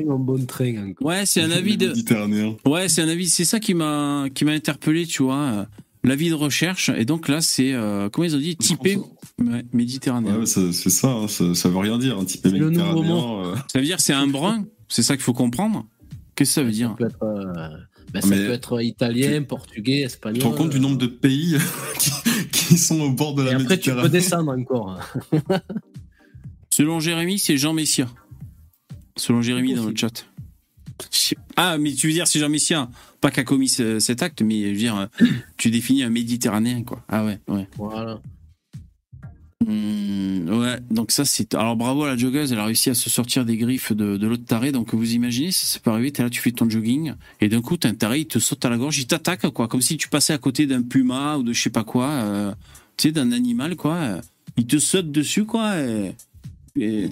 en 0.09 0.45
train. 0.47 0.93
Ouais, 1.01 1.27
c'est 1.27 1.41
un 1.41 1.51
avis 1.51 1.77
de. 1.77 1.89
Méditerranéen. 1.89 2.57
Ouais, 2.65 2.89
c'est 2.89 3.03
un 3.03 3.09
avis. 3.09 3.29
C'est 3.29 3.45
ça 3.45 3.59
qui 3.59 3.75
m'a 3.75 4.25
qui 4.33 4.43
m'a 4.43 4.53
interpellé, 4.53 5.05
tu 5.05 5.21
vois. 5.21 5.67
L'avis 6.05 6.29
de 6.29 6.35
recherche. 6.35 6.89
Et 6.95 7.03
donc 7.05 7.27
là, 7.27 7.41
c'est 7.41 7.73
euh, 7.73 8.09
comment 8.09 8.25
ils 8.25 8.35
ont 8.35 8.39
dit 8.39 8.55
typé 8.55 8.95
ouais, 9.39 9.65
méditerranéen. 9.73 10.39
Ouais, 10.39 10.45
c'est 10.45 10.71
c'est 10.71 10.89
ça, 10.91 11.09
hein, 11.09 11.27
ça, 11.27 11.55
ça 11.55 11.67
veut 11.69 11.77
rien 11.79 11.97
dire, 11.97 12.17
le 12.17 12.69
nouveau 12.69 13.01
méditerranéen. 13.01 13.53
euh, 13.53 13.55
Ça 13.71 13.79
veut 13.79 13.85
dire 13.85 13.99
c'est 13.99 14.13
un 14.13 14.27
brun. 14.27 14.65
C'est 14.87 15.01
ça 15.03 15.15
qu'il 15.15 15.23
faut 15.23 15.33
comprendre. 15.33 15.85
Qu'est-ce 16.35 16.51
que 16.51 16.53
ça 16.53 16.63
veut 16.63 16.71
Ça 16.71 16.75
dire 16.77 16.95
peut 16.95 17.05
être, 17.07 17.23
euh, 17.23 17.77
ben, 18.13 18.21
ça 18.21 18.27
Mais 18.27 18.37
peut 18.37 18.51
être 18.51 18.81
italien, 18.83 19.41
portugais, 19.43 20.01
espagnol. 20.01 20.35
Tu 20.35 20.41
te 20.41 20.45
rends 20.47 20.53
compte 20.57 20.69
du 20.69 20.79
nombre 20.79 20.97
de 20.97 21.07
pays 21.07 21.57
qui, 21.99 22.11
qui 22.51 22.77
sont 22.77 22.99
au 23.01 23.09
bord 23.11 23.33
de 23.33 23.41
Et 23.43 23.45
la 23.45 23.51
après, 23.53 23.79
tu 23.79 23.89
peux 23.89 23.95
Méditerranée 24.03 24.09
descendre 24.09 24.51
encore. 24.51 24.99
Selon 26.69 26.99
Jérémy, 26.99 27.39
c'est 27.39 27.57
Jean 27.57 27.73
Messia. 27.73 28.07
Selon 29.17 29.41
Jérémy 29.41 29.73
dans 29.75 29.85
le 29.85 29.95
chat. 29.95 30.25
Ah, 31.57 31.77
mais 31.77 31.93
tu 31.93 32.07
veux 32.07 32.13
dire 32.13 32.27
c'est 32.27 32.39
Jean 32.39 32.49
Messia, 32.49 32.89
pas 33.21 33.31
qui 33.31 33.39
a 33.39 33.43
commis 33.43 33.67
ce- 33.69 33.99
cet 33.99 34.21
acte, 34.21 34.41
mais 34.41 34.61
je 34.63 34.69
veux 34.69 34.75
dire, 34.75 34.95
euh, 34.97 35.05
tu 35.57 35.71
définis 35.71 36.03
un 36.03 36.09
méditerranéen, 36.09 36.83
quoi. 36.83 37.03
Ah 37.09 37.25
ouais, 37.25 37.39
ouais. 37.47 37.67
Voilà. 37.77 38.21
Hmm, 39.65 40.49
ouais, 40.49 40.79
donc 40.91 41.11
ça 41.11 41.23
c'est. 41.25 41.53
Alors 41.55 41.75
bravo 41.77 42.03
à 42.03 42.07
la 42.09 42.17
joggeuse, 42.17 42.51
elle 42.51 42.59
a 42.59 42.65
réussi 42.65 42.89
à 42.89 42.93
se 42.93 43.09
sortir 43.09 43.45
des 43.45 43.57
griffes 43.57 43.93
de, 43.93 44.17
de 44.17 44.27
l'autre 44.27 44.45
taré. 44.45 44.71
Donc 44.71 44.93
vous 44.93 45.13
imaginez, 45.13 45.51
ça, 45.51 45.65
ça 45.65 45.79
peut 45.79 45.91
arriver, 45.91 46.11
t'es 46.11 46.23
là, 46.23 46.29
tu 46.29 46.41
fais 46.41 46.51
ton 46.51 46.69
jogging, 46.69 47.13
et 47.41 47.47
d'un 47.47 47.61
coup 47.61 47.77
t'as 47.77 47.89
un 47.89 47.95
taré, 47.95 48.19
il 48.19 48.27
te 48.27 48.37
saute 48.37 48.63
à 48.65 48.69
la 48.69 48.77
gorge, 48.77 48.99
il 48.99 49.07
t'attaque, 49.07 49.47
quoi, 49.49 49.67
comme 49.67 49.81
si 49.81 49.97
tu 49.97 50.09
passais 50.09 50.33
à 50.33 50.37
côté 50.37 50.67
d'un 50.67 50.81
puma 50.81 51.37
ou 51.37 51.43
de 51.43 51.53
je 51.53 51.61
sais 51.61 51.69
pas 51.69 51.83
quoi, 51.85 52.09
euh, 52.09 52.53
tu 52.97 53.07
sais, 53.07 53.11
d'un 53.13 53.31
animal, 53.31 53.75
quoi. 53.77 53.95
euh, 53.95 54.21
il 54.57 54.67
te 54.67 54.77
saute 54.77 55.11
dessus, 55.11 55.45
quoi. 55.45 55.77
Et, 55.79 56.13
et 56.77 57.09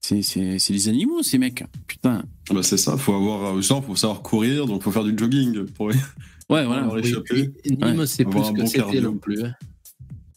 c'est, 0.00 0.22
c'est, 0.22 0.58
c'est 0.58 0.72
des 0.72 0.88
animaux, 0.88 1.22
ces 1.22 1.38
mecs. 1.38 1.64
Putain. 1.86 2.22
Bah, 2.52 2.62
c'est 2.62 2.76
ça, 2.78 2.96
faut 2.96 3.14
avoir, 3.14 3.56
euh, 3.56 3.60
genre, 3.60 3.84
faut 3.84 3.96
savoir 3.96 4.22
courir, 4.22 4.66
donc 4.66 4.82
faut 4.82 4.90
faire 4.90 5.04
du 5.04 5.16
jogging 5.16 5.66
pour 5.66 5.86
Ouais, 5.88 6.64
voilà. 6.66 6.88
Oui, 6.92 7.14
puis 7.24 7.50
Nîmes, 7.76 8.06
c'est 8.06 8.24
plus 8.24 8.40
que 8.50 8.56
bon 8.60 8.66
c'était 8.66 9.00
non 9.00 9.16
plus. 9.16 9.44
hein. 9.44 9.54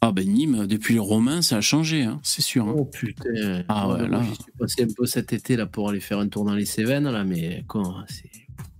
Ah 0.05 0.11
ben 0.11 0.27
Nîmes, 0.27 0.67
depuis 0.67 0.95
les 0.95 0.99
Romains, 0.99 1.41
ça 1.41 1.57
a 1.57 1.61
changé, 1.61 2.03
hein, 2.03 2.19
c'est 2.23 2.41
sûr. 2.41 2.67
hein. 2.67 2.73
Oh 2.77 2.83
putain. 2.85 3.63
Ah 3.69 3.87
ouais, 3.89 4.07
là. 4.07 4.21
J'y 4.21 4.35
suis 4.35 4.51
passé 4.59 4.83
un 4.83 4.93
peu 4.95 5.05
cet 5.05 5.31
été 5.33 5.55
là 5.55 5.65
pour 5.65 5.89
aller 5.89 6.01
faire 6.01 6.19
un 6.19 6.27
tour 6.27 6.43
dans 6.43 6.53
les 6.55 6.65
Cévennes 6.65 7.09
là, 7.09 7.23
mais 7.23 7.63
quoi, 7.67 8.03
c'est. 8.09 8.29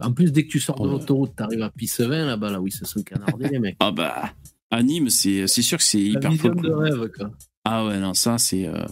En 0.02 0.12
plus, 0.12 0.32
dès 0.34 0.44
que 0.44 0.50
tu 0.50 0.60
sors 0.60 0.76
de 0.80 0.86
Ouais. 0.86 0.92
l'autoroute, 0.92 1.34
t'arrives 1.36 1.62
à 1.62 1.70
Pissevin 1.70 2.26
là-bas, 2.26 2.52
là 2.52 2.60
où 2.62 2.68
ils 2.68 2.74
se 2.74 2.84
sont 2.86 3.02
canardés 3.04 3.48
les 3.48 3.58
mecs. 3.60 3.78
Ah 3.80 3.92
bah, 3.92 4.34
à 4.70 4.84
Nîmes, 4.84 5.10
c'est, 5.10 5.48
c'est 5.48 5.62
sûr 5.62 5.78
que 5.78 5.84
c'est 5.84 6.02
hyper 6.02 6.30
vision 6.30 6.54
de 6.54 6.70
rêve 6.72 7.10
quoi. 7.18 7.32
Ah 7.64 7.86
ouais, 7.86 8.00
non, 8.00 8.14
ça 8.14 8.38
c'est 8.38 8.68
euh, 8.68 8.74
euh, 8.76 8.86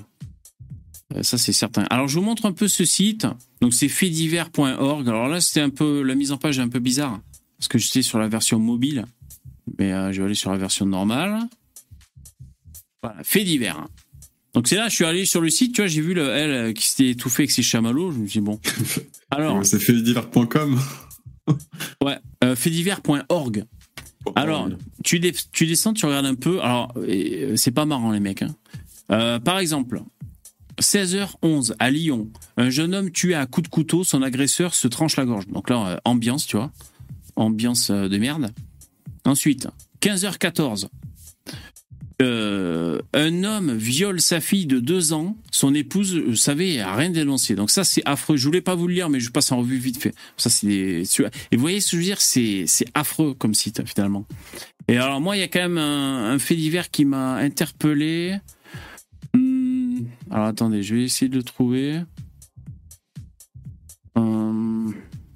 ça 1.22 1.38
c'est 1.38 1.54
certain. 1.54 1.84
Alors 1.90 2.08
je 2.08 2.18
vous 2.20 2.26
montre 2.26 2.46
un 2.46 2.52
peu 2.54 2.68
ce 2.68 2.86
site. 2.86 3.28
Donc 3.62 3.74
c'est 3.74 3.88
faitdivers.org. 3.90 5.08
Alors 5.10 5.28
là, 5.28 5.42
c'était 5.42 5.62
un 5.62 5.70
peu 5.70 6.02
la 6.04 6.16
mise 6.16 6.32
en 6.32 6.38
page 6.38 6.60
est 6.60 6.62
un 6.62 6.70
peu 6.70 6.80
bizarre 6.80 7.20
parce 7.58 7.68
que 7.68 7.78
j'étais 7.78 8.02
sur 8.02 8.18
la 8.20 8.28
version 8.28 8.60
mobile, 8.60 9.06
mais 9.78 9.92
euh, 9.94 10.12
je 10.12 10.20
vais 10.22 10.26
aller 10.26 10.36
sur 10.36 10.52
la 10.52 10.58
version 10.58 10.86
normale. 10.86 11.40
Voilà, 13.04 13.24
fait 13.24 13.44
divers. 13.44 13.78
hein. 13.80 13.88
Donc 14.54 14.68
c'est 14.68 14.76
là, 14.76 14.90
je 14.90 14.96
suis 14.96 15.06
allé 15.06 15.26
sur 15.26 15.42
le 15.42 15.50
site, 15.50 15.74
tu 15.76 15.82
vois, 15.82 15.88
j'ai 15.88 16.02
vu 16.02 16.14
le, 16.14 16.30
elle 16.30 16.52
euh, 16.52 16.74
qui 16.74 16.88
s'était 16.88 17.10
étouffée 17.12 17.44
avec 17.44 17.52
ses 17.52 17.62
chamallows. 17.64 18.12
Je 18.12 18.18
me 18.20 18.28
suis 18.28 18.40
dit 18.40 18.46
bon. 18.46 18.60
Alors, 19.32 19.58
Euh, 19.58 19.64
C'est 19.64 19.80
faitdivers.com. 19.80 20.80
ouais, 22.04 22.18
euh, 22.44 22.56
faitdivers.org. 22.56 23.66
Alors, 24.36 24.70
tu, 25.04 25.20
descends, 25.20 25.94
tu 25.94 26.06
regardes 26.06 26.26
un 26.28 26.36
peu. 26.36 26.62
Alors, 26.62 26.94
euh, 26.98 27.56
c'est 27.56 27.72
pas 27.72 27.86
marrant, 27.86 28.12
les 28.12 28.20
mecs. 28.20 28.42
hein. 28.44 28.54
Euh, 29.12 29.40
par 29.40 29.58
exemple, 29.60 30.02
16h11 30.80 31.74
à 31.80 31.92
Lyon, 31.92 32.30
un 32.58 32.70
jeune 32.70 32.94
homme 32.96 33.12
tué 33.12 33.34
à 33.36 33.46
coups 33.46 33.70
de 33.70 33.74
couteau, 33.74 34.04
son 34.04 34.22
agresseur 34.22 34.74
se 34.76 34.88
tranche 34.88 35.16
la 35.18 35.26
gorge. 35.26 35.48
Donc 35.48 35.70
là, 35.70 35.88
euh, 35.88 35.98
ambiance, 36.06 36.46
tu 36.46 36.58
vois. 36.58 36.72
Ambiance 37.36 37.90
euh, 37.90 38.08
de 38.08 38.18
merde. 38.18 38.52
Ensuite, 39.26 39.68
15h14. 40.02 40.88
euh, 42.22 43.00
un 43.14 43.44
homme 43.44 43.76
viole 43.76 44.22
sa 44.22 44.40
fille 44.40 44.66
de 44.68 44.80
deux 44.80 45.12
ans, 45.14 45.36
son 45.52 45.74
épouse, 45.74 46.16
vous 46.16 46.36
savez, 46.36 46.80
a 46.80 46.96
rien 46.96 47.10
dénoncé. 47.10 47.56
Donc 47.56 47.72
ça, 47.72 47.84
c'est 47.84 48.04
affreux. 48.06 48.38
Je 48.38 48.46
voulais 48.46 48.62
pas 48.62 48.76
vous 48.76 48.88
le 48.88 48.94
lire, 48.94 49.10
mais 49.10 49.20
je 49.20 49.32
passe 49.32 49.52
en 49.52 49.58
revue 49.58 49.78
vite 49.78 50.02
fait. 50.02 50.14
Ça, 50.38 50.50
c'est 50.50 50.68
Et 50.68 51.56
vous 51.56 51.62
voyez 51.62 51.82
ce 51.82 51.92
que 51.92 51.92
je 51.92 51.98
veux 51.98 52.04
dire? 52.04 52.22
C'est 52.22 52.66
c'est 52.68 52.86
affreux 52.94 53.34
comme 53.34 53.54
site, 53.54 53.82
finalement. 53.88 54.26
Et 54.88 54.98
alors, 54.98 55.22
moi, 55.22 55.36
il 55.36 55.40
y 55.40 55.44
a 55.44 55.48
quand 55.48 55.62
même 55.62 55.78
un, 55.78 56.32
un 56.32 56.40
fait 56.40 56.56
divers 56.56 56.92
qui 56.92 57.06
m'a 57.06 57.36
interpellé. 57.36 58.38
Alors, 60.32 60.46
attendez, 60.48 60.82
je 60.82 60.96
vais 60.96 61.04
essayer 61.04 61.30
de 61.30 61.36
le 61.38 61.44
trouver. 61.44 62.02
Hum, 64.16 64.94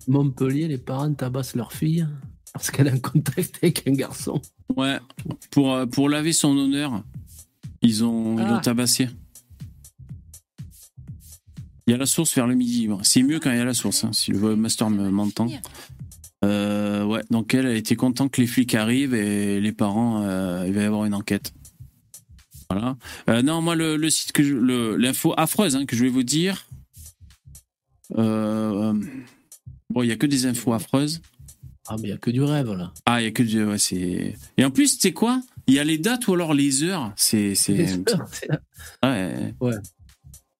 Montpellier, 0.07 0.67
les 0.67 0.77
parents 0.77 1.13
tabassent 1.13 1.55
leur 1.55 1.73
fille 1.73 2.07
parce 2.53 2.71
qu'elle 2.71 2.87
est 2.87 2.93
en 2.93 2.99
contact 2.99 3.59
avec 3.61 3.85
un 3.87 3.91
garçon. 3.93 4.41
ouais, 4.75 4.99
pour, 5.51 5.73
euh, 5.73 5.85
pour 5.85 6.09
laver 6.09 6.31
son 6.33 6.55
honneur, 6.57 7.03
ils 7.81 8.03
ont, 8.03 8.37
ils 8.37 8.43
Ah. 8.45 8.51
l'ont 8.51 8.59
tabassé. 8.61 9.09
Il 11.87 11.91
y 11.91 11.93
a 11.93 11.97
la 11.97 12.05
source 12.07 12.33
vers 12.33 12.47
le 12.47 12.55
midi. 12.55 12.89
C'est 13.03 13.21
mieux 13.21 13.39
quand 13.39 13.51
il 13.51 13.57
y 13.57 13.61
a 13.61 13.65
la 13.65 13.73
source, 13.75 14.03
hein, 14.05 14.11
si 14.13 14.31
le 14.31 14.55
master 14.55 14.89
me- 14.89 15.09
m'entend. 15.11 15.47
Euh, 16.43 17.03
ouais, 17.05 17.21
donc 17.29 17.53
elle, 17.53 17.65
elle 17.67 17.77
était 17.77 17.95
contente 17.95 18.31
que 18.31 18.41
les 18.41 18.47
flics 18.47 18.73
arrivent 18.75 19.13
et 19.13 19.59
les 19.61 19.71
parents, 19.71 20.23
euh, 20.23 20.63
il 20.67 20.73
va 20.73 20.81
y 20.81 20.85
avoir 20.85 21.05
une 21.05 21.13
enquête. 21.13 21.53
Voilà. 22.77 22.97
Euh, 23.29 23.41
non, 23.41 23.61
moi, 23.61 23.75
le, 23.75 23.95
le 23.97 24.09
site 24.09 24.31
que 24.33 24.41
l'info 24.41 25.33
affreuse 25.37 25.75
hein, 25.75 25.85
que 25.85 25.95
je 25.95 26.03
vais 26.03 26.09
vous 26.09 26.23
dire. 26.23 26.65
euh, 28.17 28.93
bon, 29.89 30.03
il 30.03 30.09
y 30.09 30.11
a 30.11 30.15
que 30.15 30.25
des 30.25 30.45
infos 30.45 30.73
affreuses. 30.73 31.21
Ah, 31.87 31.95
mais 31.97 32.03
il 32.03 32.07
n'y 32.07 32.11
a 32.13 32.17
que 32.17 32.31
du 32.31 32.41
rêve 32.41 32.71
là. 32.73 32.91
Ah, 33.05 33.21
il 33.21 33.25
y 33.25 33.27
a 33.27 33.31
que 33.31 33.43
du. 33.43 33.63
Ouais, 33.63 33.77
c'est. 33.77 34.35
Et 34.57 34.65
en 34.65 34.71
plus, 34.71 34.95
tu 34.95 35.01
sais 35.01 35.13
quoi? 35.13 35.41
Il 35.67 35.73
y 35.75 35.79
a 35.79 35.83
les 35.83 35.97
dates 35.97 36.27
ou 36.27 36.33
alors 36.33 36.53
les 36.53 36.83
heures. 36.83 37.11
C'est. 37.15 37.55
c'est... 37.55 37.87
La- 38.49 38.59
Ouais. 39.03 39.53
Ouais. 39.59 39.73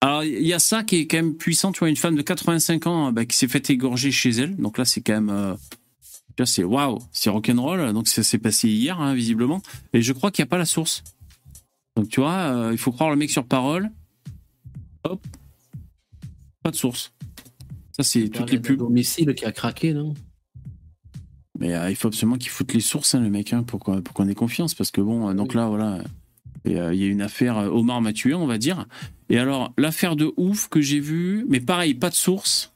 Alors, 0.00 0.22
il 0.22 0.46
y 0.46 0.52
a 0.52 0.58
ça 0.60 0.84
qui 0.84 0.96
est 0.96 1.06
quand 1.06 1.16
même 1.16 1.34
puissant. 1.34 1.72
Tu 1.72 1.80
vois, 1.80 1.88
une 1.88 1.96
femme 1.96 2.14
de 2.16 2.22
85 2.22 2.86
ans 2.86 3.12
bah, 3.12 3.24
qui 3.24 3.36
s'est 3.36 3.48
fait 3.48 3.68
égorger 3.70 4.12
chez 4.12 4.30
elle. 4.30 4.54
Donc 4.56 4.78
là, 4.78 4.84
c'est 4.84 5.00
quand 5.00 5.14
même. 5.14 5.30
euh, 5.30 5.54
c'est 6.44 6.62
waouh, 6.64 6.98
c'est 7.12 7.30
rock'n'roll. 7.30 7.92
Donc 7.92 8.06
ça 8.08 8.22
s'est 8.22 8.38
passé 8.38 8.68
hier, 8.68 9.00
hein, 9.00 9.14
visiblement. 9.14 9.62
Et 9.94 10.02
je 10.02 10.12
crois 10.12 10.30
qu'il 10.30 10.42
n'y 10.44 10.48
a 10.48 10.50
pas 10.50 10.58
la 10.58 10.66
source. 10.66 11.02
Donc 11.96 12.08
tu 12.08 12.20
vois, 12.20 12.34
euh, 12.34 12.72
il 12.72 12.78
faut 12.78 12.92
croire 12.92 13.10
le 13.10 13.16
mec 13.16 13.30
sur 13.30 13.44
parole. 13.44 13.90
Hop. 15.04 15.26
Pas 16.62 16.70
de 16.70 16.76
source. 16.76 17.12
Ça, 17.92 18.02
c'est 18.02 18.28
toutes 18.28 18.50
les 18.50 18.60
pubs. 18.60 18.76
domicile 18.76 19.34
qui 19.34 19.46
a 19.46 19.52
craqué, 19.52 19.94
non? 19.94 20.12
Mais 21.58 21.74
euh, 21.74 21.88
il 21.88 21.96
faut 21.96 22.08
absolument 22.08 22.36
qu'il 22.36 22.50
foute 22.50 22.74
les 22.74 22.80
sources, 22.80 23.14
hein, 23.14 23.20
le 23.20 23.30
mec, 23.30 23.54
hein, 23.54 23.62
pour 23.62 23.80
qu'on 23.80 24.02
pour 24.02 24.12
qu'on 24.12 24.28
ait 24.28 24.34
confiance. 24.34 24.74
Parce 24.74 24.90
que 24.90 25.00
bon, 25.00 25.30
euh, 25.30 25.34
donc 25.34 25.54
là, 25.54 25.68
voilà. 25.68 26.00
Il 26.64 26.72
y 26.72 27.04
a 27.04 27.06
une 27.06 27.22
affaire 27.22 27.58
Omar 27.58 28.00
m'a 28.00 28.12
tué, 28.12 28.34
on 28.34 28.48
va 28.48 28.58
dire. 28.58 28.86
Et 29.28 29.38
alors, 29.38 29.72
l'affaire 29.78 30.16
de 30.16 30.32
ouf 30.36 30.68
que 30.68 30.80
j'ai 30.80 30.98
vue, 30.98 31.46
mais 31.48 31.60
pareil, 31.60 31.94
pas 31.94 32.10
de 32.10 32.16
source. 32.16 32.74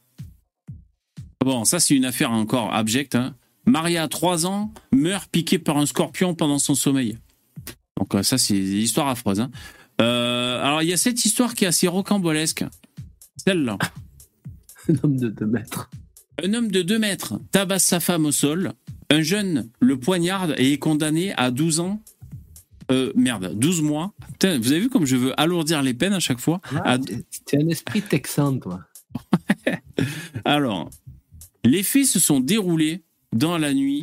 Bon, 1.44 1.64
ça, 1.64 1.80
c'est 1.80 1.96
une 1.96 2.04
affaire 2.04 2.30
encore 2.30 2.72
abjecte. 2.72 3.16
Hein. 3.16 3.34
Maria, 3.66 4.06
3 4.06 4.46
ans, 4.46 4.72
meurt 4.92 5.28
piquée 5.28 5.58
par 5.58 5.76
un 5.76 5.86
scorpion 5.86 6.36
pendant 6.36 6.60
son 6.60 6.76
sommeil. 6.76 7.18
Donc, 8.00 8.14
euh, 8.14 8.22
ça, 8.22 8.38
c'est 8.38 8.54
des 8.54 8.78
histoires 8.78 9.08
affreuses. 9.08 9.40
hein. 9.40 9.50
Euh, 10.00 10.62
alors, 10.64 10.82
il 10.82 10.88
y 10.88 10.92
a 10.92 10.96
cette 10.96 11.24
histoire 11.24 11.54
qui 11.54 11.64
est 11.64 11.68
assez 11.68 11.86
rocambolesque. 11.86 12.64
Celle-là. 13.36 13.78
Un 14.88 14.94
homme 15.04 15.16
de 15.16 15.28
2 15.28 15.46
mètres. 15.46 15.90
Un 16.42 16.54
homme 16.54 16.70
de 16.70 16.82
2 16.82 16.98
mètres 16.98 17.38
tabasse 17.52 17.84
sa 17.84 18.00
femme 18.00 18.24
au 18.26 18.32
sol. 18.32 18.72
Un 19.10 19.22
jeune 19.22 19.68
le 19.80 19.98
poignarde 19.98 20.54
et 20.56 20.72
est 20.72 20.78
condamné 20.78 21.34
à 21.34 21.50
12 21.50 21.80
ans. 21.80 22.00
Euh, 22.90 23.12
merde, 23.14 23.52
12 23.58 23.82
mois. 23.82 24.14
Putain, 24.32 24.58
vous 24.58 24.72
avez 24.72 24.80
vu 24.80 24.88
comme 24.88 25.04
je 25.04 25.16
veux 25.16 25.38
alourdir 25.38 25.82
les 25.82 25.94
peines 25.94 26.12
à 26.14 26.20
chaque 26.20 26.40
fois? 26.40 26.60
Ah, 26.76 26.92
À- 26.94 26.98
T'es 26.98 27.62
un 27.62 27.68
esprit 27.68 28.02
texan, 28.02 28.58
toi. 28.58 28.80
Alors, 30.44 30.90
les 31.64 31.82
faits 31.82 32.06
se 32.06 32.18
sont 32.18 32.40
déroulés 32.40 33.02
dans 33.32 33.58
la 33.58 33.74
nuit 33.74 34.02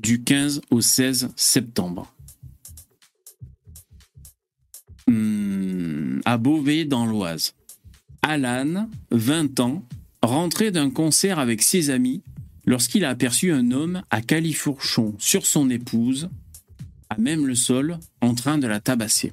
du 0.00 0.22
15 0.22 0.60
au 0.70 0.80
16 0.80 1.30
septembre. 1.36 2.12
Hmm, 5.08 6.20
à 6.24 6.38
Beauvais, 6.38 6.84
dans 6.84 7.06
l'Oise. 7.06 7.54
Alan, 8.22 8.88
20 9.10 9.60
ans, 9.60 9.84
rentrait 10.22 10.72
d'un 10.72 10.90
concert 10.90 11.38
avec 11.38 11.62
ses 11.62 11.90
amis 11.90 12.22
lorsqu'il 12.66 13.04
a 13.04 13.10
aperçu 13.10 13.52
un 13.52 13.70
homme 13.70 14.02
à 14.10 14.20
califourchon 14.20 15.14
sur 15.18 15.46
son 15.46 15.70
épouse, 15.70 16.28
à 17.08 17.18
même 17.18 17.46
le 17.46 17.54
sol, 17.54 17.98
en 18.20 18.34
train 18.34 18.58
de 18.58 18.66
la 18.66 18.80
tabasser. 18.80 19.32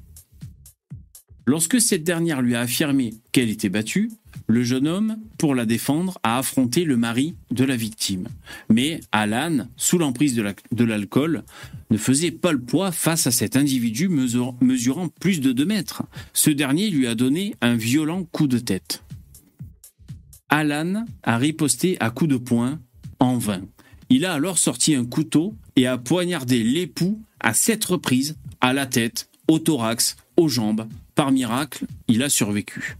Lorsque 1.46 1.82
cette 1.82 2.04
dernière 2.04 2.42
lui 2.42 2.56
a 2.56 2.62
affirmé 2.62 3.16
qu'elle 3.32 3.50
était 3.50 3.70
battue, 3.70 4.12
le 4.48 4.64
jeune 4.64 4.88
homme, 4.88 5.18
pour 5.38 5.56
la 5.56 5.66
défendre, 5.66 6.20
a 6.24 6.38
affronté 6.38 6.84
le 6.84 6.98
mari 6.98 7.36
de 7.52 7.64
la 7.64 7.76
victime. 7.76 8.28
Mais 8.70 9.00
Alan, 9.12 9.68
sous 9.78 9.98
l'emprise 9.98 10.36
de 10.36 10.42
la- 10.42 10.54
de 10.72 10.84
l'alcool, 10.84 11.44
ne 11.92 11.98
faisait 11.98 12.32
pas 12.32 12.52
le 12.52 12.62
poids 12.62 12.92
face 12.92 13.26
à 13.28 13.32
cet 13.32 13.56
individu 13.56 14.10
mesur- 14.10 14.56
mesurant 14.62 15.08
plus 15.08 15.40
de 15.42 15.52
2 15.52 15.66
mètres. 15.66 16.04
Ce 16.34 16.50
dernier 16.50 16.90
lui 16.90 17.08
a 17.08 17.16
donné 17.16 17.56
un 17.62 17.76
violent 17.76 18.24
coup 18.26 18.48
de 18.48 18.60
tête. 18.60 19.04
Alan 20.50 21.06
a 21.24 21.38
riposté 21.38 21.98
à 22.00 22.10
coups 22.10 22.32
de 22.32 22.38
poing 22.38 22.80
en 23.20 23.38
vain. 23.38 23.62
Il 24.10 24.26
a 24.26 24.34
alors 24.34 24.58
sorti 24.58 24.94
un 24.96 25.06
couteau 25.06 25.56
et 25.76 25.88
a 25.88 25.98
poignardé 25.98 26.64
l'époux 26.64 27.22
à 27.40 27.54
sept 27.54 27.84
reprises, 27.86 28.36
à 28.62 28.74
la 28.74 28.86
tête, 28.86 29.30
au 29.48 29.60
thorax, 29.60 30.16
aux 30.38 30.48
jambes. 30.50 30.88
Par 31.16 31.32
miracle, 31.32 31.86
il 32.08 32.22
a 32.24 32.30
survécu. 32.30 32.98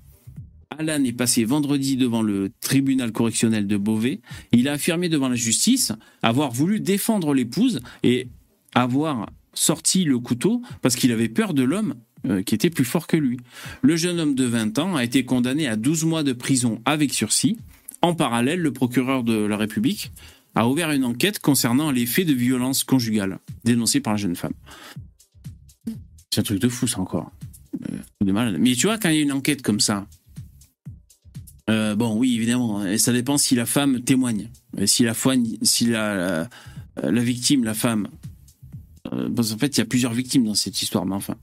Alan 0.80 1.04
est 1.04 1.14
passé 1.14 1.44
vendredi 1.44 1.98
devant 1.98 2.22
le 2.22 2.52
tribunal 2.62 3.12
correctionnel 3.12 3.68
de 3.68 3.78
Beauvais. 3.78 4.22
Il 4.52 4.68
a 4.68 4.74
affirmé 4.74 5.10
devant 5.10 5.30
la 5.30 5.36
justice 5.36 5.92
avoir 6.22 6.52
voulu 6.52 6.80
défendre 6.80 7.34
l'épouse 7.34 7.80
et 8.04 8.28
avoir 8.76 9.30
sorti 9.54 10.04
le 10.04 10.20
couteau 10.20 10.62
parce 10.82 10.96
qu'il 10.96 11.12
avait 11.12 11.30
peur 11.30 11.54
de 11.54 11.64
l'homme 11.64 11.96
euh, 12.26 12.42
qui 12.42 12.56
était 12.56 12.70
plus 12.70 12.86
fort 12.86 13.08
que 13.08 13.18
lui. 13.18 13.38
Le 13.82 13.96
jeune 13.96 14.20
homme 14.20 14.36
de 14.36 14.46
20 14.46 14.80
ans 14.80 14.96
a 14.96 15.04
été 15.04 15.26
condamné 15.26 15.68
à 15.68 15.76
12 15.76 16.06
mois 16.06 16.24
de 16.24 16.34
prison 16.34 16.82
avec 16.86 17.14
sursis. 17.14 17.58
En 18.02 18.16
parallèle, 18.16 18.60
le 18.60 18.72
procureur 18.72 19.24
de 19.24 19.34
la 19.34 19.58
République 19.58 20.12
a 20.56 20.68
ouvert 20.68 20.92
une 20.92 21.06
enquête 21.06 21.40
concernant 21.40 21.92
les 21.92 22.06
faits 22.06 22.28
de 22.28 22.34
violence 22.34 22.84
conjugale 22.84 23.40
dénoncés 23.64 24.00
par 24.00 24.14
la 24.14 24.18
jeune 24.18 24.36
femme. 24.36 24.54
C'est 26.32 26.42
un 26.42 26.44
truc 26.44 26.60
de 26.60 26.70
fou, 26.70 26.88
ça 26.88 27.00
encore. 27.00 27.32
Euh, 27.92 27.98
de. 28.22 28.58
Mais 28.58 28.74
tu 28.76 28.88
vois, 28.88 28.98
quand 28.98 29.10
il 29.10 29.16
y 29.16 29.20
a 29.20 29.22
une 29.22 29.32
enquête 29.32 29.62
comme 29.62 29.80
ça, 29.80 30.08
euh, 31.70 31.96
bon, 31.96 32.16
oui, 32.18 32.36
évidemment, 32.36 32.86
et 32.86 32.98
ça 32.98 33.14
dépend 33.14 33.38
si 33.38 33.56
la 33.56 33.66
femme 33.66 34.02
témoigne. 34.02 34.50
Si 34.86 35.04
la, 35.04 35.14
foi- 35.14 35.36
si 35.62 35.86
la, 35.86 36.50
la, 37.02 37.12
la 37.12 37.22
victime, 37.22 37.64
la 37.64 37.74
femme, 37.74 38.08
euh, 39.14 39.30
parce 39.30 39.52
qu'en 39.52 39.58
fait, 39.58 39.78
il 39.78 39.80
y 39.80 39.82
a 39.82 39.86
plusieurs 39.86 40.14
victimes 40.14 40.46
dans 40.46 40.56
cette 40.56 40.82
histoire, 40.82 41.06
mais 41.06 41.16
enfin, 41.16 41.38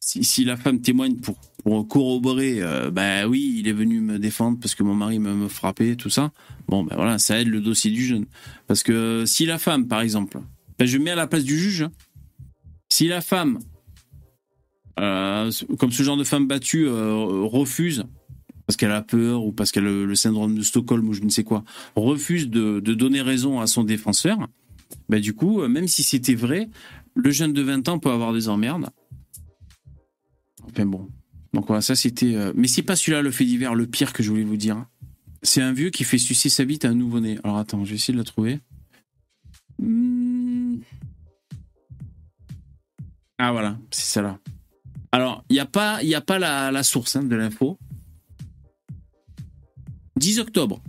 si, 0.00 0.22
si 0.22 0.44
la 0.44 0.56
femme 0.56 0.80
témoigne 0.80 1.16
pour, 1.16 1.36
pour 1.64 1.88
corroborer, 1.88 2.62
euh, 2.62 2.92
bah 2.92 3.26
oui, 3.26 3.56
il 3.58 3.66
est 3.66 3.72
venu 3.72 4.00
me 4.00 4.20
défendre 4.20 4.58
parce 4.60 4.76
que 4.76 4.84
mon 4.84 4.94
mari 4.94 5.18
me, 5.18 5.48
frappait, 5.48 5.96
tout 5.96 6.10
ça. 6.10 6.30
Bon, 6.68 6.84
ben 6.84 6.94
voilà, 6.94 7.18
ça 7.18 7.40
aide 7.40 7.48
le 7.48 7.60
dossier 7.60 7.90
du 7.90 8.04
jeune. 8.04 8.26
Parce 8.68 8.84
que 8.84 9.24
si 9.26 9.46
la 9.46 9.58
femme, 9.58 9.88
par 9.88 10.00
exemple, 10.00 10.38
ben 10.78 10.86
je 10.86 10.98
me 10.98 11.04
mets 11.04 11.10
à 11.10 11.16
la 11.16 11.26
place 11.26 11.42
du 11.42 11.58
juge, 11.58 11.82
hein. 11.82 11.92
si 12.88 13.08
la 13.08 13.20
femme, 13.20 13.58
euh, 15.00 15.50
comme 15.78 15.90
ce 15.90 16.04
genre 16.04 16.16
de 16.16 16.24
femme 16.24 16.46
battue, 16.46 16.86
euh, 16.86 17.42
refuse 17.42 18.04
parce 18.66 18.76
qu'elle 18.76 18.92
a 18.92 19.02
peur 19.02 19.44
ou 19.44 19.52
parce 19.52 19.72
qu'elle 19.72 19.86
a 19.86 19.90
le, 19.90 20.14
syndrome 20.14 20.56
de 20.56 20.62
Stockholm 20.62 21.08
ou 21.08 21.12
je 21.12 21.22
ne 21.22 21.28
sais 21.28 21.44
quoi, 21.44 21.64
refuse 21.94 22.48
de, 22.48 22.80
de 22.80 22.94
donner 22.94 23.22
raison 23.22 23.60
à 23.60 23.66
son 23.66 23.84
défenseur, 23.84 24.48
ben 25.08 25.20
du 25.20 25.34
coup, 25.34 25.60
euh, 25.60 25.68
même 25.68 25.88
si 25.88 26.02
c'était 26.02 26.34
vrai, 26.34 26.68
le 27.14 27.30
jeune 27.30 27.52
de 27.52 27.62
20 27.62 27.88
ans 27.88 27.98
peut 27.98 28.10
avoir 28.10 28.32
des 28.32 28.48
emmerdes. 28.48 28.90
Enfin 30.64 30.86
bon. 30.86 31.08
Donc 31.52 31.66
voilà, 31.68 31.80
ça 31.80 31.94
c'était. 31.94 32.34
euh, 32.34 32.52
Mais 32.56 32.68
c'est 32.68 32.82
pas 32.82 32.96
celui-là 32.96 33.22
le 33.22 33.30
fait 33.30 33.44
divers, 33.44 33.74
le 33.74 33.86
pire 33.86 34.12
que 34.12 34.22
je 34.22 34.30
voulais 34.30 34.44
vous 34.44 34.56
dire. 34.56 34.84
C'est 35.42 35.62
un 35.62 35.72
vieux 35.72 35.90
qui 35.90 36.04
fait 36.04 36.18
sucer 36.18 36.48
sa 36.48 36.64
bite 36.64 36.84
à 36.84 36.90
un 36.90 36.94
nouveau-né. 36.94 37.38
Alors 37.44 37.56
attends, 37.56 37.84
je 37.84 37.90
vais 37.90 37.96
essayer 37.96 38.12
de 38.12 38.18
la 38.18 38.24
trouver. 38.24 38.58
Hmm. 39.78 40.78
Ah 43.38 43.52
voilà, 43.52 43.78
c'est 43.90 44.12
ça-là. 44.14 44.38
Alors, 45.12 45.44
il 45.48 45.54
n'y 45.54 45.60
a 45.60 45.66
pas, 45.66 46.02
y 46.02 46.14
a 46.14 46.20
pas 46.20 46.38
la, 46.38 46.70
la 46.72 46.82
source 46.82 47.16
hein, 47.16 47.22
de 47.22 47.36
l'info. 47.36 47.78
10 50.16 50.38
octobre. 50.40 50.80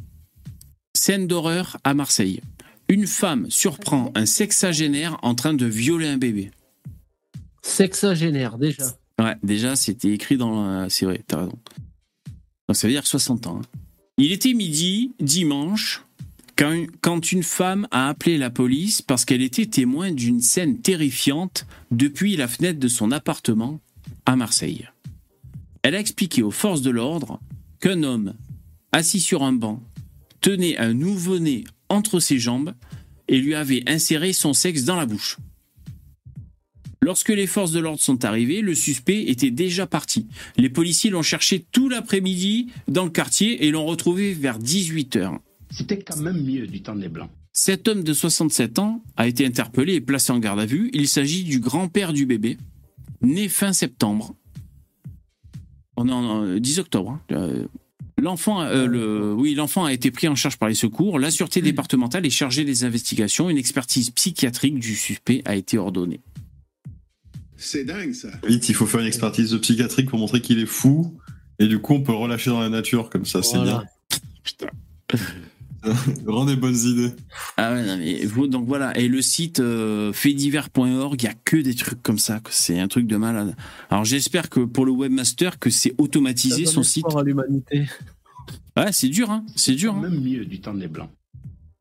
Scène 0.95 1.27
d'horreur 1.27 1.77
à 1.83 1.93
Marseille. 1.93 2.41
Une 2.89 3.07
femme 3.07 3.47
surprend 3.49 4.11
un 4.15 4.25
sexagénaire 4.25 5.17
en 5.21 5.35
train 5.35 5.53
de 5.53 5.65
violer 5.65 6.07
un 6.07 6.17
bébé. 6.17 6.51
Sexagénaire, 7.61 8.57
déjà. 8.57 8.85
Ouais, 9.19 9.35
déjà, 9.43 9.75
c'était 9.75 10.11
écrit 10.13 10.37
dans. 10.37 10.65
la- 10.65 10.89
C'est 10.89 11.05
vrai, 11.05 11.21
t'as 11.27 11.39
raison. 11.39 11.59
Donc, 12.67 12.75
ça 12.75 12.87
veut 12.87 12.93
dire 12.93 13.05
60 13.05 13.47
ans. 13.47 13.59
hein. 13.61 13.79
Il 14.17 14.31
était 14.31 14.53
midi, 14.53 15.13
dimanche, 15.19 16.03
quand 16.55 16.71
une, 16.71 16.89
quand 17.01 17.31
une 17.31 17.43
femme 17.43 17.87
a 17.91 18.09
appelé 18.09 18.37
la 18.37 18.49
police 18.49 19.01
parce 19.01 19.25
qu'elle 19.25 19.41
était 19.43 19.65
témoin 19.67 20.11
d'une 20.11 20.41
scène 20.41 20.79
terrifiante 20.79 21.67
depuis 21.91 22.35
la 22.35 22.47
fenêtre 22.47 22.79
de 22.79 22.87
son 22.87 23.11
appartement 23.11 23.79
à 24.25 24.35
Marseille. 24.35 24.87
Elle 25.83 25.95
a 25.95 25.99
expliqué 25.99 26.41
aux 26.41 26.51
forces 26.51 26.81
de 26.81 26.89
l'ordre 26.89 27.39
qu'un 27.79 28.01
homme, 28.03 28.33
assis 28.91 29.19
sur 29.19 29.43
un 29.43 29.53
banc, 29.53 29.81
tenait 30.41 30.77
un 30.77 30.93
nouveau-né 30.93 31.63
entre 31.89 32.19
ses 32.19 32.39
jambes 32.39 32.73
et 33.27 33.39
lui 33.39 33.55
avait 33.55 33.83
inséré 33.87 34.33
son 34.33 34.53
sexe 34.53 34.83
dans 34.83 34.95
la 34.95 35.05
bouche. 35.05 35.37
Lorsque 37.01 37.29
les 37.29 37.47
forces 37.47 37.71
de 37.71 37.79
l'ordre 37.79 38.01
sont 38.01 38.25
arrivées, 38.25 38.61
le 38.61 38.73
suspect 38.75 39.23
était 39.25 39.51
déjà 39.51 39.85
parti. 39.87 40.27
Les 40.57 40.69
policiers 40.69 41.09
l'ont 41.09 41.21
cherché 41.21 41.65
tout 41.71 41.89
l'après-midi 41.89 42.67
dans 42.87 43.05
le 43.05 43.11
quartier 43.11 43.65
et 43.65 43.71
l'ont 43.71 43.85
retrouvé 43.85 44.33
vers 44.33 44.59
18h. 44.59 45.37
C'était 45.69 45.99
quand 45.99 46.17
même 46.17 46.43
mieux 46.43 46.67
du 46.67 46.81
temps 46.81 46.95
des 46.95 47.07
Blancs. 47.09 47.29
Cet 47.53 47.87
homme 47.87 48.03
de 48.03 48.13
67 48.13 48.79
ans 48.79 49.03
a 49.15 49.27
été 49.27 49.45
interpellé 49.45 49.93
et 49.95 50.01
placé 50.01 50.31
en 50.31 50.39
garde 50.39 50.59
à 50.59 50.65
vue. 50.65 50.89
Il 50.93 51.07
s'agit 51.07 51.43
du 51.43 51.59
grand-père 51.59 52.13
du 52.13 52.25
bébé, 52.25 52.57
né 53.21 53.47
fin 53.47 53.73
septembre. 53.73 54.35
On 55.95 56.07
est 56.07 56.11
en 56.13 56.43
euh, 56.43 56.59
10 56.59 56.79
octobre. 56.79 57.19
hein. 57.31 57.67
L'enfant, 58.19 58.61
euh, 58.61 58.87
le, 58.87 59.33
oui, 59.33 59.53
l'enfant 59.53 59.85
a 59.85 59.93
été 59.93 60.09
pris 60.09 60.27
en 60.27 60.35
charge 60.35 60.57
par 60.57 60.69
les 60.69 60.75
secours. 60.75 61.19
La 61.19 61.29
sûreté 61.29 61.61
départementale 61.61 62.25
est 62.25 62.31
chargée 62.31 62.65
des 62.65 62.83
investigations. 62.83 63.49
Une 63.49 63.57
expertise 63.57 64.09
psychiatrique 64.09 64.79
du 64.79 64.95
suspect 64.95 65.43
a 65.45 65.55
été 65.55 65.77
ordonnée. 65.77 66.19
C'est 67.57 67.83
dingue 67.83 68.13
ça. 68.13 68.29
Vite, 68.47 68.69
il 68.69 68.75
faut 68.75 68.85
faire 68.87 69.01
une 69.01 69.07
expertise 69.07 69.55
psychiatrique 69.61 70.09
pour 70.09 70.19
montrer 70.19 70.41
qu'il 70.41 70.59
est 70.59 70.65
fou. 70.65 71.15
Et 71.59 71.67
du 71.67 71.79
coup, 71.79 71.93
on 71.93 72.01
peut 72.01 72.11
le 72.11 72.17
relâcher 72.17 72.49
dans 72.49 72.59
la 72.59 72.69
nature 72.69 73.09
comme 73.09 73.25
ça, 73.25 73.43
c'est 73.43 73.59
bien. 73.59 73.83
Vraiment 76.25 76.45
des 76.45 76.55
bonnes 76.55 76.77
idées. 76.77 77.11
Ah 77.57 77.73
ouais, 77.73 77.85
non, 77.85 77.97
mais 77.97 78.25
vous- 78.25 78.47
donc 78.47 78.67
voilà. 78.67 78.97
Et 78.99 79.07
le 79.07 79.21
site 79.21 79.59
euh, 79.59 80.11
faitdivers.org, 80.13 81.21
il 81.21 81.25
y 81.25 81.27
a 81.27 81.33
que 81.45 81.57
des 81.57 81.75
trucs 81.75 82.01
comme 82.03 82.19
ça. 82.19 82.39
que 82.39 82.49
C'est 82.51 82.79
un 82.79 82.87
truc 82.87 83.07
de 83.07 83.17
malade. 83.17 83.55
Alors 83.89 84.05
j'espère 84.05 84.49
que 84.49 84.61
pour 84.61 84.85
le 84.85 84.91
webmaster, 84.91 85.59
que 85.59 85.69
c'est 85.69 85.93
automatisé 85.97 86.65
Ça 86.65 86.71
son 86.73 86.83
site. 86.83 87.05
à 87.17 87.23
l'humanité. 87.23 87.85
Ouais, 88.75 88.91
c'est 88.91 89.09
dur, 89.09 89.31
hein. 89.31 89.43
C'est 89.55 89.73
dur. 89.75 89.95
hein. 89.95 90.01
Même 90.01 90.21
mieux 90.21 90.45
du 90.45 90.59
temps 90.61 90.73
des 90.73 90.87
Blancs. 90.87 91.09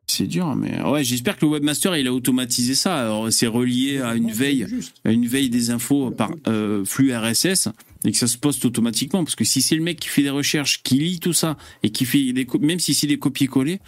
C'est 0.09 0.27
dur, 0.29 0.55
mais 0.55 0.81
ouais, 0.83 1.03
j'espère 1.03 1.37
que 1.37 1.45
le 1.45 1.51
webmaster 1.51 1.97
il 1.97 2.07
a 2.07 2.13
automatisé 2.13 2.77
ça. 2.77 2.97
Alors 2.97 3.33
c'est 3.33 3.49
relié 3.49 3.99
à 4.01 4.15
une 4.15 4.31
veille, 4.31 4.65
à 5.05 5.11
une 5.11 5.27
veille 5.27 5.51
des 5.51 5.71
infos 5.71 6.13
par 6.13 6.31
euh, 6.47 6.85
flux 6.85 7.13
RSS 7.15 7.69
et 8.07 8.13
que 8.13 8.17
ça 8.17 8.27
se 8.27 8.39
poste 8.39 8.65
automatiquement. 8.65 9.23
Parce 9.25 9.35
que 9.37 9.45
si 9.45 9.61
c'est 9.61 9.75
le 9.77 9.83
mec 9.83 10.01
qui 10.01 10.09
fait 10.09 10.23
des 10.23 10.31
recherches, 10.31 10.83
qui 10.83 10.99
lit 10.99 11.21
tout 11.21 11.35
ça 11.35 11.59
et 11.83 11.91
qui 11.91 12.05
fait 12.07 12.33
des, 12.33 12.47
même 12.61 12.79
si 12.79 12.95
c'est 12.95 13.07
des 13.07 13.19
copier-coller, 13.19 13.81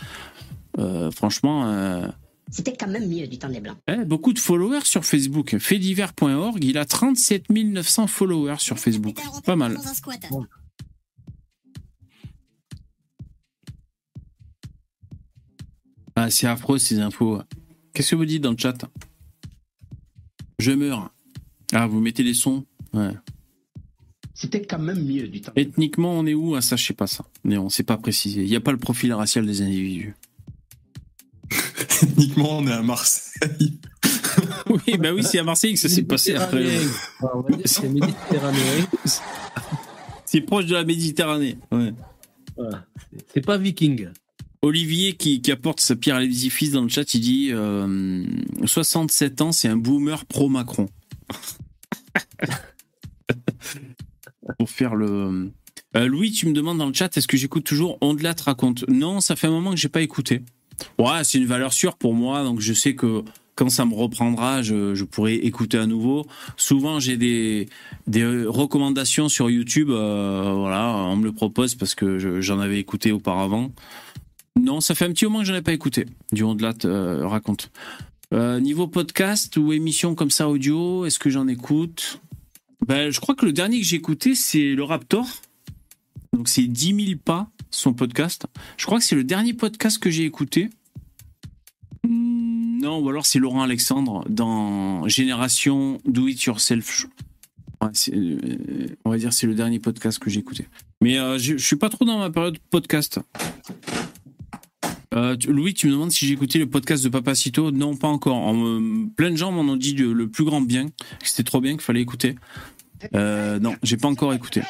euh, 0.79 1.11
franchement. 1.11 1.67
euh, 1.69 2.07
C'était 2.51 2.77
quand 2.77 2.89
même 2.89 3.09
mieux 3.09 3.27
du 3.27 3.39
temps 3.39 3.49
des 3.49 3.61
Blancs. 3.61 3.77
Eh, 3.89 4.05
beaucoup 4.05 4.33
de 4.33 4.39
followers 4.39 4.85
sur 4.85 5.05
Facebook. 5.05 5.57
Faitdivers.org, 5.59 6.63
il 6.65 6.77
a 6.79 6.85
37 6.85 7.49
900 7.51 8.07
followers 8.09 8.59
sur 8.59 8.79
Facebook. 8.79 9.19
Pas 9.45 9.57
mal. 9.57 9.79
Ah, 16.17 16.31
c'est 16.31 16.47
affreux 16.47 16.79
ces 16.79 16.99
infos. 16.99 17.41
Qu'est-ce 17.93 18.11
que 18.11 18.17
vous 18.17 18.25
dites 18.25 18.43
dans 18.43 18.51
le 18.51 18.57
chat? 18.59 18.77
Je 20.59 20.73
meurs. 20.73 21.13
Ah, 21.73 21.87
vous 21.87 22.01
mettez 22.01 22.23
les 22.23 22.35
sons? 22.35 22.65
Ouais. 22.93 23.13
C'était 24.39 24.63
quand 24.63 24.79
même 24.79 25.05
mieux 25.05 25.27
du 25.27 25.41
temps. 25.41 25.51
Ethniquement, 25.57 26.13
on 26.13 26.25
est 26.25 26.35
où? 26.35 26.55
Ah, 26.55 26.61
ça, 26.61 26.77
je 26.77 26.85
sais 26.85 26.95
pas 26.95 27.09
ça. 27.09 27.25
Mais 27.43 27.59
on 27.59 27.69
sait 27.69 27.83
pas 27.83 27.97
préciser. 27.97 28.43
Il 28.45 28.49
n'y 28.49 28.55
a 28.55 28.61
pas 28.61 28.71
le 28.71 28.79
profil 28.79 29.13
racial 29.13 29.45
des 29.45 29.63
individus. 29.63 30.15
Techniquement, 32.01 32.59
on 32.59 32.67
est 32.69 32.73
à 32.73 32.83
Marseille. 32.83 33.81
oui, 34.71 34.97
bah 34.97 35.13
oui, 35.13 35.25
c'est 35.25 35.41
à 35.41 35.43
Marseille 35.43 35.75
que 35.75 35.81
ça 35.81 35.89
s'est 35.89 36.05
passé 36.05 36.37
après. 36.37 36.63
Méditerranéen. 36.63 36.91
Enfin, 37.21 37.29
on 37.35 37.41
va 37.41 37.49
dire 37.57 37.63
que 37.65 37.69
C'est 37.69 37.89
méditerranéen. 37.89 38.87
C'est 40.25 40.41
proche 40.43 40.67
de 40.67 40.75
la 40.75 40.85
Méditerranée. 40.85 41.59
Ouais. 41.73 41.93
Voilà. 42.57 42.85
C'est 43.35 43.45
pas 43.45 43.59
viking. 43.59 44.07
Olivier 44.63 45.15
qui, 45.15 45.43
qui 45.43 45.51
apporte 45.51 45.81
sa 45.81 45.97
pierre 45.97 46.15
à 46.15 46.21
l'édifice 46.21 46.71
dans 46.71 46.83
le 46.83 46.89
chat, 46.89 47.13
il 47.13 47.21
dit 47.21 47.49
euh, 47.51 48.25
67 48.65 49.41
ans, 49.41 49.51
c'est 49.51 49.67
un 49.67 49.77
boomer 49.77 50.25
pro-Macron. 50.27 50.89
Pour 54.59 54.71
faire 54.71 54.95
le. 54.95 55.51
Euh, 55.97 56.07
Louis, 56.07 56.33
tu 56.33 56.47
me 56.47 56.53
demandes 56.53 56.79
dans 56.79 56.87
le 56.87 56.93
chat, 56.95 57.17
est-ce 57.17 57.29
que 57.29 57.37
j'écoute 57.37 57.65
toujours 57.65 57.99
Ondelat 58.01 58.35
te 58.35 58.45
raconte? 58.45 58.85
Non, 58.89 59.21
ça 59.21 59.37
fait 59.37 59.47
un 59.47 59.51
moment 59.51 59.71
que 59.71 59.77
j'ai 59.77 59.89
pas 59.89 60.03
écouté. 60.03 60.43
Ouais, 60.99 61.25
c'est 61.25 61.39
une 61.39 61.47
valeur 61.47 61.73
sûre 61.73 61.97
pour 61.97 62.15
moi, 62.15 62.43
donc 62.45 62.61
je 62.61 62.73
sais 62.73 62.95
que 62.95 63.23
quand 63.57 63.69
ça 63.69 63.85
me 63.85 63.95
reprendra, 63.95 64.63
je, 64.63 64.95
je 64.95 65.05
pourrai 65.05 65.35
écouter 65.35 65.79
à 65.79 65.87
nouveau. 65.87 66.27
Souvent, 66.57 67.01
j'ai 67.01 67.17
des, 67.17 67.69
des 68.07 68.45
recommandations 68.47 69.29
sur 69.29 69.51
YouTube. 69.51 69.91
euh, 69.91 70.53
voilà, 70.57 70.95
on 70.95 71.17
me 71.17 71.25
le 71.25 71.33
propose 71.33 71.75
parce 71.75 71.95
que 71.97 72.19
je- 72.19 72.41
j'en 72.41 72.61
avais 72.61 72.79
écouté 72.79 73.11
auparavant. 73.11 73.73
Non, 74.61 74.81
ça 74.81 74.95
fait 74.95 75.05
un 75.07 75.11
petit 75.13 75.25
moment 75.25 75.41
que 75.41 75.47
j'en 75.47 75.55
ai 75.55 75.63
pas 75.63 75.73
écouté. 75.73 76.07
Du 76.33 76.43
Ondelat 76.45 76.75
euh, 76.85 77.27
raconte. 77.27 77.71
Niveau 78.33 78.87
podcast 78.89 79.57
ou 79.57 79.73
émission 79.73 80.15
comme 80.15 80.31
ça 80.31 80.49
audio, 80.51 81.07
est-ce 81.07 81.19
que 81.19 81.31
j'en 81.31 81.49
écoute? 81.49 82.21
Ben, 82.89 83.11
Je 83.11 83.21
crois 83.21 83.35
que 83.35 83.47
le 83.47 83.53
dernier 83.53 83.79
que 83.79 83.87
j'ai 83.87 83.97
écouté, 83.97 84.35
c'est 84.35 84.75
le 84.75 84.83
Raptor. 84.83 85.27
Donc 86.33 86.49
c'est 86.49 86.63
10 86.67 87.07
000 87.07 87.19
pas, 87.25 87.51
son 87.71 87.93
podcast. 87.95 88.47
Je 88.77 88.87
crois 88.87 88.99
que 88.99 89.05
c'est 89.05 89.17
le 89.17 89.25
dernier 89.25 89.55
podcast 89.55 89.99
que 89.99 90.11
j'ai 90.11 90.25
écouté. 90.25 90.71
Hmm, 92.05 92.81
Non, 92.81 92.99
ou 92.99 93.09
alors 93.09 93.27
c'est 93.27 93.39
Laurent 93.39 93.63
Alexandre 93.63 94.25
dans 94.29 95.07
Génération 95.09 96.01
Do 96.05 96.27
It 96.29 96.43
Yourself. 96.43 97.07
Euh, 97.83 98.89
on 99.05 99.11
va 99.11 99.19
dire 99.19 99.33
c'est 99.33 99.47
le 99.47 99.55
dernier 99.55 99.79
podcast 99.79 100.19
que 100.19 100.31
j'ai 100.31 100.41
écouté. 100.41 100.67
Mais 101.01 101.19
euh, 101.19 101.39
je, 101.39 101.57
je 101.57 101.65
suis 101.65 101.77
pas 101.77 101.89
trop 101.89 102.05
dans 102.05 102.19
ma 102.19 102.31
période 102.31 102.59
podcast. 102.71 103.21
Euh, 105.15 105.37
Louis, 105.49 105.75
tu 105.75 105.87
me 105.87 105.93
demandes 105.93 106.13
si 106.13 106.27
j'ai 106.27 106.35
écouté 106.35 106.59
le 106.59 106.69
podcast 106.69 107.03
de 107.03 107.09
Papacito. 107.09 107.71
Non, 107.71 107.97
pas 107.97 108.09
encore. 108.09 108.55
Plein 109.17 109.31
de 109.31 109.37
gens 109.37 109.51
m'en 109.53 109.73
ont 109.73 109.77
dit 109.77 109.95
le, 109.95 110.29
plus 110.29 110.45
grand 110.45 110.61
bien, 110.61 110.87
c'était 111.23 111.43
trop 111.43 111.61
bien, 111.61 111.73
qu'il 111.73 111.81
fallait 111.81 112.03
écouter. 112.03 112.37
Euh, 113.15 113.59
non, 113.59 113.75
j'ai 113.83 113.97
pas 113.97 114.09
encore 114.09 114.33
écouté. 114.33 114.63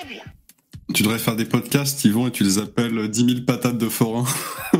Tu 0.94 1.02
devrais 1.02 1.18
faire 1.18 1.36
des 1.36 1.44
podcasts, 1.44 2.04
ils 2.04 2.12
vont 2.12 2.28
et 2.28 2.30
tu 2.30 2.44
les 2.44 2.58
appelles 2.58 3.08
10 3.08 3.24
000 3.26 3.40
patates 3.46 3.76
de 3.76 3.88
forain. 3.88 4.24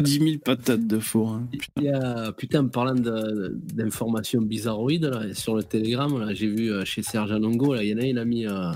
10 0.00 0.18
000 0.18 0.38
patates 0.44 0.86
de 0.86 0.98
forain. 0.98 1.46
Il 1.76 1.84
y 1.84 1.88
a, 1.90 2.32
putain, 2.32 2.64
en 2.64 2.68
parlant 2.68 2.94
d'informations 2.94 4.40
bizarroïdes, 4.40 5.04
là, 5.04 5.34
sur 5.34 5.54
le 5.54 5.62
Telegram, 5.62 6.18
là, 6.18 6.32
j'ai 6.32 6.46
vu 6.46 6.72
euh, 6.72 6.84
chez 6.84 7.02
Serge 7.02 7.30
Anongo, 7.32 7.74
là, 7.74 7.82
il 7.84 7.90
y 7.90 7.94
en 7.94 7.98
a, 7.98 8.06
il 8.06 8.18
a 8.18 8.24
mis 8.24 8.46
euh, 8.46 8.72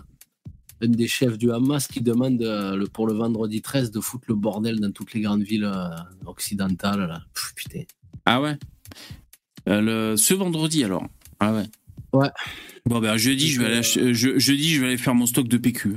un 0.82 0.88
des 0.88 1.08
chefs 1.08 1.38
du 1.38 1.50
Hamas 1.52 1.86
qui 1.88 2.02
demande 2.02 2.42
euh, 2.42 2.76
le, 2.76 2.86
pour 2.86 3.06
le 3.06 3.14
vendredi 3.14 3.62
13 3.62 3.90
de 3.90 4.00
foutre 4.00 4.26
le 4.28 4.34
bordel 4.34 4.78
dans 4.80 4.90
toutes 4.92 5.14
les 5.14 5.22
grandes 5.22 5.42
villes 5.42 5.64
euh, 5.64 5.88
occidentales. 6.26 7.00
Là. 7.00 7.22
Pff, 7.34 7.54
putain. 7.54 7.82
Ah 8.26 8.40
ouais 8.42 8.58
Euh, 9.68 9.80
le, 9.80 10.16
Ce 10.16 10.34
vendredi 10.34 10.84
alors 10.84 11.06
Ah 11.40 11.54
ouais 11.54 11.64
Ouais. 12.16 12.28
Bon 12.86 13.00
ben 13.00 13.16
jeudi 13.16 13.48
je 13.48 13.60
vais 13.60 13.66
aller 13.66 13.80
euh, 13.98 14.12
je- 14.14 14.38
jeudi 14.38 14.70
je 14.74 14.80
vais 14.80 14.86
aller 14.88 14.96
faire 14.96 15.14
mon 15.14 15.26
stock 15.26 15.48
de 15.48 15.56
PQ. 15.56 15.96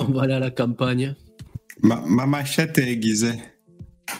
On 0.00 0.04
va 0.06 0.22
aller 0.22 0.34
à 0.34 0.38
la 0.38 0.50
campagne. 0.50 1.14
Ma, 1.82 2.02
ma 2.06 2.26
machette 2.26 2.78
est 2.78 2.90
aiguisée. 2.90 3.34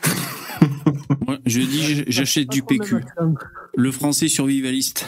Ouais, 1.27 1.39
jeudi 1.47 2.05
j'achète 2.09 2.49
du 2.51 2.63
PQ. 2.63 2.97
Le 3.77 3.91
français 3.91 4.29
survivaliste. 4.29 5.07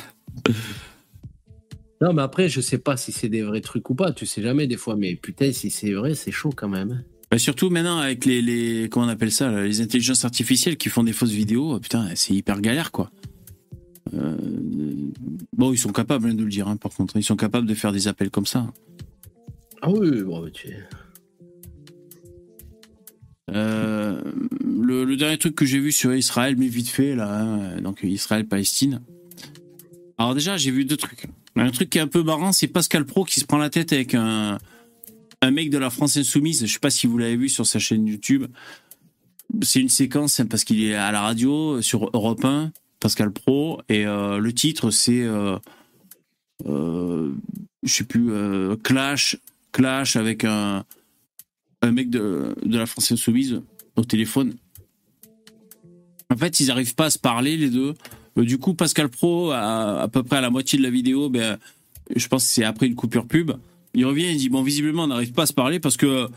Non, 2.01 2.13
mais 2.13 2.23
après, 2.23 2.49
je 2.49 2.61
sais 2.61 2.79
pas 2.79 2.97
si 2.97 3.13
c'est 3.13 3.29
des 3.29 3.43
vrais 3.43 3.61
trucs 3.61 3.89
ou 3.91 3.95
pas, 3.95 4.13
tu 4.13 4.27
sais 4.27 4.43
jamais 4.43 4.67
des 4.67 4.77
fois, 4.77 4.97
mais 4.97 5.15
putain, 5.17 5.53
si 5.53 5.71
c'est 5.71 5.93
vrai, 5.93 6.15
c'est 6.15 6.31
chaud 6.33 6.53
quand 6.55 6.69
même. 6.69 7.03
Bah, 7.31 7.39
surtout 7.39 7.71
maintenant 7.71 7.99
avec 7.99 8.25
les, 8.25 8.41
les 8.43 8.89
comment 8.91 9.07
on 9.07 9.09
appelle 9.09 9.33
ça 9.33 9.51
là, 9.51 9.65
les 9.65 9.81
intelligences 9.81 10.25
artificielles 10.25 10.77
qui 10.77 10.89
font 10.89 11.03
des 11.03 11.13
fausses 11.13 11.33
vidéos, 11.33 11.79
putain 11.81 12.09
c'est 12.15 12.33
hyper 12.35 12.61
galère 12.61 12.93
quoi. 12.93 13.11
Euh, 14.15 14.37
bon 15.53 15.73
ils 15.73 15.79
sont 15.79 15.93
capables 15.93 16.29
hein, 16.29 16.35
de 16.35 16.45
le 16.45 16.51
dire 16.51 16.69
hein, 16.69 16.77
par 16.77 16.93
contre, 16.93 17.17
ils 17.17 17.25
sont 17.25 17.37
capables 17.37 17.67
de 17.67 17.75
faire 17.75 17.93
des 17.93 18.09
appels 18.09 18.31
comme 18.31 18.47
ça. 18.47 18.67
Ah 19.83 19.91
oui, 19.91 20.23
bon, 20.23 20.49
tu 20.51 20.69
Euh, 23.51 24.21
le, 24.65 25.05
le 25.05 25.17
dernier 25.17 25.39
truc 25.39 25.55
que 25.55 25.65
j'ai 25.65 25.79
vu 25.79 25.93
sur 25.93 26.13
Israël, 26.15 26.57
mais 26.59 26.67
vite 26.67 26.89
fait, 26.89 27.15
là, 27.15 27.43
hein, 27.43 27.81
donc 27.81 28.01
Israël-Palestine. 28.03 29.03
Alors 30.19 30.35
déjà, 30.35 30.57
j'ai 30.57 30.71
vu 30.71 30.85
deux 30.85 30.97
trucs. 30.97 31.27
Un 31.57 31.71
truc 31.71 31.91
qui 31.91 31.99
est 31.99 32.01
un 32.03 32.09
peu 32.09 32.23
marrant, 32.23 32.53
c'est 32.53 32.67
Pascal 32.67 33.05
Pro 33.05 33.25
qui 33.25 33.41
se 33.41 33.45
prend 33.45 33.59
la 33.59 33.71
tête 33.71 33.93
avec 33.93 34.15
un, 34.15 34.59
un 35.43 35.51
mec 35.51 35.71
de 35.71 35.79
la 35.79 35.91
France 35.91 36.17
Insoumise. 36.17 36.67
Je 36.67 36.73
sais 36.73 36.79
pas 36.79 36.91
si 36.91 37.07
vous 37.07 37.19
l'avez 37.19 37.37
vu 37.37 37.49
sur 37.49 37.67
sa 37.67 37.79
chaîne 37.79 38.07
YouTube. 38.07 38.47
C'est 39.63 39.81
une 39.81 39.89
séquence 39.89 40.41
hein, 40.41 40.47
parce 40.47 40.65
qu'il 40.65 40.83
est 40.83 40.95
à 40.95 41.13
la 41.13 41.21
radio 41.21 41.81
sur 41.81 42.11
Europe 42.13 42.45
1, 42.45 42.73
Pascal 43.07 43.31
Pro, 43.31 43.81
et 43.89 44.05
euh, 44.05 44.39
le 44.39 44.53
titre 44.53 44.91
c'est, 44.91 45.23
euh, 45.23 45.57
euh, 46.67 47.31
je 47.85 47.93
sais 47.93 48.03
plus, 48.03 48.33
Clash, 48.83 49.37
Clash 49.71 50.17
avec 50.17 50.43
un, 50.43 50.85
mec 51.85 52.11
de, 52.11 52.53
la 52.65 52.85
France 52.85 53.13
Insoumise 53.13 53.63
au 53.95 54.03
téléphone. 54.03 54.57
En 56.35 56.37
fait, 56.37 56.59
ils 56.59 56.67
n'arrivent 56.67 56.97
pas 56.97 57.05
à 57.05 57.11
se 57.11 57.19
parler, 57.21 57.57
les 57.57 57.71
deux. 57.71 57.95
Du 58.37 58.59
coup, 58.59 58.75
Pascal 58.75 59.09
Pro, 59.09 59.53
à, 59.53 60.03
à 60.03 60.09
peu 60.09 60.25
près 60.25 60.39
à 60.39 60.41
la 60.41 60.51
moitié 60.51 60.77
de 60.77 60.83
la 60.83 60.91
vidéo, 60.91 61.31
ben, 61.31 61.59
je 62.17 62.27
pense 62.27 62.45
que 62.45 62.51
c'est 62.51 62.65
après 62.65 62.89
une 62.89 62.97
coupure 62.97 63.29
pub, 63.29 63.53
il 63.95 64.05
revient 64.05 64.25
et 64.25 64.35
dit 64.35 64.49
Bon, 64.49 64.65
visiblement, 64.65 65.05
on 65.05 65.07
n'arrive 65.07 65.31
pas 65.31 65.45
à 65.45 65.47
se 65.47 65.53
parler 65.53 65.79
parce 65.79 65.97
que 65.97 66.29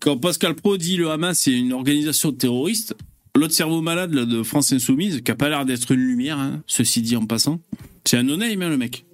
quand 0.00 0.18
Pascal 0.18 0.56
Pro 0.56 0.78
dit 0.78 0.96
le 0.96 1.12
Hamas, 1.12 1.38
c'est 1.38 1.56
une 1.56 1.72
organisation 1.72 2.32
terroriste, 2.32 2.96
l'autre 3.36 3.54
cerveau 3.54 3.80
malade 3.80 4.10
de 4.10 4.42
France 4.42 4.72
Insoumise, 4.72 5.20
qui 5.22 5.30
a 5.30 5.34
pas 5.34 5.48
l'air 5.48 5.64
d'être 5.64 5.92
une 5.92 6.00
lumière, 6.00 6.38
hein, 6.38 6.62
ceci 6.66 7.02
dit 7.02 7.16
en 7.16 7.26
passant, 7.26 7.60
c'est 8.04 8.16
un 8.16 8.22
no-name, 8.22 8.62
hein, 8.62 8.68
le 8.68 8.76
mec. 8.78 9.04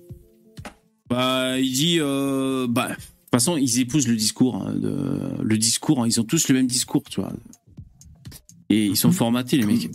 Bah, 1.08 1.58
il 1.58 1.72
dit 1.72 1.96
euh, 2.00 2.66
Bah, 2.68 2.88
de 2.88 2.94
toute 2.94 3.02
façon, 3.30 3.56
ils 3.56 3.80
épousent 3.80 4.08
le 4.08 4.16
discours. 4.16 4.56
hein, 4.56 4.74
le 5.42 5.58
discours, 5.58 6.02
hein, 6.02 6.06
ils 6.06 6.20
ont 6.20 6.24
tous 6.24 6.48
le 6.48 6.54
même 6.54 6.66
discours, 6.66 7.02
tu 7.10 7.20
vois. 7.20 7.32
Et 8.70 8.86
ils 8.86 8.96
sont 8.96 9.12
formatés, 9.12 9.58
les 9.58 9.66
mecs. 9.66 9.90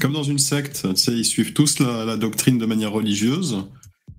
Comme 0.00 0.12
dans 0.12 0.22
une 0.22 0.38
secte, 0.38 0.86
ils 1.08 1.24
suivent 1.24 1.52
tous 1.52 1.80
la, 1.80 2.04
la 2.04 2.16
doctrine 2.16 2.58
de 2.58 2.66
manière 2.66 2.92
religieuse. 2.92 3.64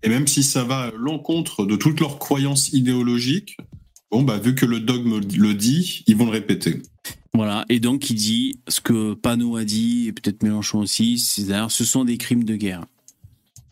Et 0.03 0.09
même 0.09 0.27
si 0.27 0.43
ça 0.43 0.63
va 0.65 0.79
à 0.81 0.91
l'encontre 0.91 1.65
de 1.65 1.75
toutes 1.77 1.99
leurs 2.01 2.19
croyances 2.19 2.73
idéologiques, 2.73 3.55
bon, 4.11 4.21
bah, 4.23 4.37
vu 4.37 4.55
que 4.55 4.65
le 4.65 4.81
dogme 4.81 5.21
le 5.21 5.53
dit, 5.53 6.03
ils 6.07 6.17
vont 6.17 6.25
le 6.25 6.31
répéter. 6.31 6.81
Voilà, 7.35 7.65
et 7.69 7.79
donc 7.79 8.09
il 8.11 8.15
dit 8.15 8.59
ce 8.67 8.79
que 8.79 9.15
Panot 9.15 9.57
a 9.57 9.63
dit, 9.63 10.07
et 10.07 10.13
peut-être 10.13 10.43
Mélenchon 10.43 10.79
aussi, 10.79 11.17
c'est 11.17 11.45
d'ailleurs 11.45 11.71
ce 11.71 11.83
sont 11.83 12.05
des 12.05 12.17
crimes 12.17 12.43
de 12.43 12.55
guerre. 12.55 12.85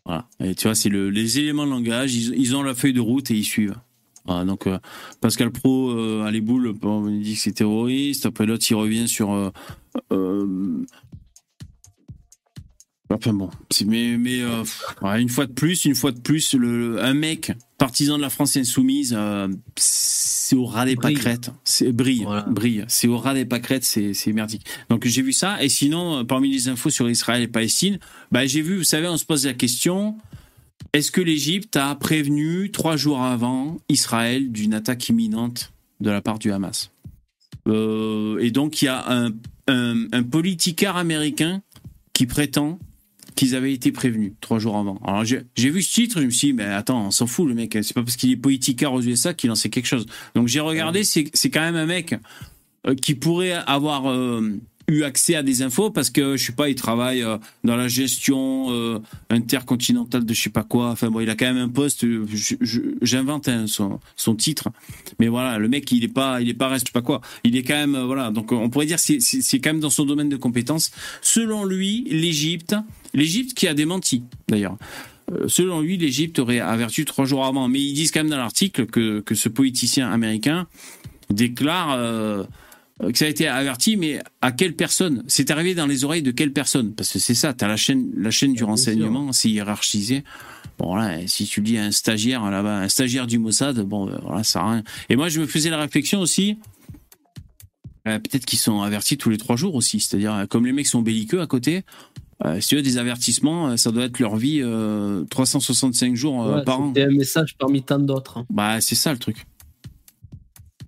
Voilà, 0.06 0.28
et 0.40 0.56
tu 0.56 0.64
vois, 0.68 0.74
c'est 0.74 0.90
le, 0.90 1.12
les 1.12 1.38
éléments 1.38 1.66
de 1.66 1.72
langage, 1.72 2.16
ils, 2.16 2.56
ont 2.56 2.64
la 2.64 2.74
feuille 2.74 2.94
de 2.94 3.00
route 3.00 3.30
et 3.30 3.36
ils 3.36 3.44
suivent. 3.44 3.78
Voilà, 4.26 4.46
donc 4.46 4.66
euh, 4.66 4.80
Pascal 5.20 5.52
Pro 5.52 5.92
euh, 5.92 6.24
a 6.24 6.32
les 6.32 6.42
boules, 6.42 6.74
il 7.10 7.22
dit 7.22 7.36
que 7.36 7.40
c'est 7.40 7.52
terroriste, 7.52 8.26
après 8.26 8.48
l'autre 8.48 8.66
il 8.70 8.76
revient 8.76 9.08
sur... 9.08 9.32
euh, 9.32 9.52
euh, 10.12 10.84
Enfin 13.14 13.34
bon, 13.34 13.50
mais, 13.86 14.18
mais 14.18 14.42
euh, 14.42 14.64
une 15.18 15.30
fois 15.30 15.46
de 15.46 15.52
plus, 15.52 15.86
une 15.86 15.96
fois 15.96 16.12
de 16.12 16.20
plus, 16.20 16.54
le, 16.54 17.04
un 17.04 17.14
mec 17.14 17.52
partisan 17.78 18.18
de 18.18 18.22
la 18.22 18.30
France 18.30 18.56
insoumise, 18.58 19.14
euh, 19.18 19.48
c'est 19.76 20.56
au 20.56 20.66
ras 20.66 20.86
des 20.86 20.96
Brille. 20.96 21.16
pâquerettes. 21.16 21.52
C'est 21.64 21.92
brille, 21.92 22.26
brille. 22.48 22.86
C'est 22.88 23.08
au 23.08 23.18
ras 23.18 23.34
des 23.34 23.46
pâquerettes, 23.46 23.84
c'est 23.84 24.14
c'est 24.14 24.32
merdique. 24.34 24.66
Donc 24.90 25.06
j'ai 25.06 25.22
vu 25.22 25.34
ça. 25.34 25.62
Et 25.64 25.70
sinon, 25.70 26.20
euh, 26.20 26.24
parmi 26.24 26.52
les 26.52 26.68
infos 26.70 26.90
sur 26.90 27.10
Israël 27.10 27.42
et 27.42 27.48
Palestine, 27.48 28.00
bah 28.32 28.46
j'ai 28.46 28.62
vu, 28.62 28.78
vous 28.78 28.84
savez, 28.84 29.08
on 29.08 29.18
se 29.18 29.26
pose 29.26 29.46
la 29.46 29.54
question 29.54 30.18
est-ce 30.94 31.12
que 31.12 31.22
l'Égypte 31.22 31.78
a 31.78 31.96
prévenu 31.96 32.70
trois 32.72 32.98
jours 32.98 33.22
avant 33.22 33.78
Israël 33.88 34.52
d'une 34.52 34.74
attaque 34.74 35.08
imminente 35.10 35.72
de 36.02 36.10
la 36.10 36.22
part 36.22 36.38
du 36.38 36.52
Hamas? 36.52 36.92
Euh, 37.68 38.38
Et 38.40 38.52
donc 38.52 38.82
il 38.82 38.86
y 38.86 38.88
a 38.90 39.06
un, 39.10 39.30
un, 39.68 40.08
un 40.12 40.24
politicard 40.24 40.98
américain 40.98 41.62
qui 42.14 42.26
prétend 42.26 42.78
qu'ils 43.42 43.56
avaient 43.56 43.74
été 43.74 43.92
prévenus 43.92 44.34
trois 44.40 44.60
jours 44.60 44.78
avant. 44.78 45.02
Alors 45.04 45.26
j'ai 45.26 45.70
vu 45.72 45.82
ce 45.82 45.92
titre, 45.92 46.22
je 46.22 46.26
me 46.26 46.30
suis 46.30 46.50
dit, 46.50 46.54
mais 46.54 46.66
attends, 46.66 47.08
on 47.08 47.10
s'en 47.10 47.26
fout 47.26 47.48
le 47.48 47.56
mec, 47.56 47.76
c'est 47.82 47.96
pas 47.96 48.04
parce 48.04 48.16
qu'il 48.16 48.30
est 48.30 48.36
politicard 48.36 48.94
aux 48.94 49.02
USA 49.02 49.34
qu'il 49.34 49.50
en 49.50 49.56
sait 49.56 49.72
quelque 49.72 49.88
chose. 49.88 50.06
Donc 50.36 50.48
j'ai 50.48 50.60
regardé, 50.60 51.04
c'est 51.04 51.26
c'est 51.34 51.50
quand 51.50 51.62
même 51.62 51.76
un 51.76 51.88
mec 51.88 52.14
euh, 52.86 52.94
qui 52.94 53.16
pourrait 53.16 53.54
avoir 53.54 54.12
euh, 54.12 54.60
eu 54.88 55.02
accès 55.02 55.34
à 55.34 55.42
des 55.42 55.64
infos 55.64 55.90
parce 55.90 56.12
que 56.12 56.38
je 56.38 56.46
sais 56.46 56.52
pas, 56.52 56.70
il 56.70 56.76
travaille 56.76 57.24
euh, 57.24 57.40
dans 57.64 57.76
la 57.76 57.88
gestion 57.88 58.68
euh, 58.70 59.00
intercontinentale 59.32 60.24
de 60.24 60.34
je 60.36 60.40
sais 60.40 60.52
pas 60.52 60.64
quoi. 60.64 60.90
Enfin 60.92 61.10
bon, 61.10 61.20
il 61.20 61.30
a 61.32 61.34
quand 61.34 61.52
même 61.52 61.58
un 61.58 61.70
poste. 61.70 62.06
J'invente 63.02 63.48
hein, 63.48 63.66
son, 63.66 64.00
son 64.18 64.36
titre, 64.36 64.70
mais 65.20 65.30
voilà, 65.30 65.58
le 65.58 65.68
mec 65.68 65.92
il 65.92 66.04
est 66.04 66.14
pas, 66.14 66.42
il 66.42 66.48
est 66.48 66.54
pas 66.54 66.68
reste 66.68 66.86
je 66.86 66.90
sais 66.90 66.94
pas 66.94 67.02
quoi. 67.02 67.22
Il 67.44 67.58
est 67.58 67.64
quand 67.64 67.74
même 67.74 67.98
voilà. 68.06 68.30
Donc 68.30 68.52
on 68.52 68.70
pourrait 68.70 68.86
dire 68.86 69.00
c'est 69.00 69.60
quand 69.60 69.72
même 69.72 69.80
dans 69.80 69.90
son 69.90 70.06
domaine 70.06 70.30
de 70.30 70.38
compétences. 70.38 70.92
Selon 71.24 71.66
lui, 71.66 72.06
l'Égypte, 72.08 72.76
l'Égypte 73.14 73.54
qui 73.54 73.68
a 73.68 73.74
démenti 73.74 74.24
d'ailleurs. 74.48 74.78
Euh, 75.32 75.48
Selon 75.48 75.82
lui, 75.82 75.98
l'Égypte 75.98 76.40
aurait 76.40 76.60
averti 76.60 77.06
trois 77.06 77.26
jours 77.26 77.46
avant, 77.46 77.68
mais 77.68 77.80
ils 77.80 77.94
disent 77.94 78.12
quand 78.12 78.22
même 78.22 78.30
dans 78.30 78.38
l'article 78.38 78.86
que, 78.86 79.22
que 79.22 79.36
ce 79.36 79.50
politicien 79.50 80.12
américain 80.12 80.68
déclare 81.30 81.92
euh, 81.92 82.44
que 83.00 83.18
ça 83.18 83.26
a 83.26 83.30
été 83.30 83.48
averti, 83.48 83.98
mais 83.98 84.20
à 84.42 84.52
quelle 84.52 84.76
personne? 84.76 85.24
C'est 85.28 85.50
arrivé 85.50 85.74
dans 85.74 85.88
les 85.88 86.04
oreilles 86.04 86.22
de 86.22 86.32
quelle 86.32 86.54
personne? 86.54 86.94
Parce 86.94 87.12
que 87.12 87.20
c'est 87.20 87.34
ça, 87.34 87.54
tu 87.54 87.66
as 87.66 87.68
la 87.68 87.78
chaîne, 87.78 88.12
la 88.16 88.30
chaîne 88.30 88.54
du 88.54 88.64
renseignement, 88.64 89.34
c'est 89.34 89.50
hiérarchisé. 89.50 90.24
Bon, 90.78 90.96
là, 90.96 91.18
si 91.28 91.46
tu 91.46 91.62
dis 91.62 91.78
à 91.78 91.86
un 91.86 91.92
stagiaire 91.92 92.50
là-bas, 92.50 92.80
un 92.80 92.90
stagiaire 92.90 93.26
du 93.26 93.40
Mossad, 93.40 93.80
bon, 93.82 94.10
euh, 94.10 94.18
voilà, 94.24 94.44
ça 94.44 94.64
rien. 94.64 94.84
Et 95.10 95.16
moi, 95.16 95.30
je 95.30 95.40
me 95.40 95.48
faisais 95.48 95.70
la 95.70 95.80
réflexion 95.80 96.20
aussi. 96.20 96.58
Euh, 98.08 98.20
Peut-être 98.20 98.46
qu'ils 98.46 98.60
sont 98.60 98.82
avertis 98.82 99.18
tous 99.18 99.30
les 99.30 99.38
trois 99.38 99.56
jours 99.56 99.76
aussi. 99.76 100.00
C'est-à-dire, 100.00 100.46
comme 100.50 100.66
les 100.66 100.72
mecs 100.72 100.88
sont 100.88 101.02
belliqueux 101.02 101.42
à 101.42 101.48
côté, 101.48 101.84
euh, 102.46 102.60
si 102.62 102.70
tu 102.70 102.76
veux 102.76 102.82
des 102.82 102.98
avertissements, 102.98 103.70
euh, 103.70 103.78
ça 103.78 103.92
doit 103.92 104.06
être 104.06 104.20
leur 104.20 104.36
vie 104.36 104.62
euh, 104.62 105.24
365 105.30 106.16
jours 106.16 106.44
euh, 106.44 106.58
Ouais, 106.58 106.64
par 106.64 106.82
an. 106.82 106.88
C'était 106.96 107.08
un 107.08 107.12
message 107.12 107.56
parmi 107.58 107.84
tant 107.84 108.00
d'autres. 108.00 108.40
hein. 108.40 108.46
Bah, 108.50 108.82
c'est 108.82 108.96
ça 108.96 109.12
le 109.14 109.20
truc. 109.20 109.46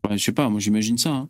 Ouais, 0.10 0.18
je 0.18 0.24
sais 0.24 0.32
pas, 0.32 0.50
moi 0.50 0.60
j'imagine 0.60 0.98
ça. 0.98 1.12
hein. 1.12 1.30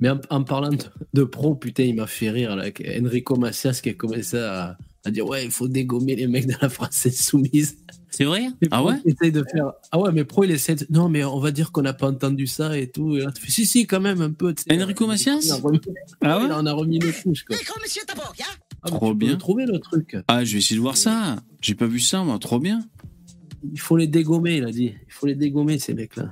Mais 0.00 0.08
en, 0.10 0.18
en 0.30 0.42
parlant 0.42 0.70
de, 0.70 0.78
de 1.14 1.24
pro, 1.24 1.54
putain, 1.54 1.82
il 1.84 1.94
m'a 1.94 2.06
fait 2.06 2.30
rire. 2.30 2.56
Là, 2.56 2.62
avec 2.62 2.82
Enrico 3.02 3.36
Macias 3.36 3.80
qui 3.82 3.90
a 3.90 3.94
commencé 3.94 4.38
à, 4.38 4.78
à 5.04 5.10
dire 5.10 5.26
Ouais, 5.26 5.44
il 5.44 5.50
faut 5.50 5.68
dégommer 5.68 6.16
les 6.16 6.26
mecs 6.26 6.46
de 6.46 6.54
la 6.60 6.68
France 6.70 7.06
insoumise. 7.06 7.76
C'est 8.10 8.24
vrai? 8.24 8.46
Ah 8.72 8.82
ouais? 8.82 8.94
il 9.04 9.12
essaye 9.12 9.30
de 9.30 9.44
faire. 9.52 9.72
Ah 9.92 9.98
ouais, 10.00 10.10
mais 10.10 10.24
pro, 10.24 10.42
il 10.44 10.50
essaie 10.50 10.74
de. 10.74 10.86
Non, 10.90 11.08
mais 11.10 11.22
on 11.22 11.38
va 11.38 11.50
dire 11.52 11.70
qu'on 11.70 11.82
n'a 11.82 11.92
pas 11.92 12.08
entendu 12.08 12.46
ça 12.46 12.76
et 12.76 12.90
tout. 12.90 13.16
Et 13.16 13.20
là, 13.20 13.30
tu 13.30 13.42
fais 13.42 13.52
Si, 13.52 13.66
si, 13.66 13.86
quand 13.86 14.00
même, 14.00 14.20
un 14.22 14.32
peu. 14.32 14.52
Enrico 14.72 15.06
Macias? 15.06 15.38
Il 15.44 15.50
a 15.52 15.56
remis- 15.56 15.80
Ah 16.22 16.38
ouais? 16.38 16.44
Il 16.46 16.52
en 16.52 16.66
a 16.66 16.72
remis 16.72 16.96
une 16.96 17.12
couche, 17.12 17.44
quoi. 17.44 17.56
Ah, 17.60 17.72
mais 17.82 17.88
Trop 18.06 18.34
tu 18.86 18.92
peux 18.98 19.14
bien. 19.14 19.32
le 19.32 19.38
trouver 19.38 19.66
le 19.66 19.78
truc. 19.78 20.16
Ah, 20.28 20.44
je 20.44 20.52
vais 20.52 20.58
essayer 20.58 20.76
de 20.76 20.80
voir 20.80 20.96
ça. 20.96 21.36
J'ai 21.60 21.74
pas 21.74 21.86
vu 21.86 22.00
ça, 22.00 22.22
moi. 22.24 22.38
Trop 22.38 22.58
bien. 22.58 22.80
Il 23.72 23.80
faut 23.80 23.96
les 23.96 24.06
dégommer, 24.06 24.56
il 24.56 24.64
a 24.64 24.70
dit. 24.70 24.94
Il 25.06 25.12
faut 25.12 25.26
les 25.26 25.34
dégommer, 25.34 25.78
ces 25.78 25.94
mecs-là. 25.94 26.30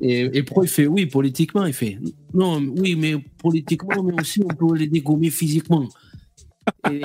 Et, 0.00 0.20
et 0.32 0.42
Pro, 0.42 0.62
il 0.64 0.68
fait 0.68 0.86
oui, 0.86 1.06
politiquement. 1.06 1.64
Il 1.66 1.72
fait 1.72 1.98
non, 2.32 2.60
oui, 2.78 2.96
mais 2.96 3.16
politiquement, 3.38 4.02
mais 4.02 4.20
aussi 4.20 4.42
on 4.42 4.48
peut 4.48 4.76
les 4.76 4.88
dégommer 4.88 5.30
physiquement. 5.30 5.88
Et 6.90 7.02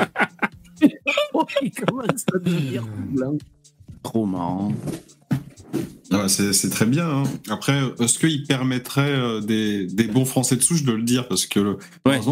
il 1.61 1.71
commence 1.71 2.25
à 2.33 2.39
devenir 2.39 2.85
blanc. 3.11 3.37
Trop 4.01 4.25
marrant. 4.25 4.71
Ah, 6.11 6.27
c'est 6.27 6.53
c'est 6.53 6.69
très 6.69 6.85
bien. 6.85 7.07
hein. 7.07 7.23
Après, 7.49 7.79
est-ce 7.99 8.17
qu'il 8.17 8.43
permettrait 8.45 9.11
euh, 9.11 9.41
des, 9.41 9.85
des 9.85 10.05
bons 10.05 10.25
Français 10.25 10.55
de 10.55 10.61
souche 10.61 10.83
de 10.83 10.91
le 10.91 11.03
dire? 11.03 11.27
Parce 11.27 11.45
que 11.45 11.59
le 11.59 11.77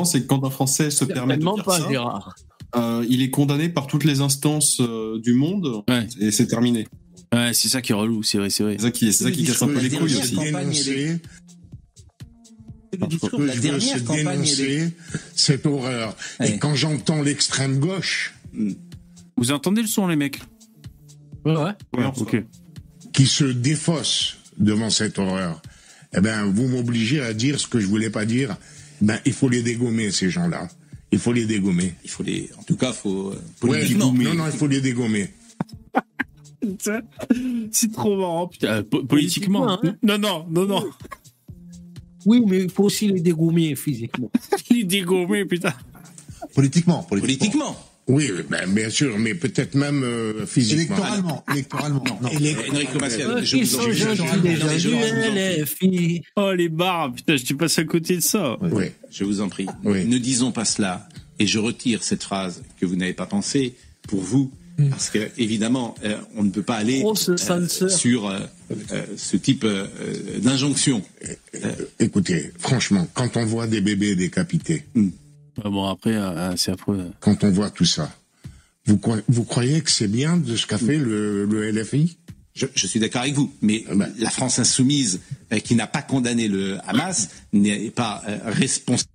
c'est 0.06 0.22
que 0.22 0.28
quand 0.28 0.44
un 0.44 0.50
Français 0.50 0.90
se 0.90 1.06
permet 1.06 1.38
de 1.38 1.44
dire 1.44 1.64
pas, 1.64 1.80
ça, 1.80 1.88
Gérard. 1.90 2.36
euh, 2.76 3.06
il 3.08 3.22
est 3.22 3.30
condamné 3.30 3.70
par 3.70 3.86
toutes 3.88 4.04
les 4.04 4.22
instances 4.22 4.80
euh, 4.82 5.20
du 5.20 5.34
monde 5.34 5.84
et 6.20 6.32
c'est 6.32 6.48
terminé. 6.48 6.88
Ouais, 7.34 7.54
c'est 7.54 7.68
ça 7.68 7.82
qui 7.82 7.92
est 7.92 7.96
relou, 7.96 8.24
c'est 8.24 8.38
vrai, 8.38 8.50
c'est 8.50 8.64
vrai. 8.64 8.78
C'est 8.80 8.86
ça 8.86 8.92
qui, 8.92 9.14
c'est 9.14 9.24
ça 9.26 9.32
qui 9.32 9.44
casse 9.44 9.62
un 9.62 9.68
peu 9.68 9.80
les 9.80 9.90
couilles 9.90 10.16
aussi. 10.16 10.36
dénoncer, 10.36 11.20
Le 13.00 13.08
discours 13.08 13.42
la 13.42 13.56
dernière 13.56 13.82
c'est 13.98 14.04
campagne 14.06 14.24
dénoncer 14.42 14.92
cette 15.36 15.66
horreur. 15.66 16.16
Et 16.44 16.58
quand 16.58 16.74
j'entends 16.74 17.22
l'extrême 17.22 17.80
gauche 17.80 18.34
Vous 19.36 19.52
entendez 19.52 19.82
le 19.82 19.88
son, 19.88 20.08
les 20.08 20.16
mecs? 20.16 20.40
Ouais, 21.46 21.56
ouais. 21.56 21.72
Ouais, 21.98 22.06
ok. 22.18 22.44
Qui 23.18 23.26
se 23.26 23.46
défausse 23.46 24.38
devant 24.60 24.92
cette 24.92 25.18
horreur, 25.18 25.60
eh 26.16 26.22
ben, 26.22 26.46
vous 26.46 26.68
m'obligez 26.68 27.20
à 27.22 27.34
dire 27.34 27.60
ce 27.60 27.66
que 27.66 27.80
je 27.80 27.88
voulais 27.88 28.12
pas 28.12 28.26
dire. 28.26 28.56
Ben, 29.02 29.18
il 29.26 29.34
faut 29.34 29.50
les 29.50 29.64
dégommer, 29.64 30.12
ces 30.12 30.30
gens-là. 30.30 30.68
Il 31.12 31.18
faut 31.18 31.34
les 31.34 31.48
dégommer. 31.48 31.96
Il 32.04 32.12
faut 32.12 32.22
les. 32.22 32.50
En 32.60 32.64
tout 32.64 32.76
cas, 32.78 32.94
faut. 32.94 33.32
euh, 33.32 33.42
Ouais, 33.64 33.80
politiquement. 33.80 34.14
non, 34.14 34.34
non, 34.36 34.46
il 34.46 34.52
faut 34.58 34.68
les 34.68 34.82
dégommer. 34.82 35.34
C'est 37.72 37.92
trop 37.92 38.18
marrant, 38.18 38.48
putain. 38.48 38.68
Euh, 38.68 38.84
po- 38.84 39.04
politiquement. 39.04 39.78
Politiquement, 39.78 39.98
Non, 40.04 40.18
non, 40.20 40.46
non, 40.50 40.66
non. 40.68 40.90
Oui, 42.26 42.44
mais 42.46 42.64
il 42.66 42.70
faut 42.70 42.84
aussi 42.84 43.08
les 43.08 43.22
dégommer 43.22 43.76
physiquement. 43.76 44.30
Les 44.70 44.84
dégommer, 44.84 45.46
putain. 45.46 45.74
Politiquement, 46.54 47.02
Politiquement. 47.04 47.76
Oui, 48.08 48.32
ben, 48.50 48.70
bien 48.74 48.90
sûr, 48.90 49.18
mais 49.20 49.36
peut-être 49.36 49.76
même 49.76 50.02
euh, 50.04 50.46
physiquement. 50.46 50.96
Électoralement, 50.96 51.44
électoralement. 51.52 52.04
Non. 52.22 52.30
Enrico 52.30 53.00
Macias, 53.00 53.28
Euh, 53.28 53.44
je 53.44 53.58
vous 53.58 53.80
en. 53.80 55.32
Oh, 56.38 56.54
les 56.54 56.70
barres, 56.70 57.14
putain, 57.14 57.36
je 57.36 57.44
suis 57.46 57.56
passé 57.56 57.82
à 57.82 57.84
côté 57.84 58.16
de 58.16 58.22
ça. 58.22 58.58
Oui. 58.62 58.86
Je 59.12 59.24
vous 59.26 59.42
en 59.42 59.50
prie. 59.50 59.66
Oui. 59.84 60.06
Ne 60.06 60.18
disons 60.20 60.52
pas 60.54 60.64
cela. 60.66 61.08
Et 61.40 61.46
je 61.48 61.60
retire 61.60 62.02
cette 62.04 62.24
phrase 62.24 62.64
que 62.80 62.86
vous 62.86 62.96
n'avez 62.96 63.14
pas 63.14 63.26
pensée 63.26 63.74
pour 64.08 64.22
vous. 64.22 64.52
Parce 64.92 65.10
que, 65.10 65.30
évidemment, 65.40 65.96
euh, 66.06 66.18
on 66.36 66.44
ne 66.44 66.52
peut 66.52 66.62
pas 66.62 66.76
aller 66.76 67.04
censeur. 67.16 67.90
sur 67.90 68.30
euh, 68.30 68.40
euh, 68.92 69.04
ce 69.18 69.36
type 69.36 69.64
euh, 69.64 69.88
euh, 70.00 70.40
d'injonction. 70.40 71.02
Écoutez, 72.00 72.52
franchement, 72.60 73.08
quand 73.16 73.38
on 73.38 73.46
voit 73.46 73.66
des 73.66 73.82
bébés 73.82 74.16
décapités, 74.16 74.86
Ah 75.64 75.70
bon, 75.70 75.86
après, 75.86 76.16
euh, 76.16 76.56
c'est 76.56 76.72
affreux. 76.72 77.12
quand 77.20 77.44
on 77.44 77.50
voit 77.52 77.70
tout 77.70 77.86
ça, 77.86 78.12
vous, 78.86 78.98
croyez- 78.98 79.24
vous 79.28 79.44
croyez 79.44 79.82
que 79.82 79.92
c'est 79.92 80.08
bien 80.08 80.38
de 80.38 80.56
ce 80.56 80.66
qu'a 80.68 80.78
fait 80.78 80.98
le, 80.98 81.46
le 81.46 81.72
LFI 81.72 82.18
Je, 82.54 82.66
je 82.74 82.88
suis 82.88 83.00
d'accord 83.00 83.22
avec 83.22 83.34
vous, 83.36 83.52
mais 83.62 83.84
Ah 83.90 83.96
ben. 83.96 84.12
la 84.18 84.30
France 84.30 84.60
insoumise, 84.60 85.20
euh, 85.54 85.60
qui 85.60 85.76
n'a 85.76 85.88
pas 85.88 86.02
condamné 86.02 86.48
le 86.48 86.78
Hamas, 86.88 87.30
n'est 87.54 87.90
pas 87.92 88.24
euh, 88.28 88.38
responsable. 88.46 89.10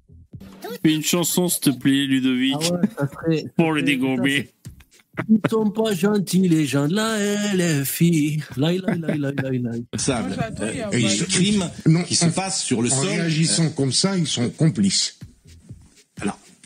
Fais 0.85 0.95
une 0.95 1.03
chanson, 1.05 1.49
s'il 1.49 1.61
te 1.61 1.71
plaît, 1.71 2.07
Ludovic, 2.07 2.55
Ah 2.61 2.73
ouais, 2.75 2.89
ça 2.99 3.09
serait. 3.09 3.45
pour 3.57 3.73
le 3.73 3.83
dégommer. 3.83 4.51
Ils 5.29 5.41
sont 5.51 5.71
pas 5.71 5.93
gentils, 5.95 6.49
les 6.49 6.65
gens 6.67 6.89
de 6.89 6.95
la 6.95 7.19
LFI. 7.55 8.41
Laï, 8.57 8.79
laï, 8.79 8.99
laï, 8.99 9.19
laï, 9.19 9.35
laï, 9.43 9.59
laï. 9.59 9.85
responsables 9.93 10.37
euh, 10.61 10.91
Et 10.93 10.99
du 11.03 11.05
ils- 11.07 11.27
crime 11.27 11.71
Non, 11.87 12.03
qui 12.03 12.17
se 12.17 12.25
en- 12.27 12.31
passe 12.31 12.63
sur 12.65 12.81
le 12.81 12.91
En 12.91 12.97
sol. 12.97 13.09
réagissant 13.09 13.69
comme 13.71 13.93
ça, 13.93 14.17
ils 14.17 14.27
sont 14.27 14.49
complices. 14.51 15.19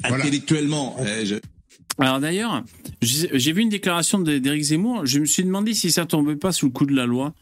Voilà. 0.08 0.24
intellectuellement, 0.24 0.96
je- 1.24 1.36
Alors 1.98 2.20
d'ailleurs, 2.20 2.62
j'ai 3.02 3.52
vu 3.52 3.62
une 3.62 3.68
déclaration 3.70 4.18
de- 4.18 4.38
d'Éric 4.38 4.62
Zemmour. 4.64 5.06
Je 5.06 5.18
me 5.20 5.24
suis 5.24 5.42
demandé 5.44 5.72
si 5.74 5.90
ça 5.90 6.04
tombait 6.06 6.36
pas 6.36 6.52
sous 6.52 6.66
le 6.66 6.72
coup 6.72 6.84
de 6.86 6.94
la 6.94 7.06
loi. 7.06 7.34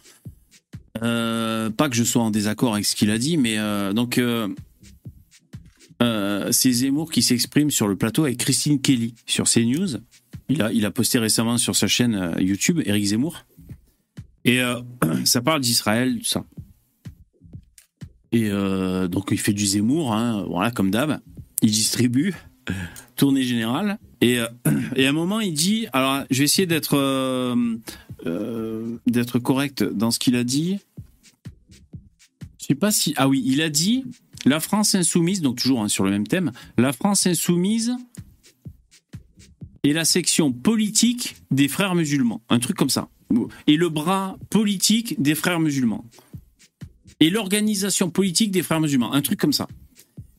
Euh, 1.02 1.70
pas 1.70 1.88
que 1.88 1.96
je 1.96 2.04
sois 2.04 2.22
en 2.22 2.30
désaccord 2.30 2.74
avec 2.74 2.84
ce 2.86 2.94
qu'il 2.94 3.10
a 3.10 3.18
dit, 3.18 3.36
mais 3.36 3.58
euh, 3.58 3.92
donc 3.92 4.16
euh, 4.18 4.46
euh, 6.02 6.52
c'est 6.52 6.70
Zemmour 6.72 7.10
qui 7.10 7.22
s'exprime 7.22 7.70
sur 7.72 7.88
le 7.88 7.96
plateau 7.96 8.24
avec 8.24 8.38
Christine 8.38 8.80
Kelly 8.80 9.14
sur 9.26 9.46
CNews. 9.48 9.98
Il 10.48 10.62
a, 10.62 10.70
il 10.72 10.84
a 10.86 10.90
posté 10.92 11.18
récemment 11.18 11.58
sur 11.58 11.74
sa 11.74 11.88
chaîne 11.88 12.34
YouTube 12.38 12.80
Éric 12.84 13.06
Zemmour. 13.06 13.44
Et 14.44 14.60
euh, 14.60 14.80
ça 15.24 15.40
parle 15.40 15.60
d'Israël, 15.62 16.18
tout 16.18 16.24
ça. 16.26 16.44
Et 18.30 18.50
euh, 18.50 19.08
donc 19.08 19.28
il 19.32 19.38
fait 19.38 19.52
du 19.52 19.66
Zemmour, 19.66 20.12
hein, 20.14 20.44
voilà, 20.48 20.70
comme 20.70 20.90
d'hab. 20.92 21.20
Il 21.62 21.70
distribue, 21.70 22.34
tournée 23.16 23.42
générale. 23.42 23.98
Et, 24.20 24.38
euh, 24.38 24.46
et 24.96 25.06
à 25.06 25.10
un 25.10 25.12
moment, 25.12 25.40
il 25.40 25.54
dit, 25.54 25.86
alors 25.92 26.24
je 26.30 26.38
vais 26.38 26.44
essayer 26.44 26.66
d'être 26.66 26.96
euh, 26.96 27.76
euh, 28.26 28.96
d'être 29.06 29.38
correct 29.38 29.82
dans 29.82 30.10
ce 30.10 30.18
qu'il 30.18 30.36
a 30.36 30.44
dit. 30.44 30.78
Je 32.58 32.66
sais 32.66 32.74
pas 32.74 32.90
si, 32.90 33.12
ah 33.16 33.28
oui, 33.28 33.42
il 33.44 33.60
a 33.60 33.68
dit 33.68 34.04
la 34.46 34.60
France 34.60 34.94
insoumise, 34.94 35.42
donc 35.42 35.56
toujours 35.56 35.82
hein, 35.82 35.88
sur 35.88 36.04
le 36.04 36.10
même 36.10 36.26
thème, 36.26 36.52
la 36.78 36.92
France 36.92 37.26
insoumise 37.26 37.94
est 39.82 39.92
la 39.92 40.04
section 40.04 40.52
politique 40.52 41.36
des 41.50 41.68
frères 41.68 41.94
musulmans, 41.94 42.42
un 42.48 42.58
truc 42.58 42.76
comme 42.76 42.90
ça, 42.90 43.08
et 43.66 43.76
le 43.76 43.90
bras 43.90 44.38
politique 44.48 45.20
des 45.20 45.34
frères 45.34 45.60
musulmans, 45.60 46.04
et 47.20 47.28
l'organisation 47.28 48.08
politique 48.08 48.50
des 48.50 48.62
frères 48.62 48.80
musulmans, 48.80 49.12
un 49.12 49.20
truc 49.20 49.38
comme 49.38 49.52
ça. 49.52 49.68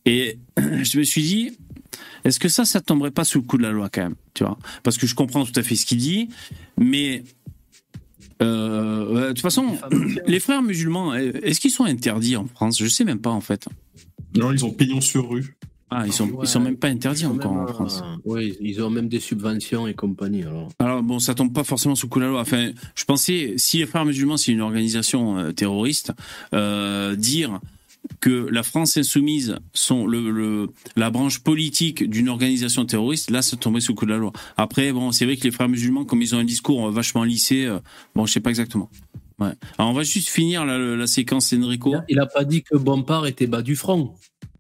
Et 0.06 0.40
je 0.58 0.98
me 0.98 1.04
suis 1.04 1.24
dit, 1.24 1.58
est-ce 2.24 2.40
que 2.40 2.50
ça, 2.50 2.66
ça 2.66 2.82
tomberait 2.82 3.12
pas 3.12 3.24
sous 3.24 3.40
le 3.40 3.44
coup 3.46 3.58
de 3.58 3.64
la 3.64 3.72
loi 3.72 3.90
quand 3.90 4.04
même, 4.04 4.16
tu 4.34 4.44
vois? 4.44 4.58
Parce 4.84 4.98
que 4.98 5.08
je 5.08 5.16
comprends 5.16 5.46
tout 5.46 5.58
à 5.58 5.64
fait 5.64 5.76
ce 5.76 5.86
qu'il 5.86 5.98
dit, 5.98 6.30
mais 6.78 7.24
euh, 8.42 9.28
de 9.28 9.28
toute 9.30 9.42
façon, 9.42 9.78
les 10.28 10.40
frères 10.42 10.62
musulmans, 10.62 11.14
est-ce 11.14 11.60
qu'ils 11.60 11.72
sont 11.72 11.86
interdits 11.86 12.36
en 12.36 12.46
France? 12.48 12.78
Je 12.80 12.88
sais 12.88 13.06
même 13.06 13.20
pas 13.20 13.32
en 13.32 13.42
fait. 13.42 13.68
Non, 14.36 14.52
ils 14.52 14.66
ont 14.66 14.72
pignon 14.72 15.02
sur 15.02 15.30
rue. 15.30 15.56
Ah, 15.92 16.04
ils 16.06 16.12
sont, 16.12 16.40
ils 16.42 16.48
sont 16.48 16.60
même 16.60 16.78
pas 16.78 16.88
interdits 16.88 17.28
encore 17.28 17.54
en 17.54 17.68
France. 17.68 18.04
Oui, 18.26 18.58
ils 18.60 18.82
ont 18.82 18.90
même 18.90 19.08
des 19.08 19.20
subventions 19.20 19.88
et 19.88 19.94
compagnie. 19.94 20.44
Alors. 20.44 20.70
Alors 20.80 21.04
bon, 21.04 21.20
ça 21.20 21.36
tombe 21.36 21.54
pas 21.54 21.64
forcément 21.64 21.96
sous 21.96 22.08
le 22.08 22.10
coup 22.10 22.20
de 22.20 22.26
la 22.26 22.32
loi. 22.32 22.42
Enfin, 22.42 22.72
je 22.96 23.06
pensais, 23.06 23.54
si 23.58 23.78
les 23.78 23.86
frères 23.86 24.04
musulmans, 24.04 24.36
c'est 24.36 24.52
une 24.52 24.62
organisation 24.62 25.38
euh, 25.38 25.52
terroriste, 25.52 26.12
euh, 26.54 27.16
dire 27.16 27.62
que 28.20 28.48
la 28.52 28.64
France 28.64 28.98
insoumise 28.98 29.58
sont 29.74 30.06
le, 30.08 30.32
le 30.32 30.70
la 30.96 31.10
branche 31.10 31.40
politique 31.40 32.10
d'une 32.10 32.30
organisation 32.30 32.86
terroriste, 32.86 33.32
là, 33.32 33.42
ça 33.42 33.58
tombait 33.58 33.82
sous 33.82 33.94
le 33.94 33.98
coup 33.98 34.06
de 34.06 34.12
la 34.12 34.18
loi. 34.18 34.32
Après, 34.58 34.92
bon, 34.92 35.12
c'est 35.12 35.26
vrai 35.26 35.38
que 35.38 35.44
les 35.44 35.52
frères 35.52 35.70
musulmans, 35.70 36.06
comme 36.06 36.22
ils 36.22 36.36
ont 36.36 36.40
un 36.40 36.44
discours 36.46 36.88
euh, 36.88 36.92
vachement 36.92 37.24
lissé, 37.24 37.66
euh, 37.66 37.80
bon, 38.16 38.26
je 38.26 38.34
sais 38.34 38.40
pas 38.40 38.50
exactement. 38.50 38.90
Ouais. 39.40 39.52
Alors, 39.78 39.92
on 39.92 39.94
va 39.94 40.04
juste 40.04 40.30
finir 40.30 40.66
la, 40.66 40.78
la 40.78 41.08
séquence 41.08 41.54
Enrico. 41.54 41.92
Il 41.92 41.96
a, 41.96 42.06
il 42.10 42.20
a 42.20 42.26
pas 42.26 42.46
dit 42.46 42.64
que 42.64 42.78
Bompard 42.78 43.28
était 43.28 43.48
bas 43.48 43.62
du 43.62 43.76
front. 43.76 44.14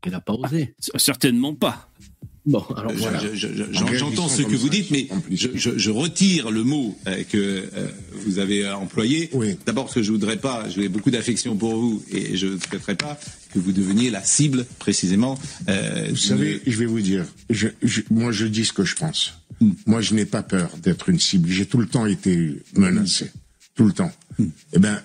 Il 0.05 0.13
a 0.13 0.19
pas 0.19 0.33
osé. 0.33 0.75
Certainement 0.97 1.55
pas. 1.55 1.89
Bon, 2.47 2.63
alors 2.77 2.91
je- 2.95 3.33
je- 3.35 3.47
je- 3.47 3.95
J'entends 3.97 4.27
ce 4.29 4.43
que 4.43 4.55
vous 4.55 4.69
dites, 4.69 4.91
mais 4.91 5.07
je, 5.31 5.47
je- 5.55 5.77
je 5.79 5.89
retire 5.89 6.51
le 6.51 6.63
mot 6.63 6.95
euh, 7.07 7.23
que 7.23 7.37
euh, 7.37 7.87
vous 8.23 8.37
avez 8.37 8.65
euh, 8.65 8.75
employé. 8.75 9.29
Oui. 9.33 9.57
D'abord, 9.65 9.85
parce 9.85 9.95
que 9.95 10.03
je 10.03 10.11
voudrais 10.11 10.37
pas, 10.37 10.69
j'ai 10.69 10.87
beaucoup 10.87 11.09
d'affection 11.09 11.55
pour 11.55 11.73
vous 11.75 12.03
et 12.11 12.37
je 12.37 12.45
ne 12.47 12.59
souhaiterais 12.59 12.93
pas 12.95 13.19
que 13.51 13.57
vous 13.57 13.71
deveniez 13.71 14.11
la 14.11 14.23
cible 14.23 14.65
précisément. 14.77 15.39
euh, 15.69 16.07
Vous 16.11 16.15
savez, 16.17 16.61
je 16.67 16.77
vais 16.77 16.85
vous 16.85 17.01
dire, 17.01 17.25
je, 17.49 17.69
je- 17.81 18.01
moi 18.11 18.31
je 18.31 18.45
dis 18.45 18.63
ce 18.65 18.73
que 18.73 18.85
je 18.85 18.95
pense. 18.95 19.33
Hmm. 19.59 19.71
Moi 19.87 20.01
je 20.01 20.13
n'ai 20.13 20.25
pas 20.25 20.43
peur 20.43 20.69
d'être 20.77 21.09
une 21.09 21.19
cible. 21.19 21.49
J'ai 21.49 21.65
tout 21.65 21.79
le 21.79 21.87
temps 21.87 22.05
été 22.05 22.57
menacé. 22.77 23.31
Tout 23.73 23.85
le 23.85 23.93
temps. 23.93 24.11
Hmm. 24.37 24.45
Eh 24.73 24.77
ben, 24.79 25.01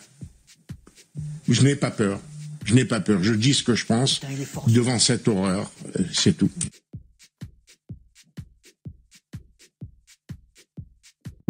je 1.49 1.63
n'ai 1.63 1.75
pas 1.77 1.91
peur. 1.91 2.21
Je 2.67 2.75
n'ai 2.75 2.85
pas 2.85 3.01
peur. 3.01 3.23
Je 3.23 3.33
dis 3.33 3.55
ce 3.55 3.63
que 3.63 3.75
je 3.75 3.87
pense 3.87 4.21
devant 4.69 4.99
cette 4.99 5.27
horreur. 5.27 5.73
C'est 6.13 6.37
tout. 6.37 6.51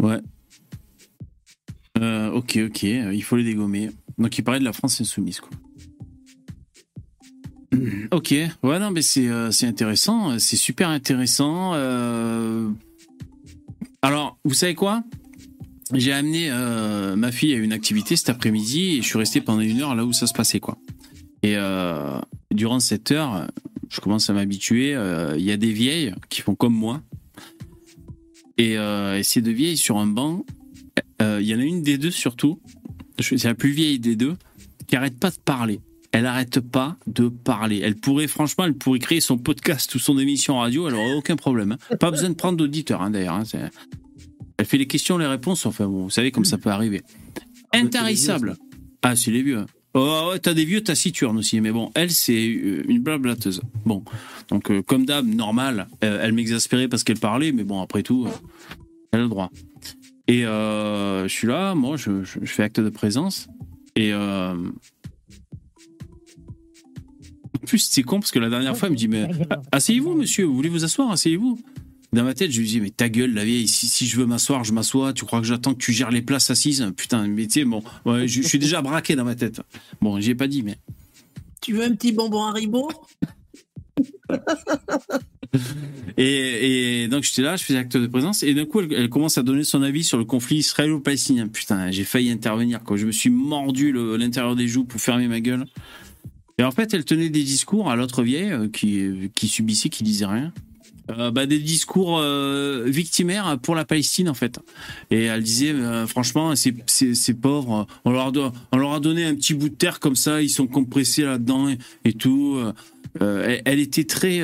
Ouais. 0.01 0.19
Euh, 1.99 2.31
ok, 2.31 2.57
ok, 2.67 2.83
euh, 2.85 3.13
il 3.13 3.21
faut 3.23 3.35
les 3.35 3.43
dégommer. 3.43 3.91
Donc 4.17 4.37
il 4.37 4.43
parlait 4.43 4.59
de 4.59 4.65
la 4.65 4.73
France 4.73 4.99
insoumise, 4.99 5.39
quoi. 5.39 5.49
Ok, 8.11 8.31
ouais, 8.63 8.79
non, 8.79 8.91
mais 8.91 9.01
c'est 9.01 9.27
euh, 9.29 9.49
intéressant, 9.61 10.37
c'est 10.39 10.57
super 10.57 10.89
intéressant. 10.89 11.71
euh. 11.75 12.69
Alors, 14.01 14.37
vous 14.43 14.53
savez 14.53 14.75
quoi? 14.75 15.03
J'ai 15.93 16.11
amené 16.11 16.49
euh, 16.51 17.15
ma 17.15 17.31
fille 17.31 17.53
à 17.53 17.57
une 17.57 17.71
activité 17.71 18.15
cet 18.15 18.29
après-midi 18.29 18.97
et 18.97 19.01
je 19.01 19.07
suis 19.07 19.17
resté 19.17 19.39
pendant 19.39 19.61
une 19.61 19.81
heure 19.81 19.95
là 19.95 20.03
où 20.03 20.13
ça 20.13 20.27
se 20.27 20.33
passait, 20.33 20.59
quoi. 20.59 20.77
Et 21.43 21.55
durant 22.51 22.79
cette 22.79 23.11
heure, 23.11 23.47
je 23.89 23.99
commence 23.99 24.29
à 24.29 24.33
m'habituer. 24.33 24.91
Il 25.37 25.43
y 25.43 25.51
a 25.51 25.57
des 25.57 25.71
vieilles 25.71 26.13
qui 26.29 26.41
font 26.41 26.55
comme 26.55 26.73
moi. 26.73 27.01
Et, 28.57 28.77
euh, 28.77 29.17
et 29.17 29.23
ces 29.23 29.41
deux 29.41 29.51
vieilles 29.51 29.77
sur 29.77 29.97
un 29.97 30.07
banc, 30.07 30.45
euh, 31.21 31.39
il 31.41 31.47
y 31.47 31.55
en 31.55 31.59
a 31.59 31.63
une 31.63 31.81
des 31.83 31.97
deux 31.97 32.11
surtout, 32.11 32.59
c'est 33.19 33.43
la 33.45 33.53
plus 33.55 33.71
vieille 33.71 33.99
des 33.99 34.15
deux, 34.15 34.35
qui 34.87 34.95
arrête 34.95 35.17
pas 35.19 35.29
de 35.29 35.37
parler. 35.43 35.79
Elle 36.11 36.25
arrête 36.25 36.59
pas 36.59 36.97
de 37.07 37.29
parler. 37.29 37.79
Elle 37.83 37.95
pourrait, 37.95 38.27
franchement, 38.27 38.65
elle 38.65 38.73
pourrait 38.73 38.99
créer 38.99 39.21
son 39.21 39.37
podcast 39.37 39.95
ou 39.95 39.99
son 39.99 40.17
émission 40.19 40.57
radio, 40.57 40.87
elle 40.89 40.95
aurait 40.95 41.13
aucun 41.13 41.37
problème. 41.37 41.77
hein. 41.89 41.95
Pas 41.97 42.11
besoin 42.11 42.29
de 42.29 42.35
prendre 42.35 42.57
d'auditeurs, 42.57 43.01
hein, 43.01 43.11
d'ailleurs. 43.11 43.35
hein, 43.35 43.69
Elle 44.57 44.65
fait 44.65 44.77
les 44.77 44.87
questions, 44.87 45.17
les 45.17 45.25
réponses, 45.27 45.65
enfin 45.65 45.87
bon, 45.87 46.03
vous 46.03 46.09
savez 46.09 46.31
comme 46.31 46.43
ça 46.45 46.57
peut 46.57 46.69
arriver. 46.69 47.01
Intarissable. 47.73 48.57
Ah, 49.01 49.15
c'est 49.15 49.31
les 49.31 49.41
vieux. 49.41 49.65
Oh 49.93 50.29
ouais, 50.31 50.39
t'as 50.39 50.53
des 50.53 50.63
vieux 50.63 50.81
taciturnes 50.81 51.37
aussi, 51.37 51.59
mais 51.59 51.71
bon, 51.71 51.91
elle, 51.95 52.11
c'est 52.11 52.47
euh, 52.47 52.83
une 52.87 52.99
blablateuse. 53.01 53.61
Bon, 53.85 54.03
donc 54.49 54.71
euh, 54.71 54.81
comme 54.81 55.05
d'hab, 55.05 55.27
normal, 55.27 55.87
euh, 56.03 56.19
elle 56.21 56.31
m'exaspérait 56.31 56.87
parce 56.87 57.03
qu'elle 57.03 57.19
parlait, 57.19 57.51
mais 57.51 57.63
bon, 57.65 57.81
après 57.81 58.01
tout, 58.01 58.25
euh, 58.25 58.29
elle 59.11 59.19
a 59.19 59.23
le 59.23 59.29
droit. 59.29 59.51
Et 60.29 60.43
je 60.43 61.25
suis 61.27 61.47
là, 61.47 61.75
moi, 61.75 61.97
je, 61.97 62.23
je- 62.23 62.39
je 62.41 62.51
fais 62.51 62.63
acte 62.63 62.79
de 62.79 62.89
présence. 62.89 63.49
Et 63.97 64.13
en 64.13 64.55
plus, 67.67 67.79
c'est 67.79 68.03
con 68.03 68.19
parce 68.21 68.31
que 68.31 68.39
la 68.39 68.49
dernière 68.49 68.77
fois, 68.77 68.87
elle 68.87 68.93
me 68.93 68.97
dit 68.97 69.09
Mais 69.09 69.27
ah, 69.49 69.61
asseyez-vous, 69.73 70.13
monsieur, 70.15 70.45
vous 70.45 70.55
voulez 70.55 70.69
vous 70.69 70.85
asseoir 70.85 71.11
Asseyez-vous? 71.11 71.59
Dans 72.13 72.23
ma 72.23 72.33
tête, 72.33 72.51
je 72.51 72.59
lui 72.59 72.67
dis 72.67 72.81
Mais 72.81 72.89
ta 72.89 73.07
gueule, 73.09 73.33
la 73.33 73.45
vieille, 73.45 73.67
si, 73.67 73.87
si 73.87 74.05
je 74.05 74.17
veux 74.17 74.25
m'asseoir, 74.25 74.63
je 74.63 74.73
m'assois. 74.73 75.13
Tu 75.13 75.25
crois 75.25 75.39
que 75.39 75.47
j'attends 75.47 75.73
que 75.73 75.83
tu 75.83 75.93
gères 75.93 76.11
les 76.11 76.21
places 76.21 76.49
assises? 76.49 76.85
Putain, 76.97 77.27
mais 77.27 77.47
tu 77.47 77.61
sais, 77.61 77.65
bon, 77.65 77.83
ouais, 78.05 78.27
je, 78.27 78.41
je 78.41 78.47
suis 78.47 78.59
déjà 78.59 78.81
braqué 78.81 79.15
dans 79.15 79.23
ma 79.23 79.35
tête. 79.35 79.61
Bon, 80.01 80.19
j'y 80.19 80.31
ai 80.31 80.35
pas 80.35 80.47
dit, 80.47 80.63
mais. 80.63 80.77
Tu 81.61 81.73
veux 81.73 81.83
un 81.83 81.95
petit 81.95 82.11
bonbon 82.11 82.43
Haribo 82.43 82.89
Et, 86.17 87.03
et 87.03 87.07
donc 87.07 87.23
j'étais 87.23 87.41
là, 87.41 87.55
je 87.55 87.63
faisais 87.63 87.79
acte 87.79 87.97
de 87.97 88.07
présence, 88.07 88.43
et 88.43 88.53
d'un 88.53 88.65
coup 88.65 88.79
elle, 88.79 88.93
elle 88.93 89.09
commence 89.09 89.37
à 89.37 89.43
donner 89.43 89.63
son 89.63 89.81
avis 89.81 90.03
sur 90.03 90.17
le 90.17 90.25
conflit 90.25 90.57
israélo-palestinien. 90.57 91.47
Putain, 91.47 91.91
j'ai 91.91 92.03
failli 92.03 92.31
intervenir, 92.31 92.83
quoi. 92.83 92.97
Je 92.97 93.05
me 93.05 93.11
suis 93.11 93.29
mordu 93.29 93.91
l'intérieur 93.91 94.55
des 94.55 94.67
joues 94.67 94.85
pour 94.85 95.01
fermer 95.01 95.27
ma 95.27 95.41
gueule. 95.41 95.65
Et 96.57 96.63
en 96.63 96.71
fait, 96.71 96.93
elle 96.93 97.05
tenait 97.05 97.29
des 97.29 97.43
discours 97.43 97.89
à 97.89 97.95
l'autre 97.95 98.23
vieille 98.23 98.51
euh, 98.51 98.69
qui, 98.69 99.31
qui 99.33 99.47
subissait, 99.47 99.89
qui 99.89 100.03
disait 100.03 100.25
rien. 100.25 100.53
Euh, 101.09 101.31
bah, 101.31 101.45
des 101.47 101.59
discours 101.59 102.19
euh, 102.19 102.83
victimaires 102.87 103.57
pour 103.61 103.73
la 103.75 103.83
Palestine 103.85 104.29
en 104.29 104.33
fait. 104.35 104.59
Et 105.09 105.23
elle 105.23 105.43
disait 105.43 105.71
euh, 105.71 106.05
franchement 106.07 106.55
ces, 106.55 106.73
ces, 106.85 107.15
ces 107.15 107.33
pauvres, 107.33 107.87
on 108.05 108.11
leur, 108.11 108.31
do- 108.31 108.51
on 108.71 108.77
leur 108.77 108.93
a 108.93 108.99
donné 108.99 109.25
un 109.25 109.33
petit 109.35 109.53
bout 109.55 109.69
de 109.69 109.73
terre 109.75 109.99
comme 109.99 110.15
ça, 110.15 110.41
ils 110.41 110.49
sont 110.49 110.67
compressés 110.67 111.23
là-dedans 111.23 111.67
et, 111.69 111.77
et 112.05 112.13
tout. 112.13 112.55
Euh, 113.19 113.43
elle, 113.45 113.61
elle 113.65 113.79
était 113.79 114.05
très 114.05 114.41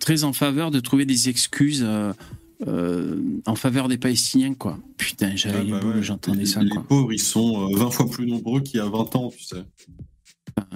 très 0.00 0.24
en 0.24 0.32
faveur 0.32 0.70
de 0.70 0.80
trouver 0.80 1.04
des 1.06 1.28
excuses 1.28 1.86
en 2.66 3.54
faveur 3.54 3.88
des 3.88 3.98
Palestiniens 3.98 4.54
quoi. 4.54 4.78
Putain 4.96 5.34
j'avais 5.36 5.58
Ah 5.72 5.80
bah 5.80 5.86
ouais. 5.86 6.02
j'entendais 6.02 6.46
ça 6.46 6.62
Les 6.62 6.70
quoi. 6.70 6.84
pauvres, 6.86 7.12
ils 7.12 7.18
sont 7.20 7.70
euh, 7.72 7.76
20 7.76 7.90
fois 7.90 8.10
plus 8.10 8.26
nombreux 8.26 8.60
qu'il 8.60 8.78
y 8.78 8.80
a 8.80 8.88
20 8.88 9.16
ans, 9.16 9.30
tu 9.36 9.44
sais. 9.44 9.62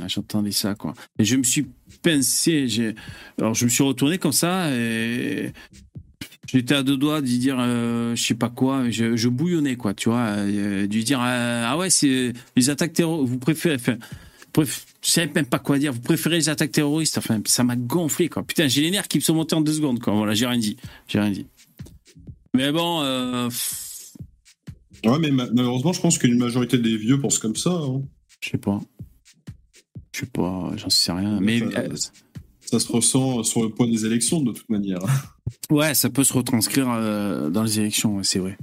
J'entendais 0.08 0.52
ça, 0.52 0.74
quoi. 0.74 0.94
Et 1.18 1.24
je 1.24 1.36
me 1.36 1.42
suis 1.42 1.66
pincé. 2.02 2.68
j'ai- 2.68 2.94
Alors, 3.38 3.54
je 3.54 3.64
me 3.64 3.70
suis 3.70 3.82
retourné 3.82 4.18
comme 4.18 4.32
ça 4.32 4.70
et 4.74 5.52
j'étais 6.48 6.74
à 6.74 6.82
deux 6.82 6.96
doigts 6.96 7.20
d'y 7.22 7.38
dire, 7.38 7.56
euh, 7.58 8.14
je 8.14 8.22
sais 8.22 8.34
pas 8.34 8.50
quoi. 8.50 8.90
Je, 8.90 9.16
je 9.16 9.28
bouillonnais, 9.28 9.76
quoi, 9.76 9.94
tu 9.94 10.08
vois. 10.08 10.20
euh, 10.36 10.86
de 10.86 10.92
lui 10.94 11.04
dire, 11.04 11.20
euh, 11.22 11.64
ah 11.66 11.76
ouais, 11.78 11.90
c'est 11.90 12.32
les 12.56 12.70
attaques 12.70 12.92
terroristes. 12.92 13.30
Vous 13.30 13.38
préférez. 13.38 13.76
Enfin, 13.76 13.96
préf- 14.52 14.84
je 15.02 15.10
savais 15.10 15.30
même 15.34 15.46
pas 15.46 15.58
quoi 15.58 15.78
dire. 15.78 15.92
Vous 15.92 16.00
préférez 16.00 16.36
les 16.36 16.48
attaques 16.48 16.72
terroristes. 16.72 17.18
Enfin, 17.18 17.40
ça 17.46 17.64
m'a 17.64 17.76
gonflé, 17.76 18.28
quoi. 18.28 18.42
Putain, 18.42 18.68
j'ai 18.68 18.82
les 18.82 18.90
nerfs 18.90 19.08
qui 19.08 19.18
me 19.18 19.22
sont 19.22 19.34
montés 19.34 19.54
en 19.54 19.60
deux 19.62 19.72
secondes, 19.72 19.98
quoi. 20.00 20.12
Voilà, 20.14 20.34
j'ai 20.34 20.46
rien 20.46 20.58
dit. 20.58 20.76
J'ai 21.08 21.18
rien 21.20 21.30
dit. 21.30 21.46
Mais 22.54 22.70
bon, 22.70 23.00
euh, 23.02 23.48
Ouais, 25.04 25.18
mais 25.18 25.30
ma- 25.32 25.50
malheureusement, 25.50 25.92
je 25.92 26.00
pense 26.00 26.16
qu'une 26.18 26.38
majorité 26.38 26.78
des 26.78 26.96
vieux 26.96 27.18
pensent 27.18 27.38
comme 27.40 27.56
ça. 27.56 27.70
hein. 27.70 28.02
je 28.40 28.50
sais 28.50 28.58
pas. 28.58 28.80
Je 30.12 30.20
sais 30.20 30.26
pas, 30.26 30.72
j'en 30.76 30.90
sais 30.90 31.12
rien. 31.12 31.40
Mais. 31.40 31.58
ça, 31.58 31.64
euh, 31.64 31.96
ça 32.60 32.78
se 32.78 32.90
ressent 32.90 33.42
sur 33.42 33.62
le 33.62 33.70
poids 33.70 33.86
des 33.86 34.06
élections, 34.06 34.40
de 34.40 34.52
toute 34.52 34.68
manière. 34.68 35.00
Ouais, 35.70 35.94
ça 35.94 36.08
peut 36.08 36.24
se 36.24 36.32
retranscrire 36.32 36.88
euh, 36.90 37.50
dans 37.50 37.62
les 37.62 37.78
élections, 37.78 38.16
ouais, 38.16 38.24
c'est 38.24 38.38
vrai. 38.38 38.56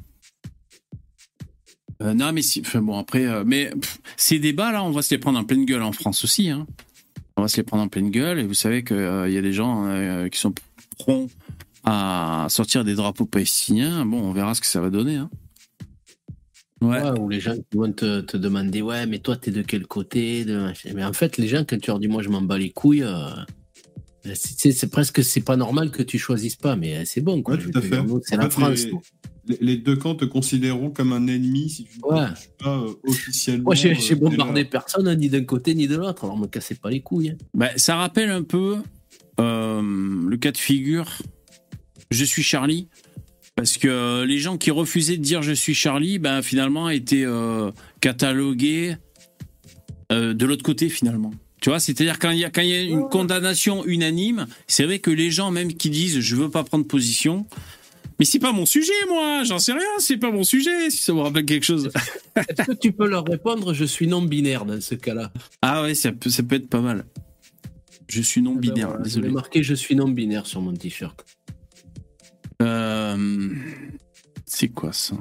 Euh, 2.02 2.14
non, 2.14 2.32
mais 2.32 2.42
si, 2.42 2.62
enfin, 2.62 2.82
bon, 2.82 2.98
après, 2.98 3.26
euh, 3.26 3.44
mais 3.46 3.70
pff, 3.70 4.00
ces 4.16 4.40
débats-là, 4.40 4.84
on 4.84 4.92
va 4.92 5.02
se 5.02 5.12
les 5.12 5.18
prendre 5.18 5.38
en 5.38 5.44
pleine 5.44 5.66
gueule 5.66 5.82
en 5.82 5.92
France 5.92 6.24
aussi. 6.24 6.50
Hein. 6.50 6.66
On 7.36 7.42
va 7.42 7.48
se 7.48 7.58
les 7.58 7.64
prendre 7.64 7.84
en 7.84 7.88
pleine 7.88 8.10
gueule, 8.10 8.40
et 8.40 8.44
vous 8.44 8.54
savez 8.54 8.84
qu'il 8.84 8.98
y 8.98 9.38
a 9.38 9.42
des 9.42 9.54
gens 9.54 9.86
euh, 9.88 10.30
qui 10.30 10.40
sont 10.40 10.54
prompts 10.98 11.30
à 11.84 12.48
sortir 12.50 12.84
des 12.84 12.96
drapeaux 12.96 13.26
palestiniens. 13.26 14.06
Bon, 14.06 14.22
on 14.22 14.32
verra 14.32 14.56
ce 14.56 14.62
que 14.62 14.68
ça 14.68 14.80
va 14.82 14.90
donner. 14.90 15.16
Hein. 15.16 15.30
Ouais. 16.82 17.02
Ouais, 17.02 17.20
ou 17.20 17.28
les 17.30 17.40
gens 17.42 17.56
qui 17.56 17.78
vont 17.78 17.92
te, 17.92 18.22
te 18.22 18.38
demander 18.38 18.82
Ouais, 18.82 19.06
mais 19.06 19.20
toi, 19.20 19.36
t'es 19.36 19.52
de 19.52 19.62
quel 19.62 19.86
côté 19.86 20.46
de. 20.46 20.68
Mais 20.96 21.04
en 21.04 21.14
fait, 21.14 21.38
les 21.38 21.48
gens, 21.48 21.66
quand 21.68 21.78
tu 21.80 21.88
leur 21.90 22.00
dis 22.00 22.08
Moi, 22.08 22.22
je 22.24 22.30
m'en 22.30 22.42
bats 22.42 22.58
les 22.58 22.70
couilles, 22.70 23.04
euh, 23.04 23.30
c'est 24.36 24.72
c'est- 24.72 24.88
presque 24.90 25.24
c'est 25.24 25.42
pas 25.42 25.56
normal 25.58 25.92
que 25.92 26.04
tu 26.04 26.18
choisisses 26.18 26.56
pas, 26.56 26.76
mais 26.76 26.98
euh, 26.98 27.02
c'est 27.06 27.22
bon, 27.22 27.42
quoi. 27.42 27.56
Ouais, 27.56 27.62
tout 27.62 27.72
à 27.76 27.80
veux 27.82 27.90
fait. 27.90 28.02
C'est 28.24 28.36
En 28.36 28.40
la 28.40 28.50
fait, 28.50 28.52
France. 28.62 28.86
les- 29.60 29.78
deux 29.78 29.96
camps 29.96 30.16
te 30.16 30.26
considéreront 30.26 30.92
comme 30.92 31.12
un 31.12 31.26
ennemi 31.28 31.70
si 31.70 31.84
tu 31.86 32.00
ne 32.00 32.14
Ouais. 32.14 32.28
suis 32.36 32.50
pas 32.60 32.78
euh, 32.78 32.94
officiellement. 33.04 33.64
Moi, 33.66 33.76
j'ai 33.76 33.92
euh, 34.14 34.16
bombardé 34.16 34.64
là. 34.64 34.70
personne, 34.70 35.08
hein, 35.08 35.16
ni 35.16 35.28
d'un 35.30 35.44
côté 35.44 35.74
ni 35.76 35.88
de 35.88 35.96
l'autre, 35.98 36.24
alors 36.26 36.38
me 36.38 36.48
cassez 36.48 36.76
pas 36.76 36.90
les 36.92 37.02
couilles. 37.02 37.30
hein. 37.32 37.38
Bah, 37.54 37.70
ça 37.76 37.96
rappelle 37.96 38.30
un 38.30 38.44
peu 38.44 38.78
euh, 39.40 39.82
le 40.30 40.38
cas 40.38 40.52
de 40.52 40.58
figure 40.58 41.18
Je 42.12 42.24
suis 42.26 42.44
Charlie. 42.44 42.88
Parce 43.60 43.78
que 43.78 44.24
les 44.24 44.38
gens 44.38 44.58
qui 44.58 44.72
refusaient 44.72 45.18
de 45.18 45.22
dire 45.22 45.42
Je 45.42 45.52
suis 45.52 45.74
Charlie, 45.74 46.18
ben, 46.18 46.42
finalement, 46.42 46.90
étaient 46.90 47.26
euh, 47.26 47.72
catalogués 48.00 48.96
euh, 50.14 50.34
de 50.34 50.46
l'autre 50.46 50.64
côté, 50.64 50.88
finalement. 50.88 51.34
Tu 51.60 51.70
vois, 51.70 51.82
c'est-à-dire 51.82 52.20
quand 52.20 52.32
il 52.32 52.40
y 52.40 52.46
a, 52.46 52.50
quand 52.52 52.62
il 52.62 52.70
y 52.70 52.74
a 52.74 52.82
une 52.84 53.10
condamnation 53.10 53.86
unanime, 53.86 54.48
c'est 54.68 54.86
vrai 54.86 55.00
que 55.00 55.12
les 55.12 55.30
gens, 55.30 55.52
même 55.52 55.74
qui 55.74 55.90
disent 55.90 56.22
Je 56.22 56.38
veux 56.38 56.50
pas 56.50 56.64
prendre 56.64 56.86
position, 56.86 57.46
mais 58.18 58.24
c'est 58.24 58.40
pas 58.40 58.54
mon 58.54 58.66
sujet, 58.66 58.94
moi, 59.10 59.44
j'en 59.44 59.60
sais 59.60 59.74
rien, 59.74 59.82
c'est 59.98 60.16
pas 60.16 60.32
mon 60.32 60.46
sujet, 60.46 60.90
si 60.90 61.04
ça 61.04 61.12
vous 61.12 61.20
rappelle 61.20 61.44
quelque 61.44 61.66
chose. 61.66 61.92
Est-ce 62.38 62.64
que 62.66 62.72
tu 62.72 62.94
peux 62.94 63.10
leur 63.10 63.26
répondre 63.26 63.74
Je 63.74 63.84
suis 63.84 64.08
non-binaire 64.08 64.64
dans 64.64 64.80
ce 64.80 64.96
cas-là? 64.96 65.34
Ah 65.62 65.82
ouais, 65.82 65.96
ça 65.96 66.14
peut, 66.14 66.30
ça 66.30 66.44
peut 66.44 66.56
être 66.56 66.70
pas 66.70 66.80
mal. 66.80 67.04
Je 68.08 68.22
suis 68.22 68.42
non 68.42 68.56
binaire, 68.56 68.92
Alors, 68.92 69.02
désolé. 69.02 69.28
J'ai 69.28 69.34
marqué 69.34 69.64
Je 69.64 69.74
suis 69.74 69.98
non-binaire 69.98 70.46
sur 70.46 70.62
mon 70.62 70.74
t-shirt. 70.74 71.26
Euh, 72.62 73.50
c'est 74.46 74.68
quoi 74.70 74.92
ça? 74.94 75.16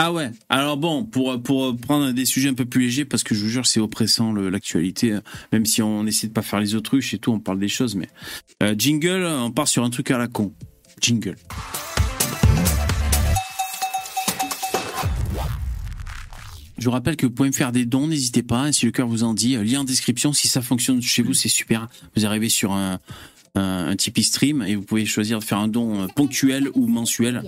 Ah 0.00 0.12
ouais. 0.12 0.30
Alors 0.48 0.76
bon, 0.76 1.04
pour 1.04 1.40
prendre 1.76 2.12
des 2.12 2.24
sujets 2.24 2.48
un 2.48 2.54
peu 2.54 2.64
plus 2.66 2.82
légers, 2.82 3.04
parce 3.04 3.24
que 3.24 3.34
je 3.34 3.42
vous 3.42 3.48
jure, 3.50 3.66
c'est 3.66 3.80
oppressant 3.80 4.32
l'actualité. 4.32 5.12
euh, 5.14 5.20
Même 5.52 5.66
si 5.66 5.82
on 5.82 6.06
essaie 6.06 6.28
de 6.28 6.32
pas 6.32 6.42
faire 6.42 6.60
les 6.60 6.74
autruches 6.76 7.14
et 7.14 7.18
tout, 7.18 7.32
on 7.32 7.40
parle 7.40 7.58
des 7.58 7.68
choses, 7.68 7.96
mais 7.96 8.08
euh, 8.62 8.74
jingle, 8.78 9.24
on 9.24 9.50
part 9.50 9.66
sur 9.66 9.82
un 9.84 9.90
truc 9.90 10.10
à 10.12 10.18
la 10.18 10.28
con. 10.28 10.54
Jingle. 11.00 11.36
Je 16.78 16.84
vous 16.84 16.90
rappelle 16.92 17.16
que 17.16 17.26
vous 17.26 17.32
pouvez 17.32 17.48
me 17.48 17.54
faire 17.54 17.72
des 17.72 17.84
dons, 17.86 18.06
n'hésitez 18.06 18.44
pas, 18.44 18.60
hein, 18.60 18.72
si 18.72 18.86
le 18.86 18.92
cœur 18.92 19.08
vous 19.08 19.24
en 19.24 19.34
dit. 19.34 19.56
euh, 19.56 19.64
Lien 19.64 19.80
en 19.80 19.84
description, 19.84 20.32
si 20.32 20.46
ça 20.46 20.62
fonctionne 20.62 21.02
chez 21.02 21.22
vous, 21.22 21.34
c'est 21.34 21.48
super. 21.48 21.88
Vous 22.14 22.24
arrivez 22.24 22.48
sur 22.48 22.72
un, 22.72 23.00
un, 23.54 23.94
Tipeee 23.96 24.22
Stream 24.22 24.62
et 24.66 24.74
vous 24.76 24.82
pouvez 24.82 25.06
choisir 25.06 25.38
de 25.38 25.44
faire 25.44 25.58
un 25.58 25.68
don 25.68 26.02
euh, 26.02 26.06
ponctuel 26.14 26.68
ou 26.74 26.86
mensuel. 26.86 27.42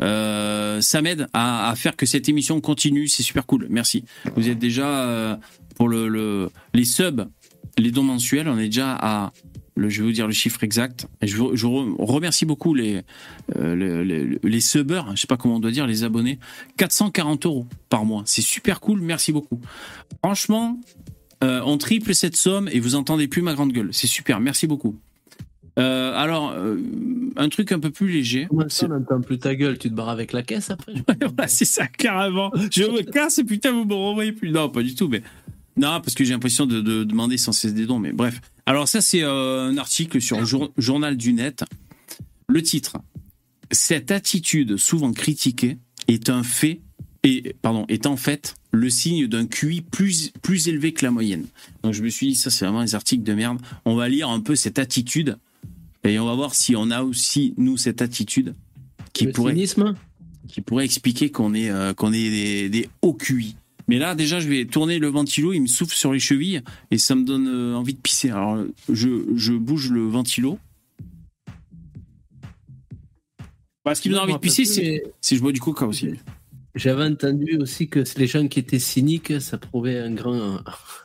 Euh, 0.00 0.80
ça 0.80 1.02
m'aide 1.02 1.26
à, 1.32 1.70
à 1.70 1.74
faire 1.76 1.96
que 1.96 2.06
cette 2.06 2.28
émission 2.28 2.60
continue, 2.60 3.06
c'est 3.08 3.22
super 3.22 3.46
cool, 3.46 3.66
merci. 3.70 4.04
Vous 4.36 4.48
êtes 4.48 4.58
déjà, 4.58 4.88
euh, 4.88 5.36
pour 5.76 5.88
le, 5.88 6.08
le- 6.08 6.50
les 6.74 6.84
subs, 6.84 7.28
les 7.78 7.90
dons 7.90 8.02
mensuels, 8.02 8.48
on 8.48 8.58
est 8.58 8.66
déjà 8.66 8.94
à 8.94 9.32
Le, 9.76 9.88
je 9.88 10.00
vais 10.02 10.06
vous 10.06 10.12
dire 10.12 10.26
le 10.28 10.32
chiffre 10.32 10.62
exact. 10.62 11.06
Et 11.20 11.26
je, 11.26 11.36
remercie 11.98 12.44
beaucoup 12.44 12.74
les, 12.74 13.02
euh, 13.56 13.74
les, 13.74 14.04
les, 14.04 14.38
les 14.42 14.60
subbers, 14.60 15.10
je 15.16 15.20
sais 15.22 15.26
pas 15.26 15.36
comment 15.36 15.56
on 15.56 15.60
doit 15.60 15.72
dire, 15.72 15.86
les 15.86 16.04
abonnés. 16.04 16.38
440 16.76 17.46
euros 17.46 17.66
par 17.88 18.04
mois. 18.04 18.22
C'est 18.26 18.42
super 18.42 18.78
cool, 18.80 19.00
merci 19.00 19.32
beaucoup. 19.32 19.60
Franchement, 20.22 20.78
euh, 21.42 21.60
on 21.64 21.76
triple 21.78 22.14
cette 22.14 22.36
somme 22.36 22.68
et 22.72 22.78
vous 22.78 22.94
entendez 22.94 23.26
plus 23.26 23.42
ma 23.42 23.54
grande 23.54 23.72
gueule. 23.72 23.88
C'est 23.92 24.06
super, 24.06 24.38
merci 24.40 24.66
beaucoup. 24.68 24.96
Euh, 25.78 26.14
alors, 26.16 26.52
euh, 26.52 26.76
un 27.36 27.48
truc 27.48 27.72
un 27.72 27.80
peu 27.80 27.90
plus 27.90 28.08
léger. 28.08 28.46
Comment 28.48 28.68
ça, 28.68 28.86
n'entend 28.86 29.20
plus 29.20 29.38
ta 29.38 29.54
gueule 29.56 29.76
Tu 29.78 29.90
te 29.90 29.94
barres 29.94 30.08
avec 30.10 30.32
la 30.32 30.42
caisse 30.42 30.70
après 30.70 30.94
Voilà, 31.08 31.32
c'est 31.48 31.64
ça, 31.64 31.86
carrément. 31.88 32.52
Je 32.70 32.84
me 32.84 33.02
casse 33.02 33.38
et 33.38 33.44
putain, 33.44 33.72
vous 33.72 33.84
me 33.84 33.94
renvoyez 33.94 34.32
plus. 34.32 34.50
Non, 34.50 34.68
pas 34.68 34.82
du 34.82 34.94
tout, 34.94 35.08
mais. 35.08 35.22
Non, 35.76 36.00
parce 36.00 36.14
que 36.14 36.22
j'ai 36.24 36.32
l'impression 36.32 36.66
de, 36.66 36.80
de 36.80 37.02
demander 37.02 37.36
sans 37.36 37.50
cesse 37.50 37.74
des 37.74 37.86
dons, 37.86 37.98
mais 37.98 38.12
bref. 38.12 38.40
Alors, 38.66 38.86
ça, 38.86 39.00
c'est 39.00 39.22
euh, 39.24 39.68
un 39.68 39.76
article 39.76 40.20
sur 40.20 40.44
Jour- 40.44 40.72
Journal 40.78 41.16
du 41.16 41.32
Net. 41.32 41.64
Le 42.48 42.62
titre 42.62 42.98
Cette 43.72 44.12
attitude 44.12 44.76
souvent 44.76 45.12
critiquée 45.12 45.78
est 46.06 46.30
un 46.30 46.44
fait, 46.44 46.80
et, 47.24 47.56
pardon, 47.62 47.84
est 47.88 48.06
en 48.06 48.16
fait 48.16 48.54
le 48.70 48.88
signe 48.90 49.26
d'un 49.26 49.46
QI 49.46 49.80
plus, 49.80 50.30
plus 50.42 50.68
élevé 50.68 50.92
que 50.92 51.04
la 51.04 51.10
moyenne. 51.10 51.46
Donc, 51.82 51.94
je 51.94 52.02
me 52.02 52.08
suis 52.08 52.28
dit, 52.28 52.34
ça, 52.36 52.50
c'est 52.50 52.64
vraiment 52.64 52.84
des 52.84 52.94
articles 52.94 53.24
de 53.24 53.34
merde. 53.34 53.58
On 53.84 53.96
va 53.96 54.08
lire 54.08 54.28
un 54.28 54.40
peu 54.40 54.54
cette 54.54 54.78
attitude 54.78 55.36
et 56.04 56.18
on 56.18 56.26
va 56.26 56.34
voir 56.34 56.54
si 56.54 56.76
on 56.76 56.90
a 56.90 57.02
aussi, 57.02 57.54
nous, 57.56 57.76
cette 57.76 58.02
attitude 58.02 58.54
qui 59.12 59.26
Le 59.26 59.32
pourrait 59.32 59.54
cynisme 59.54 59.94
qui 60.48 60.60
pourrait 60.60 60.84
expliquer 60.84 61.30
qu'on 61.30 61.54
est, 61.54 61.70
euh, 61.70 61.94
qu'on 61.94 62.12
est 62.12 62.30
des, 62.30 62.68
des 62.68 62.88
hauts 63.02 63.14
QI. 63.14 63.56
Mais 63.88 63.98
là, 63.98 64.14
déjà, 64.14 64.40
je 64.40 64.48
vais 64.48 64.64
tourner 64.64 64.98
le 64.98 65.08
ventilo, 65.08 65.52
il 65.52 65.60
me 65.60 65.66
souffle 65.66 65.94
sur 65.94 66.12
les 66.12 66.18
chevilles 66.18 66.62
et 66.90 66.98
ça 66.98 67.14
me 67.14 67.24
donne 67.24 67.48
euh, 67.48 67.74
envie 67.74 67.94
de 67.94 67.98
pisser. 67.98 68.30
Alors, 68.30 68.64
je, 68.90 69.24
je 69.34 69.52
bouge 69.52 69.90
le 69.90 70.06
ventilo. 70.06 70.58
Bah, 73.84 73.94
ce 73.94 74.00
qui 74.00 74.08
me 74.08 74.14
donne 74.14 74.24
envie 74.24 74.34
de 74.34 74.38
pisser, 74.38 74.64
c'est 74.64 75.02
si 75.20 75.36
je 75.36 75.42
bois 75.42 75.52
du 75.52 75.60
coca 75.60 75.86
aussi. 75.86 76.10
J'avais 76.74 77.04
entendu 77.04 77.58
aussi 77.58 77.88
que 77.88 78.02
les 78.16 78.26
gens 78.26 78.48
qui 78.48 78.58
étaient 78.58 78.78
cyniques, 78.78 79.40
ça 79.40 79.58
prouvait 79.58 79.98
un 79.98 80.12
grand. 80.12 80.58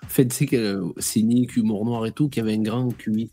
Fait, 0.07 0.27
tu 0.27 0.35
sais, 0.35 0.45
que 0.45 0.55
euh, 0.55 0.93
cynique, 0.97 1.57
humour 1.57 1.85
noir 1.85 2.05
et 2.05 2.11
tout, 2.11 2.29
qui 2.29 2.39
avait 2.39 2.53
un 2.53 2.61
grand 2.61 2.89
QI. 2.97 3.29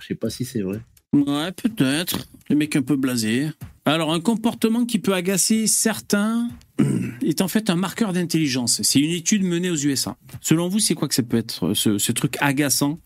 Alors, 0.00 0.02
je 0.02 0.06
sais 0.08 0.14
pas 0.14 0.30
si 0.30 0.44
c'est 0.46 0.62
vrai. 0.62 0.80
Ouais, 1.12 1.52
peut-être. 1.52 2.26
Les 2.48 2.56
mecs 2.56 2.74
un 2.76 2.82
peu 2.82 2.96
blasés. 2.96 3.50
Alors, 3.84 4.12
un 4.14 4.20
comportement 4.20 4.86
qui 4.86 4.98
peut 4.98 5.12
agacer 5.12 5.66
certains 5.66 6.48
est 7.22 7.40
en 7.42 7.48
fait 7.48 7.68
un 7.68 7.76
marqueur 7.76 8.12
d'intelligence. 8.14 8.80
C'est 8.82 9.00
une 9.00 9.10
étude 9.10 9.42
menée 9.42 9.68
aux 9.70 9.76
USA. 9.76 10.16
Selon 10.40 10.68
vous, 10.68 10.78
c'est 10.78 10.94
quoi 10.94 11.06
que 11.08 11.14
ça 11.14 11.22
peut 11.22 11.36
être, 11.36 11.74
ce, 11.74 11.98
ce 11.98 12.12
truc 12.12 12.36
agaçant 12.40 12.98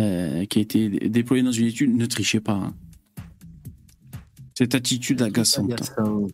euh, 0.00 0.44
qui 0.46 0.58
a 0.58 0.62
été 0.62 0.88
dé- 0.90 1.08
déployé 1.08 1.42
dans 1.42 1.52
une 1.52 1.66
étude? 1.66 1.96
Ne 1.96 2.04
trichez 2.06 2.40
pas. 2.40 2.54
hein. 2.54 2.74
Cette 4.58 4.74
attitude 4.74 5.22
agaçante. 5.22 5.72
Agaçant. 5.72 6.26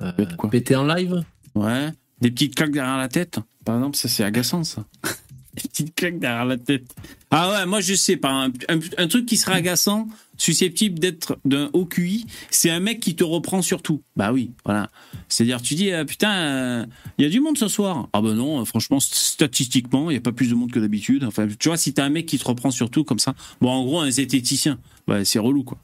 Euh, 0.00 0.12
peut 0.12 0.22
être 0.22 0.36
quoi? 0.36 0.48
Péter 0.50 0.76
en 0.76 0.86
live? 0.86 1.22
Ouais. 1.54 1.90
Des 2.22 2.30
petites 2.30 2.54
claques 2.54 2.72
derrière 2.72 2.96
la 2.96 3.08
tête. 3.08 3.38
Par 3.66 3.76
exemple, 3.76 3.96
ça 3.98 4.08
c'est 4.08 4.24
agaçant 4.24 4.64
ça. 4.64 4.86
Des 5.56 5.68
petites 5.68 5.94
claques 5.94 6.18
derrière 6.18 6.44
la 6.44 6.58
tête. 6.58 6.94
Ah 7.30 7.50
ouais, 7.50 7.66
moi 7.66 7.80
je 7.80 7.94
sais 7.94 8.16
pas. 8.16 8.30
Un, 8.30 8.48
un- 8.68 8.78
un 8.98 9.08
truc 9.08 9.24
qui 9.26 9.36
serait 9.36 9.54
agaçant, 9.54 10.06
susceptible 10.36 10.98
d'être 10.98 11.38
d'un 11.44 11.70
haut 11.72 11.86
QI, 11.86 12.26
c'est 12.50 12.70
un 12.70 12.78
mec 12.80 13.00
qui 13.00 13.16
te 13.16 13.24
reprend 13.24 13.62
sur 13.62 13.80
tout. 13.82 14.02
Bah 14.16 14.32
oui, 14.32 14.50
voilà. 14.64 14.90
C'est-à-dire, 15.28 15.62
tu 15.62 15.74
dis, 15.74 15.90
euh, 15.92 16.04
putain, 16.04 16.86
il 17.18 17.24
y 17.24 17.26
a 17.26 17.30
du 17.30 17.40
monde 17.40 17.56
ce 17.56 17.68
soir. 17.68 18.08
Ah 18.12 18.20
ben 18.20 18.34
non, 18.34 18.60
euh, 18.60 18.64
franchement, 18.64 18.98
st- 18.98 19.14
statistiquement, 19.14 20.10
il 20.10 20.14
n'y 20.14 20.18
a 20.18 20.22
pas 20.22 20.32
plus 20.32 20.50
de 20.50 20.54
monde 20.54 20.70
que 20.70 20.78
d'habitude. 20.78 21.24
Enfin, 21.24 21.48
tu 21.58 21.68
vois, 21.68 21.76
si 21.78 21.94
t'as 21.94 22.04
un 22.04 22.10
mec 22.10 22.26
qui 22.26 22.38
te 22.38 22.44
reprend 22.44 22.70
sur 22.70 22.90
tout 22.90 23.02
comme 23.04 23.18
ça, 23.18 23.34
bon, 23.62 23.70
en 23.70 23.84
gros, 23.84 24.00
un 24.00 24.10
zététicien, 24.10 24.78
bah, 25.06 25.24
c'est 25.24 25.38
relou 25.38 25.64
quoi. 25.64 25.78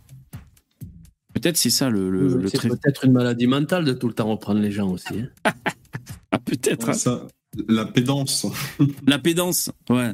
Peut-être 1.35 1.57
c'est 1.57 1.71
ça 1.71 1.89
le, 1.89 2.11
le, 2.11 2.37
le 2.37 2.49
C'est 2.49 2.69
peut-être 2.69 3.07
une 3.07 3.13
maladie 3.13 3.47
mentale 3.47 3.85
de 3.87 3.95
tout 3.95 4.07
le 4.07 4.13
temps 4.13 4.29
reprendre 4.29 4.61
les 4.61 4.71
gens 4.71 4.91
aussi. 4.91 5.09
hein. 5.45 5.53
Ah, 6.31 6.39
peut-être. 6.39 6.89
hein. 6.91 6.95
Ça, 6.95 7.27
la 7.69 7.85
pédance. 7.85 8.47
La 9.07 9.19
pédance, 9.19 9.71
ouais. 9.91 10.13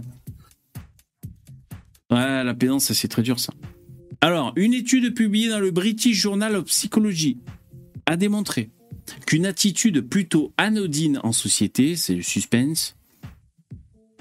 Ouais, 2.11 2.45
la 2.45 2.55
pédance, 2.55 2.93
c'est 2.93 3.09
très 3.09 3.23
dur, 3.23 3.39
ça. 3.39 3.53
Alors, 4.21 4.53
une 4.57 4.75
étude 4.75 5.15
publiée 5.15 5.49
dans 5.49 5.61
le 5.61 5.71
British 5.71 6.19
Journal 6.19 6.57
of 6.57 6.65
Psychology 6.65 7.39
a 8.07 8.17
démontré 8.17 8.71
qu'une 9.27 9.47
attitude 9.47 10.01
plutôt 10.01 10.53
anodine 10.57 11.21
en 11.23 11.33
société, 11.33 11.97
c'est 11.97 12.17
le 12.17 12.23
suspense, 12.23 12.97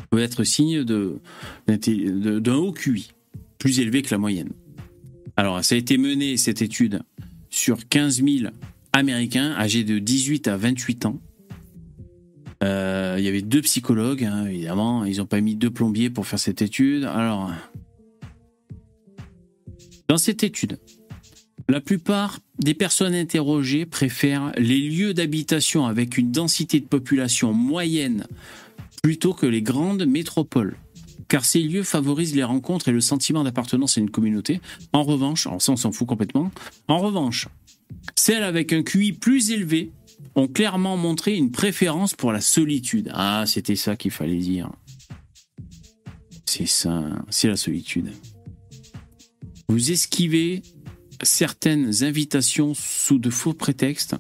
peut 0.10 0.20
être 0.20 0.44
signe 0.44 0.84
d'un 0.84 2.56
haut 2.56 2.72
QI, 2.72 3.12
plus 3.58 3.80
élevé 3.80 4.02
que 4.02 4.12
la 4.12 4.18
moyenne. 4.18 4.52
Alors, 5.36 5.64
ça 5.64 5.76
a 5.76 5.78
été 5.78 5.98
mené, 5.98 6.38
cette 6.38 6.62
étude, 6.62 7.02
sur 7.50 7.88
15 7.88 8.24
000 8.24 8.52
Américains 8.94 9.54
âgés 9.58 9.84
de 9.84 10.00
18 10.00 10.48
à 10.48 10.58
28 10.58 11.06
ans. 11.06 11.20
Euh, 12.64 13.16
il 13.18 13.24
y 13.24 13.28
avait 13.28 13.42
deux 13.42 13.62
psychologues, 13.62 14.24
hein, 14.24 14.46
évidemment. 14.48 15.06
Ils 15.06 15.18
n'ont 15.18 15.26
pas 15.26 15.42
mis 15.42 15.56
deux 15.56 15.70
plombiers 15.70 16.10
pour 16.10 16.26
faire 16.26 16.40
cette 16.40 16.62
étude. 16.62 17.04
Alors, 17.04 17.52
dans 20.08 20.18
cette 20.18 20.44
étude, 20.44 20.80
la 21.70 21.82
plupart 21.82 22.40
des 22.60 22.74
personnes 22.74 23.14
interrogées 23.14 23.86
préfèrent 23.86 24.52
les 24.58 24.80
lieux 24.80 25.14
d'habitation 25.14 25.86
avec 25.86 26.18
une 26.18 26.32
densité 26.32 26.80
de 26.80 26.86
population 26.86 27.54
moyenne 27.54 28.26
plutôt 29.04 29.34
que 29.34 29.46
les 29.46 29.62
grandes 29.62 30.06
métropoles. 30.06 30.78
Car 31.28 31.44
ces 31.44 31.62
lieux 31.62 31.84
favorisent 31.84 32.36
les 32.36 32.44
rencontres 32.46 32.88
et 32.88 32.94
le 32.94 33.02
sentiment 33.02 33.44
d'appartenance 33.44 33.98
à 33.98 34.02
une 34.02 34.10
communauté. 34.10 34.62
En 34.94 35.04
revanche, 35.04 35.46
alors 35.46 35.62
ça 35.62 35.74
on 35.74 35.76
s'en 35.76 35.92
fout 35.92 36.08
complètement, 36.08 36.52
en 36.88 37.00
revanche, 37.00 37.50
celles 38.16 38.44
avec 38.44 38.72
un 38.72 38.84
QI 38.84 39.12
plus 39.12 39.52
élevé 39.52 39.92
ont 40.36 40.48
clairement 40.48 40.98
montré 40.98 41.36
une 41.36 41.52
préférence 41.52 42.14
pour 42.14 42.32
la 42.32 42.42
solitude. 42.42 43.12
Ah, 43.14 43.46
c'était 43.46 43.76
ça 43.76 43.96
qu'il 43.96 44.12
fallait 44.12 44.38
dire. 44.38 44.72
C'est 46.46 46.66
ça, 46.66 47.04
c'est 47.30 47.48
la 47.48 47.58
solitude. 47.58 48.12
Vous 49.68 49.92
esquivez 49.92 50.62
certaines 51.22 52.04
invitations 52.04 52.74
sous 52.74 53.20
de 53.20 53.30
faux 53.30 53.54
prétextes. 53.54 54.16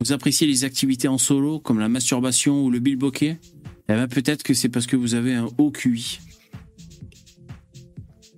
Vous 0.00 0.12
appréciez 0.12 0.46
les 0.46 0.64
activités 0.64 1.08
en 1.08 1.18
solo 1.18 1.58
comme 1.58 1.80
la 1.80 1.88
masturbation 1.88 2.64
ou 2.64 2.70
le 2.70 2.78
bilboquet 2.78 3.38
Eh 3.88 3.92
bien 3.92 4.06
peut-être 4.06 4.42
que 4.42 4.54
c'est 4.54 4.68
parce 4.68 4.86
que 4.86 4.96
vous 4.96 5.14
avez 5.14 5.34
un 5.34 5.48
haut 5.58 5.70
QI. 5.70 6.20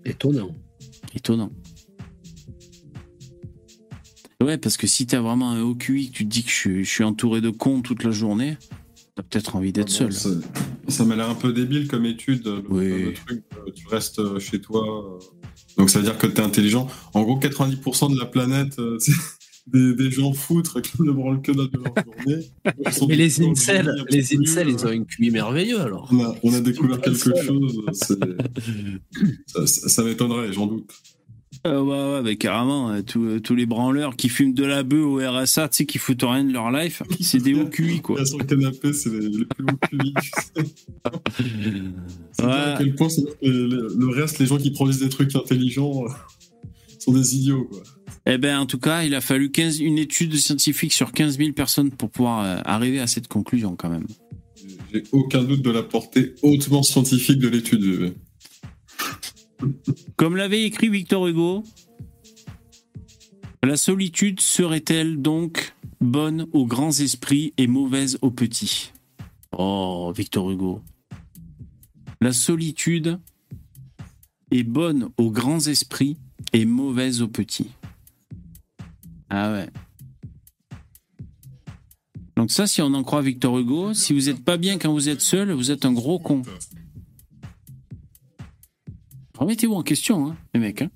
Étonnant. 0.05 0.55
Étonnant. 1.15 1.53
Ouais, 4.43 4.57
parce 4.57 4.77
que 4.77 4.87
si 4.87 5.07
t'as 5.07 5.21
vraiment 5.21 5.51
un 5.51 5.63
haut 5.63 5.75
QI, 5.75 6.11
que 6.11 6.17
tu 6.17 6.25
te 6.25 6.31
dis 6.31 6.43
que 6.43 6.51
je, 6.51 6.55
suis- 6.55 6.85
je 6.85 6.91
suis 6.91 7.05
entouré 7.05 7.41
de 7.41 7.51
cons 7.51 7.83
toute 7.83 8.05
la 8.05 8.11
journée, 8.11 8.57
t'as 9.15 9.23
peut-être 9.23 9.55
envie 9.57 9.73
d'être 9.73 9.91
seul. 9.91 10.13
Ça, 10.15 10.31
ça 10.89 11.05
m'a 11.05 11.15
l'air 11.15 11.29
un 11.29 11.35
peu 11.35 11.53
débile 11.53 11.89
comme 11.89 12.07
étude. 12.07 12.47
Le, 12.47 12.63
le 13.07 13.13
truc, 13.13 13.43
euh, 13.67 13.71
tu 13.75 13.87
restes 13.89 14.19
euh, 14.19 14.39
chez 14.39 14.61
toi. 14.61 15.19
euh, 15.21 15.25
Donc 15.77 15.91
ça 15.91 15.99
veut 15.99 16.05
dire 16.05 16.17
que 16.17 16.27
tu 16.27 16.37
es 16.37 16.41
intelligent. 16.41 16.89
En 17.13 17.23
gros, 17.23 17.39
90% 17.39 18.15
de 18.15 18.19
la 18.19 18.25
planète, 18.27 18.79
euh, 18.79 18.97
c'est 18.99 19.13
des, 19.67 19.95
des 19.95 20.11
gens 20.11 20.33
foutres 20.33 20.81
qui 20.81 21.03
ne 21.03 21.13
branlent 21.13 21.43
que 21.43 21.53
leur 21.53 21.69
journée. 21.75 22.51
Mais 23.09 23.17
les 23.17 23.43
incels, 23.43 23.95
les 24.09 24.37
incels, 24.39 24.69
ils 24.71 24.87
ont 24.87 24.89
un 24.89 25.05
QI 25.05 25.31
merveilleux 25.31 25.81
alors. 25.83 26.09
On 26.13 26.25
a, 26.25 26.35
on 26.43 26.55
a 26.55 26.61
découvert 26.61 26.99
quelque 27.03 27.37
chose. 27.45 27.83
c'est- 27.93 28.15
Ça, 29.47 29.67
ça- 29.67 29.89
ça 29.91 30.03
m'étonnerait, 30.03 30.51
j'en 30.53 30.67
doute. 30.67 30.91
Euh, 31.67 31.81
ouais, 31.83 32.15
ouais, 32.17 32.23
bah, 32.23 32.35
carrément, 32.37 32.91
euh, 32.91 33.03
tous, 33.03 33.25
euh, 33.25 33.41
tous 33.41 33.55
les 33.55 33.67
branleurs 33.67 34.17
qui 34.17 34.29
fument 34.29 34.55
de 34.55 34.65
la 34.65 34.83
bœuf 34.83 35.05
au 35.05 35.17
RSA, 35.19 35.69
tu 35.69 35.77
sais, 35.79 35.87
qui 35.87 35.99
foutent 35.99 36.23
rien 36.23 36.45
de 36.45 36.53
leur 36.53 36.71
life, 36.71 37.03
c'est 37.21 37.43
des 37.43 37.55
hauts 37.55 37.67
QI, 37.69 38.01
quoi. 38.01 38.25
Sur 38.25 38.39
le 38.39 38.45
canapé, 38.45 38.93
c'est 38.93 39.11
les, 39.11 39.29
les 39.29 39.45
plus 39.45 39.65
hauts 39.65 39.79
QI. 39.91 40.15
C'est 42.33 42.45
Ouais. 42.45 42.51
à 42.53 42.77
quel 42.79 42.95
point 42.95 43.09
le, 43.43 43.95
le 43.97 44.09
reste, 44.09 44.39
les 44.39 44.47
gens 44.47 44.57
qui 44.57 44.71
produisent 44.71 45.01
des 45.01 45.09
trucs 45.11 45.35
intelligents, 45.37 46.05
euh, 46.05 46.09
sont 46.99 47.13
des 47.13 47.37
idiots. 47.37 47.65
Quoi. 47.65 47.83
Eh 48.27 48.39
ben, 48.39 48.59
en 48.59 48.67
tout 48.67 48.79
cas, 48.79 49.03
il 49.03 49.15
a 49.15 49.21
fallu 49.21 49.51
15, 49.51 49.81
une 49.81 49.99
étude 49.99 50.35
scientifique 50.37 50.93
sur 50.93 51.13
15 51.13 51.39
000 51.39 51.53
personnes 51.53 51.91
pour 51.91 52.11
pouvoir 52.11 52.63
arriver 52.67 53.01
à 53.01 53.07
cette 53.07 53.29
conclusion, 53.29 53.77
quand 53.77 53.89
même. 53.89 54.07
J'ai 54.93 55.03
aucun 55.13 55.43
doute 55.43 55.63
de 55.63 55.71
la 55.71 55.83
portée 55.83 56.35
hautement 56.43 56.83
scientifique 56.83 57.39
de 57.39 57.49
l'étude. 57.49 58.15
Comme 60.17 60.37
l'avait 60.37 60.65
écrit 60.65 60.89
Victor 60.89 61.27
Hugo, 61.27 61.65
la 63.63 63.77
solitude 63.77 64.41
serait-elle 64.41 65.21
donc 65.21 65.75
bonne 66.01 66.47
aux 66.53 66.67
grands 66.67 66.99
esprits 66.99 67.53
et 67.59 67.67
mauvaise 67.67 68.19
aux 68.23 68.31
petits? 68.31 68.93
Oh, 69.53 70.13
Victor 70.17 70.51
Hugo. 70.51 70.83
La 72.21 72.33
solitude 72.33 73.19
est 74.51 74.63
bonne 74.63 75.11
aux 75.17 75.31
grands 75.31 75.67
esprits 75.67 76.17
et 76.53 76.65
mauvaise 76.65 77.23
aux 77.23 77.29
petits. 77.29 77.71
Ah 79.29 79.53
ouais. 79.53 79.69
Donc 82.37 82.51
ça, 82.51 82.67
si 82.67 82.81
on 82.81 82.95
en 82.95 83.03
croit 83.03 83.23
Victor 83.23 83.59
Hugo, 83.59 83.93
si 83.93 84.15
vous 84.15 84.27
n'êtes 84.27 84.43
pas 84.43 84.57
bien 84.57 84.79
quand 84.79 84.93
vous 84.93 85.09
êtes 85.09 85.21
seul, 85.21 85.53
vous 85.53 85.71
êtes 85.71 85.85
un 85.85 85.93
gros 85.93 86.19
con. 86.19 86.43
Ah 89.41 89.45
Remettez-vous 89.45 89.75
en 89.75 89.83
question, 89.83 90.27
hein, 90.29 90.37
les 90.55 90.61
mecs. 90.61 90.83
Hein. 90.83 90.91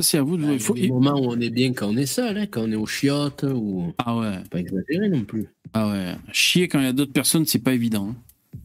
C'est 0.00 0.18
à 0.18 0.22
vous 0.22 0.36
de. 0.36 0.42
Il 0.42 0.52
il 0.54 0.60
faut- 0.60 0.74
des 0.74 0.88
moments 0.88 1.20
où 1.20 1.26
on 1.30 1.40
est 1.40 1.50
bien 1.50 1.72
quand 1.72 1.88
on 1.88 1.96
est 1.96 2.04
seul, 2.06 2.36
hein, 2.36 2.46
quand 2.50 2.62
on 2.64 2.70
est 2.72 2.74
aux 2.76 2.84
chiottes, 2.86 3.44
ou. 3.44 3.92
Ah 3.98 4.18
ouais. 4.18 4.42
Pas 4.50 4.58
exagéré 4.58 5.08
non 5.08 5.24
plus. 5.24 5.46
Ah 5.72 5.88
ouais. 5.88 6.16
Chier 6.32 6.66
quand 6.66 6.80
il 6.80 6.84
y 6.84 6.88
a 6.88 6.92
d'autres 6.92 7.12
personnes, 7.12 7.46
c'est 7.46 7.60
pas 7.60 7.72
évident. 7.72 8.08
hein. 8.10 8.16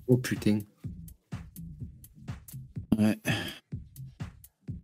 Oh 0.07 0.18
putain. 0.18 0.60
Ouais. 2.98 3.16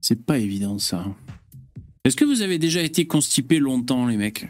C'est 0.01 0.23
pas 0.23 0.37
évident 0.37 0.77
ça. 0.77 1.03
Est-ce 2.03 2.15
que 2.15 2.25
vous 2.25 2.43
avez 2.43 2.59
déjà 2.59 2.83
été 2.83 3.07
constipé 3.07 3.57
longtemps, 3.57 4.05
les 4.05 4.17
mecs? 4.17 4.47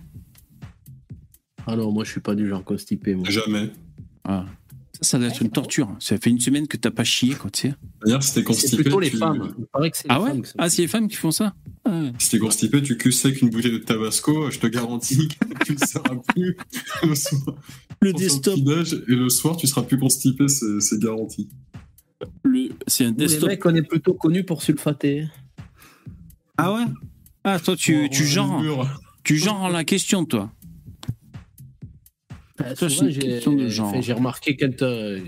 Ah 1.66 1.78
non, 1.78 1.94
moi 1.94 2.04
je 2.04 2.12
suis 2.12 2.20
pas 2.22 2.36
du 2.36 2.48
genre 2.50 2.64
constipé. 2.64 3.16
Moi. 3.16 3.30
Jamais. 3.30 3.70
Ah. 4.26 4.46
Ça, 5.02 5.18
doit 5.20 5.28
être 5.28 5.42
une 5.42 5.50
torture. 5.52 5.96
Ça 6.00 6.18
fait 6.18 6.30
une 6.30 6.40
semaine 6.40 6.68
que 6.68 6.78
t'as 6.78 6.92
pas 6.92 7.04
chié, 7.04 7.34
quoi, 7.36 7.50
tu 7.52 7.70
sais. 7.70 7.76
D'ailleurs, 8.06 8.24
si 8.24 8.34
t'es 8.34 8.40
C'est 8.40 8.44
constipé. 8.46 8.84
plutôt 8.84 9.00
les 9.00 9.10
tu- 9.10 9.18
femmes. 9.18 9.54
Il 9.58 9.66
paraît 9.66 9.92
que 9.92 9.98
c'est 9.98 10.06
Ah 10.10 10.18
les 10.18 10.24
ouais 10.24 10.30
femmes 10.32 10.44
Ah, 10.58 10.70
c'est 10.70 10.82
les 10.82 10.88
femmes 10.88 11.08
qui 11.08 11.16
font 11.16 11.32
ça 11.32 11.54
Ah 11.86 11.90
ouais. 12.02 12.12
Si 12.20 12.30
t'es 12.32 12.40
constipé, 12.40 12.82
tu 12.82 12.98
cues 12.98 13.12
sec 13.12 13.42
une 13.42 13.50
bouteille 13.50 13.72
de 13.74 13.78
tabasco, 13.80 14.50
je 14.52 14.60
te 14.60 14.68
garantis 14.68 15.28
que 15.60 15.64
tu 15.66 15.74
ne 15.74 15.78
seras 15.86 16.16
plus 16.34 16.58
le 17.04 17.16
soir. 17.16 17.42
Le 18.02 18.14
desktop. 18.14 18.58
Et 18.58 19.16
le 19.16 19.30
soir, 19.30 19.58
tu 19.58 19.68
seras 19.68 19.84
plus 19.84 19.98
constipé, 20.00 20.48
c'est 20.48 20.80
c'est 20.80 21.00
garanti. 21.00 21.50
Le- 22.44 22.70
C'est 22.88 23.06
un 23.06 23.12
Nous, 23.12 23.18
Les 23.18 23.26
desktop. 23.28 23.50
mecs, 23.50 23.66
on 23.66 23.76
est 23.76 23.82
plutôt 23.84 24.14
connus 24.14 24.44
pour 24.44 24.62
sulfater. 24.62 25.28
Ah 26.58 26.74
ouais 26.74 26.86
Ah, 27.44 27.60
toi, 27.60 27.76
tu, 27.76 28.06
On- 28.06 28.10
tu 28.10 28.26
genres. 28.26 28.64
Tu 29.24 29.38
genres 29.38 29.70
la 29.70 29.84
question, 29.84 30.24
toi. 30.26 30.52
Bah, 32.58 32.76
souvent, 32.76 33.10
j'ai 33.10 34.14
remarqué 34.14 34.56
quand, 34.56 34.82
euh, 34.82 35.20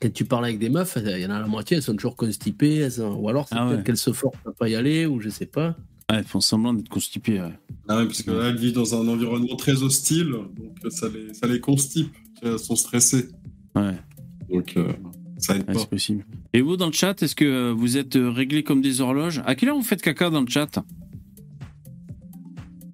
quand 0.00 0.12
tu 0.12 0.24
parles 0.24 0.44
avec 0.46 0.58
des 0.58 0.68
meufs, 0.68 0.98
il 1.00 1.18
y 1.20 1.26
en 1.26 1.30
a 1.30 1.40
la 1.40 1.46
moitié, 1.46 1.76
elles 1.76 1.82
sont 1.82 1.94
toujours 1.94 2.16
constipées, 2.16 2.76
elles 2.78 2.92
sont- 2.92 3.14
ou 3.14 3.28
alors 3.28 3.48
c'est 3.48 3.54
Ah 3.56 3.66
peut-être 3.66 3.78
ouais. 3.78 3.84
qu'elles 3.84 3.96
se 3.96 4.12
forcent 4.12 4.36
à 4.46 4.52
pas 4.52 4.68
y 4.68 4.74
aller, 4.74 5.06
ou 5.06 5.20
je 5.20 5.28
sais 5.28 5.46
pas. 5.46 5.76
Ouais, 6.10 6.18
elles 6.18 6.24
font 6.24 6.40
semblant 6.40 6.74
d'être 6.74 6.88
constipées. 6.88 7.40
ouais. 7.40 7.52
Ah 7.88 7.98
ouais, 7.98 8.06
parce 8.06 8.22
que 8.22 8.30
là, 8.30 8.48
elles 8.48 8.56
vivent 8.58 8.74
dans 8.74 8.94
un 9.00 9.06
environnement 9.08 9.56
très 9.56 9.82
hostile, 9.82 10.30
donc 10.32 10.92
ça 10.92 11.08
les, 11.08 11.32
ça 11.32 11.46
les 11.46 11.60
constipe. 11.60 12.12
Elles 12.42 12.58
sont 12.58 12.76
stressées. 12.76 13.28
Ouais, 13.74 13.94
Donc, 14.50 14.76
euh, 14.76 14.92
ça 15.38 15.54
aide 15.54 15.60
ouais, 15.68 15.72
pas. 15.74 15.78
c'est 15.78 15.88
possible. 15.88 16.26
Et 16.52 16.60
vous, 16.60 16.76
dans 16.76 16.86
le 16.86 16.92
chat, 16.92 17.22
est-ce 17.22 17.34
que 17.34 17.44
euh, 17.44 17.72
vous 17.72 17.96
êtes 17.96 18.16
euh, 18.16 18.30
réglés 18.30 18.62
comme 18.64 18.82
des 18.82 19.00
horloges? 19.00 19.42
À 19.46 19.54
quelle 19.54 19.70
heure 19.70 19.76
vous 19.76 19.82
faites 19.82 20.02
caca 20.02 20.28
dans 20.30 20.40
le 20.42 20.48
chat? 20.48 20.84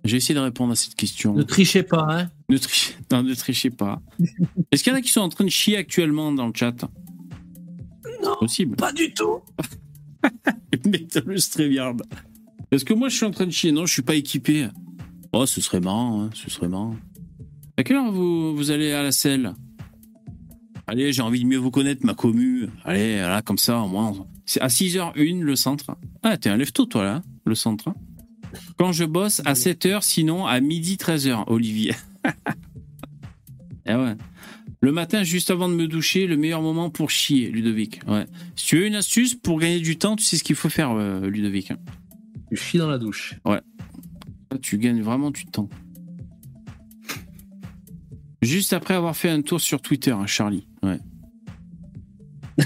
J'ai 0.05 0.17
essayé 0.17 0.35
de 0.35 0.41
répondre 0.41 0.73
à 0.73 0.77
cette 0.77 0.95
question. 0.95 1.35
Ne 1.35 1.43
trichez 1.43 1.83
pas, 1.83 2.07
hein. 2.09 2.31
Ne 2.49 2.57
trichez, 2.57 2.95
non, 3.13 3.23
ne 3.23 3.35
trichez 3.35 3.71
pas. 3.71 4.01
Est-ce 4.73 4.83
qu'il 4.83 4.93
y 4.93 4.97
en 4.97 4.99
a 4.99 5.03
qui 5.03 5.11
sont 5.11 5.21
en 5.21 5.29
train 5.29 5.45
de 5.45 5.51
chier 5.51 5.77
actuellement 5.77 6.33
dans 6.33 6.47
le 6.47 6.53
chat? 6.55 6.75
Non. 8.23 8.37
Possible. 8.39 8.77
Pas 8.77 8.93
du 8.93 9.13
tout. 9.13 9.41
Mettez 10.87 11.21
le 11.25 11.39
StreamYard. 11.39 12.03
Est-ce 12.71 12.85
que 12.85 12.95
moi 12.95 13.09
je 13.09 13.17
suis 13.17 13.27
en 13.27 13.31
train 13.31 13.47
de 13.47 13.51
chier 13.51 13.73
Non, 13.73 13.87
je 13.87 13.93
suis 13.93 14.03
pas 14.03 14.15
équipé. 14.15 14.69
Oh, 15.33 15.47
ce 15.47 15.61
serait 15.61 15.81
marrant, 15.81 16.23
hein, 16.23 16.31
ce 16.35 16.51
serait 16.51 16.69
marrant. 16.69 16.97
À 17.77 17.83
quelle 17.83 17.97
heure 17.97 18.13
vous, 18.13 18.55
vous 18.55 18.71
allez 18.71 18.93
à 18.93 19.03
la 19.03 19.13
selle? 19.13 19.55
Allez, 20.87 21.13
j'ai 21.13 21.23
envie 21.23 21.43
de 21.43 21.47
mieux 21.47 21.57
vous 21.57 21.71
connaître, 21.71 22.05
ma 22.05 22.15
commu. 22.15 22.69
Allez, 22.85 23.19
là, 23.19 23.43
comme 23.43 23.59
ça, 23.59 23.79
au 23.79 23.89
moins. 23.89 24.13
C'est 24.45 24.61
à 24.61 24.67
6h01 24.67 25.41
le 25.41 25.55
centre. 25.57 25.97
Ah, 26.23 26.37
t'es 26.37 26.51
un 26.51 26.57
lève-tôt, 26.57 26.85
toi, 26.87 27.05
là, 27.05 27.23
le 27.45 27.55
centre. 27.55 27.95
Quand 28.79 28.93
je 28.93 29.05
bosse, 29.05 29.41
à 29.45 29.53
7h, 29.55 30.03
sinon 30.03 30.47
à 30.47 30.61
midi 30.61 30.97
13h, 30.97 31.45
Olivier. 31.47 31.95
eh 33.87 33.95
ouais. 33.95 34.15
Le 34.83 34.93
matin, 34.93 35.23
juste 35.23 35.51
avant 35.51 35.69
de 35.69 35.75
me 35.75 35.87
doucher, 35.87 36.27
le 36.27 36.37
meilleur 36.39 36.63
moment 36.63 36.89
pour 36.89 37.11
chier, 37.11 37.51
Ludovic. 37.51 38.01
Ouais. 38.09 38.27
Si 38.57 38.67
tu 38.67 38.79
veux 38.79 38.87
une 38.87 38.95
astuce 38.95 39.35
pour 39.35 39.59
gagner 39.61 39.81
du 39.81 39.99
temps, 39.99 40.17
tu 40.17 40.25
sais 40.25 40.37
ce 40.39 40.45
qu'il 40.45 40.57
faut 40.57 40.71
faire, 40.71 40.93
euh, 40.93 41.29
Ludovic. 41.29 41.71
hein. 41.71 41.77
Tu 42.51 42.57
chies 42.57 42.79
dans 42.79 42.89
la 42.89 42.99
douche. 42.99 43.35
Ouais. 43.45 43.61
Là, 44.51 44.59
tu 44.61 44.79
gagnes 44.79 45.03
vraiment 45.03 45.31
du 45.31 45.45
temps. 45.45 45.69
Juste 48.43 48.73
après 48.73 48.95
avoir 48.95 49.15
fait 49.17 49.29
un 49.29 49.43
tour 49.43 49.61
sur 49.61 49.83
Twitter, 49.83 50.13
hein, 50.13 50.27
Charlie. 50.27 50.67
Ouais. 50.83 50.99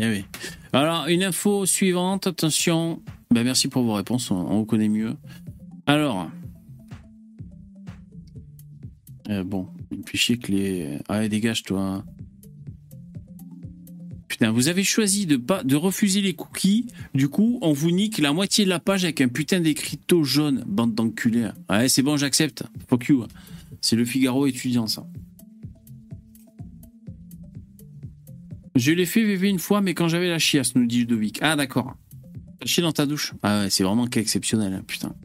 Eh 0.00 0.06
oui. 0.08 0.24
Alors, 0.72 1.06
une 1.08 1.24
info 1.24 1.64
suivante, 1.66 2.26
attention. 2.26 3.02
Ben, 3.30 3.44
merci 3.44 3.68
pour 3.68 3.82
vos 3.82 3.94
réponses, 3.94 4.30
on, 4.30 4.36
on 4.36 4.58
vous 4.58 4.64
connaît 4.64 4.88
mieux. 4.88 5.16
Alors. 5.86 6.30
Euh, 9.30 9.44
bon, 9.44 9.68
il 9.90 9.98
me 9.98 10.36
que 10.36 10.52
les. 10.52 10.98
Ah, 11.08 11.26
dégage, 11.28 11.62
toi. 11.62 12.04
Putain, 14.28 14.52
vous 14.52 14.68
avez 14.68 14.84
choisi 14.84 15.26
de 15.26 15.36
pas 15.36 15.64
de 15.64 15.74
refuser 15.74 16.20
les 16.20 16.34
cookies. 16.34 16.86
Du 17.14 17.28
coup, 17.28 17.58
on 17.62 17.72
vous 17.72 17.90
nique 17.90 18.18
la 18.18 18.32
moitié 18.32 18.64
de 18.64 18.70
la 18.70 18.78
page 18.78 19.04
avec 19.04 19.20
un 19.20 19.28
putain 19.28 19.60
d'écriteau 19.60 20.22
jaune, 20.22 20.64
bande 20.66 20.94
d'enculés. 20.94 21.48
Ouais, 21.70 21.88
c'est 21.88 22.02
bon, 22.02 22.16
j'accepte. 22.16 22.62
Fuck 22.88 23.08
you. 23.08 23.26
C'est 23.80 23.96
le 23.96 24.04
Figaro 24.04 24.46
étudiant, 24.46 24.86
ça. 24.86 25.06
Je 28.78 28.92
l'ai 28.92 29.06
fait 29.06 29.24
VV 29.24 29.48
une 29.48 29.58
fois, 29.58 29.80
mais 29.80 29.92
quand 29.92 30.06
j'avais 30.06 30.28
la 30.28 30.38
chiasse, 30.38 30.76
nous 30.76 30.86
dit 30.86 30.98
Ludovic. 30.98 31.40
Ah, 31.42 31.56
d'accord. 31.56 31.96
T'as 32.60 32.66
chié 32.66 32.80
dans 32.80 32.92
ta 32.92 33.06
douche 33.06 33.34
Ah 33.42 33.62
ouais, 33.62 33.70
c'est 33.70 33.82
vraiment 33.82 34.06
cas 34.06 34.20
exceptionnel, 34.20 34.72
hein, 34.72 34.84
putain. 34.86 35.16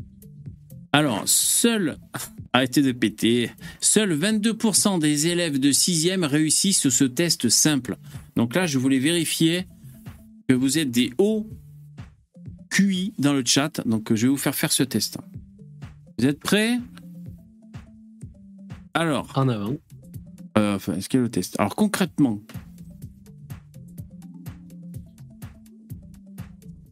Alors, 0.91 1.21
seul. 1.27 1.97
Arrêtez 2.53 2.81
de 2.81 2.91
péter. 2.91 3.51
Seuls 3.79 4.17
22% 4.17 4.99
des 4.99 5.27
élèves 5.27 5.59
de 5.59 5.71
6e 5.71 6.25
réussissent 6.25 6.89
ce 6.89 7.03
test 7.03 7.47
simple. 7.49 7.97
Donc 8.35 8.55
là, 8.55 8.65
je 8.65 8.79
voulais 8.79 8.97
vérifier 8.97 9.67
que 10.47 10.55
vous 10.55 10.79
êtes 10.79 10.89
des 10.89 11.13
hauts 11.19 11.47
QI 12.71 13.13
dans 13.19 13.33
le 13.33 13.43
chat. 13.45 13.81
Donc 13.85 14.13
je 14.15 14.25
vais 14.25 14.31
vous 14.31 14.37
faire 14.37 14.55
faire 14.55 14.71
ce 14.71 14.81
test. 14.81 15.19
Vous 16.17 16.25
êtes 16.25 16.39
prêts? 16.39 16.79
Alors. 18.95 19.31
En 19.35 19.47
avant. 19.47 19.75
Euh, 20.57 20.75
enfin, 20.75 20.95
est-ce 20.95 21.07
qu'il 21.07 21.19
y 21.19 21.21
a 21.21 21.23
le 21.23 21.31
test? 21.31 21.55
Alors 21.59 21.75
concrètement. 21.75 22.39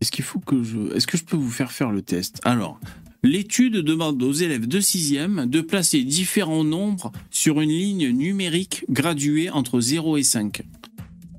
Est-ce 0.02 0.12
qu'il 0.12 0.26
faut 0.26 0.40
que 0.40 0.64
je. 0.64 0.96
Est-ce 0.96 1.08
que 1.08 1.18
je 1.18 1.24
peux 1.24 1.38
vous 1.38 1.52
faire 1.52 1.72
faire 1.72 1.92
le 1.92 2.02
test? 2.02 2.40
Alors. 2.44 2.80
L'étude 3.24 3.76
demande 3.76 4.24
aux 4.24 4.34
élèves 4.34 4.68
de 4.68 4.80
6e 4.80 5.48
de 5.48 5.62
placer 5.62 6.04
différents 6.04 6.64
nombres 6.64 7.12
sur 7.30 7.62
une 7.62 7.70
ligne 7.70 8.10
numérique 8.10 8.84
graduée 8.90 9.52
entre 9.52 9.80
0 9.80 10.18
et 10.18 10.24
5. 10.24 10.64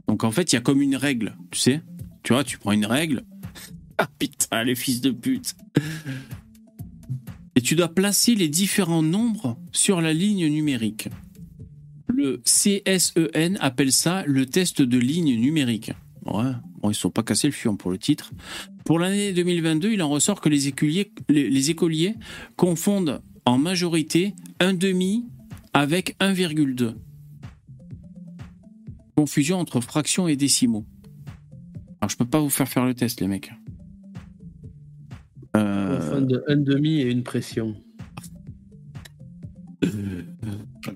Donc 0.07 0.23
en 0.23 0.31
fait, 0.31 0.53
il 0.53 0.55
y 0.55 0.59
a 0.59 0.61
comme 0.61 0.81
une 0.81 0.95
règle, 0.95 1.35
tu 1.51 1.59
sais 1.59 1.83
Tu 2.23 2.35
vois, 2.35 2.45
tu 2.45 2.57
prends 2.57 2.73
une 2.73 2.87
règle. 2.87 3.25
Ah 3.99 4.09
putain, 4.19 4.65
les 4.65 4.75
fils 4.75 5.01
de 5.01 5.11
pute. 5.11 5.55
Et 7.55 7.61
tu 7.61 7.75
dois 7.75 7.89
placer 7.89 8.35
les 8.35 8.49
différents 8.49 9.03
nombres 9.03 9.59
sur 9.71 10.01
la 10.01 10.13
ligne 10.13 10.47
numérique. 10.49 11.09
Le 12.09 12.41
CSEN 12.45 13.59
appelle 13.61 13.93
ça 13.93 14.25
le 14.27 14.47
test 14.47 14.83
de 14.83 14.99
ligne 14.99 15.39
numérique. 15.39 15.93
Ouais, 16.33 16.53
bon, 16.81 16.89
ils 16.89 16.89
ne 16.89 16.93
sont 16.95 17.11
pas 17.11 17.23
cassés 17.23 17.49
le 17.49 17.53
fion 17.53 17.77
pour 17.77 17.91
le 17.91 17.99
titre. 17.99 18.33
Pour 18.87 18.99
l'année 18.99 19.35
2022, 19.35 19.93
il 19.93 20.03
en 20.03 20.09
ressort 20.09 20.41
que 20.41 20.49
les 20.49 20.67
écoliers, 20.67 21.13
les, 21.29 21.51
les 21.51 21.71
écoliers 21.71 22.15
confondent 22.57 23.21
en 23.45 23.59
majorité 23.59 24.35
un 24.59 24.73
demi 24.73 25.27
avec 25.75 26.17
1,2. 26.21 26.95
Confusion 29.15 29.59
entre 29.59 29.83
fractions 29.83 30.27
et 30.27 30.37
décimaux. 30.37 30.87
Alors 32.01 32.09
je 32.09 32.17
peux 32.17 32.25
pas 32.25 32.41
vous 32.41 32.51
faire 32.51 32.69
faire 32.69 32.87
le 32.87 32.95
test, 32.95 33.21
les 33.21 33.29
mecs. 33.29 33.53
Euh, 35.55 36.21
de 36.21 36.43
un 36.49 36.57
demi 36.57 37.01
et 37.01 37.11
une 37.11 37.23
pression. 37.23 37.77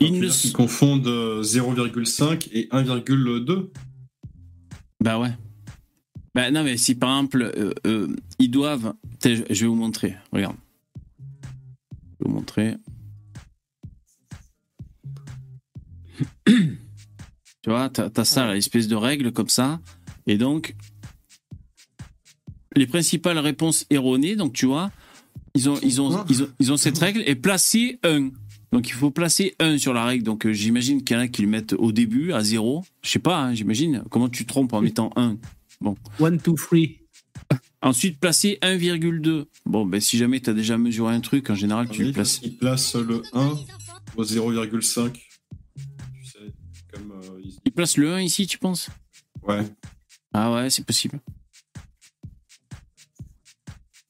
Ils 0.01 0.19
ne 0.19 0.53
confondent 0.53 1.07
euh, 1.07 1.43
0,5 1.43 2.49
et 2.53 2.69
1,2. 2.73 3.69
Bah 5.07 5.21
ouais. 5.21 5.31
Bah 6.35 6.51
non, 6.51 6.65
mais 6.65 6.77
si 6.77 6.97
par 6.97 7.11
exemple, 7.11 7.53
euh, 7.57 7.73
euh, 7.87 8.17
ils 8.41 8.51
doivent. 8.51 8.93
Je 9.25 9.45
je 9.49 9.61
vais 9.61 9.69
vous 9.69 9.77
montrer. 9.77 10.17
Regarde. 10.33 10.57
Je 10.99 12.25
vais 12.25 12.29
vous 12.29 12.31
montrer. 12.33 12.75
tu 16.45 16.81
vois, 17.69 17.89
t'as 17.89 18.11
as 18.17 18.25
ça, 18.25 18.53
l'espèce 18.53 18.89
de 18.89 18.97
règle 18.97 19.31
comme 19.31 19.49
ça. 19.49 19.79
Et 20.27 20.39
donc, 20.39 20.75
les 22.75 22.89
principales 22.89 23.39
réponses 23.39 23.87
erronées, 23.91 24.35
donc 24.35 24.55
tu 24.55 24.67
vois, 24.67 24.91
ils 25.55 25.71
ont, 25.71 25.79
ils 25.85 26.01
ont, 26.01 26.27
ils 26.29 26.43
ont, 26.43 26.49
ils 26.59 26.73
ont 26.73 26.77
cette 26.77 26.99
règle 26.99 27.23
et 27.27 27.37
placer 27.37 28.01
1. 28.03 28.31
Donc 28.73 28.89
il 28.89 28.93
faut 28.95 29.11
placer 29.11 29.55
1 29.61 29.79
sur 29.79 29.93
la 29.95 30.05
règle. 30.05 30.25
Donc 30.25 30.45
euh, 30.47 30.53
j'imagine 30.53 31.03
qu'il 31.05 31.17
y 31.17 31.19
en 31.19 31.23
a 31.23 31.29
qui 31.29 31.43
le 31.43 31.49
mettent 31.49 31.73
au 31.75 31.93
début 31.93 32.33
à 32.33 32.43
0. 32.43 32.85
Je 33.03 33.11
sais 33.11 33.19
pas, 33.19 33.39
hein, 33.39 33.55
j'imagine. 33.55 34.03
Comment 34.11 34.29
tu 34.29 34.45
te 34.45 34.49
trompes 34.49 34.73
en 34.73 34.81
mettant 34.83 35.11
1 35.17 35.37
Bon. 35.81 35.97
1, 36.21 36.31
2, 36.33 36.39
3. 36.55 36.79
Ensuite, 37.83 38.19
placer 38.19 38.59
1,2. 38.63 39.45
Bon, 39.67 39.87
ben 39.87 40.01
si 40.01 40.19
jamais 40.19 40.41
tu 40.41 40.51
as 40.51 40.55
déjà 40.55 40.77
mesuré 40.79 41.15
un 41.15 41.21
truc, 41.21 41.49
en 41.51 41.55
général, 41.55 41.89
tu 41.89 42.03
le 42.05 42.13
places. 42.13 42.41
Ils 42.43 42.57
placent 42.57 42.97
le 42.97 43.23
1 43.33 43.55
au 44.17 44.25
0,5. 44.25 45.13
Tu 45.13 45.21
sais, 46.25 46.39
comme. 46.93 47.13
euh, 47.13 47.41
Il 47.65 47.73
place 47.73 47.97
le 47.97 48.13
1 48.15 48.21
ici, 48.23 48.47
tu 48.47 48.59
penses? 48.59 48.89
Ouais. 49.47 49.63
Ah 50.33 50.53
ouais, 50.53 50.71
c'est 50.71 50.85
possible. 50.85 51.21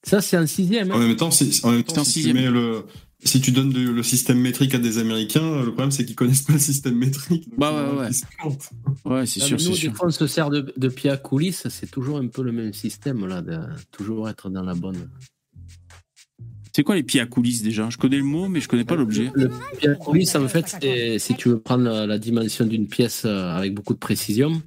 Ça, 0.03 0.21
c'est 0.21 0.37
un 0.37 0.45
sixième. 0.47 0.91
En 0.91 0.95
Hein. 0.95 1.07
même 1.07 1.15
temps, 1.17 1.31
si, 1.31 1.59
en 1.63 1.71
même 1.71 1.83
temps, 1.83 1.93
C'est 1.95 1.99
en 1.99 2.03
si 2.05 2.13
tu 2.13 2.19
sixième. 2.19 2.37
mets 2.37 2.49
le, 2.49 2.85
si 3.23 3.41
tu 3.41 3.51
donnes 3.51 3.73
le, 3.73 3.91
le 3.91 4.03
système 4.03 4.39
métrique 4.39 4.75
à 4.75 4.79
des 4.79 4.99
Américains, 4.99 5.63
le 5.63 5.71
problème 5.71 5.91
c'est 5.91 6.05
qu'ils 6.05 6.15
connaissent 6.15 6.43
pas 6.43 6.53
le 6.53 6.59
système 6.59 6.95
métrique. 6.95 7.49
Bah 7.57 7.71
ouais, 7.71 7.99
ouais. 7.99 8.09
Ouais, 9.05 9.25
c'est 9.25 9.39
sûr, 9.39 9.57
nous, 9.57 9.75
sûr. 9.75 9.93
on 10.01 10.11
se 10.11 10.27
sert 10.27 10.49
de, 10.49 10.73
de 10.77 10.87
pied 10.87 11.09
à 11.09 11.17
coulisses. 11.17 11.67
C'est 11.69 11.89
toujours 11.89 12.17
un 12.17 12.27
peu 12.27 12.43
le 12.43 12.51
même 12.51 12.73
système, 12.73 13.25
là, 13.25 13.41
de 13.41 13.57
toujours 13.91 14.29
être 14.29 14.49
dans 14.49 14.63
la 14.63 14.75
bonne. 14.75 15.09
C'est 16.75 16.83
quoi 16.83 16.93
les 16.93 17.01
pieds 17.01 17.19
à 17.19 17.25
coulisses 17.25 17.63
déjà? 17.63 17.89
Je 17.89 17.97
connais 17.97 18.17
le 18.17 18.23
mot, 18.23 18.47
mais 18.49 18.61
je 18.61 18.67
connais 18.67 18.85
pas 18.85 18.95
l'objet. 18.95 19.31
Le 19.33 19.49
pied 19.79 19.89
à 19.89 19.95
coulisses, 19.95 20.35
en 20.35 20.47
fait, 20.47 20.77
c'est 20.79 21.17
si 21.17 21.33
tu 21.33 21.49
veux 21.49 21.59
prendre 21.59 21.85
la, 21.85 22.05
la 22.05 22.19
dimension 22.19 22.67
d'une 22.67 22.87
pièce 22.87 23.23
euh, 23.25 23.49
avec 23.49 23.73
beaucoup 23.73 23.95
de 23.95 23.99
précision, 23.99 24.61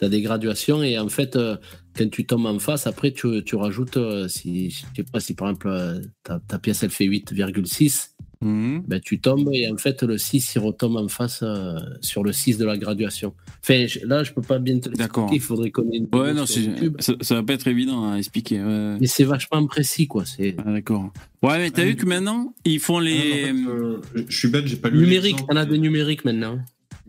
tu 0.00 0.04
as 0.04 0.08
des 0.08 0.22
graduations 0.22 0.82
et 0.82 0.98
en 0.98 1.08
fait, 1.08 1.36
euh, 1.36 1.56
quand 1.96 2.10
tu 2.10 2.24
tombes 2.26 2.46
en 2.46 2.58
face, 2.58 2.86
après, 2.86 3.12
tu, 3.12 3.42
tu 3.44 3.56
rajoutes, 3.56 3.96
euh, 3.96 4.28
si, 4.28 4.70
je 4.70 4.84
sais 4.96 5.02
pas, 5.10 5.20
si 5.20 5.34
par 5.34 5.48
exemple 5.50 5.68
euh, 5.68 6.00
ta, 6.22 6.38
ta 6.40 6.58
pièce 6.58 6.82
elle 6.82 6.90
fait 6.90 7.06
8,6, 7.06 8.10
Mhm. 8.42 8.84
ben, 8.88 8.98
tu 9.00 9.20
tombes 9.20 9.50
et 9.52 9.70
en 9.70 9.76
fait, 9.76 10.02
le 10.02 10.16
6 10.16 10.54
il 10.54 10.60
retombe 10.60 10.96
en 10.96 11.08
face 11.08 11.40
euh, 11.42 11.78
sur 12.00 12.24
le 12.24 12.32
6 12.32 12.56
de 12.56 12.64
la 12.64 12.78
graduation. 12.78 13.34
Enfin, 13.62 13.84
je- 13.86 14.06
là, 14.06 14.24
je 14.24 14.32
peux 14.32 14.40
pas 14.40 14.58
bien 14.58 14.78
te 14.78 14.88
D'accord. 14.88 15.24
l'expliquer, 15.30 15.36
il 15.36 15.40
faudrait 15.46 15.70
qu'on 15.70 15.90
ait 15.92 15.98
une 15.98 16.08
Ouais, 16.18 16.32
non, 16.32 16.46
sur 16.46 16.54
c'est- 16.54 16.70
YouTube. 16.70 16.96
ça, 17.00 17.12
ça 17.20 17.34
va 17.34 17.42
pas 17.42 17.52
être 17.52 17.68
évident 17.68 18.10
à 18.10 18.16
expliquer. 18.16 18.62
ouais. 18.62 18.96
Mais 18.98 19.06
c'est 19.06 19.24
vachement 19.24 19.66
précis, 19.66 20.06
quoi. 20.06 20.24
C'est 20.24 20.54
Ah, 20.64 20.72
D'accord. 20.72 21.12
Ouais, 21.42 21.58
mais 21.58 21.70
t'as 21.70 21.84
vu 21.84 21.96
que 21.96 22.06
maintenant, 22.06 22.54
ils 22.64 22.80
font 22.80 22.98
les. 22.98 23.44
Ah 23.48 23.52
non, 23.52 23.60
en 23.60 23.64
fait, 23.66 23.70
euh, 23.70 24.24
je- 24.30 24.34
suis 24.38 24.48
bête, 24.48 24.66
j'ai 24.66 24.76
pas 24.76 24.88
lu 24.88 25.00
numérique, 25.00 25.36
on 25.50 25.56
a 25.56 25.66
des 25.66 25.76
numériques 25.78 26.24
maintenant. 26.24 26.58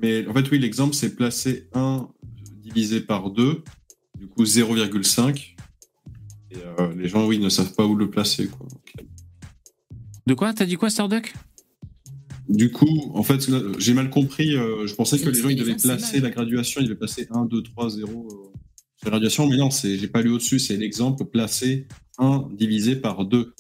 Mais 0.01 0.27
en 0.27 0.33
fait, 0.33 0.51
oui, 0.51 0.59
l'exemple, 0.59 0.95
c'est 0.95 1.15
placer 1.15 1.69
1 1.73 2.09
divisé 2.61 2.99
par 2.99 3.29
2, 3.31 3.63
du 4.22 4.27
coup 4.27 4.43
0,5. 4.43 5.56
Et 6.52 6.56
euh, 6.80 6.93
les 6.95 7.07
gens, 7.10 7.26
oui, 7.26 7.39
ne 7.39 7.49
savent 7.49 7.73
pas 7.73 7.85
où 7.85 7.95
le 7.95 8.10
placer. 8.10 8.48
Quoi. 8.48 8.68
De 10.27 10.34
quoi? 10.35 10.53
T'as 10.53 10.65
dit 10.65 10.76
quoi, 10.76 10.89
Starduck 10.91 11.34
Du 12.48 12.72
coup, 12.72 13.11
en 13.15 13.23
fait, 13.23 13.49
j'ai 13.80 13.93
mal 13.93 14.10
compris. 14.11 14.56
euh, 14.56 14.85
je 14.85 14.93
pensais 14.93 15.18
que 15.19 15.27
les 15.30 15.41
gens, 15.41 15.49
ils 15.49 15.56
devaient 15.56 15.76
placer 15.76 16.19
la 16.19 16.30
graduation, 16.30 16.81
ils 16.81 16.85
devaient 16.85 16.95
placer 16.99 17.27
1, 17.31 17.45
2, 17.45 17.64
3, 17.64 17.89
0 17.89 18.10
euh, 18.11 18.30
sur 18.98 19.06
la 19.06 19.10
graduation. 19.11 19.48
Mais 19.48 19.57
non, 19.57 19.72
c'est- 19.72 19.98
j'ai 19.98 20.07
pas 20.07 20.22
lu 20.22 20.30
au-dessus, 20.31 20.60
c'est 20.60 20.77
l'exemple 20.77 21.26
placer 21.26 21.88
1 22.19 22.48
divisé 22.53 22.95
par 22.95 23.26
2. 23.26 23.53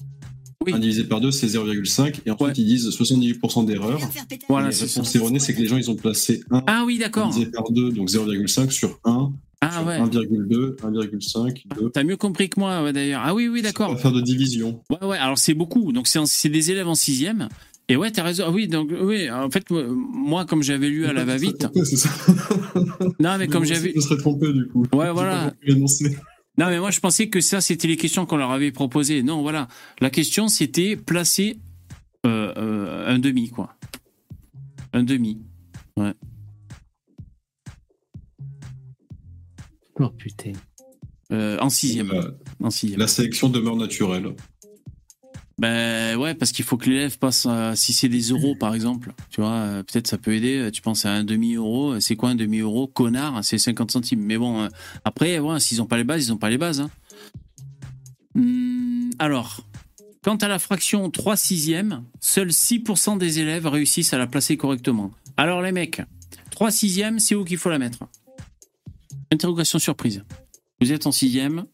Oui. 0.63 0.73
1 0.73 0.79
divisé 0.79 1.05
par 1.05 1.21
2, 1.21 1.31
c'est 1.31 1.47
0,5. 1.47 2.21
Et 2.27 2.29
ensuite, 2.31 2.57
ils 2.59 2.65
disent 2.65 2.87
78% 2.91 3.63
d'erreur. 3.63 3.99
Voilà, 4.47 4.69
la 4.69 4.75
réponse 4.77 5.15
erronée, 5.15 5.39
c'est 5.39 5.55
que 5.55 5.59
les 5.61 5.67
gens, 5.67 5.77
ils 5.77 5.89
ont 5.89 5.95
placé 5.95 6.43
1 6.51 6.63
Ah 6.67 6.83
oui, 6.85 6.99
d'accord. 6.99 7.29
divisé 7.29 7.49
par 7.49 7.71
2, 7.71 7.91
donc 7.91 8.09
0,5 8.09 8.69
sur 8.69 8.99
1. 9.05 9.33
Ah 9.61 9.83
ouais. 9.83 9.99
1,2, 9.99 10.75
1,5, 10.77 11.63
2. 11.79 11.89
T'as 11.91 12.03
mieux 12.03 12.17
compris 12.17 12.49
que 12.49 12.59
moi, 12.59 12.83
ouais, 12.83 12.93
d'ailleurs. 12.93 13.21
Ah 13.23 13.35
oui, 13.35 13.47
oui, 13.47 13.61
d'accord. 13.61 13.99
Faire 13.99 14.11
de 14.11 14.21
division. 14.21 14.81
Ouais, 14.89 15.05
ouais, 15.07 15.17
alors 15.17 15.37
c'est 15.37 15.53
beaucoup. 15.53 15.91
Donc 15.91 16.07
c'est 16.07 16.49
des 16.49 16.71
élèves 16.71 16.87
en 16.87 16.95
sixième. 16.95 17.47
Et 17.87 17.95
ouais, 17.95 18.09
t'as 18.09 18.23
raison. 18.23 18.45
Ah 18.47 18.51
Oui, 18.51 18.67
donc 18.67 18.89
oui, 19.01 19.29
en 19.29 19.49
fait, 19.51 19.65
moi- 19.69 20.45
comme 20.45 20.63
j'avais 20.63 20.89
lu 20.89 21.05
à 21.05 21.13
la 21.13 21.25
va-vite. 21.25 21.67
Non, 23.19 23.37
mais 23.37 23.47
comme 23.47 23.65
j'avais. 23.65 23.91
Je 23.91 23.97
me 23.97 24.01
serais 24.01 24.17
trompé 24.17 24.51
du 24.51 24.67
coup. 24.67 24.85
Ouais, 24.93 25.11
voilà. 25.11 25.53
Non, 26.57 26.67
mais 26.67 26.79
moi, 26.79 26.91
je 26.91 26.99
pensais 26.99 27.29
que 27.29 27.39
ça, 27.41 27.61
c'était 27.61 27.87
les 27.87 27.97
questions 27.97 28.25
qu'on 28.25 28.37
leur 28.37 28.51
avait 28.51 28.71
proposées. 28.71 29.23
Non, 29.23 29.41
voilà. 29.41 29.67
La 29.99 30.09
question, 30.09 30.47
c'était 30.47 30.95
placer 30.95 31.57
euh, 32.25 32.53
euh, 32.57 33.13
un 33.13 33.19
demi, 33.19 33.49
quoi. 33.49 33.75
Un 34.93 35.03
demi. 35.03 35.39
Ouais. 35.97 36.13
Oh 39.99 40.09
putain. 40.09 40.53
Euh, 41.31 41.57
en 41.59 41.69
sixième. 41.69 42.11
La, 42.11 42.23
En 42.67 42.69
sixième. 42.71 42.99
la 42.99 43.07
sélection 43.07 43.49
demeure 43.49 43.75
naturelle. 43.75 44.33
Ben 45.57 46.17
ouais, 46.17 46.33
parce 46.33 46.51
qu'il 46.51 46.65
faut 46.65 46.75
que 46.77 46.89
l'élève 46.89 47.19
passe 47.19 47.45
à, 47.45 47.75
si 47.75 47.93
c'est 47.93 48.09
des 48.09 48.21
euros 48.31 48.55
par 48.55 48.73
exemple, 48.73 49.13
tu 49.29 49.41
vois, 49.41 49.51
euh, 49.51 49.83
peut-être 49.83 50.07
ça 50.07 50.17
peut 50.17 50.33
aider, 50.33 50.69
tu 50.73 50.81
penses 50.81 51.05
à 51.05 51.11
un 51.11 51.23
demi-euro, 51.23 51.99
c'est 51.99 52.15
quoi 52.15 52.29
un 52.29 52.35
demi-euro 52.35 52.87
Connard, 52.87 53.43
c'est 53.43 53.59
50 53.59 53.91
centimes. 53.91 54.21
Mais 54.21 54.37
bon, 54.39 54.61
euh, 54.63 54.67
après, 55.05 55.37
ouais, 55.39 55.59
s'ils 55.59 55.77
n'ont 55.77 55.85
pas 55.85 55.97
les 55.97 56.03
bases, 56.03 56.25
ils 56.25 56.29
n'ont 56.31 56.37
pas 56.37 56.49
les 56.49 56.57
bases. 56.57 56.79
hein. 56.81 56.89
Hum, 58.35 59.11
alors, 59.19 59.61
quant 60.23 60.37
à 60.37 60.47
la 60.47 60.57
fraction 60.57 61.11
3 61.11 61.35
sixièmes, 61.35 62.03
seuls 62.19 62.51
6% 62.51 63.17
des 63.17 63.39
élèves 63.39 63.67
réussissent 63.67 64.13
à 64.13 64.17
la 64.17 64.25
placer 64.27 64.57
correctement. 64.57 65.11
Alors 65.37 65.61
les 65.61 65.71
mecs, 65.71 66.01
3 66.51 66.71
sixièmes, 66.71 67.19
c'est 67.19 67.35
où 67.35 67.43
qu'il 67.45 67.57
faut 67.57 67.69
la 67.69 67.77
mettre? 67.79 67.99
Interrogation 69.31 69.79
surprise. 69.79 70.23
Vous 70.79 70.91
êtes 70.91 71.05
en 71.07 71.11
sixième, 71.11 71.65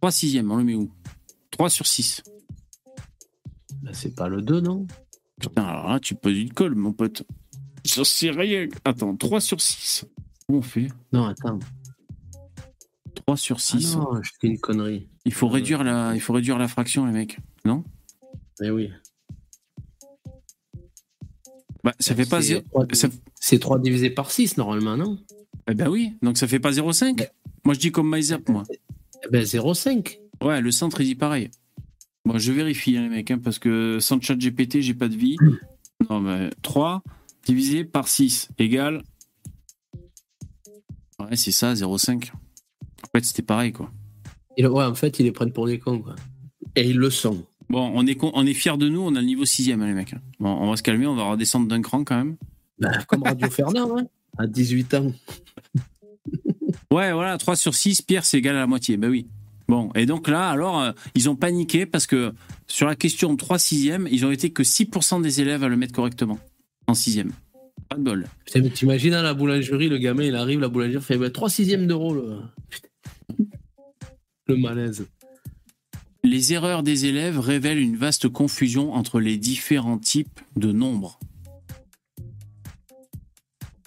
3 0.00 0.10
sixièmes, 0.12 0.50
on 0.50 0.56
le 0.56 0.64
met 0.64 0.74
où? 0.74 0.90
3 1.50 1.70
sur 1.70 1.86
6. 1.86 2.22
Ben, 3.82 3.92
c'est 3.92 4.14
pas 4.14 4.28
le 4.28 4.42
2, 4.42 4.60
non? 4.60 4.86
Putain, 5.40 5.64
alors 5.64 5.88
là, 5.88 6.00
tu 6.00 6.14
poses 6.14 6.36
une 6.38 6.52
colle, 6.52 6.74
mon 6.74 6.92
pote. 6.92 7.24
J'en 7.84 8.04
sais 8.04 8.30
rien. 8.30 8.68
Attends, 8.84 9.16
3 9.16 9.40
sur 9.40 9.60
6. 9.60 10.04
Comment 10.46 10.60
on 10.60 10.62
fait? 10.62 10.88
Non, 11.12 11.24
attends. 11.26 11.58
3 13.14 13.36
sur 13.36 13.56
Ah 13.56 13.60
6. 13.60 13.96
non, 13.96 14.22
je 14.22 14.30
fais 14.40 14.46
une 14.48 14.58
connerie. 14.58 15.08
il, 15.24 15.32
faut 15.34 15.48
réduire 15.48 15.82
la, 15.82 16.14
il 16.14 16.20
faut 16.20 16.32
réduire 16.32 16.58
la 16.58 16.68
fraction, 16.68 17.06
les 17.06 17.12
mecs. 17.12 17.38
Non? 17.64 17.84
Eh 18.62 18.70
oui. 18.70 18.90
bah, 21.82 21.94
Ça 21.98 22.14
fait 22.14 22.26
pas 22.28 22.40
C'est 22.40 22.48
0. 22.48 22.60
trois- 22.68 22.86
Ça... 22.92 23.08
C'est 23.40 23.58
3 23.58 23.78
divisé 23.80 24.10
par 24.10 24.30
6 24.30 24.56
normalement, 24.56 24.96
non? 24.96 25.18
Eh 25.68 25.74
ben 25.74 25.88
oui, 25.88 26.14
donc 26.22 26.38
ça 26.38 26.48
fait 26.48 26.58
pas 26.60 26.70
0,5 26.72 27.28
Moi, 27.64 27.74
je 27.74 27.78
dis 27.80 27.92
comme 27.92 28.10
MyZap, 28.14 28.48
moi. 28.48 28.64
Eh 29.24 29.28
ben 29.30 29.42
0,5. 29.42 30.18
Ouais, 30.42 30.60
le 30.60 30.70
centre, 30.72 31.00
il 31.00 31.06
dit 31.06 31.14
pareil. 31.14 31.50
Moi, 32.24 32.38
je 32.38 32.52
vérifie, 32.52 32.96
hein, 32.96 33.02
les 33.02 33.08
mecs, 33.08 33.30
hein, 33.30 33.38
parce 33.42 33.58
que 33.58 33.98
sans 34.00 34.20
chat 34.20 34.36
GPT, 34.36 34.80
j'ai 34.80 34.94
pas 34.94 35.08
de 35.08 35.16
vie. 35.16 35.36
Non, 36.10 36.18
mais 36.18 36.50
3 36.62 37.04
divisé 37.46 37.84
par 37.84 38.08
6 38.08 38.48
égale. 38.58 39.04
Ouais, 41.20 41.36
c'est 41.36 41.52
ça, 41.52 41.74
0,5. 41.74 42.32
En 42.32 43.08
fait, 43.14 43.24
c'était 43.24 43.42
pareil, 43.42 43.72
quoi. 43.72 43.90
Et, 44.56 44.66
ouais, 44.66 44.84
en 44.84 44.94
fait, 44.96 45.20
ils 45.20 45.22
les 45.24 45.32
prennent 45.32 45.52
pour 45.52 45.66
des 45.66 45.78
cons, 45.78 46.00
quoi. 46.00 46.16
Et 46.74 46.88
ils 46.90 46.96
le 46.98 47.08
sont. 47.10 47.46
Bon, 47.68 47.90
on 47.94 48.06
est, 48.06 48.16
con- 48.16 48.32
on 48.34 48.44
est 48.46 48.54
fiers 48.54 48.76
de 48.76 48.88
nous, 48.88 49.00
on 49.00 49.14
a 49.14 49.20
le 49.20 49.26
niveau 49.26 49.44
6 49.44 49.68
les 49.68 49.76
mecs. 49.76 50.14
Bon, 50.40 50.50
on 50.50 50.70
va 50.70 50.76
se 50.76 50.82
calmer, 50.82 51.06
on 51.06 51.14
va 51.14 51.24
redescendre 51.30 51.68
d'un 51.68 51.80
cran 51.82 52.02
quand 52.04 52.16
même. 52.16 52.36
Ben, 52.78 52.90
comme 53.06 53.22
Radio 53.22 53.48
Fernand, 53.48 53.96
hein, 53.98 54.06
à 54.38 54.46
18 54.46 54.94
ans. 54.94 55.12
Ouais, 56.90 57.10
voilà, 57.12 57.38
3 57.38 57.56
sur 57.56 57.74
6, 57.74 58.02
Pierre, 58.02 58.24
c'est 58.24 58.36
égal 58.36 58.54
à 58.54 58.60
la 58.60 58.66
moitié. 58.66 58.98
Ben 58.98 59.08
oui. 59.08 59.26
Bon, 59.66 59.90
et 59.94 60.04
donc 60.04 60.28
là, 60.28 60.50
alors, 60.50 60.80
euh, 60.80 60.92
ils 61.14 61.30
ont 61.30 61.36
paniqué 61.36 61.86
parce 61.86 62.06
que 62.06 62.34
sur 62.66 62.86
la 62.86 62.96
question 62.96 63.34
3 63.34 63.58
sixième, 63.58 64.06
ils 64.10 64.26
ont 64.26 64.30
été 64.30 64.50
que 64.50 64.62
6% 64.62 65.22
des 65.22 65.40
élèves 65.40 65.64
à 65.64 65.68
le 65.68 65.76
mettre 65.78 65.94
correctement. 65.94 66.38
En 66.86 66.92
sixième. 66.92 67.32
Pas 67.88 67.96
de 67.96 68.02
bol. 68.02 68.26
Putain, 68.44 68.60
mais 68.60 68.68
t'imagines 68.68 69.14
à 69.14 69.22
la 69.22 69.32
boulangerie, 69.32 69.88
le 69.88 69.96
gamin, 69.96 70.24
il 70.24 70.36
arrive, 70.36 70.60
la 70.60 70.68
boulangerie 70.68 71.02
fait 71.02 71.16
ben, 71.16 71.30
3 71.30 71.48
sixièmes 71.48 71.86
d'euros. 71.86 72.12
Le... 72.12 72.40
Putain. 72.68 72.88
le 74.48 74.56
malaise. 74.56 75.06
Les 76.24 76.52
erreurs 76.52 76.82
des 76.82 77.06
élèves 77.06 77.38
révèlent 77.38 77.80
une 77.80 77.96
vaste 77.96 78.28
confusion 78.28 78.92
entre 78.92 79.18
les 79.18 79.38
différents 79.38 79.98
types 79.98 80.40
de 80.56 80.72
nombres. 80.72 81.18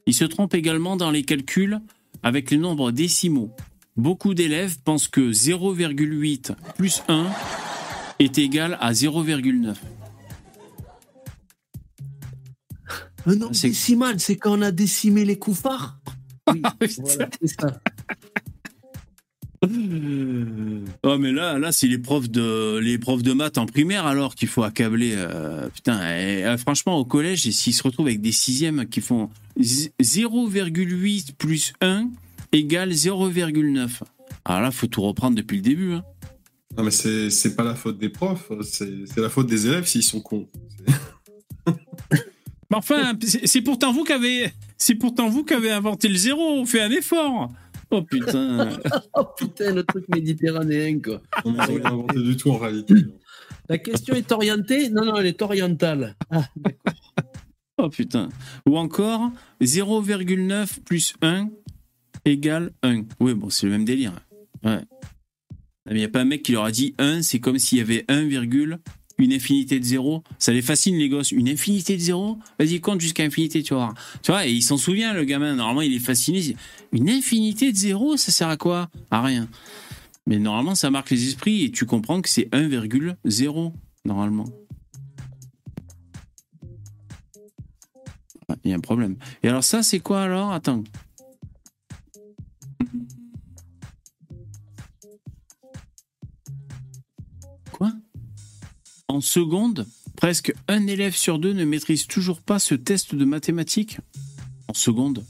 Ils 0.05 0.13
se 0.13 0.25
trompent 0.25 0.53
également 0.53 0.95
dans 0.97 1.11
les 1.11 1.23
calculs 1.23 1.79
avec 2.23 2.51
les 2.51 2.57
nombres 2.57 2.91
décimaux. 2.91 3.51
Beaucoup 3.97 4.33
d'élèves 4.33 4.77
pensent 4.83 5.07
que 5.07 5.31
0,8 5.31 6.51
plus 6.77 7.01
1 7.07 7.27
est 8.19 8.37
égal 8.37 8.77
à 8.81 8.91
0,9. 8.93 9.75
Un 13.27 13.35
nombre 13.35 13.55
C'est- 13.55 13.69
décimal, 13.69 14.19
c'est 14.19 14.35
quand 14.37 14.59
on 14.59 14.61
a 14.61 14.71
décimé 14.71 15.25
les 15.25 15.39
couffards. 15.39 15.99
Oui, 16.53 16.61
voilà, 16.99 17.29
c'est 17.41 17.47
ça. 17.47 17.81
Oh 21.03 21.17
mais 21.17 21.31
là, 21.31 21.57
là 21.59 21.71
c'est 21.71 21.87
les 21.87 21.97
profs 21.97 22.29
de 22.29 22.77
les 22.77 22.97
profs 22.97 23.23
de 23.23 23.33
maths 23.33 23.57
en 23.57 23.65
primaire 23.65 24.05
alors 24.05 24.35
qu'il 24.35 24.47
faut 24.47 24.63
accabler. 24.63 25.13
euh, 25.15 25.67
putain, 25.69 25.99
et, 26.17 26.45
euh, 26.45 26.57
franchement 26.57 26.97
au 26.97 27.05
collège, 27.05 27.41
s'ils 27.49 27.73
se 27.73 27.83
retrouvent 27.83 28.07
avec 28.07 28.21
des 28.21 28.31
sixièmes 28.31 28.85
qui 28.87 29.01
font 29.01 29.29
z- 29.59 29.89
0,8 30.01 31.33
plus 31.37 31.73
1 31.81 32.09
égale 32.51 32.91
0,9. 32.91 34.01
Alors 34.45 34.61
là, 34.61 34.71
faut 34.71 34.87
tout 34.87 35.01
reprendre 35.01 35.35
depuis 35.35 35.57
le 35.57 35.63
début. 35.63 35.93
hein. 35.93 36.03
Non, 36.77 36.83
mais 36.83 36.91
c'est 36.91 37.29
c'est 37.29 37.55
pas 37.55 37.63
la 37.63 37.75
faute 37.75 37.97
des 37.97 38.09
profs, 38.09 38.51
c'est 38.63 39.05
c'est 39.05 39.21
la 39.21 39.29
faute 39.29 39.47
des 39.47 39.67
élèves 39.67 39.85
s'ils 39.85 40.03
sont 40.03 40.19
cons. 40.21 40.47
Mais 42.71 42.77
enfin, 42.77 43.13
c'est 43.21 43.45
c'est 43.45 43.61
pourtant 43.61 43.93
vous 43.93 44.03
qui 44.03 44.11
avez, 44.11 44.51
c'est 44.77 44.95
pourtant 44.95 45.29
vous 45.29 45.43
qui 45.43 45.53
avez 45.53 45.69
inventé 45.71 46.07
le 46.07 46.15
zéro. 46.15 46.41
On 46.41 46.65
fait 46.65 46.81
un 46.81 46.89
effort. 46.89 47.51
Oh 47.91 48.01
putain. 48.01 48.69
Oh 49.13 49.25
putain, 49.37 49.73
le 49.73 49.83
truc 49.83 50.05
méditerranéen, 50.09 50.99
quoi. 50.99 51.21
On 51.45 51.51
n'a 51.51 51.65
rien 51.65 51.85
inventé 51.85 52.21
du 52.21 52.35
tout 52.35 52.51
en 52.51 52.57
réalité. 52.57 52.95
La 53.69 53.77
question 53.77 54.15
est 54.15 54.31
orientée 54.31 54.89
Non, 54.89 55.05
non, 55.05 55.15
elle 55.15 55.27
est 55.27 55.41
orientale. 55.41 56.15
Ah, 56.29 56.47
Oh 57.77 57.89
putain. 57.89 58.29
Ou 58.67 58.77
encore 58.77 59.31
0,9 59.61 60.81
plus 60.81 61.13
1 61.21 61.49
égale 62.23 62.71
1. 62.83 63.03
Oui, 63.19 63.33
bon, 63.33 63.49
c'est 63.49 63.65
le 63.65 63.73
même 63.73 63.85
délire. 63.85 64.13
Ouais. 64.63 64.81
Il 65.89 65.97
n'y 65.97 66.03
a 66.03 66.09
pas 66.09 66.21
un 66.21 66.25
mec 66.25 66.41
qui 66.41 66.53
leur 66.53 66.63
a 66.63 66.71
dit 66.71 66.95
1, 66.97 67.21
c'est 67.21 67.39
comme 67.39 67.59
s'il 67.59 67.77
y 67.77 67.81
avait 67.81 68.05
1, 68.07 68.23
virgule, 68.25 68.79
une 69.17 69.33
infinité 69.33 69.79
de 69.79 69.85
0. 69.85 70.23
Ça 70.39 70.51
les 70.51 70.61
fascine, 70.61 70.97
les 70.97 71.09
gosses. 71.09 71.31
Une 71.31 71.49
infinité 71.49 71.95
de 71.95 72.01
0 72.01 72.37
Vas-y, 72.59 72.79
compte 72.81 73.01
jusqu'à 73.01 73.23
infinité, 73.23 73.63
tu 73.63 73.73
vois. 73.73 73.93
Tu 74.21 74.31
vois, 74.31 74.45
et 74.45 74.51
il 74.51 74.61
s'en 74.61 74.77
souvient, 74.77 75.13
le 75.13 75.23
gamin. 75.23 75.55
Normalement, 75.55 75.81
il 75.81 75.93
est 75.93 75.99
fasciné. 75.99 76.55
Une 76.91 77.09
infinité 77.09 77.71
de 77.71 77.77
0, 77.77 78.17
ça 78.17 78.31
sert 78.31 78.49
à 78.49 78.57
quoi? 78.57 78.89
À 79.11 79.21
rien. 79.21 79.47
Mais 80.27 80.39
normalement, 80.39 80.75
ça 80.75 80.89
marque 80.89 81.11
les 81.11 81.27
esprits 81.27 81.63
et 81.65 81.71
tu 81.71 81.85
comprends 81.85 82.21
que 82.21 82.29
c'est 82.29 82.49
1,0, 82.51 83.73
normalement. 84.05 84.45
Ah, 88.49 88.55
Il 88.63 88.71
y 88.71 88.73
a 88.73 88.77
un 88.77 88.79
problème. 88.79 89.17
Et 89.43 89.49
alors, 89.49 89.63
ça, 89.63 89.83
c'est 89.83 89.99
quoi 89.99 90.23
alors? 90.23 90.51
Attends. 90.51 90.83
En 99.07 99.21
seconde, 99.21 99.85
presque 100.15 100.53
un 100.67 100.87
élève 100.87 101.15
sur 101.15 101.39
deux 101.39 101.53
ne 101.53 101.65
maîtrise 101.65 102.07
toujours 102.07 102.41
pas 102.41 102.59
ce 102.59 102.75
test 102.75 103.15
de 103.15 103.25
mathématiques. 103.25 103.99
En 104.67 104.73
seconde 104.73 105.23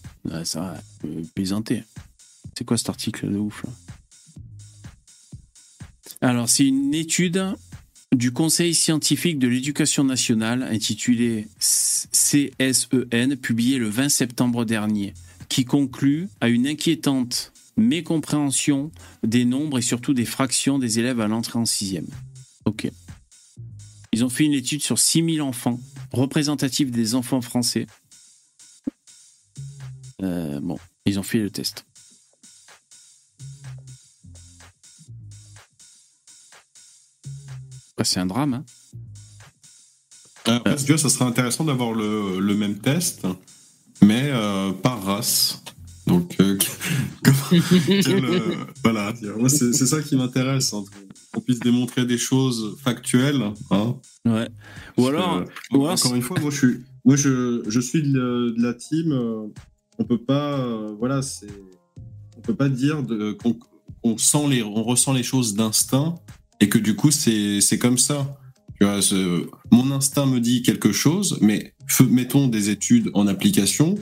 Ça 0.43 0.59
va, 0.61 0.83
euh, 1.05 1.23
plaisanter. 1.33 1.83
C'est 2.57 2.63
quoi 2.63 2.77
cet 2.77 2.89
article 2.89 3.29
de 3.29 3.37
ouf 3.37 3.65
Alors, 6.21 6.49
c'est 6.49 6.65
une 6.65 6.93
étude 6.93 7.43
du 8.13 8.31
Conseil 8.31 8.73
scientifique 8.73 9.39
de 9.39 9.47
l'éducation 9.47 10.03
nationale 10.03 10.63
intitulée 10.63 11.47
CSEN, 11.59 13.35
publiée 13.35 13.77
le 13.77 13.89
20 13.89 14.09
septembre 14.09 14.63
dernier, 14.63 15.13
qui 15.49 15.65
conclut 15.65 16.29
à 16.39 16.47
une 16.47 16.65
inquiétante 16.65 17.51
mécompréhension 17.77 18.91
des 19.23 19.43
nombres 19.43 19.79
et 19.79 19.81
surtout 19.81 20.13
des 20.13 20.23
fractions 20.25 20.79
des 20.79 20.99
élèves 20.99 21.19
à 21.19 21.27
l'entrée 21.27 21.59
en 21.59 21.65
sixième. 21.65 22.07
Ok. 22.63 22.89
Ils 24.15 24.23
ont 24.23 24.29
fait 24.29 24.45
une 24.45 24.53
étude 24.53 24.81
sur 24.81 24.97
6000 24.97 25.41
enfants, 25.41 25.77
représentatifs 26.13 26.89
des 26.89 27.15
enfants 27.15 27.41
français. 27.41 27.85
Euh, 30.23 30.61
bon, 30.61 30.79
ils 31.05 31.19
ont 31.19 31.23
fait 31.23 31.39
le 31.39 31.49
test. 31.49 31.85
C'est 38.03 38.21
un 38.21 38.25
drame, 38.25 38.53
hein 38.53 38.65
Après, 40.45 40.77
vois, 40.77 40.97
ça 40.97 41.09
serait 41.09 41.25
intéressant 41.25 41.65
d'avoir 41.65 41.91
le, 41.91 42.39
le 42.39 42.55
même 42.55 42.79
test, 42.79 43.27
mais 44.01 44.29
euh, 44.31 44.71
par 44.71 45.03
race. 45.03 45.61
Donc, 46.07 46.35
euh, 46.39 46.57
quel, 47.23 48.25
euh, 48.25 48.39
voilà, 48.83 49.13
moi, 49.37 49.49
c'est 49.49 49.73
ça 49.73 50.01
qui 50.01 50.15
m'intéresse, 50.15 50.73
hein, 50.73 50.83
qu'on 51.33 51.41
puisse 51.41 51.59
démontrer 51.59 52.05
des 52.05 52.17
choses 52.17 52.77
factuelles. 52.83 53.41
Hein, 53.71 53.95
Ouais. 54.25 54.47
Ou 54.97 55.07
alors, 55.07 55.43
ou 55.71 55.85
alors, 55.85 55.91
encore 55.93 56.15
une 56.15 56.21
fois, 56.21 56.39
moi 56.39 56.49
je 56.49 56.57
suis, 56.57 56.79
moi 57.03 57.15
je, 57.15 57.63
je 57.67 57.79
suis 57.79 58.01
de, 58.01 58.53
de 58.57 58.61
la 58.63 58.73
team. 58.73 59.11
euh, 59.11 59.47
on 59.99 60.03
peut 60.03 60.17
pas, 60.17 60.59
euh, 60.59 60.95
voilà, 60.97 61.21
c'est, 61.21 61.47
on 62.37 62.41
peut 62.41 62.55
pas 62.55 62.69
dire 62.69 63.03
qu'on 64.01 64.17
sent 64.17 64.47
les, 64.49 64.63
on 64.63 64.83
ressent 64.83 65.13
les 65.13 65.23
choses 65.23 65.53
d'instinct 65.53 66.15
et 66.59 66.69
que 66.69 66.77
du 66.77 66.95
coup 66.95 67.11
c'est 67.11 67.79
comme 67.79 67.97
ça. 67.97 68.37
Tu 68.79 68.85
vois, 68.85 68.99
mon 69.71 69.91
instinct 69.91 70.25
me 70.25 70.39
dit 70.39 70.61
quelque 70.63 70.91
chose, 70.91 71.37
mais 71.41 71.73
mettons 72.09 72.47
des 72.47 72.69
études 72.69 73.09
en 73.13 73.27
application 73.27 73.95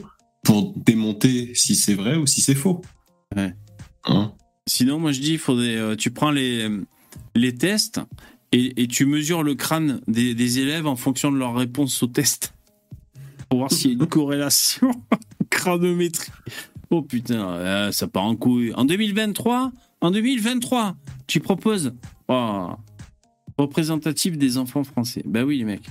pour 0.44 0.74
démonter 0.76 1.52
si 1.54 1.74
c'est 1.74 1.94
vrai 1.94 2.16
ou 2.16 2.26
si 2.26 2.40
c'est 2.40 2.54
faux. 2.54 2.82
Ouais. 3.34 3.54
Hein 4.04 4.32
Sinon, 4.66 4.98
moi 4.98 5.12
je 5.12 5.20
dis, 5.20 5.32
il 5.32 5.38
faudrait, 5.38 5.76
euh, 5.76 5.96
tu 5.96 6.10
prends 6.10 6.30
les, 6.30 6.68
les 7.34 7.54
tests 7.54 8.00
et, 8.52 8.82
et 8.82 8.86
tu 8.86 9.06
mesures 9.06 9.42
le 9.42 9.54
crâne 9.54 10.00
des, 10.06 10.34
des 10.34 10.58
élèves 10.60 10.86
en 10.86 10.96
fonction 10.96 11.32
de 11.32 11.38
leur 11.38 11.54
réponse 11.54 12.02
au 12.02 12.06
test. 12.06 12.54
Pour 13.48 13.58
voir 13.58 13.72
s'il 13.72 13.90
y 13.90 13.94
a 13.94 13.96
une 13.98 14.06
corrélation 14.08 14.90
crânométrie. 15.50 16.32
Oh 16.90 17.02
putain, 17.02 17.48
euh, 17.48 17.92
ça 17.92 18.06
part 18.06 18.24
en 18.24 18.36
couille. 18.36 18.72
En 18.74 18.84
2023, 18.84 19.72
en 20.00 20.10
2023, 20.10 20.96
tu 21.26 21.40
proposes 21.40 21.94
oh, 22.28 22.68
représentatif 23.58 24.38
des 24.38 24.58
enfants 24.58 24.84
français. 24.84 25.22
Bah 25.24 25.44
oui, 25.44 25.58
les 25.58 25.64
mecs. 25.64 25.88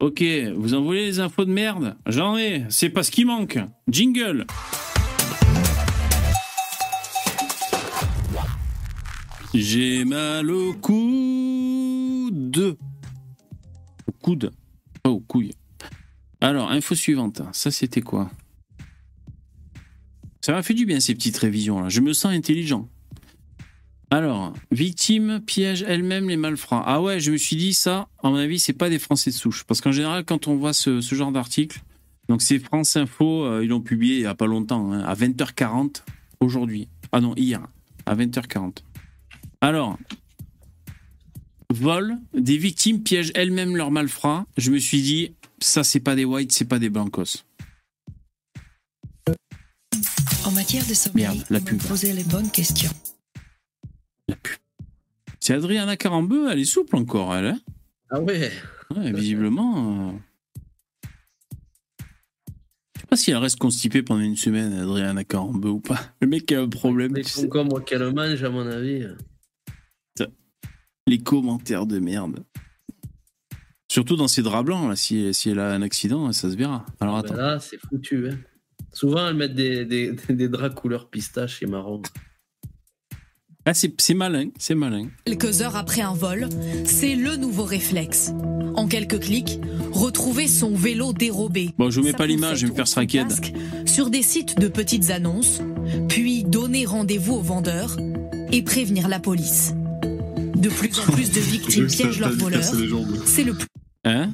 Ok, 0.00 0.24
vous 0.56 0.72
en 0.72 0.82
voulez 0.82 1.04
les 1.04 1.20
infos 1.20 1.44
de 1.44 1.52
merde? 1.52 1.94
J'en 2.06 2.38
ai, 2.38 2.64
c'est 2.70 2.88
pas 2.88 3.02
ce 3.02 3.10
qui 3.10 3.26
manque. 3.26 3.58
Jingle 3.86 4.46
J'ai 9.52 10.06
mal 10.06 10.50
au 10.50 10.72
coude. 10.72 10.98
Au 14.06 14.12
coude, 14.22 14.52
pas 15.02 15.10
aux. 15.10 15.22
Alors, 16.40 16.70
info 16.70 16.94
suivante. 16.94 17.42
Ça, 17.52 17.70
c'était 17.70 18.00
quoi? 18.00 18.30
Ça 20.40 20.52
m'a 20.52 20.62
fait 20.62 20.72
du 20.72 20.86
bien 20.86 21.00
ces 21.00 21.14
petites 21.14 21.36
révisions 21.36 21.80
là. 21.80 21.90
Je 21.90 22.00
me 22.00 22.14
sens 22.14 22.32
intelligent. 22.32 22.88
Alors, 24.12 24.52
victime 24.72 25.40
piège 25.40 25.84
elle-même 25.86 26.28
les 26.28 26.36
malfrats. 26.36 26.82
Ah 26.84 27.00
ouais, 27.00 27.20
je 27.20 27.30
me 27.30 27.36
suis 27.36 27.54
dit 27.54 27.72
ça, 27.72 28.08
à 28.22 28.28
mon 28.28 28.36
avis, 28.36 28.58
c'est 28.58 28.72
pas 28.72 28.90
des 28.90 28.98
Français 28.98 29.30
de 29.30 29.36
souche. 29.36 29.62
Parce 29.64 29.80
qu'en 29.80 29.92
général, 29.92 30.24
quand 30.24 30.48
on 30.48 30.56
voit 30.56 30.72
ce, 30.72 31.00
ce 31.00 31.14
genre 31.14 31.30
d'article, 31.30 31.80
donc 32.28 32.42
c'est 32.42 32.58
France 32.58 32.96
Info, 32.96 33.44
euh, 33.44 33.64
ils 33.64 33.68
l'ont 33.68 33.80
publié 33.80 34.16
il 34.16 34.22
y 34.22 34.26
a 34.26 34.34
pas 34.34 34.46
longtemps, 34.46 34.92
hein, 34.92 35.00
à 35.00 35.14
20h40 35.14 36.02
aujourd'hui. 36.40 36.88
Ah 37.12 37.20
non, 37.20 37.34
hier, 37.36 37.60
à 38.06 38.16
20h40. 38.16 38.78
Alors, 39.60 39.96
vol, 41.72 42.18
des 42.34 42.56
victimes 42.56 43.02
piègent 43.02 43.32
elles-mêmes 43.36 43.76
leurs 43.76 43.92
malfrats. 43.92 44.44
Je 44.56 44.72
me 44.72 44.78
suis 44.78 45.02
dit, 45.02 45.34
ça 45.60 45.84
c'est 45.84 46.00
pas 46.00 46.16
des 46.16 46.24
whites, 46.24 46.50
c'est 46.52 46.64
pas 46.64 46.78
des 46.80 46.88
blancos. 46.88 47.44
En 50.44 50.50
matière 50.50 50.84
de 50.86 50.94
sommeil, 50.94 51.24
Merde, 51.24 51.44
la 51.48 51.60
pub. 51.60 51.80
poser 51.82 52.12
les 52.12 52.24
bonnes 52.24 52.50
questions. 52.50 52.90
C'est 55.40 55.54
Adriana 55.54 55.96
Carambeu, 55.96 56.50
elle 56.50 56.58
est 56.58 56.64
souple 56.64 56.96
encore, 56.96 57.34
elle. 57.34 57.46
Hein? 57.46 57.60
Ah 58.10 58.20
ouais 58.20 58.50
Ouais, 58.94 59.12
visiblement. 59.12 60.10
euh, 60.10 60.12
Je 62.96 63.00
sais 63.00 63.06
pas 63.08 63.16
si 63.16 63.30
elle 63.30 63.36
reste 63.38 63.58
constipée 63.58 64.02
pendant 64.02 64.20
une 64.20 64.36
semaine, 64.36 64.72
Adriana 64.72 65.24
Carambeu 65.24 65.70
ou 65.70 65.80
pas. 65.80 66.00
Le 66.20 66.26
mec 66.26 66.50
a 66.52 66.60
un 66.60 66.68
problème. 66.68 67.12
Mais 67.12 67.22
comme 67.48 67.68
moi 67.68 67.80
qu'elle 67.80 68.12
mange, 68.12 68.42
à 68.42 68.50
mon 68.50 68.66
avis. 68.66 69.06
Les 71.06 71.18
commentaires 71.18 71.86
de 71.86 71.98
merde. 71.98 72.44
Surtout 73.90 74.14
dans 74.16 74.28
ses 74.28 74.42
draps 74.42 74.64
blancs, 74.66 74.88
là, 74.88 74.94
si, 74.94 75.32
si 75.34 75.50
elle 75.50 75.58
a 75.58 75.72
un 75.72 75.82
accident, 75.82 76.30
ça 76.32 76.48
se 76.50 76.56
verra. 76.56 76.84
Alors 77.00 77.16
attends. 77.16 77.34
Ben 77.34 77.40
là, 77.42 77.58
c'est 77.58 77.78
foutu. 77.78 78.28
Hein. 78.28 78.38
Souvent, 78.92 79.26
elles 79.26 79.34
mettent 79.34 79.54
des, 79.54 79.84
des, 79.84 80.12
des 80.28 80.48
draps 80.48 80.74
couleur 80.76 81.10
pistache 81.10 81.62
et 81.62 81.66
marron. 81.66 82.02
Ah, 83.66 83.74
c'est 83.74 84.14
malin, 84.14 84.48
c'est 84.58 84.74
malin. 84.74 85.08
Quelques 85.24 85.60
heures 85.60 85.76
après 85.76 86.00
un 86.00 86.14
vol, 86.14 86.48
c'est 86.86 87.14
le 87.14 87.36
nouveau 87.36 87.64
réflexe. 87.64 88.32
En 88.74 88.88
quelques 88.88 89.20
clics, 89.20 89.60
retrouver 89.92 90.48
son 90.48 90.74
vélo 90.74 91.12
dérobé. 91.12 91.70
Bon, 91.76 91.90
je 91.90 92.00
vous 92.00 92.06
mets 92.06 92.12
pas 92.12 92.26
l'image, 92.26 92.58
je 92.60 92.66
vais 92.66 92.72
me 92.72 92.76
faire 92.76 92.88
straquer. 92.88 93.22
Sur 93.84 94.08
des 94.10 94.22
sites 94.22 94.58
de 94.58 94.68
petites 94.68 95.10
annonces, 95.10 95.60
puis 96.08 96.42
donner 96.44 96.86
rendez-vous 96.86 97.34
au 97.34 97.42
vendeur 97.42 97.96
et 98.50 98.62
prévenir 98.62 99.08
la 99.08 99.20
police. 99.20 99.74
De 100.56 100.68
plus 100.68 100.98
en 100.98 101.12
plus 101.12 101.30
de 101.30 101.40
victimes 101.40 101.86
piègent 101.86 102.20
leurs 102.20 102.32
voleurs. 102.32 102.64
C'est 103.24 103.44
le 103.44 103.54
plus 103.54 103.66
Hein? 104.04 104.32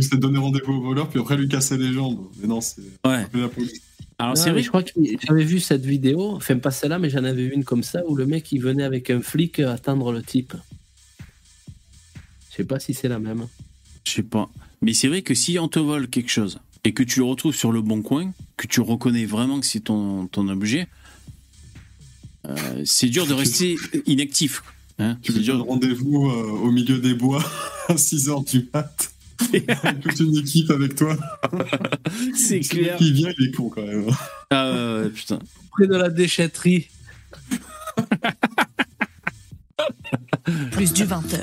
C'est 0.00 0.16
donner 0.18 0.38
rendez-vous 0.38 0.72
au 0.74 0.80
voleur, 0.82 1.08
puis 1.08 1.20
après 1.20 1.36
lui 1.36 1.48
casser 1.48 1.76
les 1.76 1.92
jambes. 1.92 2.18
Mais 2.40 2.46
non, 2.46 2.60
c'est 2.60 2.80
Ouais. 3.04 3.26
la 3.34 3.48
police. 3.48 3.80
Alors 4.18 4.34
Non, 4.34 4.42
c'est 4.42 4.50
vrai. 4.50 4.62
Je 4.62 4.68
crois 4.68 4.82
que 4.82 4.90
j'avais 5.26 5.44
vu 5.44 5.60
cette 5.60 5.84
vidéo, 5.84 6.32
enfin 6.34 6.58
pas 6.58 6.70
celle-là, 6.70 6.98
mais 6.98 7.08
j'en 7.08 7.24
avais 7.24 7.44
vu 7.44 7.54
une 7.54 7.64
comme 7.64 7.82
ça 7.82 8.02
où 8.06 8.16
le 8.16 8.26
mec 8.26 8.50
il 8.50 8.60
venait 8.60 8.82
avec 8.82 9.10
un 9.10 9.20
flic 9.20 9.60
attendre 9.60 10.12
le 10.12 10.22
type. 10.22 10.54
Je 12.50 12.56
sais 12.56 12.64
pas 12.64 12.80
si 12.80 12.94
c'est 12.94 13.08
la 13.08 13.20
même. 13.20 13.46
Je 14.04 14.12
sais 14.12 14.22
pas. 14.22 14.50
Mais 14.82 14.92
c'est 14.92 15.08
vrai 15.08 15.22
que 15.22 15.34
si 15.34 15.58
on 15.58 15.68
te 15.68 15.78
vole 15.78 16.08
quelque 16.08 16.30
chose 16.30 16.58
et 16.84 16.92
que 16.92 17.02
tu 17.02 17.20
le 17.20 17.26
retrouves 17.26 17.54
sur 17.54 17.70
le 17.70 17.80
bon 17.80 18.02
coin, 18.02 18.32
que 18.56 18.66
tu 18.66 18.80
reconnais 18.80 19.24
vraiment 19.24 19.60
que 19.60 19.66
c'est 19.66 19.80
ton, 19.80 20.26
ton 20.26 20.48
objet, 20.48 20.88
euh, 22.48 22.82
c'est 22.84 23.08
dur 23.08 23.26
de 23.26 23.34
rester 23.34 23.76
inactif. 24.06 24.62
Hein 24.98 25.18
Tu 25.22 25.30
veux 25.30 25.40
dire 25.40 25.62
rendez-vous 25.62 26.28
euh, 26.28 26.50
au 26.50 26.72
milieu 26.72 26.98
des 26.98 27.14
bois 27.14 27.44
à 27.88 27.94
6h 27.94 28.50
du 28.50 28.68
mat 28.74 29.12
toute 30.02 30.20
une 30.20 30.36
équipe 30.36 30.70
avec 30.70 30.94
toi. 30.94 31.16
C'est 32.34 32.62
Celui 32.62 32.82
clair. 32.84 32.96
Qui 32.96 33.12
vient, 33.12 33.32
il 33.38 33.48
est 33.48 33.52
con 33.52 33.68
quand 33.68 33.84
même. 33.84 34.06
Ah 34.50 34.72
ouais, 34.72 35.02
ouais, 35.02 35.08
putain. 35.10 35.38
Près 35.70 35.86
de 35.86 35.96
la 35.96 36.08
déchetterie. 36.10 36.88
plus 40.72 40.92
du 40.92 41.04
20h. 41.04 41.42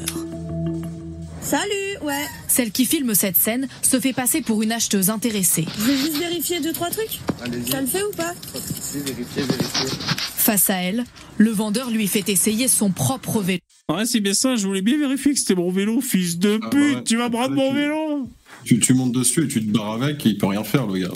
Salut, 1.47 1.97
ouais. 2.03 2.25
Celle 2.47 2.71
qui 2.71 2.85
filme 2.85 3.13
cette 3.13 3.35
scène 3.35 3.67
se 3.83 3.99
fait 3.99 4.13
passer 4.13 4.41
pour 4.41 4.63
une 4.63 4.71
acheteuse 4.71 5.09
intéressée. 5.09 5.65
Je 5.77 5.83
vais 5.83 5.97
juste 5.97 6.17
vérifier 6.17 6.59
deux, 6.59 6.73
trois 6.73 6.89
trucs. 6.89 7.19
Ça 7.69 7.81
le 7.81 7.87
fait 7.87 8.03
ou 8.03 8.11
pas 8.15 8.33
Face 10.35 10.69
à 10.69 10.75
elle, 10.75 11.03
le 11.37 11.51
vendeur 11.51 11.91
lui 11.91 12.07
fait 12.07 12.27
essayer 12.29 12.67
son 12.67 12.89
propre 12.91 13.41
vélo. 13.41 13.59
Ouais, 13.89 14.05
c'est 14.05 14.19
bien 14.21 14.33
ça, 14.33 14.55
je 14.55 14.65
voulais 14.65 14.81
bien 14.81 14.97
vérifier 14.97 15.33
que 15.33 15.39
c'était 15.39 15.55
mon 15.55 15.69
vélo, 15.71 16.01
fils 16.01 16.39
de 16.39 16.59
Ah 16.63 16.69
pute, 16.69 16.95
ouais. 16.97 17.03
tu 17.03 17.17
vas 17.17 17.29
prendre 17.29 17.53
mon 17.53 17.69
Tu- 17.69 17.75
vélo 17.75 18.29
Tu, 18.63 18.79
tu 18.79 18.93
montes 18.95 19.11
dessus 19.11 19.43
et 19.43 19.47
tu 19.47 19.63
te 19.63 19.71
barres 19.71 20.01
avec 20.01 20.25
et 20.25 20.29
il 20.29 20.37
peut 20.39 20.47
rien 20.47 20.63
faire, 20.63 20.87
le 20.87 20.99
gars. 20.99 21.11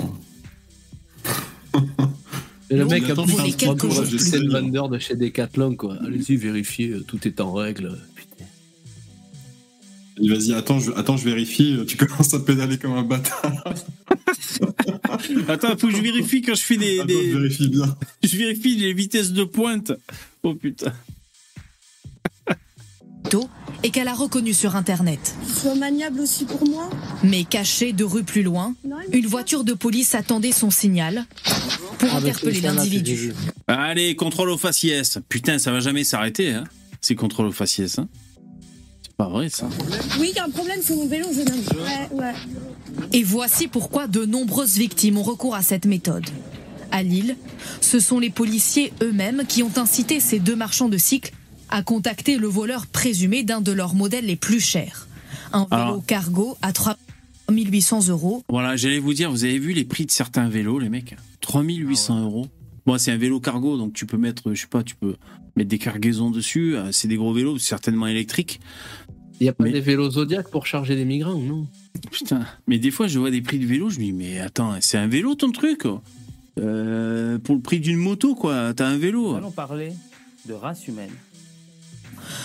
Et 2.72 2.76
le 2.76 2.84
Non, 2.84 2.90
mec 2.92 3.04
a 3.10 3.14
attends, 3.14 3.24
plus 3.26 3.34
de 3.34 3.38
truc, 3.40 3.58
trois 3.58 3.76
moi, 3.90 4.04
je 4.06 4.12
j'essaie 4.12 4.30
sais 4.32 4.38
le 4.40 4.46
de- 4.46 4.52
vendeur 4.52 4.90
de 4.90 5.00
chez 5.00 5.16
Decathlon, 5.16 5.76
quoi. 5.76 5.98
Allez-y, 6.06 6.36
vérifiez, 6.36 6.94
tout 7.08 7.28
est 7.28 7.42
en 7.42 7.52
règle. 7.52 7.98
Vas-y, 10.22 10.54
attends 10.54 10.80
je, 10.80 10.92
attends, 10.94 11.18
je 11.18 11.26
vérifie. 11.26 11.78
Tu 11.88 11.96
commences 11.98 12.34
à 12.34 12.40
pédaler 12.40 12.78
comme 12.78 12.94
un 12.94 13.04
bâtard. 13.04 13.64
Attends, 15.48 15.78
faut 15.78 15.88
que 15.88 15.96
je 15.96 16.02
vérifie 16.02 16.42
quand 16.42 16.56
je 16.56 16.62
fais 16.62 16.78
des. 16.78 17.00
Attends, 17.00 17.08
des- 17.08 17.32
je 17.32 17.38
vérifie 17.38 17.68
bien. 17.70 17.96
Je 18.24 18.38
vérifie 18.38 18.76
les 18.76 18.94
vitesses 18.94 19.32
de 19.32 19.44
pointe. 19.44 19.92
Oh 20.44 20.54
putain. 20.56 20.94
et 23.84 23.92
qu'elle 23.92 24.08
a 24.08 24.14
reconnu 24.14 24.54
sur 24.54 24.76
Internet. 24.76 25.36
Tu 25.48 25.54
sois 25.54 25.76
maniable 25.76 26.20
aussi 26.22 26.46
pour 26.46 26.68
moi 26.68 26.90
Mais 27.24 27.44
cachée 27.44 27.94
deux 27.94 28.06
rues 28.06 28.24
plus 28.24 28.44
loin, 28.44 28.76
une 29.14 29.26
voiture 29.28 29.64
de 29.64 29.74
police 29.74 30.16
attendait 30.16 30.52
son 30.52 30.70
signal 30.72 31.26
pour 31.98 32.10
Ah, 32.14 32.18
interpeller 32.18 32.62
l'individu. 32.62 33.34
Allez, 33.68 34.16
contrôle 34.16 34.50
aux 34.50 34.58
faciès. 34.58 35.20
Putain, 35.30 35.60
ça 35.60 35.72
va 35.72 35.80
jamais 35.80 36.04
s'arrêter, 36.04 36.52
hein. 36.54 36.64
C'est 37.02 37.16
contrôle 37.16 37.48
aux 37.48 37.52
faciès, 37.54 38.00
hein. 38.00 38.08
Pas 39.20 39.28
vrai, 39.28 39.50
ça. 39.50 39.68
Oui, 40.18 40.30
il 40.32 40.36
y 40.38 40.40
a 40.40 40.46
un 40.46 40.50
problème 40.50 40.82
sur 40.82 40.96
mon 40.96 41.06
vélo, 41.06 41.28
jeune 41.34 41.50
homme. 41.50 41.78
Ouais, 41.86 42.24
ouais. 42.24 42.34
Et 43.12 43.22
voici 43.22 43.68
pourquoi 43.68 44.08
de 44.08 44.24
nombreuses 44.24 44.78
victimes 44.78 45.18
ont 45.18 45.24
recours 45.24 45.56
à 45.56 45.62
cette 45.62 45.86
méthode. 45.86 46.24
À 46.90 47.04
Lille, 47.04 47.36
ce 47.82 48.00
sont 48.00 48.20
les 48.20 48.30
policiers 48.30 48.94
eux-mêmes 49.04 49.44
qui 49.46 49.62
ont 49.62 49.74
incité 49.76 50.22
ces 50.22 50.40
deux 50.40 50.56
marchands 50.56 50.88
de 50.88 50.98
cycles 50.98 51.34
à 51.70 51.84
contacter 51.84 52.38
le 52.38 52.48
voleur 52.48 52.88
présumé 52.88 53.44
d'un 53.44 53.60
de 53.60 53.74
leurs 53.74 53.94
modèles 53.94 54.26
les 54.26 54.38
plus 54.38 54.62
chers. 54.62 55.10
Un 55.52 55.66
vélo 55.66 55.82
Alors- 55.82 56.06
cargo 56.06 56.58
à 56.62 56.72
3800 56.72 58.08
euros. 58.08 58.42
Voilà, 58.48 58.78
j'allais 58.78 59.00
vous 59.00 59.14
dire, 59.14 59.30
vous 59.32 59.44
avez 59.44 59.60
vu 59.60 59.74
les 59.74 59.84
prix 59.84 60.06
de 60.06 60.12
certains 60.12 60.48
vélos, 60.48 60.80
les 60.80 60.88
mecs? 60.90 61.18
3800 61.42 62.22
euros. 62.24 62.48
Bon, 62.86 62.98
c'est 62.98 63.12
un 63.12 63.18
vélo 63.18 63.42
cargo, 63.42 63.78
donc 63.78 63.92
tu 63.92 64.06
peux 64.06 64.18
mettre, 64.18 64.54
je 64.54 64.62
sais 64.62 64.68
pas, 64.68 64.82
tu 64.82 64.96
peux 64.96 65.18
mettre 65.60 65.70
des 65.70 65.78
cargaisons 65.78 66.32
dessus. 66.32 66.76
euh, 66.76 66.92
C'est 66.92 67.08
des 67.08 67.16
gros 67.18 67.34
vélos, 67.34 67.58
certainement 67.60 68.08
électriques. 68.08 68.60
Il 69.40 69.44
n'y 69.44 69.50
a 69.50 69.54
pas 69.54 69.64
Mais- 69.64 69.72
des 69.72 69.80
vélos 69.82 70.12
Zodiac 70.12 70.50
pour 70.50 70.66
charger 70.66 70.96
des 70.96 71.06
migrants, 71.06 71.38
non? 71.40 71.68
Putain, 72.12 72.46
mais 72.68 72.78
des 72.80 72.92
fois, 72.92 73.08
je 73.08 73.20
vois 73.20 73.32
des 73.32 73.42
prix 73.42 73.58
de 73.60 73.66
vélo, 73.66 73.90
je 73.90 74.00
me 74.00 74.04
dis, 74.06 74.14
mais 74.14 74.40
attends, 74.40 74.74
c'est 74.82 74.98
un 74.98 75.08
vélo 75.08 75.36
ton 75.36 75.52
truc 75.52 75.84
Euh, 76.60 77.38
Pour 77.40 77.56
le 77.56 77.62
prix 77.62 77.80
d'une 77.80 77.96
moto, 77.98 78.36
quoi. 78.36 78.74
T'as 78.74 78.88
un 78.88 78.98
vélo. 78.98 79.36
Allons 79.36 79.52
parler 79.52 79.94
de 80.46 80.54
race 80.54 80.88
humaine. 80.90 81.12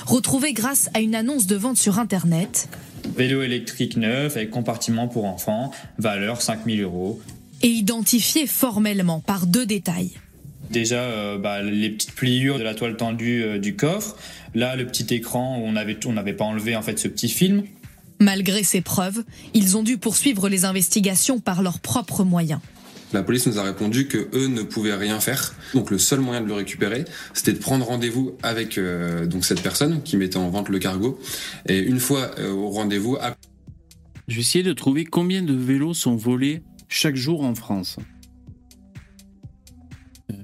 Retrouvés 0.06 0.52
grâce 0.52 0.88
à 0.94 1.00
une 1.00 1.14
annonce 1.16 1.46
de 1.48 1.56
vente 1.56 1.76
sur 1.78 1.98
Internet 1.98 2.68
Vélo 3.16 3.42
électrique 3.42 3.96
neuf 3.96 4.36
avec 4.36 4.50
compartiment 4.50 5.08
pour 5.08 5.24
enfants, 5.24 5.72
valeur 5.98 6.40
5000 6.42 6.82
euros. 6.82 7.20
et 7.62 7.68
identifiés 7.68 8.46
formellement 8.46 9.20
par 9.20 9.46
deux 9.46 9.66
détails. 9.66 10.12
Déjà, 10.70 11.00
euh, 11.02 11.38
bah, 11.38 11.62
les 11.62 11.90
petites 11.90 12.12
pliures 12.14 12.58
de 12.58 12.64
la 12.64 12.74
toile 12.74 12.96
tendue 12.96 13.42
euh, 13.42 13.58
du 13.58 13.76
coffre. 13.76 14.16
Là, 14.54 14.76
le 14.76 14.86
petit 14.86 15.12
écran 15.14 15.58
où 15.58 15.62
on 15.64 15.76
avait 15.76 15.98
on 16.06 16.12
n'avait 16.12 16.32
pas 16.32 16.44
enlevé 16.44 16.74
en 16.76 16.82
fait 16.82 16.98
ce 16.98 17.08
petit 17.08 17.28
film. 17.28 17.64
Malgré 18.20 18.62
ces 18.62 18.80
preuves, 18.80 19.24
ils 19.54 19.76
ont 19.76 19.82
dû 19.82 19.98
poursuivre 19.98 20.48
les 20.48 20.64
investigations 20.64 21.40
par 21.40 21.62
leurs 21.62 21.80
propres 21.80 22.24
moyens. 22.24 22.60
La 23.12 23.22
police 23.22 23.46
nous 23.46 23.58
a 23.58 23.62
répondu 23.62 24.08
que 24.08 24.28
eux 24.32 24.48
ne 24.48 24.62
pouvaient 24.62 24.94
rien 24.96 25.20
faire. 25.20 25.54
Donc 25.74 25.90
le 25.90 25.98
seul 25.98 26.20
moyen 26.20 26.40
de 26.40 26.46
le 26.46 26.54
récupérer, 26.54 27.04
c'était 27.32 27.52
de 27.52 27.58
prendre 27.58 27.84
rendez-vous 27.86 28.36
avec 28.42 28.78
euh, 28.78 29.26
donc 29.26 29.44
cette 29.44 29.62
personne 29.62 30.02
qui 30.02 30.16
mettait 30.16 30.36
en 30.36 30.48
vente 30.50 30.68
le 30.68 30.78
cargo. 30.78 31.18
Et 31.68 31.78
une 31.78 32.00
fois 32.00 32.30
euh, 32.38 32.50
au 32.52 32.70
rendez-vous, 32.70 33.16
à- 33.20 33.36
Je 34.26 34.36
vais 34.36 34.40
essayer 34.40 34.64
de 34.64 34.72
trouver 34.72 35.04
combien 35.04 35.42
de 35.42 35.52
vélos 35.54 35.94
sont 35.94 36.16
volés 36.16 36.62
chaque 36.88 37.16
jour 37.16 37.44
en 37.44 37.54
France. 37.54 37.98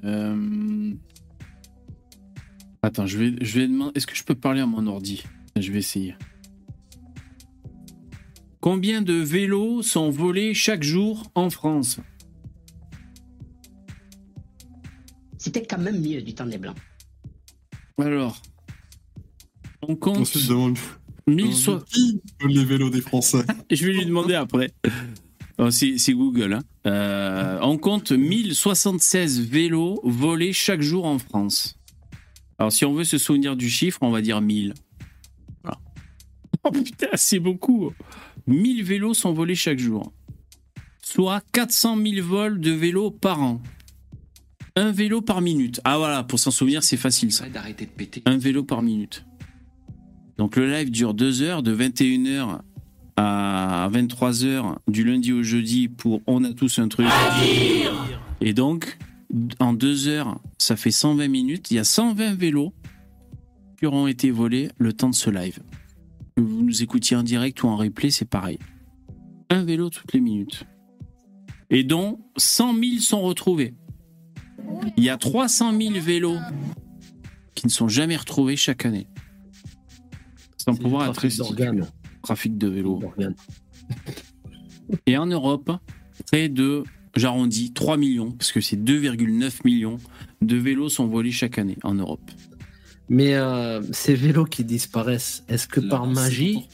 Euh, 0.03 0.93
Attends, 2.83 3.05
je 3.05 3.17
vais, 3.17 3.35
je 3.41 3.59
vais 3.59 3.67
demander. 3.67 3.91
Est-ce 3.95 4.07
que 4.07 4.15
je 4.15 4.23
peux 4.23 4.35
parler 4.35 4.59
à 4.61 4.65
mon 4.65 4.87
ordi? 4.87 5.23
Je 5.55 5.71
vais 5.71 5.79
essayer. 5.79 6.15
Combien 8.59 9.01
de 9.01 9.13
vélos 9.13 9.81
sont 9.83 10.09
volés 10.09 10.53
chaque 10.53 10.83
jour 10.83 11.23
en 11.35 11.49
France? 11.49 11.99
C'était 15.37 15.65
quand 15.65 15.79
même 15.79 15.99
mieux 16.01 16.21
du 16.21 16.33
temps 16.35 16.45
des 16.45 16.57
Blancs. 16.57 16.77
Alors, 17.97 18.41
on 19.81 19.95
compte. 19.95 20.17
Ensuite, 20.19 20.47
demande, 20.47 20.77
1000 21.27 21.53
so- 21.53 21.71
demande 21.73 21.85
qui 21.85 22.21
vole 22.39 22.51
les 22.51 22.65
vélos 22.65 22.89
des 22.89 23.01
Français. 23.01 23.43
Je 23.71 23.85
vais 23.85 23.93
lui 23.93 24.05
demander 24.05 24.35
après. 24.35 24.71
Oh, 25.63 25.69
c'est 25.69 26.13
Google. 26.13 26.53
hein. 26.53 26.63
Euh, 26.87 27.59
on 27.61 27.77
compte 27.77 28.11
1076 28.11 29.41
vélos 29.41 30.01
volés 30.03 30.53
chaque 30.53 30.81
jour 30.81 31.05
en 31.05 31.19
France. 31.19 31.77
Alors, 32.57 32.71
si 32.71 32.83
on 32.83 32.93
veut 32.93 33.03
se 33.03 33.19
souvenir 33.19 33.55
du 33.55 33.69
chiffre, 33.69 33.99
on 34.01 34.09
va 34.09 34.21
dire 34.21 34.41
1000. 34.41 34.73
Voilà. 35.63 35.77
Oh 36.63 36.71
putain, 36.71 37.07
c'est 37.13 37.39
beaucoup. 37.39 37.91
1000 38.47 38.83
vélos 38.83 39.13
sont 39.13 39.33
volés 39.33 39.53
chaque 39.53 39.77
jour. 39.77 40.11
Soit 41.03 41.41
400 41.51 41.95
000 42.03 42.25
vols 42.27 42.59
de 42.59 42.71
vélos 42.71 43.11
par 43.11 43.41
an. 43.41 43.61
Un 44.75 44.91
vélo 44.91 45.21
par 45.21 45.41
minute. 45.41 45.79
Ah 45.83 45.99
voilà, 45.99 46.23
pour 46.23 46.39
s'en 46.39 46.49
souvenir, 46.49 46.83
c'est 46.83 46.97
facile 46.97 47.31
ça. 47.31 47.45
Un 48.25 48.37
vélo 48.37 48.63
par 48.63 48.81
minute. 48.81 49.25
Donc 50.37 50.55
le 50.55 50.71
live 50.71 50.89
dure 50.89 51.13
2 51.13 51.43
heures, 51.43 51.61
de 51.61 51.75
21h 51.75 52.61
à 53.21 53.89
23h 53.91 54.77
du 54.87 55.03
lundi 55.03 55.31
au 55.31 55.43
jeudi 55.43 55.87
pour 55.87 56.21
On 56.25 56.43
a 56.43 56.53
tous 56.53 56.79
un 56.79 56.87
truc. 56.87 57.07
Et 58.41 58.53
donc, 58.53 58.97
en 59.59 59.73
2 59.73 60.07
heures, 60.07 60.39
ça 60.57 60.75
fait 60.75 60.91
120 60.91 61.27
minutes. 61.27 61.71
Il 61.71 61.75
y 61.75 61.79
a 61.79 61.83
120 61.83 62.33
vélos 62.33 62.73
qui 63.77 63.85
auront 63.85 64.07
été 64.07 64.31
volés 64.31 64.69
le 64.77 64.93
temps 64.93 65.09
de 65.09 65.15
ce 65.15 65.29
live. 65.29 65.59
Que 66.35 66.41
vous 66.41 66.63
nous 66.63 66.81
écoutiez 66.81 67.15
en 67.15 67.23
direct 67.23 67.61
ou 67.63 67.67
en 67.67 67.77
replay, 67.77 68.09
c'est 68.09 68.25
pareil. 68.25 68.57
Un 69.49 69.63
vélo 69.63 69.89
toutes 69.89 70.13
les 70.13 70.21
minutes. 70.21 70.65
Et 71.69 71.83
dont 71.83 72.19
100 72.37 72.73
000 72.73 72.85
sont 72.99 73.21
retrouvés. 73.21 73.75
Il 74.97 75.03
y 75.03 75.09
a 75.09 75.17
300 75.17 75.77
000 75.79 75.93
vélos 75.99 76.37
qui 77.53 77.67
ne 77.67 77.71
sont 77.71 77.87
jamais 77.87 78.17
retrouvés 78.17 78.55
chaque 78.55 78.85
année. 78.85 79.07
Sans 80.57 80.75
pouvoir 80.75 81.09
être 81.09 81.25
trafic 82.21 82.57
de 82.57 82.67
vélos. 82.67 83.01
Et 85.05 85.17
en 85.17 85.25
Europe, 85.25 85.71
près 86.27 86.49
de, 86.49 86.83
j'arrondis, 87.15 87.73
3 87.73 87.97
millions, 87.97 88.31
parce 88.31 88.51
que 88.51 88.61
c'est 88.61 88.77
2,9 88.77 89.61
millions 89.65 89.97
de 90.41 90.55
vélos 90.55 90.89
sont 90.89 91.07
volés 91.07 91.31
chaque 91.31 91.57
année 91.57 91.77
en 91.83 91.93
Europe. 91.93 92.31
Mais 93.09 93.35
euh, 93.35 93.81
ces 93.91 94.15
vélos 94.15 94.45
qui 94.45 94.63
disparaissent, 94.63 95.43
est-ce 95.47 95.67
que 95.67 95.79
par 95.79 96.07
magie, 96.07 96.67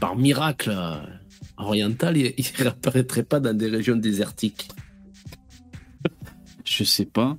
par 0.00 0.16
miracle 0.16 0.72
euh, 0.72 0.96
oriental, 1.58 2.16
ils 2.16 2.34
ne 2.58 2.62
réapparaîtraient 2.62 3.24
pas 3.24 3.40
dans 3.40 3.56
des 3.56 3.68
régions 3.68 3.96
désertiques? 3.96 4.68
Je 6.64 6.84
sais 6.84 7.06
pas. 7.06 7.36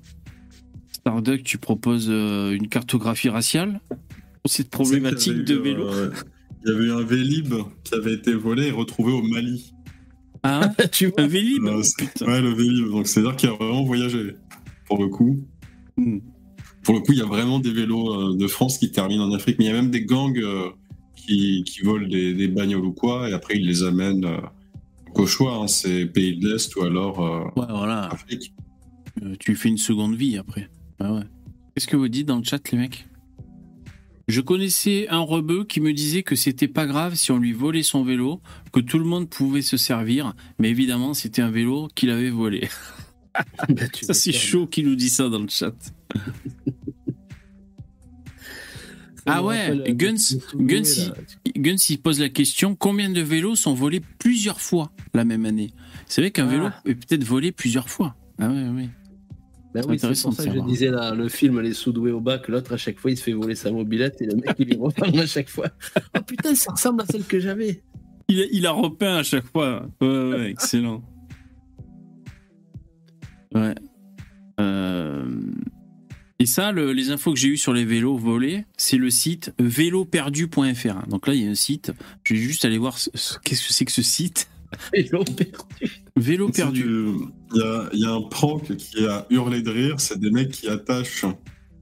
Starduck, 0.91 1.43
tu 1.43 1.57
proposes 1.57 2.09
euh, 2.09 2.51
une 2.51 2.67
cartographie 2.67 3.29
raciale 3.29 3.79
pour 4.43 4.51
cette 4.51 4.69
problématique 4.69 5.43
de 5.43 5.55
vélo 5.55 5.87
euh, 5.87 6.11
Il 6.65 6.71
y 6.71 6.75
avait 6.75 6.91
un 6.91 7.03
Vélib 7.03 7.53
qui 7.83 7.95
avait 7.95 8.13
été 8.13 8.33
volé 8.33 8.67
et 8.67 8.71
retrouvé 8.71 9.11
au 9.13 9.21
Mali. 9.21 9.73
Ah, 10.41 10.71
un 11.17 11.27
Vélib 11.27 11.65
Euh, 11.65 11.81
ouais, 12.25 12.41
le 12.41 12.53
Vélib. 12.53 12.89
Donc 12.91 13.07
c'est-à-dire 13.07 13.35
qu'il 13.35 13.49
a 13.49 13.53
vraiment 13.53 13.83
voyagé. 13.83 14.35
Pour 14.87 14.97
le 15.03 15.09
coup. 15.09 15.37
Hmm. 15.97 16.19
Pour 16.83 16.95
le 16.95 17.01
coup, 17.01 17.11
il 17.11 17.17
y 17.17 17.21
a 17.21 17.25
vraiment 17.25 17.59
des 17.59 17.71
vélos 17.73 18.13
euh, 18.13 18.37
de 18.37 18.47
France 18.47 18.77
qui 18.77 18.89
terminent 18.89 19.25
en 19.27 19.33
Afrique. 19.33 19.57
Mais 19.59 19.65
il 19.65 19.67
y 19.67 19.71
a 19.71 19.73
même 19.73 19.91
des 19.91 20.05
gangs 20.05 20.37
euh, 20.39 20.69
qui, 21.17 21.63
qui 21.65 21.81
volent 21.81 22.07
des, 22.07 22.33
des 22.33 22.47
bagnoles 22.47 22.85
ou 22.85 22.93
quoi. 22.93 23.29
Et 23.29 23.33
après, 23.33 23.57
ils 23.57 23.67
les 23.67 23.83
amènent 23.83 24.25
au 25.13 25.25
choix. 25.25 25.55
hein, 25.55 25.67
c'est 25.67 26.05
pays 26.05 26.37
de 26.37 26.47
l'Est 26.53 26.73
ou 26.77 26.83
alors 26.83 27.19
euh, 27.19 27.43
Ouais, 27.59 27.67
voilà. 27.69 28.03
Afrique. 28.05 28.53
Euh, 29.21 29.35
tu 29.39 29.57
fais 29.57 29.67
une 29.67 29.77
seconde 29.77 30.15
vie 30.15 30.37
après. 30.37 30.69
Ah 30.99 31.13
ouais. 31.15 31.23
Qu'est-ce 31.75 31.87
que 31.87 31.97
vous 31.97 32.07
dites 32.07 32.27
dans 32.27 32.37
le 32.37 32.45
chat, 32.45 32.71
les 32.71 32.77
mecs? 32.77 33.08
Je 34.29 34.41
connaissais 34.41 35.07
un 35.09 35.21
rebeu 35.21 35.63
qui 35.63 35.81
me 35.81 35.91
disait 35.91 36.21
que 36.21 36.35
c'était 36.35 36.67
pas 36.67 36.85
grave 36.85 37.15
si 37.15 37.31
on 37.31 37.39
lui 37.39 37.51
volait 37.51 37.81
son 37.81 38.03
vélo, 38.03 38.41
que 38.71 38.79
tout 38.79 38.99
le 38.99 39.05
monde 39.05 39.27
pouvait 39.27 39.63
se 39.63 39.75
servir, 39.75 40.35
mais 40.59 40.69
évidemment, 40.69 41.15
c'était 41.15 41.41
un 41.41 41.49
vélo 41.49 41.87
qu'il 41.95 42.11
avait 42.11 42.29
volé. 42.29 42.69
ça, 44.03 44.13
c'est 44.13 44.31
chaud 44.31 44.67
qui 44.67 44.83
nous 44.83 44.93
dit 44.95 45.09
ça 45.09 45.29
dans 45.29 45.39
le 45.39 45.47
chat. 45.49 45.73
Ah 49.25 49.43
ouais, 49.43 49.71
euh, 49.71 49.93
Guns, 49.93 50.15
il, 50.53 51.61
Guns, 51.61 51.75
il 51.89 51.99
pose 51.99 52.19
la 52.19 52.29
question 52.29 52.75
combien 52.75 53.09
de 53.09 53.21
vélos 53.21 53.55
sont 53.55 53.73
volés 53.73 54.01
plusieurs 54.19 54.61
fois 54.61 54.91
la 55.15 55.25
même 55.25 55.45
année? 55.45 55.71
C'est 56.07 56.21
vrai 56.21 56.29
qu'un 56.29 56.47
Ah. 56.47 56.51
vélo 56.51 56.69
est 56.85 56.93
peut-être 56.95 57.23
volé 57.23 57.51
plusieurs 57.51 57.89
fois. 57.89 58.15
Ah 58.39 58.47
ouais, 58.49 58.65
oui. 58.75 58.89
Ben 59.73 59.83
C'est 59.83 59.89
oui, 59.89 59.99
c'est 59.99 60.21
pour 60.23 60.33
ça 60.33 60.45
que 60.45 60.51
je 60.53 60.59
disais 60.65 60.89
là, 60.89 61.13
le 61.13 61.29
film 61.29 61.59
Les 61.59 61.73
Soudoués 61.73 62.11
au 62.11 62.19
bac, 62.21 62.47
l'autre 62.47 62.73
à 62.73 62.77
chaque 62.77 62.97
fois 62.97 63.11
il 63.11 63.17
se 63.17 63.23
fait 63.23 63.33
voler 63.33 63.53
sa 63.55 63.71
mobilette 63.71 64.19
et 64.21 64.25
le 64.25 64.35
mec 64.35 64.55
il 64.57 64.67
lui 64.69 64.77
reparle 64.77 65.19
à 65.19 65.27
chaque 65.27 65.49
fois. 65.49 65.67
Oh 66.17 66.21
putain, 66.25 66.55
ça 66.55 66.71
ressemble 66.71 67.01
à 67.03 67.05
celle 67.05 67.23
que 67.23 67.39
j'avais. 67.39 67.83
Il 68.27 68.41
a, 68.41 68.45
il 68.51 68.65
a 68.65 68.71
repeint 68.71 69.17
à 69.17 69.23
chaque 69.23 69.45
fois. 69.45 69.87
Ouais, 70.01 70.07
ouais, 70.29 70.49
excellent. 70.51 71.03
Ouais. 73.53 73.75
Euh, 74.59 75.25
Et 76.39 76.45
ça, 76.45 76.71
le- 76.71 76.93
les 76.93 77.11
infos 77.11 77.33
que 77.33 77.39
j'ai 77.39 77.49
eues 77.49 77.57
sur 77.57 77.73
les 77.73 77.85
vélos 77.85 78.17
volés, 78.17 78.65
c'est 78.77 78.97
le 78.97 79.09
site 79.09 79.53
véloperdu.fr. 79.59 81.07
Donc 81.07 81.27
là, 81.27 81.33
il 81.33 81.43
y 81.43 81.47
a 81.47 81.49
un 81.51 81.55
site. 81.55 81.91
Je 82.23 82.33
vais 82.33 82.39
juste 82.39 82.65
aller 82.65 82.77
voir 82.77 82.97
ce- 82.97 83.09
ce- 83.13 83.37
qu'est-ce 83.43 83.67
que 83.67 83.73
c'est 83.73 83.85
que 83.85 83.91
ce 83.91 84.01
site. 84.01 84.49
Vélo 84.93 85.23
perdu. 86.49 86.83
Vélo 86.83 87.31
Il 87.53 87.57
y 87.57 87.61
a, 87.61 87.89
il 87.93 87.99
y 87.99 88.05
a 88.05 88.11
un 88.11 88.21
prank 88.21 88.75
qui 88.75 89.05
a 89.05 89.25
hurlé 89.29 89.61
de 89.61 89.69
rire. 89.69 89.99
C'est 89.99 90.19
des 90.19 90.31
mecs 90.31 90.51
qui 90.51 90.67
attachent 90.67 91.25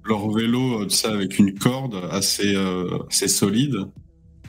leur 0.05 0.31
vélo, 0.31 0.81
euh, 0.81 0.85
tu 0.85 0.95
sais, 0.95 1.07
avec 1.07 1.37
une 1.37 1.57
corde 1.57 1.95
assez, 2.11 2.55
euh, 2.55 2.99
assez 3.09 3.27
solide. 3.27 3.75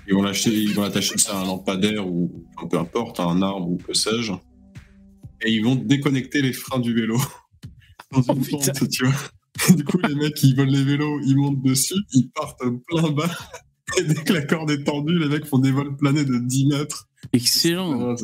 Ils 0.06 0.14
vont 0.14 0.22
l'acheter, 0.22 0.50
ils 0.50 0.74
vont 0.74 0.82
l'attacher 0.82 1.18
ça 1.18 1.38
à 1.38 1.42
un 1.42 1.46
lampadaire 1.46 2.06
ou 2.06 2.46
peu 2.70 2.78
importe, 2.78 3.20
à 3.20 3.24
un 3.24 3.42
arbre 3.42 3.68
ou 3.68 3.76
que 3.76 3.92
sais-je. 3.92 4.32
Et 5.44 5.52
ils 5.52 5.62
vont 5.62 5.74
déconnecter 5.74 6.40
les 6.40 6.52
freins 6.52 6.80
du 6.80 6.94
vélo. 6.94 7.18
Dans 8.12 8.22
une 8.22 8.46
pente, 8.46 8.88
tu 8.88 9.04
vois. 9.04 9.74
Du 9.74 9.84
coup, 9.84 9.98
les 10.08 10.14
mecs, 10.14 10.42
ils 10.42 10.56
volent 10.56 10.70
les 10.70 10.84
vélos, 10.84 11.20
ils 11.26 11.36
montent 11.36 11.62
dessus, 11.62 11.94
ils 12.12 12.30
partent 12.30 12.62
plein 12.86 13.10
bas. 13.10 13.30
Et 13.98 14.04
dès 14.04 14.14
que 14.14 14.32
la 14.32 14.42
corde 14.42 14.70
est 14.70 14.84
tendue, 14.84 15.18
les 15.18 15.28
mecs 15.28 15.46
font 15.46 15.58
des 15.58 15.72
vols 15.72 15.96
planés 15.96 16.24
de 16.24 16.38
10 16.38 16.66
mètres. 16.66 17.07
Excellent. 17.32 18.16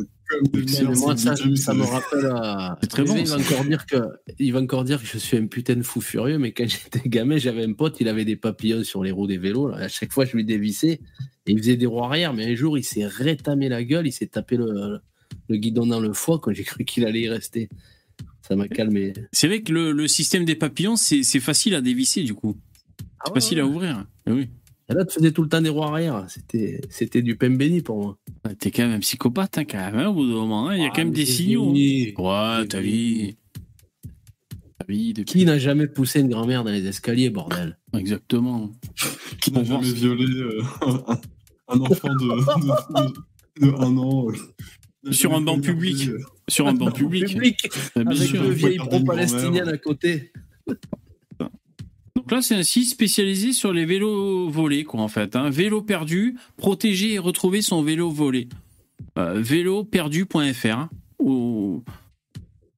C'est 0.66 0.84
moi, 0.84 1.16
ça, 1.16 1.36
c'est- 1.36 1.44
me 1.74 1.82
rappelle. 1.84 2.26
à- 2.26 2.78
C'est 2.80 2.86
très 2.88 3.04
bon, 3.04 3.14
Il 3.16 3.26
va, 3.26 3.36
encore 3.36 3.64
dire 3.64 3.86
que, 3.86 3.96
il 4.38 4.52
va 4.52 4.60
encore 4.60 4.84
dire 4.84 5.00
que 5.00 5.06
je 5.06 5.18
suis 5.18 5.36
un 5.36 5.46
putain 5.46 5.76
de 5.76 5.82
fou 5.82 6.00
furieux, 6.00 6.38
mais 6.38 6.52
quand 6.52 6.66
j'étais 6.68 7.06
gamin, 7.08 7.36
j'avais 7.36 7.64
un 7.64 7.72
pote, 7.74 7.96
il 8.00 8.08
avait 8.08 8.24
des 8.24 8.36
papillons 8.36 8.82
sur 8.84 9.04
les 9.04 9.10
roues 9.10 9.26
des 9.26 9.36
vélos. 9.38 9.68
là. 9.68 9.76
À 9.78 9.88
chaque 9.88 10.12
fois, 10.12 10.24
je 10.24 10.34
lui 10.36 10.44
dévissais 10.44 11.00
et 11.46 11.52
il 11.52 11.58
faisait 11.58 11.76
des 11.76 11.86
roues 11.86 12.02
arrière. 12.04 12.32
Mais 12.32 12.50
un 12.50 12.54
jour, 12.54 12.78
il 12.78 12.84
s'est 12.84 13.06
rétamé 13.06 13.68
la 13.68 13.84
gueule, 13.84 14.06
il 14.06 14.12
s'est 14.12 14.26
tapé 14.26 14.56
le, 14.56 14.98
le 15.48 15.56
guidon 15.56 15.86
dans 15.86 16.00
le 16.00 16.12
foie 16.12 16.38
quand 16.40 16.52
j'ai 16.54 16.64
cru 16.64 16.84
qu'il 16.84 17.04
allait 17.04 17.20
y 17.22 17.28
rester. 17.28 17.68
Ça 18.48 18.56
m'a 18.56 18.68
calmé. 18.68 19.12
C'est 19.32 19.46
vrai 19.48 19.62
que 19.62 19.72
le, 19.72 19.92
le 19.92 20.06
système 20.08 20.44
des 20.44 20.54
papillons, 20.54 20.96
c'est 20.96 21.22
c'est 21.22 21.40
facile 21.40 21.74
à 21.74 21.80
dévisser 21.80 22.22
du 22.22 22.34
coup. 22.34 22.56
C'est 23.24 23.30
ouais, 23.30 23.34
facile 23.40 23.60
à 23.60 23.66
ouvrir. 23.66 24.06
Eh 24.26 24.32
Oui. 24.32 24.48
Et 24.90 24.94
là, 24.94 25.04
tu 25.06 25.14
faisais 25.18 25.32
tout 25.32 25.42
le 25.42 25.48
temps 25.48 25.62
des 25.62 25.70
roues 25.70 25.82
arrière. 25.84 26.24
C'était, 26.28 26.80
c'était 26.90 27.22
du 27.22 27.36
pain 27.36 27.50
béni 27.50 27.80
pour 27.80 28.02
moi. 28.02 28.18
Ouais, 28.44 28.54
T'es 28.54 28.70
quand 28.70 28.82
même 28.82 28.92
un 28.96 29.00
psychopathe, 29.00 29.56
hein, 29.58 29.64
quand 29.64 29.78
même, 29.78 29.94
hein, 29.96 30.08
au 30.08 30.14
bout 30.14 30.26
d'un 30.26 30.34
moment. 30.34 30.68
hein. 30.68 30.76
Il 30.76 30.82
y 30.82 30.84
a 30.84 30.88
Ah, 30.88 30.90
quand 30.90 30.98
même 30.98 31.08
mais 31.08 31.14
des 31.14 31.26
signaux. 31.26 31.70
hein. 31.70 32.58
Ouais, 32.60 32.66
t'as 32.66 32.80
vu. 32.80 33.34
T'as 34.78 34.84
vu 34.92 35.12
depuis- 35.14 35.24
Qui 35.24 35.44
n'a 35.46 35.58
jamais 35.58 35.86
poussé 35.86 36.20
une 36.20 36.28
grand-mère 36.28 36.64
dans 36.64 36.70
les 36.70 36.86
escaliers, 36.86 37.30
bordel? 37.30 37.78
Exactement. 37.96 38.72
qui 39.40 39.52
n'a 39.52 39.64
jamais 39.64 39.90
violé 39.90 40.26
euh, 40.26 40.60
un, 40.82 41.20
un 41.68 41.80
enfant 41.80 42.08
de, 42.14 42.18
de, 42.18 43.10
de- 43.62 43.66
de 43.66 43.72
un 43.74 43.96
an. 43.96 44.26
euh, 45.06 45.12
Sur 45.12 45.32
un 45.34 45.40
banc 45.40 45.58
public. 45.60 46.10
Sur 46.48 46.66
un 46.66 46.74
banc 46.74 46.90
public. 46.90 47.26
Public, 47.28 47.56
Ah, 47.96 48.04
bien 48.04 48.16
avec 48.16 48.28
sûr. 48.28 48.42
deux 48.42 48.50
vieilles 48.50 48.76
pro-palestiniennes 48.76 49.68
à 49.68 49.78
côté. 49.78 50.32
Donc 52.24 52.32
là, 52.32 52.40
c'est 52.40 52.54
un 52.54 52.62
site 52.62 52.88
spécialisé 52.88 53.52
sur 53.52 53.74
les 53.74 53.84
vélos 53.84 54.48
volés, 54.48 54.84
quoi, 54.84 55.02
en 55.02 55.08
fait. 55.08 55.36
Hein. 55.36 55.50
Vélo 55.50 55.82
perdu, 55.82 56.36
protéger 56.56 57.12
et 57.12 57.18
retrouver 57.18 57.60
son 57.60 57.82
vélo 57.82 58.08
volé. 58.08 58.48
Euh, 59.18 59.42
véloperdu.fr. 59.42 60.66
hein. 60.70 60.88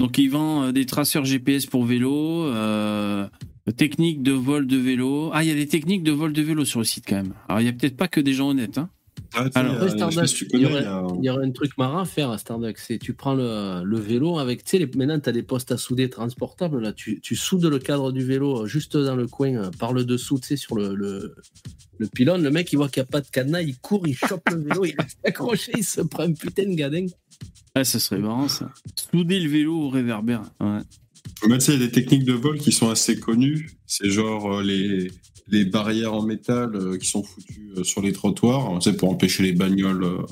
Donc, 0.00 0.18
il 0.18 0.30
vend 0.30 0.64
euh, 0.64 0.72
des 0.72 0.84
traceurs 0.84 1.24
GPS 1.24 1.66
pour 1.66 1.84
vélo, 1.84 2.46
euh, 2.46 3.28
techniques 3.76 4.20
de 4.24 4.32
vol 4.32 4.66
de 4.66 4.78
vélo. 4.78 5.30
Ah, 5.32 5.44
il 5.44 5.48
y 5.48 5.52
a 5.52 5.54
des 5.54 5.68
techniques 5.68 6.02
de 6.02 6.10
vol 6.10 6.32
de 6.32 6.42
vélo 6.42 6.64
sur 6.64 6.80
le 6.80 6.84
site, 6.84 7.04
quand 7.06 7.14
même. 7.14 7.34
Alors, 7.48 7.60
il 7.60 7.64
n'y 7.64 7.70
a 7.70 7.72
peut-être 7.72 7.96
pas 7.96 8.08
que 8.08 8.20
des 8.20 8.32
gens 8.32 8.48
honnêtes. 8.48 8.78
Hein. 8.78 8.90
Ah, 9.34 9.46
Alors, 9.54 9.74
Après, 9.74 9.88
Starduck, 9.90 10.26
tu 10.26 10.46
il 10.52 10.60
y, 10.60 10.66
aurait, 10.66 10.80
il 10.80 10.84
y 10.84 10.86
a- 10.86 11.06
il 11.20 11.24
y 11.24 11.30
aurait 11.30 11.44
un 11.46 11.50
truc 11.50 11.76
marrant 11.78 11.98
à 12.00 12.04
faire 12.04 12.30
à 12.30 12.38
Starduck, 12.38 12.78
c'est 12.78 12.98
tu 12.98 13.12
prends 13.12 13.34
le, 13.34 13.82
le 13.84 13.98
vélo 13.98 14.38
avec, 14.38 14.64
tu 14.64 14.70
sais, 14.72 14.78
les- 14.78 14.90
maintenant 14.96 15.18
tu 15.20 15.28
as 15.28 15.32
des 15.32 15.42
postes 15.42 15.72
à 15.72 15.76
souder 15.76 16.08
transportables, 16.10 16.80
là, 16.80 16.92
tu, 16.92 17.20
tu 17.20 17.36
soudes 17.36 17.64
le 17.64 17.78
cadre 17.78 18.12
du 18.12 18.24
vélo 18.24 18.62
euh, 18.62 18.66
juste 18.66 18.96
dans 18.96 19.16
le 19.16 19.26
coin, 19.26 19.54
euh, 19.56 19.70
par 19.78 19.92
le 19.92 20.04
dessous, 20.04 20.38
tu 20.40 20.48
sais, 20.48 20.56
sur 20.56 20.76
le, 20.76 20.94
le, 20.94 21.34
le 21.98 22.06
pylône, 22.08 22.42
le 22.42 22.50
mec 22.50 22.72
il 22.72 22.76
voit 22.76 22.88
qu'il 22.88 23.02
n'y 23.02 23.08
a 23.08 23.10
pas 23.10 23.20
de 23.20 23.28
cadenas, 23.28 23.62
il 23.62 23.76
court, 23.78 24.06
il 24.06 24.14
chope 24.16 24.48
le 24.50 24.62
vélo, 24.62 24.84
il 24.84 24.94
reste 24.98 25.18
accroché, 25.24 25.72
il 25.76 25.84
se 25.84 26.00
prend 26.02 26.22
un 26.24 26.32
putain 26.32 26.64
de 26.68 26.74
gadin. 26.74 27.06
Ah, 27.74 27.84
ça 27.84 27.98
serait 27.98 28.20
marrant, 28.20 28.48
ça. 28.48 28.70
Souder 29.12 29.38
le 29.40 29.50
vélo 29.50 29.74
au 29.82 29.88
réverbère. 29.90 30.42
Ouais. 30.60 30.78
Mais 31.46 31.58
tu 31.58 31.64
sais, 31.66 31.74
il 31.74 31.80
y 31.80 31.82
a 31.82 31.86
des 31.86 31.92
techniques 31.92 32.24
de 32.24 32.32
vol 32.32 32.58
qui 32.58 32.72
sont 32.72 32.88
assez 32.88 33.18
connues. 33.20 33.70
C'est 33.86 34.08
genre 34.08 34.58
euh, 34.58 34.62
les, 34.62 35.10
les 35.48 35.64
barrières 35.64 36.14
en 36.14 36.22
métal 36.22 36.74
euh, 36.74 36.98
qui 36.98 37.06
sont 37.06 37.22
foutues 37.22 37.72
euh, 37.76 37.84
sur 37.84 38.02
les 38.02 38.12
trottoirs, 38.12 38.78
tu 38.80 38.90
sais, 38.90 38.96
pour 38.96 39.10
empêcher 39.10 39.42
les 39.42 39.52
bagnoles 39.52 40.04
euh, 40.04 40.22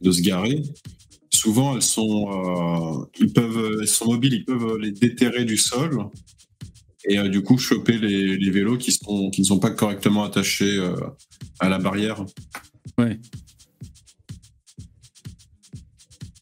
de 0.00 0.10
se 0.10 0.22
garer. 0.22 0.62
Souvent, 1.32 1.76
elles 1.76 1.82
sont, 1.82 2.30
euh, 2.30 3.06
ils 3.18 3.32
peuvent, 3.32 3.78
elles 3.80 3.88
sont 3.88 4.06
mobiles, 4.06 4.34
ils 4.34 4.44
peuvent 4.44 4.76
les 4.78 4.92
déterrer 4.92 5.44
du 5.44 5.56
sol 5.56 6.10
et 7.04 7.18
euh, 7.18 7.28
du 7.28 7.42
coup 7.42 7.58
choper 7.58 7.98
les, 7.98 8.36
les 8.36 8.50
vélos 8.50 8.78
qui, 8.78 8.92
sont, 8.92 9.30
qui 9.30 9.40
ne 9.40 9.46
sont 9.46 9.58
pas 9.58 9.70
correctement 9.70 10.24
attachés 10.24 10.76
euh, 10.76 10.94
à 11.58 11.68
la 11.68 11.78
barrière. 11.78 12.24
Ouais. 12.98 13.18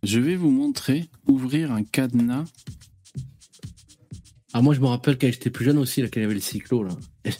Je 0.03 0.21
vais 0.21 0.37
vous 0.37 0.51
montrer 0.51 1.09
ouvrir 1.27 1.73
un 1.73 1.83
cadenas. 1.83 2.45
Ah, 4.53 4.63
moi 4.63 4.75
je 4.75 4.81
me 4.81 4.87
rappelle 4.87 5.19
quand 5.19 5.31
j'étais 5.31 5.51
plus 5.51 5.65
jeune 5.65 5.79
aussi, 5.79 6.01
là, 6.01 6.09
quand 6.09 6.21
il 6.21 6.23
y 6.23 6.27
avait 6.27 6.35
le 6.35 6.41
cyclo, 6.41 6.83
là. 6.83 6.97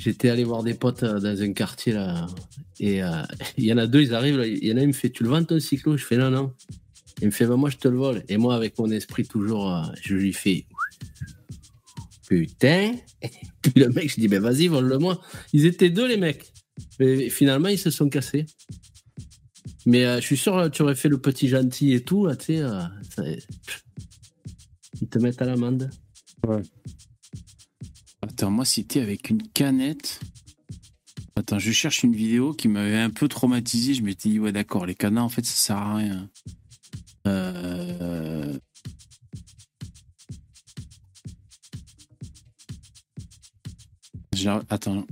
J'étais 0.00 0.30
allé 0.30 0.44
voir 0.44 0.62
des 0.62 0.72
potes 0.72 1.02
euh, 1.02 1.20
dans 1.20 1.42
un 1.42 1.52
quartier 1.52 1.92
là, 1.92 2.26
et 2.78 3.02
euh, 3.02 3.22
il 3.58 3.64
y 3.64 3.72
en 3.72 3.76
a 3.76 3.86
deux, 3.86 4.00
ils 4.00 4.14
arrivent 4.14 4.42
il 4.46 4.66
y 4.66 4.72
en 4.72 4.78
a 4.78 4.80
un, 4.80 4.84
il 4.84 4.88
me 4.88 4.92
fait 4.94 5.10
Tu 5.10 5.24
le 5.24 5.28
vends 5.28 5.44
ton 5.44 5.60
cyclo? 5.60 5.98
Je 5.98 6.04
fais 6.06 6.16
Non, 6.16 6.30
non. 6.30 6.54
Il 7.20 7.26
me 7.26 7.30
fait 7.30 7.44
bah, 7.44 7.56
Moi 7.56 7.68
je 7.68 7.76
te 7.76 7.86
le 7.86 7.98
vole. 7.98 8.24
Et 8.28 8.38
moi, 8.38 8.54
avec 8.54 8.78
mon 8.78 8.90
esprit 8.90 9.26
toujours, 9.26 9.70
euh, 9.70 9.82
je 10.00 10.14
lui 10.14 10.32
fais 10.32 10.64
Putain 12.26 12.94
Puis 13.62 13.72
le 13.76 13.90
mec, 13.90 14.10
je 14.10 14.20
dis 14.20 14.28
Ben 14.28 14.40
vas-y, 14.40 14.68
vole-le-moi. 14.68 15.20
Ils 15.52 15.66
étaient 15.66 15.90
deux, 15.90 16.08
les 16.08 16.16
mecs. 16.16 16.50
Mais 16.98 17.28
finalement, 17.28 17.68
ils 17.68 17.78
se 17.78 17.90
sont 17.90 18.08
cassés. 18.08 18.46
Mais 19.84 20.04
je 20.16 20.24
suis 20.24 20.38
sûr, 20.38 20.70
tu 20.70 20.80
aurais 20.80 20.94
fait 20.94 21.10
le 21.10 21.18
petit 21.18 21.48
gentil 21.48 21.92
et 21.92 22.00
tout, 22.00 22.26
là, 22.26 22.36
tu 22.36 22.56
sais. 22.56 23.38
Ils 25.02 25.08
te 25.08 25.18
mettent 25.18 25.42
à 25.42 25.44
l'amende. 25.44 25.90
Ouais. 26.46 26.62
Moi, 28.48 28.64
c'était 28.64 29.00
avec 29.00 29.28
une 29.28 29.42
canette. 29.42 30.20
Attends, 31.36 31.58
je 31.58 31.72
cherche 31.72 32.02
une 32.02 32.14
vidéo 32.14 32.54
qui 32.54 32.68
m'avait 32.68 32.96
un 32.96 33.10
peu 33.10 33.28
traumatisé. 33.28 33.92
Je 33.92 34.02
m'étais 34.02 34.30
dit, 34.30 34.38
ouais, 34.38 34.52
d'accord, 34.52 34.86
les 34.86 34.94
cadenas, 34.94 35.22
en 35.22 35.28
fait, 35.28 35.44
ça 35.44 35.54
sert 35.54 35.76
à 35.76 35.96
rien. 35.96 36.30
Euh... 37.26 38.56
Attends. 44.70 45.04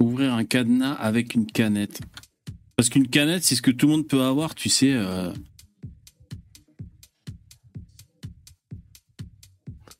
Ouvrir 0.00 0.34
un 0.34 0.44
cadenas 0.44 0.94
avec 0.94 1.34
une 1.34 1.46
canette. 1.46 2.00
Parce 2.74 2.88
qu'une 2.88 3.06
canette, 3.06 3.44
c'est 3.44 3.54
ce 3.54 3.62
que 3.62 3.70
tout 3.70 3.86
le 3.86 3.92
monde 3.92 4.08
peut 4.08 4.22
avoir, 4.22 4.56
tu 4.56 4.68
sais. 4.68 4.92
euh, 4.92 5.32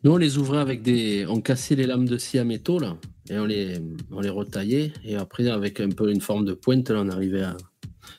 Nous, 0.06 0.12
on 0.12 0.18
les 0.18 0.38
ouvrait 0.38 0.60
avec 0.60 0.82
des. 0.82 1.26
On 1.26 1.40
cassait 1.40 1.74
les 1.74 1.84
lames 1.84 2.06
de 2.06 2.16
scie 2.16 2.38
à 2.38 2.44
métaux, 2.44 2.78
là, 2.78 2.96
et 3.28 3.40
on 3.40 3.44
les, 3.44 3.80
on 4.12 4.20
les 4.20 4.28
retaillait. 4.28 4.92
Et 5.04 5.16
après, 5.16 5.48
avec 5.48 5.80
un 5.80 5.88
peu 5.88 6.12
une 6.12 6.20
forme 6.20 6.44
de 6.44 6.52
pointe, 6.52 6.90
là, 6.90 7.00
on 7.00 7.08
arrivait 7.08 7.42
à. 7.42 7.56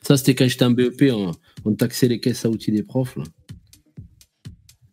Ça, 0.02 0.18
c'était 0.18 0.34
quand 0.34 0.46
j'étais 0.46 0.66
en 0.66 0.70
BEP, 0.70 1.10
on, 1.10 1.32
on 1.64 1.74
taxait 1.74 2.06
les 2.08 2.20
caisses 2.20 2.44
à 2.44 2.50
outils 2.50 2.72
des 2.72 2.82
profs, 2.82 3.16
là. 3.16 3.22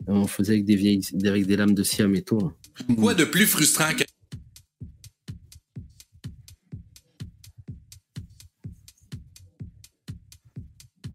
Et 0.07 0.11
on 0.11 0.25
faisait 0.25 0.53
avec 0.53 0.63
des, 0.63 0.77
vieilles, 0.77 1.01
avec 1.25 1.45
des 1.45 1.57
lames 1.57 1.73
de 1.73 1.83
scie 1.83 2.01
à 2.01 2.07
métaux, 2.07 2.39
là. 2.39 2.95
Quoi 2.95 3.13
de 3.13 3.25
plus 3.25 3.45
frustrant 3.45 3.93
que. 3.93 4.05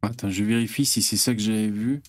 Attends, 0.03 0.29
je 0.29 0.45
vérifie 0.45 0.85
si 0.85 1.01
c'est 1.01 1.17
ça 1.17 1.35
que 1.35 1.41
j'avais 1.41 1.69
vu. 1.69 2.03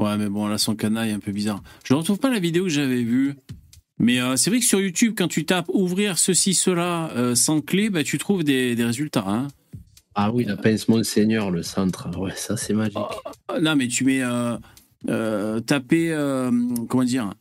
Ouais, 0.00 0.16
mais 0.16 0.28
bon, 0.28 0.48
là, 0.48 0.56
son 0.58 0.74
canal 0.74 1.08
est 1.08 1.12
un 1.12 1.18
peu 1.20 1.30
bizarre. 1.30 1.62
Je 1.84 1.92
ne 1.94 1.98
retrouve 1.98 2.18
pas 2.18 2.30
la 2.30 2.40
vidéo 2.40 2.64
que 2.64 2.70
j'avais 2.70 3.02
vue. 3.02 3.34
Mais 3.98 4.18
euh, 4.20 4.36
c'est 4.36 4.48
vrai 4.48 4.60
que 4.60 4.64
sur 4.64 4.80
YouTube, 4.80 5.12
quand 5.16 5.28
tu 5.28 5.44
tapes 5.44 5.68
ouvrir 5.68 6.18
ceci, 6.18 6.54
cela 6.54 7.10
euh, 7.16 7.34
sans 7.34 7.60
clé, 7.60 7.90
bah, 7.90 8.02
tu 8.02 8.16
trouves 8.16 8.42
des, 8.44 8.74
des 8.74 8.84
résultats. 8.84 9.24
Hein. 9.26 9.48
Ah 10.14 10.32
oui, 10.32 10.44
la 10.44 10.56
pince 10.56 10.88
Monseigneur, 10.88 11.50
le 11.50 11.62
centre. 11.62 12.08
Ouais, 12.18 12.32
ça, 12.34 12.56
c'est 12.56 12.72
magique. 12.72 12.96
Euh, 13.50 13.60
Non, 13.60 13.76
mais 13.76 13.88
tu 13.88 14.04
mets 14.04 14.22
euh, 14.22 15.60
taper, 15.60 16.14
comment 16.88 17.04
dire, 17.04 17.34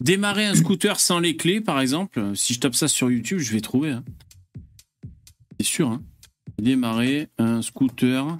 Démarrer 0.00 0.46
un 0.46 0.54
scooter 0.54 0.98
sans 1.00 1.18
les 1.20 1.36
clés, 1.36 1.60
par 1.60 1.80
exemple. 1.80 2.32
Si 2.36 2.54
je 2.54 2.60
tape 2.60 2.74
ça 2.74 2.86
sur 2.88 3.10
YouTube, 3.10 3.38
je 3.38 3.52
vais 3.52 3.60
trouver. 3.60 3.90
hein. 3.90 4.04
C'est 5.60 5.66
sûr. 5.66 5.88
Hein. 5.88 6.02
Démarrer 6.60 7.28
un 7.38 7.62
scooter. 7.62 8.38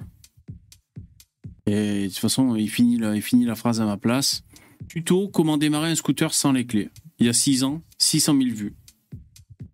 Et 1.71 2.03
de 2.03 2.07
toute 2.07 2.17
façon, 2.17 2.55
il 2.55 2.67
finit, 2.69 2.97
la, 2.97 3.15
il 3.15 3.21
finit 3.21 3.45
la 3.45 3.53
phrase 3.55 3.79
à 3.79 3.85
ma 3.85 3.97
place. 3.97 4.43
Tuto 4.87 5.27
comment 5.27 5.57
démarrer 5.57 5.91
un 5.91 5.95
scooter 5.95 6.33
sans 6.33 6.51
les 6.51 6.65
clés? 6.65 6.89
Il 7.19 7.27
y 7.27 7.29
a 7.29 7.33
6 7.33 7.63
ans, 7.63 7.83
600 7.99 8.35
000 8.41 8.55
vues. 8.55 8.73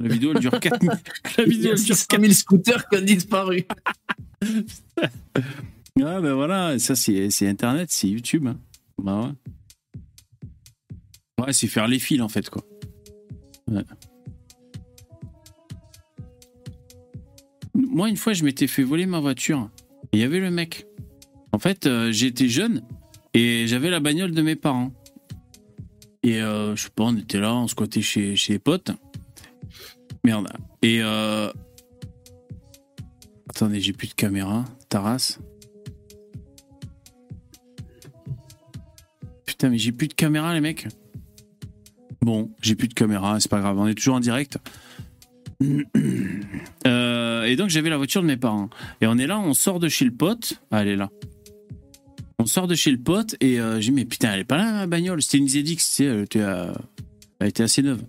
La 0.02 0.10
vidéo, 0.10 0.34
elle 0.34 0.40
dure 0.42 0.60
4 0.60 0.82
minutes. 0.82 1.00
La 1.38 1.44
Il 1.46 1.54
y 1.54 1.56
vidéo, 1.56 1.72
elle 1.74 1.84
dure 1.84 1.96
600 1.96 2.08
000 2.20 2.34
scooters 2.34 2.90
qui 2.90 2.98
ont 2.98 3.02
disparu. 3.02 3.66
Ouais, 4.44 5.08
ben 5.96 6.34
voilà, 6.34 6.78
ça 6.80 6.96
c'est 6.96 7.48
Internet, 7.48 7.90
c'est 7.92 8.10
YouTube. 8.10 8.46
hein. 8.48 8.60
Bah 9.02 9.34
ouais. 11.38 11.46
Ouais, 11.46 11.54
c'est 11.54 11.68
faire 11.68 11.88
les 11.88 12.00
fils 12.00 12.22
en 12.22 12.28
fait, 12.30 12.50
quoi. 12.50 12.64
Ouais. 13.72 13.84
Moi, 17.74 18.10
une 18.10 18.18
fois, 18.18 18.34
je 18.34 18.44
m'étais 18.44 18.68
fait 18.68 18.84
voler 18.84 19.06
ma 19.06 19.20
voiture. 19.22 19.70
Et 20.12 20.18
il 20.18 20.20
y 20.20 20.24
avait 20.24 20.40
le 20.40 20.52
mec. 20.52 20.86
En 21.56 21.57
fait, 21.57 21.86
euh, 21.86 22.11
j'étais 22.11 22.49
jeune 22.49 22.82
et 23.34 23.65
j'avais 23.65 23.90
la 23.90 24.02
bagnole 24.02 24.32
de 24.32 24.41
mes 24.41 24.57
parents. 24.57 24.91
Et 26.22 26.41
euh, 26.41 26.76
je 26.76 26.84
sais 26.84 26.90
pas, 26.94 27.06
on 27.06 27.15
était 27.15 27.40
là, 27.40 27.56
on 27.56 27.69
squattait 27.69 28.02
chez, 28.02 28.36
chez 28.36 28.52
les 28.52 28.60
potes. 28.60 28.91
Merde. 30.26 30.49
Et 30.82 30.99
euh... 31.02 31.49
Attendez, 33.49 33.80
j'ai 33.80 33.94
plus 33.94 34.10
de 34.10 34.15
caméra. 34.15 34.65
Taras. 34.90 35.40
Putain, 39.45 39.69
mais 39.69 39.77
j'ai 39.77 39.94
plus 39.94 40.10
de 40.10 40.14
caméra, 40.14 40.53
les 40.53 40.60
mecs. 40.60 40.90
Bon, 42.19 42.52
j'ai 42.61 42.76
plus 42.76 42.90
de 42.90 42.94
caméra, 42.94 43.40
c'est 43.40 43.49
pas 43.49 43.61
grave, 43.61 43.80
on 43.80 43.88
est 43.88 43.95
toujours 43.95 44.15
en 44.15 44.19
direct. 44.19 44.57
Euh, 46.86 47.45
et 47.45 47.56
donc 47.56 47.69
j'avais 47.69 47.90
la 47.90 47.95
voiture 47.95 48.22
de 48.22 48.27
mes 48.27 48.36
parents. 48.36 48.69
Et 48.99 49.07
on 49.07 49.18
est 49.18 49.26
là, 49.26 49.40
on 49.40 49.53
sort 49.53 49.80
de 49.80 49.88
chez 49.88 50.03
le 50.03 50.11
pote. 50.11 50.61
Ah, 50.69 50.82
elle 50.82 50.90
est 50.90 50.95
là. 50.98 51.10
On 52.46 52.48
sort 52.48 52.68
de 52.68 52.76
chez 52.76 52.92
le 52.92 53.00
pote 53.00 53.36
et 53.42 53.60
euh, 53.60 53.82
j'ai 53.82 53.90
dit, 53.90 53.96
mais 53.96 54.06
putain, 54.06 54.32
elle 54.34 54.42
est 54.42 54.44
pas 54.46 54.58
là, 54.58 54.72
la 54.72 54.86
bagnole. 54.88 55.20
C'était 55.24 55.40
une 55.40 55.48
ZX, 55.50 55.64
tu 55.64 55.80
sais, 55.80 56.04
elle 56.06 56.22
était, 56.22 56.42
euh, 56.42 56.72
elle 57.40 57.48
était 57.48 57.64
assez 57.64 57.82
neuve. 57.82 58.04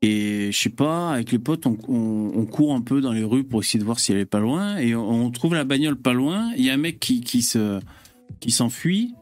Et 0.00 0.50
je 0.50 0.58
sais 0.58 0.70
pas, 0.70 1.12
avec 1.12 1.30
les 1.32 1.38
potes, 1.38 1.66
on, 1.66 1.76
on- 1.86 2.32
on 2.34 2.46
court 2.46 2.74
un 2.74 2.80
peu 2.80 3.00
dans 3.02 3.12
les 3.12 3.22
rues 3.24 3.44
pour 3.44 3.60
essayer 3.60 3.78
de 3.78 3.84
voir 3.84 4.00
si 4.00 4.10
elle 4.12 4.18
est 4.18 4.24
pas 4.24 4.40
loin. 4.40 4.78
Et 4.78 4.94
on, 4.94 5.26
on 5.26 5.30
trouve 5.30 5.54
la 5.54 5.64
bagnole 5.64 5.96
pas 5.96 6.14
loin. 6.14 6.50
Il 6.56 6.64
y 6.64 6.70
a 6.70 6.72
un 6.72 6.78
mec 6.78 6.98
qui, 6.98 7.20
qui 7.20 7.42
se, 7.42 7.78
qui 8.40 8.50
s'enfuit. 8.50 9.12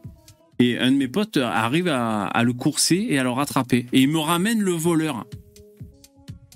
Et 0.59 0.77
un 0.79 0.91
de 0.91 0.95
mes 0.97 1.07
potes 1.09 1.37
arrive 1.37 1.87
à, 1.89 2.23
à 2.25 2.43
le 2.43 2.53
courser 2.53 3.05
et 3.09 3.19
à 3.19 3.23
le 3.23 3.31
rattraper. 3.31 3.85
Et 3.93 4.01
il 4.01 4.07
me 4.09 4.19
ramène 4.19 4.61
le 4.61 4.71
voleur. 4.71 5.27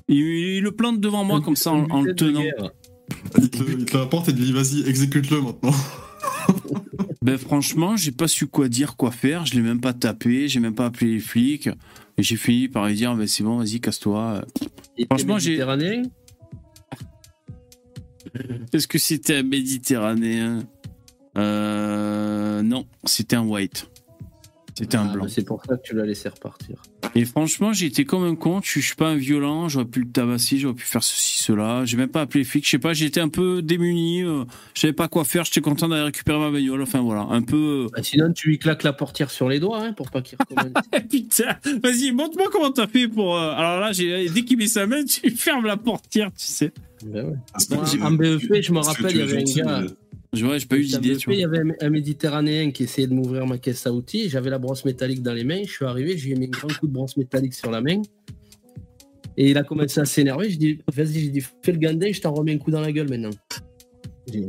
Il, 0.08 0.18
il 0.18 0.62
le 0.62 0.72
plante 0.72 1.02
devant 1.02 1.24
moi 1.24 1.42
comme 1.42 1.56
ça 1.58 1.72
en, 1.74 1.90
en 1.92 2.02
le 2.02 2.16
tenant. 2.16 2.42
Il 3.38 3.50
te, 3.50 3.64
il 3.70 3.86
te 3.86 3.98
l'apporte 3.98 4.30
et 4.30 4.34
te 4.34 4.40
dit 4.40 4.54
vas-y, 4.54 4.88
exécute-le 4.88 5.42
maintenant. 5.42 5.74
Ben 7.22 7.38
franchement, 7.38 7.98
j'ai 7.98 8.12
pas 8.12 8.28
su 8.28 8.46
quoi 8.46 8.70
dire, 8.70 8.96
quoi 8.96 9.10
faire. 9.12 9.46
Je 9.46 9.56
l'ai 9.56 9.62
même 9.62 9.82
pas 9.82 9.94
tapé, 9.94 10.48
j'ai 10.48 10.60
même 10.60 10.76
pas 10.76 10.86
appelé 10.86 11.14
les 11.14 11.20
flics. 11.20 11.70
Et 12.18 12.24
j'ai 12.24 12.36
fini 12.36 12.68
par 12.68 12.86
lui 12.88 12.94
dire, 12.96 13.16
ben 13.16 13.26
c'est 13.28 13.44
bon, 13.44 13.58
vas-y, 13.58 13.80
casse-toi. 13.80 14.46
Franchement, 15.10 15.40
j'ai. 15.40 15.60
Est-ce 18.74 18.88
que 18.88 18.98
c'était 18.98 19.38
un 19.38 19.44
méditerranéen? 19.44 20.64
Euh, 21.38 22.62
Non, 22.62 22.86
c'était 23.06 23.36
un 23.36 23.46
white. 23.46 23.90
C'était 24.78 24.98
un 24.98 25.08
Ah, 25.10 25.14
blanc. 25.14 25.28
C'est 25.30 25.46
pour 25.46 25.64
ça 25.64 25.78
que 25.78 25.82
tu 25.84 25.96
l'as 25.96 26.06
laissé 26.06 26.28
repartir. 26.28 26.76
Et 27.16 27.24
franchement, 27.24 27.72
j'ai 27.72 27.86
été 27.86 28.04
comme 28.04 28.24
un 28.26 28.36
con. 28.36 28.60
Je 28.62 28.80
suis 28.82 28.96
pas 28.96 29.08
un 29.10 29.16
violent. 29.16 29.70
J'aurais 29.70 29.86
pu 29.86 30.02
le 30.02 30.10
tabasser. 30.12 30.58
J'aurais 30.58 30.74
pu 30.76 30.84
faire 30.84 31.02
ceci, 31.02 31.42
cela. 31.42 31.86
J'ai 31.86 31.96
même 31.96 32.10
pas 32.10 32.22
appelé 32.22 32.42
les 32.42 32.44
flics. 32.50 32.66
Je 32.66 32.72
sais 32.72 32.78
pas. 32.80 32.94
J'étais 32.94 33.22
un 33.22 33.30
peu 33.30 33.62
démuni. 33.62 34.24
euh, 34.24 34.44
je 34.74 34.82
savais 34.82 34.92
pas 34.94 35.08
quoi 35.08 35.24
faire. 35.24 35.46
J'étais 35.46 35.62
content 35.62 35.88
d'aller 35.88 36.04
récupérer 36.04 36.38
ma 36.40 36.52
bagnole. 36.52 36.82
Enfin 36.82 37.00
voilà, 37.00 37.22
un 37.22 37.42
peu. 37.42 37.88
Bah, 37.96 38.04
sinon, 38.04 38.34
tu 38.34 38.50
lui 38.50 38.60
claques 38.60 38.84
la 38.84 38.92
portière 38.92 39.32
sur 39.32 39.48
les 39.48 39.62
doigts 39.62 39.80
hein, 39.82 39.94
pour 39.94 40.12
pas 40.12 40.22
qu'il 40.22 40.38
recommence. 40.38 40.74
Putain, 41.10 41.56
vas-y, 41.82 42.12
montre-moi 42.12 42.48
comment 42.52 42.72
t'as 42.72 42.88
fait 42.88 43.08
pour. 43.08 43.38
euh, 43.38 43.52
Alors 43.54 43.80
là, 43.80 43.94
j'ai- 43.94 44.28
dès 44.30 44.42
qu'il 44.44 44.58
met 44.58 44.68
sa 44.68 44.86
main, 44.88 45.04
tu 45.06 45.30
fermes 45.32 45.66
la 45.66 45.78
portière, 45.78 46.32
tu 46.32 46.46
sais. 46.46 46.74
Ben 47.06 47.26
ouais. 47.30 47.36
Moi, 47.70 47.86
en 48.02 48.12
BEP, 48.12 48.62
je 48.62 48.72
me 48.74 48.80
rappelle, 48.80 49.12
il 49.12 49.18
y 49.18 49.22
avait 49.22 49.62
un 49.62 49.82
gars. 49.84 49.88
Vois, 50.44 50.58
j'ai 50.58 50.66
pas 50.66 50.78
eu 50.78 50.84
d'idée. 50.86 51.16
Il 51.28 51.40
y 51.40 51.44
avait 51.46 51.60
un- 51.60 51.72
un 51.80 51.90
Méditerranéen 51.90 52.72
qui 52.72 52.84
essayait 52.84 53.08
de 53.08 53.14
m'ouvrir 53.14 53.46
ma 53.46 53.58
caisse 53.58 53.86
à 53.88 53.94
outils. 53.94 54.28
J'avais 54.30 54.50
la 54.50 54.58
brosse 54.58 54.84
métallique 54.84 55.22
dans 55.22 55.34
les 55.34 55.44
mains. 55.44 55.62
Je 55.66 55.72
suis 55.72 55.86
arrivé, 55.86 56.18
j'ai 56.18 56.36
mis 56.36 56.48
un 56.48 56.50
grand 56.50 56.68
coup 56.80 56.88
de 56.88 56.92
brosse 56.94 57.16
métallique 57.16 57.54
sur 57.54 57.72
la 57.72 57.82
main. 57.82 58.02
Et 59.38 59.52
il 59.52 59.58
a 59.58 59.64
commencé 59.64 60.00
à 60.00 60.06
s'énerver. 60.06 60.50
Je 60.50 60.58
dis, 60.58 60.80
vas-y, 60.94 61.14
j'ai 61.20 61.30
dit, 61.30 61.42
fais 61.62 61.72
le 61.72 61.78
gandin, 61.78 62.12
je 62.12 62.22
t'en 62.22 62.34
remets 62.34 62.54
un 62.54 62.58
coup 62.58 62.72
dans 62.72 62.82
la 62.82 62.92
gueule 62.92 63.10
maintenant. 63.10 63.30
Ouais. 64.34 64.42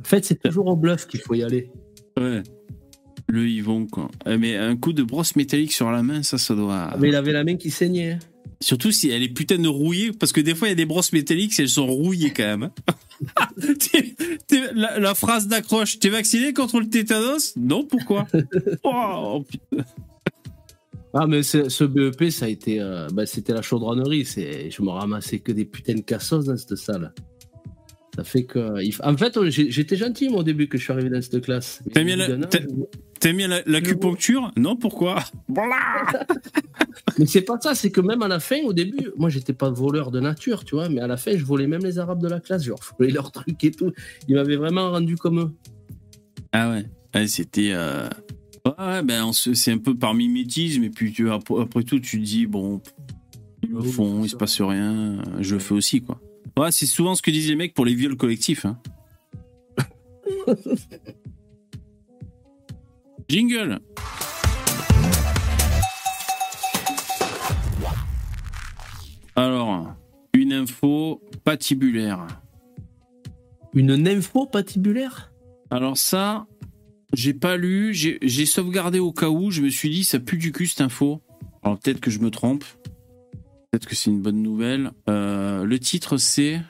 En 0.00 0.04
fait, 0.04 0.24
c'est 0.24 0.40
toujours 0.42 0.66
au 0.66 0.76
bluff 0.76 1.06
qu'il 1.06 1.20
faut 1.20 1.34
y 1.34 1.42
aller. 1.42 1.70
Ouais. 2.18 2.42
Le 3.28 3.46
Yvon, 3.46 3.86
quoi. 3.86 4.10
Euh, 4.26 4.38
Mais 4.40 4.56
un 4.56 4.74
coup 4.76 4.94
de 4.94 5.02
brosse 5.02 5.36
métallique 5.36 5.72
sur 5.72 5.90
la 5.90 6.02
main, 6.02 6.22
ça, 6.22 6.38
ça 6.38 6.54
doit. 6.54 6.96
Mais 6.98 7.08
il 7.08 7.14
avait 7.14 7.32
la 7.32 7.44
main 7.44 7.56
qui 7.56 7.70
saignait. 7.70 8.18
Surtout 8.60 8.90
si 8.92 9.10
elle 9.10 9.22
est 9.22 9.28
putain 9.28 9.58
de 9.58 9.68
rouillée, 9.68 10.12
parce 10.12 10.32
que 10.32 10.40
des 10.40 10.54
fois, 10.54 10.68
il 10.68 10.70
y 10.70 10.72
a 10.72 10.76
des 10.76 10.86
brosses 10.86 11.12
métalliques, 11.12 11.58
elles 11.58 11.68
sont 11.68 11.86
rouillées 11.86 12.32
quand 12.32 12.44
même. 12.44 12.62
hein. 12.64 12.72
La, 14.74 14.98
la 14.98 15.14
phrase 15.14 15.48
d'accroche, 15.48 15.98
t'es 15.98 16.08
vacciné 16.08 16.52
contre 16.52 16.80
le 16.80 16.88
tétanos? 16.88 17.54
Non, 17.56 17.84
pourquoi? 17.84 18.26
Oh, 18.84 19.44
putain. 19.48 19.84
Ah, 21.14 21.26
mais 21.26 21.42
ce, 21.42 21.68
ce 21.68 21.84
BEP, 21.84 22.30
ça 22.30 22.44
a 22.44 22.48
été. 22.48 22.80
euh, 22.80 23.08
bah, 23.12 23.26
c'était 23.26 23.54
la 23.54 23.62
chaudronnerie. 23.62 24.24
C'est, 24.24 24.70
je 24.70 24.82
me 24.82 24.90
ramassais 24.90 25.40
que 25.40 25.52
des 25.52 25.64
putains 25.64 25.94
de 25.94 26.00
cassos 26.02 26.44
dans 26.44 26.56
cette 26.56 26.76
salle. 26.76 27.12
Ça 28.18 28.24
fait 28.24 28.42
que. 28.42 28.58
En 29.04 29.16
fait, 29.16 29.38
j'ai- 29.48 29.70
j'étais 29.70 29.94
gentil, 29.94 30.28
moi, 30.28 30.40
au 30.40 30.42
début, 30.42 30.66
que 30.68 30.76
je 30.76 30.82
suis 30.82 30.92
arrivé 30.92 31.08
dans 31.08 31.22
cette 31.22 31.40
classe. 31.40 31.80
Bien, 31.86 32.02
bout 32.02 32.18
la, 33.46 33.62
l'acupuncture? 33.64 34.50
Non, 34.56 34.74
pourquoi? 34.74 35.22
Mais 37.18 37.26
c'est 37.26 37.42
pas 37.42 37.58
ça, 37.60 37.76
c'est 37.76 37.92
que 37.92 38.00
même 38.00 38.22
à 38.22 38.28
la 38.28 38.40
fin, 38.40 38.60
au 38.64 38.72
début, 38.72 39.10
moi 39.16 39.28
j'étais 39.28 39.52
pas 39.52 39.70
voleur 39.70 40.10
de 40.10 40.18
nature, 40.20 40.64
tu 40.64 40.74
vois, 40.74 40.88
mais 40.88 41.00
à 41.00 41.06
la 41.06 41.16
fin, 41.16 41.36
je 41.36 41.44
volais 41.44 41.66
même 41.66 41.82
les 41.84 41.98
Arabes 41.98 42.20
de 42.20 42.28
la 42.28 42.40
classe, 42.40 42.64
genre, 42.64 42.80
je 42.82 42.90
volais 42.98 43.12
leurs 43.12 43.30
trucs 43.32 43.62
et 43.64 43.70
tout. 43.70 43.92
Ils 44.28 44.34
m'avaient 44.34 44.56
vraiment 44.56 44.90
rendu 44.90 45.16
comme 45.16 45.40
eux. 45.40 45.50
Ah 46.52 46.70
ouais, 46.70 46.84
Ouais, 47.14 47.26
c'était. 47.28 47.70
euh, 47.72 48.08
Ouais, 48.64 48.72
ouais, 48.84 49.02
ben, 49.02 49.30
c'est 49.32 49.72
un 49.72 49.78
peu 49.78 49.94
par 49.96 50.12
mimétisme, 50.14 50.82
et 50.84 50.90
puis 50.90 51.12
tu, 51.12 51.30
après, 51.30 51.60
après 51.62 51.82
tout, 51.84 52.00
tu 52.00 52.18
te 52.20 52.24
dis, 52.24 52.46
bon, 52.46 52.80
ils 53.62 53.70
le 53.70 53.80
font, 53.82 54.24
il 54.24 54.28
se 54.28 54.36
passe 54.36 54.60
rien, 54.60 55.22
je 55.40 55.54
le 55.54 55.60
fais 55.60 55.74
aussi, 55.74 56.02
quoi. 56.02 56.20
Ouais, 56.58 56.72
c'est 56.72 56.86
souvent 56.86 57.14
ce 57.14 57.22
que 57.22 57.30
disent 57.30 57.48
les 57.48 57.54
mecs 57.54 57.72
pour 57.72 57.84
les 57.84 57.94
viols 57.94 58.16
collectifs. 58.16 58.66
Hein. 58.66 58.80
Jingle 63.28 63.78
Alors, 69.36 69.94
une 70.32 70.52
info 70.52 71.22
patibulaire. 71.44 72.26
Une 73.72 73.94
nympho 73.94 74.46
patibulaire? 74.46 75.32
Alors 75.70 75.96
ça, 75.96 76.48
j'ai 77.12 77.34
pas 77.34 77.56
lu, 77.56 77.94
j'ai 77.94 78.18
j'ai 78.20 78.46
sauvegardé 78.46 78.98
au 78.98 79.12
cas 79.12 79.28
où, 79.28 79.52
je 79.52 79.62
me 79.62 79.68
suis 79.68 79.90
dit 79.90 80.02
ça 80.02 80.18
pue 80.18 80.38
du 80.38 80.50
cul 80.50 80.66
cette 80.66 80.80
info. 80.80 81.22
Alors 81.62 81.78
peut-être 81.78 82.00
que 82.00 82.10
je 82.10 82.18
me 82.18 82.32
trompe, 82.32 82.64
peut-être 83.70 83.86
que 83.86 83.94
c'est 83.94 84.10
une 84.10 84.20
bonne 84.20 84.42
nouvelle. 84.42 84.92
Euh, 85.08 85.64
le 85.64 85.78
titre 85.78 86.16
c'est 86.16 86.60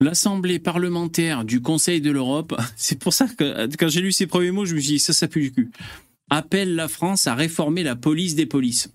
L'Assemblée 0.00 0.58
parlementaire 0.58 1.44
du 1.44 1.62
Conseil 1.62 2.00
de 2.00 2.10
l'Europe, 2.10 2.60
c'est 2.76 2.98
pour 2.98 3.12
ça 3.12 3.28
que 3.28 3.68
quand 3.76 3.88
j'ai 3.88 4.00
lu 4.00 4.10
ces 4.10 4.26
premiers 4.26 4.50
mots, 4.50 4.64
je 4.64 4.74
me 4.74 4.80
suis 4.80 4.94
dit 4.94 4.98
ça, 4.98 5.12
ça 5.12 5.28
pue 5.28 5.42
du 5.42 5.52
cul. 5.52 5.70
Appelle 6.28 6.74
la 6.74 6.88
France 6.88 7.26
à 7.26 7.34
réformer 7.34 7.84
la 7.84 7.94
police 7.94 8.34
des 8.34 8.46
polices. 8.46 8.92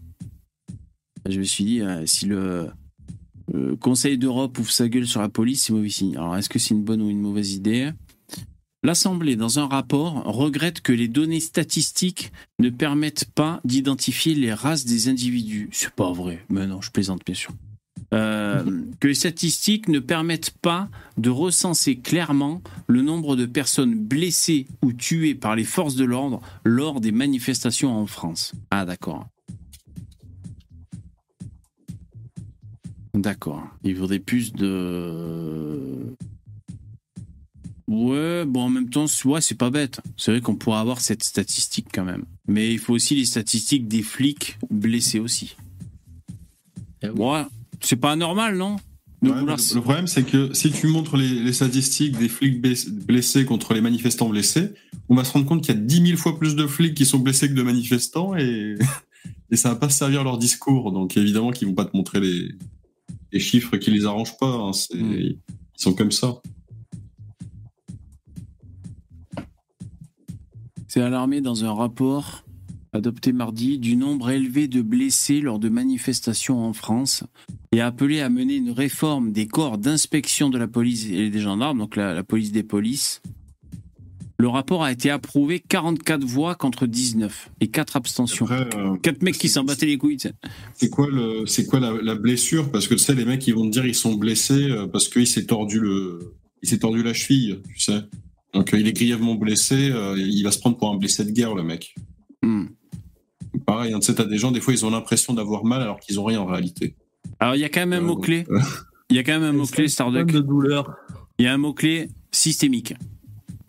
Je 1.30 1.39
me 1.39 1.44
suis 1.44 1.64
dit, 1.64 1.81
euh, 1.81 2.06
si 2.06 2.26
le, 2.26 2.68
le 3.53 3.76
Conseil 3.76 4.18
d'Europe 4.18 4.57
ouvre 4.60 4.72
sa 4.72 4.89
gueule 4.89 5.07
sur 5.07 5.22
la 5.22 5.30
police, 5.30 5.64
c'est 5.64 5.73
mauvais 5.73 5.89
signe. 5.89 6.18
Alors, 6.18 6.35
est-ce 6.35 6.49
que 6.49 6.60
c'est 6.60 6.73
une 6.73 6.84
bonne 6.84 7.02
ou 7.02 7.10
une 7.10 7.22
mauvaise 7.22 7.53
idée? 7.53 7.91
L'Assemblée, 8.88 9.35
dans 9.35 9.59
un 9.59 9.68
rapport, 9.68 10.23
regrette 10.23 10.80
que 10.80 10.93
les 10.93 11.09
données 11.09 11.41
statistiques 11.41 12.31
ne 12.57 12.69
permettent 12.69 13.26
pas 13.26 13.59
d'identifier 13.65 14.34
les 14.34 14.53
races 14.53 14.85
des 14.85 15.09
individus. 15.09 15.68
C'est 15.73 15.91
pas 15.91 16.14
vrai. 16.14 16.45
Mais 16.47 16.65
non, 16.68 16.81
je 16.81 16.89
plaisante, 16.89 17.19
bien 17.26 17.35
sûr. 17.35 17.51
Euh, 18.14 18.64
que 19.01 19.09
les 19.09 19.14
statistiques 19.14 19.89
ne 19.89 19.99
permettent 19.99 20.51
pas 20.61 20.88
de 21.18 21.30
recenser 21.30 21.97
clairement 21.97 22.61
le 22.88 23.01
nombre 23.01 23.35
de 23.35 23.45
personnes 23.45 23.93
blessées 23.93 24.68
ou 24.81 24.93
tuées 24.93 25.35
par 25.35 25.57
les 25.57 25.65
forces 25.65 25.95
de 25.95 26.05
l'ordre 26.05 26.39
lors 26.64 27.01
des 27.01 27.11
manifestations 27.11 27.93
en 27.93 28.07
France. 28.07 28.53
Ah 28.72 28.85
d'accord. 28.85 29.27
D'accord. 33.14 33.68
Il 33.84 33.97
faudrait 33.97 34.19
plus 34.19 34.53
de 34.53 36.15
Ouais, 37.88 38.43
bon, 38.45 38.64
en 38.64 38.69
même 38.69 38.89
temps, 38.89 39.07
c'est- 39.07 39.26
ouais, 39.27 39.39
c'est 39.41 39.55
pas 39.55 39.69
bête. 39.69 40.01
C'est 40.18 40.31
vrai 40.31 40.41
qu'on 40.41 40.55
pourrait 40.55 40.80
avoir 40.80 40.99
cette 40.99 41.23
statistique 41.23 41.88
quand 41.93 42.03
même. 42.03 42.26
Mais 42.47 42.72
il 42.73 42.80
faut 42.80 42.93
aussi 42.93 43.15
les 43.15 43.26
statistiques 43.26 43.88
des 43.88 44.01
flics 44.03 44.57
blessés 44.69 45.19
aussi. 45.19 45.55
Ouais, 47.15 47.43
c'est 47.81 47.95
pas 47.95 48.11
anormal, 48.11 48.57
non? 48.57 48.76
De 49.22 49.30
Ouais, 49.30 49.35
mais 49.35 49.39
vouloir- 49.41 49.57
le, 49.76 49.81
problème, 49.81 50.07
c'est 50.07 50.23
que 50.23 50.53
si 50.53 50.72
tu 50.72 50.88
montres 50.88 51.15
les, 51.18 51.27
les 51.41 51.53
statistiques 51.53 52.18
des 52.18 52.27
flics 52.30 52.61
bless- 52.61 52.89
blessés 52.89 53.45
contre 53.45 53.73
les 53.73 53.81
manifestants 53.81 54.30
blessés, 54.30 54.73
on 55.09 55.15
va 55.15 55.23
se 55.23 55.31
rendre 55.31 55.45
compte 55.45 55.64
qu'il 55.64 55.73
y 55.73 55.77
a 55.77 55.81
10 55.81 56.05
000 56.05 56.18
fois 56.18 56.38
plus 56.38 56.55
de 56.55 56.68
flics 56.68 56.93
qui 56.93 57.05
sont 57.05 57.19
blessés 57.19 57.47
que 57.47 57.53
de 57.53 57.64
manifestants 57.64 58.35
et, 58.35 58.76
et 59.51 59.55
ça 59.55 59.69
va 59.69 59.76
pas 59.76 59.89
servir 59.89 60.23
leur 60.23 60.38
discours. 60.38 60.91
Donc 60.91 61.15
évidemment 61.18 61.51
qu'ils 61.51 61.68
vont 61.68 61.73
pas 61.73 61.85
te 61.85 61.95
montrer 61.95 62.19
les, 62.19 62.49
les 63.31 63.39
chiffres 63.39 63.77
qui 63.77 63.89
les 63.91 64.05
arrangent 64.05 64.38
pas. 64.38 64.53
hein. 64.53 64.73
C'est- 64.73 64.93
Ils 64.97 65.38
sont 65.77 65.93
comme 65.93 66.11
ça. 66.11 66.35
C'est 70.98 71.03
alarmé 71.03 71.41
dans 71.41 71.64
un 71.64 71.74
rapport 71.74 72.44
adopté 72.91 73.32
mardi 73.32 73.78
du 73.78 73.95
nombre 73.95 74.32
élevé 74.32 74.68
de 74.68 74.82
blessés 74.82 75.41
lors 75.41 75.60
de 75.60 75.69
manifestations 75.69 76.65
en 76.65 76.74
France 76.74 77.24
et 77.72 77.82
a 77.82 77.86
appelé 77.86 78.19
à 78.19 78.30
mener 78.30 78.56
une 78.56 78.72
réforme 78.72 79.32
des 79.32 79.45
corps 79.45 79.78
d'inspection 79.78 80.49
de 80.49 80.57
la 80.57 80.68
police 80.68 81.06
et 81.11 81.30
des 81.30 81.40
gendarmes, 81.40 81.78
donc 81.78 81.98
la, 81.98 82.15
la 82.15 82.24
police 82.24 82.52
des 82.52 82.64
polices. 82.64 83.22
Le 84.40 84.48
rapport 84.48 84.84
a 84.84 84.91
été 84.91 85.11
approuvé 85.11 85.60
44 85.60 86.24
voix 86.24 86.56
contre 86.56 86.88
19 86.88 87.52
et 87.61 87.68
4 87.68 87.95
abstentions. 87.95 88.48
euh, 88.49 88.98
4 88.98 89.22
mecs 89.22 89.38
qui 89.38 89.49
s'en 89.49 89.64
battaient 89.64 89.86
les 89.86 89.99
couilles. 89.99 90.18
C'est 90.74 90.90
quoi 90.90 91.11
le, 91.11 91.45
c'est 91.45 91.68
quoi 91.68 91.80
la, 91.80 91.94
la 92.02 92.15
blessure? 92.15 92.72
Parce 92.72 92.88
que 92.88 92.95
tu 92.95 93.02
sais, 93.02 93.14
les 93.14 93.26
mecs, 93.26 93.45
ils 93.45 93.53
vont 93.53 93.68
te 93.68 93.72
dire 93.72 93.86
ils 93.86 93.94
sont 93.94 94.15
blessés 94.15 94.72
euh, 94.72 94.88
parce 94.88 95.07
qu'il 95.10 95.28
s'est 95.28 95.45
tordu 95.45 95.80
le, 95.80 96.34
il 96.64 96.69
s'est 96.69 96.80
tordu 96.80 97.03
la 97.03 97.14
cheville, 97.14 97.60
tu 97.72 97.82
sais. 97.82 98.02
Donc 98.57 98.73
euh, 98.73 98.79
il 98.79 98.88
est 98.88 98.93
grièvement 98.93 99.35
blessé, 99.35 99.91
euh, 99.91 100.15
il 100.17 100.43
va 100.43 100.51
se 100.51 100.59
prendre 100.59 100.77
pour 100.77 100.89
un 100.91 100.97
blessé 100.97 101.23
de 101.25 101.31
guerre, 101.31 101.55
le 101.55 101.63
mec. 101.63 101.95
Hmm. 102.41 102.65
Pareil, 103.65 103.93
hein, 103.93 103.99
tu 103.99 104.07
sais, 104.07 104.15
t'as 104.15 104.25
des 104.25 104.38
gens, 104.38 104.51
des 104.51 104.61
fois, 104.61 104.73
ils 104.73 104.85
ont 104.85 104.89
l'impression 104.89 105.34
d'avoir 105.34 105.65
mal 105.65 105.81
alors 105.81 105.99
qu'ils 105.99 106.19
ont 106.19 106.23
rien 106.23 106.39
en 106.41 106.45
réalité. 106.45 106.95
Alors 107.39 107.55
il 107.55 107.59
y 107.59 107.63
a 107.65 107.69
quand 107.69 107.81
même 107.85 107.93
un 107.93 108.01
mot-clé. 108.05 108.45
Il 109.09 109.15
y 109.15 109.19
a 109.19 109.23
quand 109.23 109.34
même 109.39 109.43
un 109.43 109.51
mot-clé, 109.57 109.88
Starduck. 109.88 110.31
de 110.31 110.39
douleur. 110.39 110.95
Il 111.39 111.45
y 111.45 111.47
a 111.47 111.53
un 111.53 111.57
mot-clé 111.57 112.09
systémique. 112.31 112.93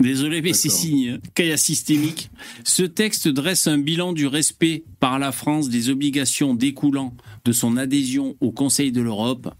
Désolé, 0.00 0.42
mais 0.42 0.52
c'est 0.52 0.68
signe. 0.68 1.10
hein. 1.10 1.18
Quand 1.36 1.42
il 1.42 1.48
y 1.48 1.52
a 1.52 1.56
systémique, 1.56 2.30
ce 2.64 2.84
texte 2.84 3.26
dresse 3.26 3.66
un 3.66 3.78
bilan 3.78 4.12
du 4.12 4.26
respect 4.28 4.84
par 5.00 5.18
la 5.18 5.32
France 5.32 5.68
des 5.68 5.90
obligations 5.90 6.54
découlant 6.54 7.14
de 7.44 7.50
son 7.52 7.76
adhésion 7.76 8.36
au 8.40 8.52
Conseil 8.52 8.92
de 8.92 9.00
l'Europe 9.00 9.52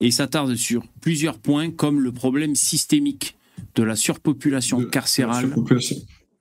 et 0.00 0.10
s'attarde 0.10 0.54
sur 0.54 0.84
plusieurs 1.02 1.38
points 1.38 1.70
comme 1.70 2.00
le 2.00 2.12
problème 2.12 2.54
systémique 2.56 3.36
de 3.74 3.82
la 3.82 3.96
surpopulation 3.96 4.84
carcérale. 4.84 5.46
Surpopulation. 5.46 5.96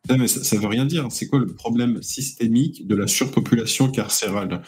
Ouais, 0.09 0.17
mais 0.17 0.27
ça, 0.27 0.43
ça 0.43 0.57
veut 0.57 0.67
rien 0.67 0.85
dire. 0.85 1.07
C'est 1.11 1.27
quoi 1.27 1.39
le 1.39 1.47
problème 1.47 2.01
systémique 2.01 2.87
de 2.87 2.95
la 2.95 3.07
surpopulation 3.07 3.89
carcérale? 3.89 4.61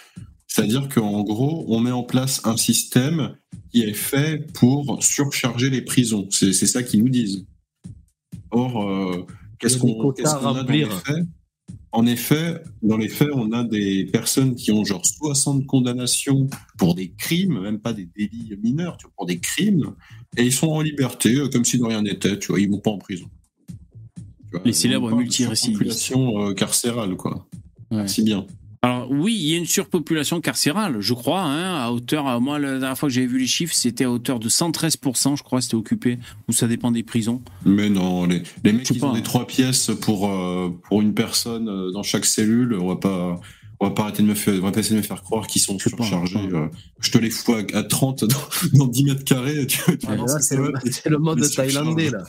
C'est-à-dire 0.47 0.87
qu'en 0.87 1.23
gros, 1.23 1.65
on 1.67 1.81
met 1.81 1.91
en 1.91 2.03
place 2.03 2.41
un 2.45 2.55
système 2.55 3.35
qui 3.71 3.83
est 3.83 3.93
fait 3.93 4.51
pour 4.53 5.03
surcharger 5.03 5.69
les 5.69 5.81
prisons. 5.81 6.27
C'est 6.31 6.53
c'est 6.53 6.67
ça 6.67 6.81
qu'ils 6.81 7.03
nous 7.03 7.09
disent. 7.09 7.45
Or, 8.51 8.89
euh, 8.89 9.25
qu'est-ce 9.59 9.77
qu'on 9.77 10.11
a 10.11 10.53
dans 10.53 10.53
les 10.53 10.85
remplir. 10.85 11.01
faits? 11.01 11.25
En 11.91 12.05
effet, 12.05 12.61
dans 12.81 12.97
les 12.97 13.07
faits, 13.07 13.29
on 13.33 13.53
a 13.53 13.63
des 13.63 14.05
personnes 14.05 14.55
qui 14.55 14.71
ont 14.71 14.83
genre 14.83 15.05
60 15.05 15.65
condamnations 15.65 16.49
pour 16.77 16.93
des 16.93 17.11
crimes, 17.11 17.61
même 17.61 17.79
pas 17.79 17.93
des 17.93 18.05
délits 18.05 18.57
mineurs, 18.61 18.97
tu 18.97 19.05
vois, 19.05 19.13
pour 19.15 19.25
des 19.25 19.39
crimes, 19.39 19.93
et 20.37 20.43
ils 20.43 20.51
sont 20.53 20.67
en 20.67 20.81
liberté, 20.81 21.35
euh, 21.35 21.47
comme 21.49 21.65
si 21.65 21.77
de 21.77 21.83
rien 21.83 22.01
n'était, 22.01 22.37
tu 22.39 22.47
vois, 22.47 22.59
ils 22.59 22.69
vont 22.69 22.79
pas 22.79 22.91
en 22.91 22.97
prison. 22.97 23.25
Tu 23.67 24.51
vois, 24.51 24.61
Les 24.65 24.73
célèbres 24.73 25.11
multirécidivistes. 25.15 25.97
surpopulation, 25.99 26.49
euh, 26.49 26.53
carcérale, 26.53 27.15
quoi. 27.15 27.47
Si 28.07 28.23
bien. 28.23 28.45
Alors 28.81 29.09
oui, 29.09 29.33
il 29.35 29.47
y 29.47 29.55
a 29.55 29.57
une 29.57 29.65
surpopulation 29.65 30.41
carcérale, 30.41 30.97
je 30.99 31.13
crois, 31.15 31.41
hein, 31.41 31.75
à 31.83 31.91
hauteur, 31.91 32.27
à- 32.27 32.39
moi 32.39 32.59
la 32.59 32.77
dernière 32.77 32.97
fois 32.97 33.09
que 33.09 33.15
j'avais 33.15 33.25
vu 33.25 33.39
les 33.39 33.47
chiffres, 33.47 33.73
c'était 33.73 34.03
à 34.03 34.11
hauteur 34.11 34.37
de 34.39 34.47
113%, 34.47 35.35
je 35.35 35.41
crois, 35.43 35.61
c'était 35.61 35.73
occupé, 35.75 36.19
ou 36.47 36.51
ça 36.51 36.67
dépend 36.67 36.91
des 36.91 37.01
prisons. 37.01 37.41
Mais 37.65 37.89
non, 37.89 38.25
les, 38.25 38.43
les 38.63 38.73
mecs, 38.73 38.99
pas. 38.99 39.07
ont 39.07 39.13
des 39.13 39.23
trois 39.23 39.47
pièces 39.47 39.89
pour, 40.01 40.29
euh, 40.29 40.69
pour 40.87 41.01
une 41.01 41.13
personne 41.15 41.67
euh, 41.67 41.91
dans 41.91 42.03
chaque 42.03 42.25
cellule. 42.25 42.75
On 42.79 42.87
va 42.87 42.95
pas, 42.97 43.39
on 43.79 43.87
va 43.87 43.91
pas 43.91 44.03
arrêter 44.03 44.23
de 44.23 44.27
me 44.27 44.35
faire, 44.35 44.53
on 44.55 44.61
va 44.61 44.71
pas 44.71 44.79
essayer 44.79 44.95
de 44.95 45.01
me 45.01 45.05
faire 45.05 45.21
croire 45.21 45.47
qu'ils 45.47 45.61
sont 45.61 45.77
surchargés. 45.77 46.37
euh, 46.37 46.67
je 47.01 47.11
te 47.11 47.17
les 47.17 47.29
fous 47.29 47.53
à, 47.53 47.77
à 47.77 47.83
30 47.83 48.23
dans, 48.25 48.37
dans 48.73 48.87
10 48.87 49.03
mètres 49.05 49.23
carrés. 49.23 49.67
Tu, 49.67 49.79
Ah, 50.07 50.15
c'est 50.39 50.55
le, 51.09 51.17
mode 51.17 51.41
thaïlandais, 51.53 52.09
là. 52.09 52.23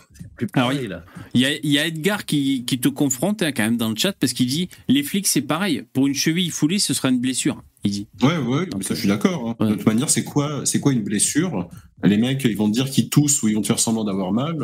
Alors, 0.54 0.72
là. 0.72 1.04
Il 1.34 1.40
y 1.40 1.46
a, 1.46 1.54
il 1.54 1.70
y 1.70 1.78
a 1.78 1.86
Edgar 1.86 2.24
qui, 2.26 2.64
qui 2.64 2.78
te 2.78 2.88
confronte 2.88 3.42
hein, 3.42 3.52
quand 3.52 3.62
même 3.64 3.76
dans 3.76 3.88
le 3.90 3.96
chat 3.96 4.12
parce 4.18 4.32
qu'il 4.32 4.46
dit 4.48 4.68
les 4.88 5.02
flics 5.02 5.26
c'est 5.26 5.40
pareil, 5.42 5.84
pour 5.92 6.06
une 6.06 6.14
cheville 6.14 6.50
foulée 6.50 6.78
ce 6.78 6.92
sera 6.94 7.08
une 7.10 7.20
blessure. 7.20 7.62
Il 7.84 7.90
dit. 7.92 8.06
Ouais, 8.22 8.36
ouais, 8.38 8.66
mais 8.76 8.82
ça, 8.82 8.94
je 8.94 9.00
suis 9.00 9.08
d'accord. 9.08 9.54
hein. 9.60 9.66
De 9.68 9.74
toute 9.74 9.86
manière, 9.86 10.10
c'est 10.10 10.24
quoi, 10.24 10.62
c'est 10.64 10.80
quoi 10.80 10.92
une 10.92 11.04
blessure? 11.04 11.68
Les 12.02 12.16
mecs, 12.18 12.42
ils 12.44 12.56
vont 12.56 12.68
te 12.68 12.74
dire 12.74 12.90
qu'ils 12.90 13.08
toussent 13.08 13.40
ou 13.42 13.48
ils 13.48 13.54
vont 13.54 13.60
te 13.62 13.68
faire 13.68 13.78
semblant 13.78 14.02
d'avoir 14.02 14.32
mal, 14.32 14.56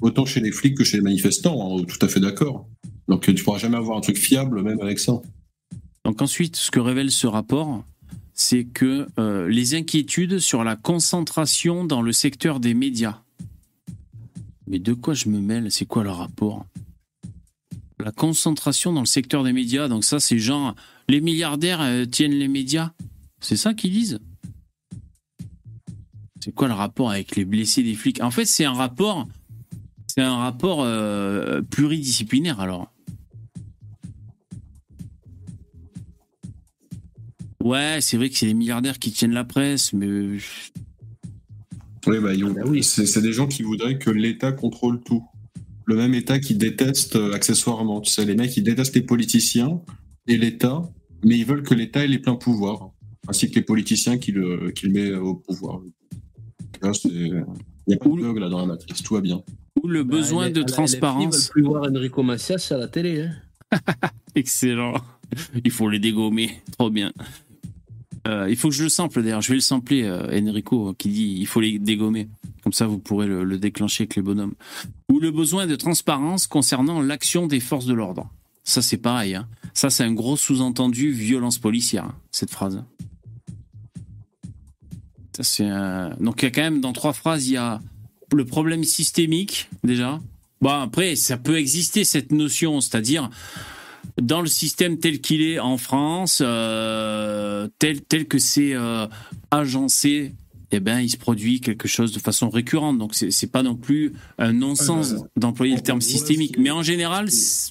autant 0.00 0.26
chez 0.26 0.40
les 0.40 0.50
flics 0.50 0.76
que 0.76 0.82
chez 0.82 0.96
les 0.96 1.02
manifestants. 1.04 1.78
hein, 1.78 1.84
tout 1.86 2.04
à 2.04 2.08
fait 2.08 2.18
d'accord. 2.18 2.66
Donc, 3.06 3.22
tu 3.32 3.44
pourras 3.44 3.58
jamais 3.58 3.76
avoir 3.76 3.96
un 3.96 4.00
truc 4.00 4.18
fiable, 4.18 4.62
même 4.62 4.80
avec 4.80 4.98
ça. 4.98 5.12
Donc 6.04 6.20
ensuite, 6.20 6.56
ce 6.56 6.70
que 6.70 6.80
révèle 6.80 7.10
ce 7.10 7.26
rapport, 7.26 7.84
c'est 8.34 8.64
que 8.64 9.06
euh, 9.18 9.48
les 9.48 9.74
inquiétudes 9.74 10.38
sur 10.38 10.64
la 10.64 10.76
concentration 10.76 11.84
dans 11.84 12.02
le 12.02 12.12
secteur 12.12 12.60
des 12.60 12.74
médias. 12.74 13.22
Mais 14.66 14.78
de 14.78 14.92
quoi 14.92 15.14
je 15.14 15.28
me 15.28 15.40
mêle? 15.40 15.70
C'est 15.70 15.86
quoi 15.86 16.04
le 16.04 16.10
rapport? 16.10 16.66
La 18.00 18.12
concentration 18.12 18.92
dans 18.92 19.00
le 19.00 19.06
secteur 19.06 19.44
des 19.44 19.52
médias, 19.52 19.88
donc 19.88 20.04
ça 20.04 20.20
c'est 20.20 20.38
genre 20.38 20.74
les 21.08 21.20
milliardaires 21.20 21.80
euh, 21.80 22.04
tiennent 22.04 22.32
les 22.32 22.48
médias. 22.48 22.92
C'est 23.40 23.56
ça 23.56 23.72
qu'ils 23.72 23.92
disent? 23.92 24.20
C'est 26.40 26.52
quoi 26.52 26.68
le 26.68 26.74
rapport 26.74 27.10
avec 27.10 27.36
les 27.36 27.44
blessés 27.44 27.82
des 27.82 27.94
flics? 27.94 28.20
En 28.20 28.30
fait, 28.30 28.44
c'est 28.44 28.64
un 28.64 28.74
rapport, 28.74 29.26
c'est 30.06 30.20
un 30.20 30.36
rapport 30.36 30.82
euh, 30.82 31.62
pluridisciplinaire 31.62 32.60
alors. 32.60 32.93
Ouais, 37.64 37.98
c'est 38.00 38.16
vrai 38.18 38.28
que 38.30 38.36
c'est 38.36 38.46
les 38.46 38.54
milliardaires 38.54 38.98
qui 38.98 39.10
tiennent 39.10 39.32
la 39.32 39.44
presse, 39.44 39.92
mais 39.94 40.06
Oui, 42.06 42.18
bah, 42.20 42.34
ils- 42.34 42.84
c'est 42.84 43.06
c'est 43.06 43.22
des 43.22 43.32
gens 43.32 43.46
qui 43.46 43.62
voudraient 43.62 43.98
que 43.98 44.10
l'État 44.10 44.52
contrôle 44.52 45.00
tout. 45.02 45.24
Le 45.86 45.96
même 45.96 46.14
État 46.14 46.38
qui 46.38 46.54
déteste 46.54 47.16
euh, 47.16 47.32
accessoirement. 47.32 48.00
Tu 48.00 48.10
sais, 48.10 48.24
les 48.24 48.34
mecs, 48.36 48.56
ils 48.56 48.62
détestent 48.62 48.94
les 48.94 49.02
politiciens 49.02 49.80
et 50.26 50.36
l'État, 50.36 50.82
mais 51.24 51.36
ils 51.38 51.44
veulent 51.46 51.62
que 51.62 51.74
l'État 51.74 52.04
ait 52.04 52.08
les 52.08 52.18
pleins 52.18 52.36
pouvoirs, 52.36 52.90
ainsi 53.28 53.50
que 53.50 53.54
les 53.56 53.62
politiciens 53.62 54.18
qui 54.18 54.32
le, 54.32 54.70
qui 54.70 54.86
le 54.86 54.92
met 54.92 55.14
au 55.14 55.34
pouvoir. 55.34 55.80
Là, 56.82 56.92
Il 57.06 57.44
n'y 57.88 57.94
a 57.94 57.96
pas 57.98 58.08
de 58.08 58.14
bug 58.20 58.38
là 58.38 58.48
dans 58.50 58.60
la 58.60 58.66
matrice, 58.66 59.02
tout 59.02 59.14
va 59.14 59.20
bien. 59.22 59.42
ou 59.82 59.88
le 59.88 60.04
besoin 60.04 60.44
Ah, 60.44 60.46
les- 60.48 60.52
de 60.54 60.60
les- 60.60 60.66
transparence. 60.66 61.24
Les 61.24 61.30
filles 61.30 61.40
veulent 61.40 61.50
plus 61.50 61.62
voir 61.62 61.84
Enrico 61.90 62.22
Macias 62.22 62.68
à 62.70 62.76
la 62.78 62.88
télé. 62.88 63.22
Hein. 63.22 63.32
Excellent. 64.34 64.94
Il 65.64 65.70
faut 65.70 65.88
les 65.90 65.98
dégommer. 65.98 66.62
Trop 66.78 66.90
bien. 66.90 67.12
Euh, 68.26 68.46
il 68.48 68.56
faut 68.56 68.68
que 68.68 68.74
je 68.74 68.84
le 68.84 68.88
sample 68.88 69.22
d'ailleurs. 69.22 69.42
Je 69.42 69.48
vais 69.48 69.56
le 69.56 69.60
sampler, 69.60 70.04
euh, 70.04 70.40
Enrico, 70.40 70.94
qui 70.94 71.08
dit 71.10 71.36
il 71.38 71.46
faut 71.46 71.60
les 71.60 71.78
dégommer. 71.78 72.28
Comme 72.62 72.72
ça, 72.72 72.86
vous 72.86 72.98
pourrez 72.98 73.26
le, 73.26 73.44
le 73.44 73.58
déclencher 73.58 74.04
avec 74.04 74.16
les 74.16 74.22
bonhommes. 74.22 74.54
Ou 75.10 75.20
le 75.20 75.30
besoin 75.30 75.66
de 75.66 75.76
transparence 75.76 76.46
concernant 76.46 77.02
l'action 77.02 77.46
des 77.46 77.60
forces 77.60 77.86
de 77.86 77.94
l'ordre. 77.94 78.30
Ça, 78.64 78.80
c'est 78.80 78.96
pareil. 78.96 79.34
hein. 79.34 79.46
Ça, 79.74 79.90
c'est 79.90 80.04
un 80.04 80.12
gros 80.12 80.36
sous-entendu 80.38 81.10
violence 81.10 81.58
policière, 81.58 82.04
hein, 82.04 82.14
cette 82.30 82.50
phrase. 82.50 82.82
Donc, 85.36 86.42
il 86.42 86.44
y 86.44 86.46
a 86.46 86.50
quand 86.50 86.62
même, 86.62 86.80
dans 86.80 86.92
trois 86.92 87.12
phrases, 87.12 87.48
il 87.48 87.54
y 87.54 87.56
a 87.56 87.82
le 88.32 88.44
problème 88.44 88.84
systémique, 88.84 89.68
déjà. 89.82 90.20
Bon, 90.60 90.70
après, 90.70 91.16
ça 91.16 91.36
peut 91.36 91.58
exister, 91.58 92.04
cette 92.04 92.32
notion, 92.32 92.80
c'est-à-dire, 92.80 93.28
dans 94.20 94.40
le 94.40 94.46
système 94.48 94.98
tel 94.98 95.20
qu'il 95.20 95.42
est 95.42 95.58
en 95.58 95.76
France, 95.78 96.40
euh, 96.44 97.68
tel, 97.78 98.00
tel 98.02 98.26
que 98.26 98.38
c'est 98.38 98.74
euh, 98.74 99.06
agencé, 99.50 100.34
eh 100.72 100.80
ben, 100.80 101.00
il 101.00 101.08
se 101.10 101.16
produit 101.16 101.60
quelque 101.60 101.88
chose 101.88 102.12
de 102.12 102.18
façon 102.18 102.48
récurrente. 102.50 102.98
Donc, 102.98 103.14
c'est 103.14 103.30
c'est 103.30 103.46
pas 103.50 103.62
non 103.62 103.76
plus 103.76 104.12
un 104.38 104.52
non-sens 104.52 105.12
Euh, 105.12 105.18
d'employer 105.36 105.74
le 105.76 105.82
terme 105.82 106.00
systémique. 106.00 106.56
Mais 106.58 106.70
en 106.70 106.82
général, 106.82 107.30
Ce 107.30 107.70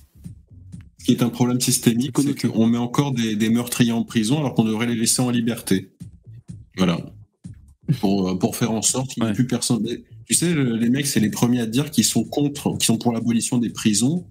qui 1.05 1.11
est 1.11 1.21
un 1.21 1.29
problème 1.29 1.59
systémique, 1.59 2.15
c'est 2.17 2.47
qu'on 2.47 2.67
met 2.67 2.77
encore 2.77 3.11
des, 3.11 3.35
des 3.35 3.49
meurtriers 3.49 3.91
en 3.91 4.03
prison 4.03 4.39
alors 4.39 4.53
qu'on 4.53 4.63
devrait 4.63 4.87
les 4.87 4.95
laisser 4.95 5.21
en 5.21 5.29
liberté. 5.31 5.91
Voilà. 6.77 6.97
Pour, 7.99 8.29
euh, 8.29 8.35
pour 8.39 8.55
faire 8.55 8.71
en 8.71 8.81
sorte 8.81 9.09
qu'il 9.11 9.21
n'y 9.23 9.29
ait 9.29 9.33
plus 9.33 9.45
personne. 9.47 9.85
Tu 10.25 10.33
sais, 10.33 10.53
le- 10.53 10.77
les 10.77 10.89
mecs, 10.89 11.05
c'est 11.05 11.19
les 11.19 11.29
premiers 11.29 11.59
à 11.59 11.65
dire 11.65 11.91
qu'ils 11.91 12.05
sont 12.05 12.23
contre, 12.23 12.77
qu'ils 12.77 12.85
sont 12.85 12.97
pour 12.97 13.11
l'abolition 13.11 13.57
des 13.57 13.69
prisons 13.69 14.25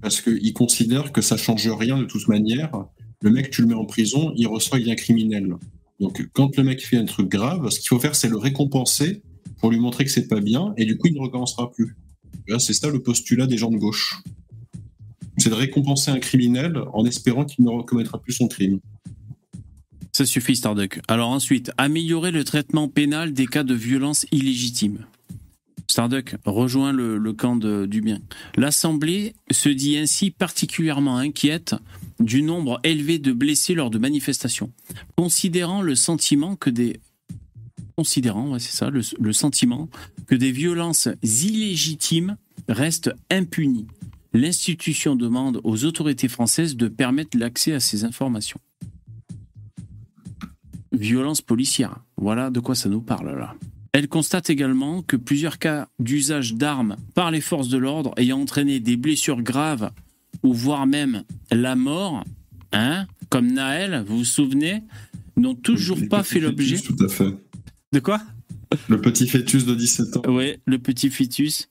parce 0.00 0.20
qu'ils 0.20 0.52
considèrent 0.52 1.12
que 1.12 1.22
ça 1.22 1.36
change 1.36 1.68
rien 1.68 1.98
de 1.98 2.04
toute 2.04 2.28
manière. 2.28 2.70
Le 3.22 3.30
mec, 3.30 3.50
tu 3.50 3.62
le 3.62 3.68
mets 3.68 3.74
en 3.74 3.86
prison, 3.86 4.32
il 4.36 4.46
reçoit, 4.46 4.78
il 4.78 4.88
est 4.88 4.92
un 4.92 4.96
criminel. 4.96 5.54
Donc, 6.00 6.26
quand 6.32 6.56
le 6.56 6.64
mec 6.64 6.84
fait 6.84 6.96
un 6.96 7.04
truc 7.04 7.28
grave, 7.28 7.70
ce 7.70 7.78
qu'il 7.78 7.88
faut 7.88 8.00
faire, 8.00 8.14
c'est 8.14 8.28
le 8.28 8.36
récompenser 8.36 9.22
pour 9.60 9.70
lui 9.70 9.78
montrer 9.78 10.04
que 10.04 10.10
c'est 10.10 10.28
pas 10.28 10.40
bien 10.40 10.74
et 10.76 10.84
du 10.84 10.98
coup, 10.98 11.06
il 11.06 11.14
ne 11.14 11.20
recommencera 11.20 11.70
plus. 11.70 11.96
C'est 12.58 12.74
ça 12.74 12.90
le 12.90 13.02
postulat 13.02 13.46
des 13.46 13.56
gens 13.56 13.70
de 13.70 13.78
gauche. 13.78 14.20
C'est 15.38 15.50
de 15.50 15.54
récompenser 15.54 16.10
un 16.10 16.18
criminel 16.18 16.78
en 16.92 17.04
espérant 17.06 17.44
qu'il 17.44 17.64
ne 17.64 17.70
recommettra 17.70 18.20
plus 18.20 18.32
son 18.32 18.48
crime. 18.48 18.80
Ça 20.12 20.26
suffit, 20.26 20.54
Starduck. 20.54 21.00
Alors 21.08 21.30
ensuite, 21.30 21.72
améliorer 21.76 22.30
le 22.30 22.44
traitement 22.44 22.88
pénal 22.88 23.32
des 23.32 23.46
cas 23.46 23.64
de 23.64 23.74
violence 23.74 24.26
illégitime. 24.30 25.06
Starduck 25.94 26.34
rejoint 26.44 26.92
le, 26.92 27.32
camp 27.34 27.54
du 27.54 28.00
bien. 28.00 28.18
L'Assemblée 28.56 29.36
se 29.52 29.68
dit 29.68 29.96
ainsi 29.96 30.32
particulièrement 30.32 31.18
inquiète 31.18 31.76
du 32.18 32.42
nombre 32.42 32.80
élevé 32.82 33.20
de 33.20 33.32
blessés 33.32 33.74
lors 33.74 33.90
de 33.90 33.98
manifestations, 33.98 34.72
considérant 35.16 35.82
le 35.82 35.94
sentiment 35.94 36.56
que 36.56 36.68
des 36.68 36.98
considérant, 37.96 38.56
le 39.20 39.32
sentiment 39.32 39.88
que 40.26 40.34
des 40.34 40.50
violences 40.50 41.08
illégitimes 41.22 42.38
restent 42.68 43.14
impunies. 43.30 43.86
L'institution 44.32 45.14
demande 45.14 45.60
aux 45.62 45.84
autorités 45.84 46.26
françaises 46.26 46.74
de 46.74 46.88
permettre 46.88 47.38
l'accès 47.38 47.72
à 47.72 47.78
ces 47.78 48.02
informations. 48.02 48.58
Violence 50.90 51.40
policière, 51.40 52.00
voilà 52.16 52.50
de 52.50 52.58
quoi 52.58 52.74
ça 52.74 52.88
nous 52.88 53.00
parle 53.00 53.38
là. 53.38 53.54
Elle 53.94 54.08
constate 54.08 54.50
également 54.50 55.02
que 55.02 55.14
plusieurs 55.14 55.60
cas 55.60 55.88
d'usage 56.00 56.54
d'armes 56.54 56.96
par 57.14 57.30
les 57.30 57.40
forces 57.40 57.68
de 57.68 57.78
l'ordre 57.78 58.12
ayant 58.16 58.40
entraîné 58.40 58.80
des 58.80 58.96
blessures 58.96 59.40
graves 59.40 59.92
ou 60.42 60.52
voire 60.52 60.84
même 60.88 61.22
la 61.52 61.76
mort, 61.76 62.24
hein, 62.72 63.06
comme 63.28 63.52
Naël, 63.52 64.02
vous 64.04 64.18
vous 64.18 64.24
souvenez, 64.24 64.82
n'ont 65.36 65.54
toujours 65.54 65.98
Les 65.98 66.08
pas 66.08 66.24
fait 66.24 66.40
l'objet. 66.40 66.74
fœtus, 66.74 66.96
Tout 66.96 67.04
à 67.04 67.08
fait. 67.08 67.36
De 67.92 68.00
quoi? 68.00 68.20
Le 68.88 69.00
petit 69.00 69.28
fœtus 69.28 69.64
de 69.64 69.76
17 69.76 70.16
ans. 70.16 70.22
Ouais, 70.28 70.58
le 70.66 70.80
petit 70.80 71.08
fœtus 71.08 71.70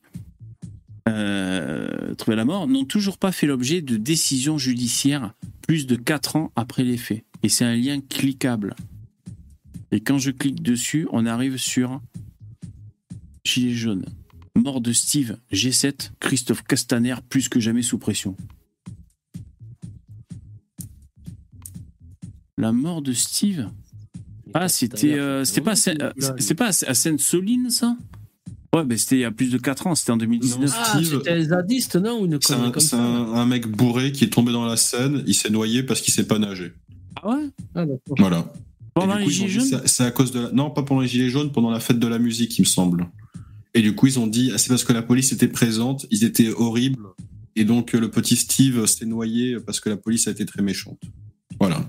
euh, 1.09 2.15
trouvé 2.15 2.37
la 2.37 2.45
mort 2.45 2.69
n'ont 2.69 2.85
toujours 2.85 3.17
pas 3.17 3.33
fait 3.33 3.47
l'objet 3.47 3.81
de 3.81 3.97
décisions 3.97 4.57
judiciaires 4.57 5.33
plus 5.67 5.87
de 5.87 5.97
4 5.97 6.37
ans 6.37 6.51
après 6.55 6.85
les 6.85 6.95
faits. 6.95 7.25
Et 7.43 7.49
c'est 7.49 7.65
un 7.65 7.75
lien 7.75 7.99
cliquable. 7.99 8.77
Et 9.93 9.99
quand 10.01 10.17
je 10.17 10.31
clique 10.31 10.63
dessus, 10.63 11.07
on 11.11 11.27
arrive 11.27 11.57
sur 11.57 12.01
Gilet 13.45 13.73
jaune. 13.75 14.05
Mort 14.55 14.81
de 14.81 14.91
Steve, 14.91 15.37
G7, 15.51 16.11
Christophe 16.19 16.63
Castaner 16.63 17.13
plus 17.29 17.47
que 17.47 17.59
jamais 17.59 17.83
sous 17.83 17.99
pression. 17.99 18.35
La 22.57 22.71
mort 22.71 23.03
de 23.03 23.13
Steve? 23.13 23.69
Ah, 24.55 24.67
c'était 24.67 25.13
euh, 25.13 25.43
c'était 25.45 25.61
pas, 25.61 25.75
c'est 25.75 26.55
pas 26.55 26.69
à 26.87 26.93
Seine-Soline, 26.93 27.69
ça? 27.69 27.95
Ouais, 28.75 28.83
mais 28.85 28.97
c'était 28.97 29.17
il 29.17 29.21
y 29.21 29.25
a 29.25 29.31
plus 29.31 29.51
de 29.51 29.59
4 29.59 29.85
ans, 29.85 29.93
c'était 29.95 30.11
en 30.11 30.17
2019. 30.17 30.71
Ah, 30.75 30.99
c'était 31.03 31.29
un 31.31 31.43
zadiste, 31.43 31.95
non 31.97 32.19
Ou 32.21 32.25
une 32.25 32.39
C'est 32.41 32.53
un, 32.53 32.71
comme 32.71 32.81
c'est 32.81 32.89
ça 32.89 33.03
un- 33.03 33.33
un 33.33 33.45
mec 33.45 33.67
bourré 33.67 34.11
qui 34.11 34.23
est 34.23 34.29
tombé 34.33 34.51
dans 34.51 34.65
la 34.65 34.75
Seine, 34.77 35.23
il 35.27 35.35
s'est 35.35 35.51
noyé 35.51 35.83
parce 35.83 36.01
qu'il 36.01 36.11
sait 36.13 36.25
pas 36.25 36.39
nager. 36.39 36.73
Ah 37.21 37.29
ouais? 37.29 37.49
Ah, 37.75 37.85
d'accord. 37.85 38.15
Voilà. 38.17 38.51
Pendant 38.93 39.15
les 39.15 39.25
coup, 39.25 39.31
Gilets 39.31 39.49
jaunes 39.49 39.63
c'est- 39.65 39.87
C'est 39.87 40.03
à 40.03 40.11
cause 40.11 40.31
de 40.31 40.39
la... 40.41 40.51
Non, 40.51 40.69
pas 40.69 40.83
pendant 40.83 41.01
les 41.01 41.07
Gilets 41.07 41.29
jaunes, 41.29 41.51
pendant 41.51 41.71
la 41.71 41.79
fête 41.79 41.99
de 41.99 42.07
la 42.07 42.19
musique, 42.19 42.57
il 42.57 42.61
me 42.61 42.67
semble. 42.67 43.07
Et 43.73 43.81
du 43.81 43.95
coup, 43.95 44.05
ils 44.07 44.19
ont 44.19 44.27
dit, 44.27 44.51
ah, 44.53 44.57
c'est 44.57 44.69
parce 44.69 44.83
que 44.83 44.93
la 44.93 45.01
police 45.01 45.31
était 45.31 45.47
présente, 45.47 46.05
ils 46.11 46.23
étaient 46.23 46.49
horribles. 46.49 47.07
Et 47.55 47.65
donc, 47.65 47.95
euh, 47.95 47.99
le 47.99 48.09
petit 48.11 48.35
Steve 48.35 48.85
s'est 48.85 49.05
noyé 49.05 49.57
parce 49.59 49.79
que 49.79 49.89
la 49.89 49.97
police 49.97 50.27
a 50.27 50.31
été 50.31 50.45
très 50.45 50.61
méchante. 50.61 51.01
Voilà. 51.59 51.87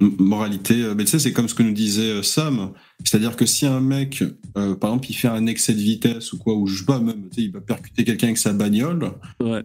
Moralité, 0.00 0.74
euh, 0.82 0.94
mais 0.96 1.04
tu 1.04 1.10
sais, 1.10 1.18
c'est 1.18 1.32
comme 1.32 1.48
ce 1.48 1.54
que 1.54 1.62
nous 1.64 1.72
disait 1.72 2.10
euh, 2.10 2.22
Sam. 2.22 2.70
C'est-à-dire 3.04 3.34
que 3.34 3.46
si 3.46 3.66
un 3.66 3.80
mec, 3.80 4.22
euh, 4.56 4.74
par 4.76 4.90
exemple, 4.90 5.06
il 5.10 5.14
fait 5.14 5.26
un 5.28 5.46
excès 5.46 5.74
de 5.74 5.80
vitesse 5.80 6.32
ou 6.32 6.38
quoi, 6.38 6.54
ou 6.54 6.66
je 6.68 6.78
sais 6.78 6.84
pas, 6.84 7.00
même, 7.00 7.22
tu 7.30 7.36
sais, 7.36 7.42
il 7.46 7.50
va 7.52 7.60
percuter 7.60 8.04
quelqu'un 8.04 8.28
avec 8.28 8.38
sa 8.38 8.52
bagnole, 8.52 9.10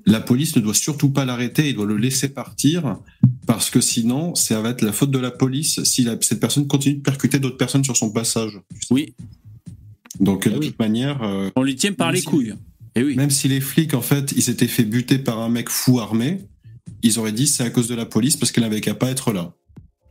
la 0.05 0.19
police 0.21 0.55
ne 0.55 0.61
doit 0.61 0.73
surtout 0.73 1.09
pas 1.11 1.23
l'arrêter, 1.25 1.69
il 1.69 1.75
doit 1.75 1.85
le 1.85 1.97
laisser 1.97 2.29
partir, 2.29 2.97
parce 3.45 3.69
que 3.69 3.79
sinon, 3.79 4.33
ça 4.33 4.59
va 4.61 4.69
être 4.69 4.81
la 4.81 4.91
faute 4.91 5.11
de 5.11 5.19
la 5.19 5.29
police 5.31 5.83
si 5.83 6.03
la- 6.03 6.17
cette 6.21 6.39
personne 6.39 6.67
continue 6.67 6.95
de 6.95 7.01
percuter 7.01 7.37
d'autres 7.39 7.57
personnes 7.57 7.83
sur 7.83 7.95
son 7.97 8.11
passage. 8.11 8.59
Oui. 8.89 9.13
Donc, 10.19 10.47
de 10.47 10.57
toute 10.57 10.79
manière. 10.79 11.21
euh, 11.23 11.49
On 11.55 11.63
les 11.63 11.75
tient 11.75 11.93
par 11.93 12.11
les 12.11 12.19
si- 12.19 12.25
couilles. 12.25 12.53
Et 12.95 13.03
oui. 13.03 13.15
Même 13.15 13.31
si 13.31 13.47
les 13.47 13.61
flics, 13.61 13.93
en 13.95 14.01
fait, 14.01 14.31
ils 14.35 14.43
s'étaient 14.43 14.67
fait 14.67 14.83
buter 14.85 15.17
par 15.17 15.39
un 15.39 15.49
mec 15.49 15.69
fou 15.69 15.99
armé, 15.99 16.39
ils 17.01 17.17
auraient 17.19 17.31
dit 17.31 17.47
c'est 17.47 17.63
à 17.63 17.69
cause 17.71 17.87
de 17.87 17.95
la 17.95 18.05
police 18.05 18.37
parce 18.37 18.51
qu'elle 18.51 18.63
n'avait 18.63 18.81
qu'à 18.81 18.93
pas 18.93 19.09
être 19.09 19.31
là. 19.33 19.53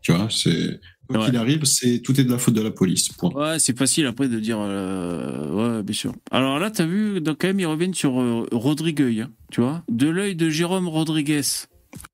Tu 0.02 0.12
vois, 0.12 0.28
c'est. 0.30 0.80
Quoi 1.08 1.26
qu'il 1.26 1.36
arrive, 1.36 1.64
c'est 1.64 2.00
tout 2.00 2.18
est 2.18 2.24
de 2.24 2.30
la 2.30 2.38
faute 2.38 2.54
de 2.54 2.62
la 2.62 2.70
police. 2.70 3.08
Point. 3.10 3.30
Ouais, 3.34 3.58
c'est 3.58 3.76
facile 3.76 4.06
après 4.06 4.28
de 4.28 4.40
dire. 4.40 4.58
euh, 4.60 5.76
ouais, 5.76 5.82
bien 5.82 5.94
sûr. 5.94 6.14
Alors 6.30 6.58
là, 6.58 6.70
t'as 6.70 6.86
vu, 6.86 7.20
donc 7.20 7.38
quand 7.40 7.48
même, 7.48 7.60
ils 7.60 7.66
reviennent 7.66 7.92
sur 7.94 8.20
euh, 8.20 8.46
Rodrigueuil, 8.50 9.22
hein, 9.22 9.30
tu 9.50 9.60
vois. 9.60 9.84
De 9.90 10.08
l'œil 10.08 10.36
de 10.36 10.48
Jérôme 10.48 10.88
Rodriguez 10.88 11.42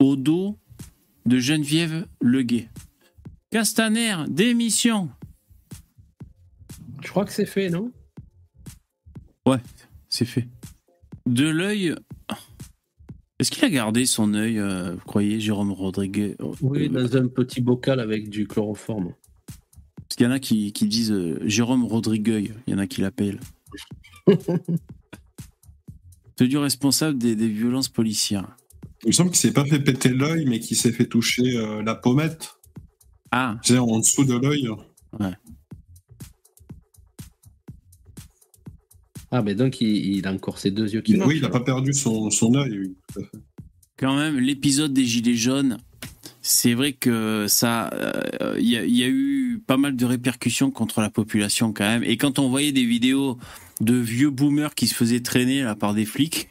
au 0.01 0.17
dos 0.17 0.59
de 1.27 1.39
Geneviève 1.39 2.07
Leguet. 2.21 2.69
Castaner, 3.51 4.17
démission. 4.29 5.11
Je 7.03 7.09
crois 7.09 7.25
que 7.25 7.33
c'est 7.33 7.47
fait, 7.47 7.71
non? 7.71 7.93
Ouais, 9.47 9.59
c'est 10.09 10.25
fait. 10.25 10.49
De 11.27 11.49
l'œil. 11.49 11.95
Est-ce 13.39 13.53
qu'il 13.53 13.65
a 13.65 13.71
gardé 13.71 14.05
son 14.05 14.35
œil, 14.35 14.59
euh, 14.59 14.95
vous 14.95 15.05
croyez, 15.07 15.39
Jérôme 15.39 15.71
Rodriguez 15.73 16.37
Oui, 16.61 16.89
dans 16.89 17.17
un 17.17 17.29
petit 17.29 17.61
bocal 17.61 18.01
avec 18.01 18.29
du 18.31 18.49
chloroforme. 18.49 19.15
Parce 19.97 20.17
qu'il 20.17 20.27
y 20.27 20.29
en 20.29 20.33
a 20.33 20.41
qui, 20.41 20.73
qui 20.73 20.89
disent 20.89 21.13
euh, 21.13 21.39
Jérôme 21.45 21.85
Rodrigueuil, 21.85 22.53
il 22.67 22.73
y 22.73 22.75
en 22.75 22.79
a 22.79 22.87
qui 22.87 23.01
l'appellent. 23.01 23.41
C'est 26.37 26.49
du 26.49 26.59
responsable 26.59 27.19
des, 27.19 27.37
des 27.37 27.49
violences 27.49 27.89
policières. 27.89 28.57
Il 29.05 29.09
me 29.09 29.13
semble 29.13 29.31
qu'il 29.31 29.39
s'est 29.39 29.53
pas 29.53 29.65
fait 29.65 29.81
péter 29.81 30.09
l'œil, 30.09 30.45
mais 30.47 30.59
qu'il 30.59 30.77
s'est 30.77 30.93
fait 30.93 31.07
toucher 31.07 31.57
euh, 31.57 31.83
la 31.83 31.95
pommette. 31.95 32.57
Ah. 33.31 33.57
Sais, 33.63 33.79
en 33.79 33.99
dessous 33.99 34.25
de 34.25 34.35
l'œil. 34.35 34.69
Ouais. 35.19 35.33
Ah, 39.31 39.43
mais 39.43 39.55
donc 39.55 39.81
il, 39.81 39.89
il 40.17 40.27
a 40.27 40.33
encore 40.33 40.59
ses 40.59 40.71
deux 40.71 40.93
yeux 40.95 41.01
qui 41.03 41.17
oui, 41.21 41.37
il 41.37 41.43
n'a 41.43 41.49
pas 41.51 41.61
perdu 41.61 41.93
son, 41.93 42.31
son 42.31 42.55
œil. 42.55 42.79
oui, 42.79 42.95
tout 43.13 43.21
à 43.21 43.25
fait. 43.25 43.39
Quand 43.99 44.17
même, 44.17 44.39
l'épisode 44.39 44.93
des 44.93 45.05
Gilets 45.05 45.35
jaunes, 45.35 45.79
c'est 46.41 46.73
vrai 46.75 46.93
que 46.93 47.47
ça, 47.49 47.91
euh, 47.93 48.55
il 48.59 48.69
y, 48.69 48.77
a- 48.77 48.85
il 48.85 48.95
y 48.97 49.03
a 49.03 49.09
eu 49.09 49.61
pas 49.67 49.77
mal 49.77 49.97
de 49.97 50.05
répercussions 50.07 50.71
contre 50.71 51.01
la 51.01 51.11
population 51.11 51.73
quand 51.73 51.85
même. 51.85 52.05
Et 52.05 52.17
quand 52.17 52.39
on 52.39 52.49
voyait 52.49 52.73
des 52.73 52.85
vidéos 52.85 53.39
de 53.81 53.95
vieux 53.95 54.31
boomers 54.31 54.75
qui 54.75 54.87
se 54.87 54.95
faisaient 54.95 55.21
traîner 55.21 55.63
là 55.63 55.75
par 55.75 55.95
des 55.95 56.05
flics, 56.07 56.49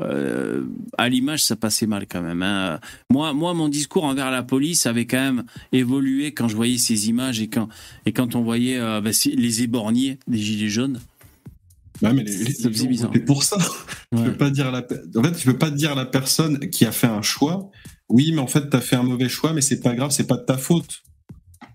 euh, 0.00 0.64
à 0.98 1.08
l'image, 1.08 1.42
ça 1.42 1.56
passait 1.56 1.86
mal 1.86 2.06
quand 2.06 2.20
même. 2.20 2.42
hein. 2.42 2.78
Moi, 3.10 3.32
moi, 3.32 3.54
mon 3.54 3.68
discours 3.68 4.04
envers 4.04 4.30
la 4.30 4.42
police 4.42 4.84
avait 4.86 5.06
quand 5.06 5.16
même 5.20 5.44
évolué 5.72 6.32
quand 6.32 6.46
je 6.46 6.56
voyais 6.56 6.76
ces 6.78 7.08
images 7.08 7.40
et 7.40 7.48
quand, 7.48 7.68
et 8.04 8.12
quand 8.12 8.34
on 8.36 8.42
voyait 8.42 8.76
euh, 8.78 9.00
bah, 9.00 9.12
c'est- 9.14 9.30
les 9.34 9.62
éborgnés 9.62 10.18
des 10.28 10.38
Gilets 10.38 10.68
jaunes. 10.68 11.00
Ouais, 12.02 12.12
mais 12.12 12.22
les, 12.24 12.30
les, 12.36 12.52
Ça 12.52 12.68
les 12.68 12.74
faisait 12.74 12.84
gens 12.84 12.90
bizarre. 12.90 13.08
votaient 13.12 13.24
pour 13.24 13.42
ça. 13.42 13.58
Tu 14.16 14.22
peux 14.22 14.36
pas 14.36 14.50
dire 14.50 14.70
la, 14.70 14.86
en 15.16 15.22
fait, 15.22 15.32
tu 15.32 15.46
peux 15.46 15.58
pas 15.58 15.70
dire 15.70 15.92
à 15.92 15.94
la 15.94 16.06
personne 16.06 16.58
qui 16.70 16.84
a 16.84 16.92
fait 16.92 17.06
un 17.08 17.22
choix. 17.22 17.70
Oui, 18.08 18.32
mais 18.32 18.40
en 18.40 18.46
fait, 18.46 18.70
t'as 18.70 18.80
fait 18.80 18.96
un 18.96 19.02
mauvais 19.02 19.28
choix, 19.28 19.52
mais 19.52 19.60
c'est 19.60 19.80
pas 19.80 19.94
grave, 19.94 20.10
c'est 20.10 20.26
pas 20.26 20.36
de 20.36 20.44
ta 20.44 20.56
faute. 20.56 21.02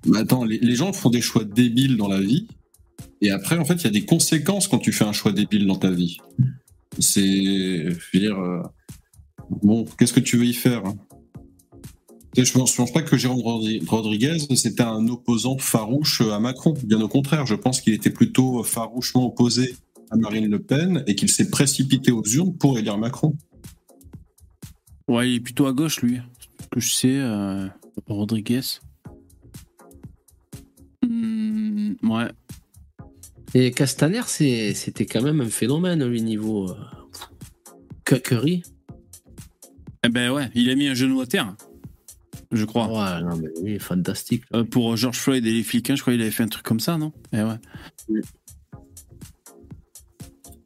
Mais 0.06 0.18
attends, 0.20 0.44
les, 0.46 0.58
les 0.60 0.76
gens 0.76 0.92
font 0.94 1.10
des 1.10 1.22
choix 1.22 1.44
débiles 1.44 1.98
dans 1.98 2.08
la 2.08 2.20
vie. 2.22 2.48
Et 3.22 3.30
après, 3.32 3.58
en 3.58 3.66
fait, 3.66 3.76
il 3.76 3.84
y 3.84 3.88
a 3.88 3.92
des 3.92 4.06
conséquences 4.06 4.68
quand 4.68 4.80
tu 4.80 4.92
fais 4.92 5.06
un 5.06 5.14
choix 5.14 5.32
débile 5.32 5.68
dans 5.68 5.76
ta 5.78 5.92
vie. 5.92 6.18
C'est, 7.00 7.22
je 7.24 7.98
veux 8.14 8.20
dire, 8.20 8.38
euh, 8.40 8.62
bon, 9.62 9.86
qu'est-ce 9.98 10.14
que 10.14 10.20
tu 10.20 10.38
veux 10.38 10.46
y 10.46 10.54
faire 10.54 10.86
hein? 10.86 10.96
Tu 12.36 12.44
Je 12.46 12.52
pense, 12.52 12.72
je 12.72 12.78
pense 12.78 12.92
pas 12.92 13.04
que 13.04 13.16
Jérôme 13.16 13.42
Rodri- 13.42 13.86
Rodriguez 13.88 14.38
c'était 14.56 14.82
un 14.84 15.08
opposant 15.08 15.58
farouche 15.60 16.22
à 16.22 16.40
Macron. 16.40 16.74
Bien 16.84 17.00
au 17.00 17.08
contraire, 17.08 17.46
je 17.46 17.54
pense 17.56 17.80
qu'il 17.80 17.94
était 17.94 18.10
plutôt 18.10 18.64
farouchement 18.64 19.26
opposé 19.26 19.76
à 20.14 20.16
Marine 20.16 20.50
Le 20.50 20.60
Pen 20.60 21.04
et 21.08 21.16
qu'il 21.16 21.30
s'est 21.30 21.50
précipité 21.50 22.12
aux 22.12 22.24
urnes 22.24 22.56
pour 22.56 22.78
élire 22.78 22.98
Macron. 22.98 23.36
Ouais, 25.08 25.30
il 25.32 25.36
est 25.36 25.40
plutôt 25.40 25.66
à 25.66 25.74
gauche, 25.74 26.02
lui. 26.02 26.20
Ce 26.62 26.68
que 26.68 26.80
je 26.80 26.90
sais, 26.94 27.18
euh, 27.20 27.68
Rodriguez. 28.08 28.62
Hmm, 31.06 31.94
ouais. 32.04 32.28
Et 33.54 33.72
Castaner, 33.72 34.22
c'est- 34.28 34.74
c'était 34.74 35.06
quand 35.06 35.22
même 35.22 35.42
un 35.42 35.50
phénomène, 35.50 36.04
lui, 36.08 36.22
niveau 36.22 36.70
euh, 36.72 36.76
cuckery. 38.06 38.64
Eh 40.06 40.10
ben 40.10 40.32
ouais, 40.32 40.50
il 40.54 40.70
a 40.70 40.76
mis 40.76 40.88
un 40.88 40.94
genou 40.94 41.22
à 41.22 41.26
terre. 41.28 41.56
Je 42.52 42.66
crois. 42.66 42.88
Ouais, 42.88 43.22
non, 43.24 43.38
mais 43.38 43.50
lui, 43.64 43.80
fantastique. 43.80 44.44
Euh, 44.54 44.64
pour 44.64 44.96
George 44.96 45.18
Floyd 45.18 45.46
et 45.46 45.52
les 45.52 45.64
flics, 45.64 45.90
hein, 45.90 45.96
je 45.96 46.02
crois 46.02 46.14
qu'il 46.14 46.22
avait 46.22 46.30
fait 46.32 46.44
un 46.44 46.48
truc 46.48 46.64
comme 46.64 46.80
ça, 46.80 46.98
non? 46.98 47.12
Eh 47.32 47.42
ouais. 47.42 48.20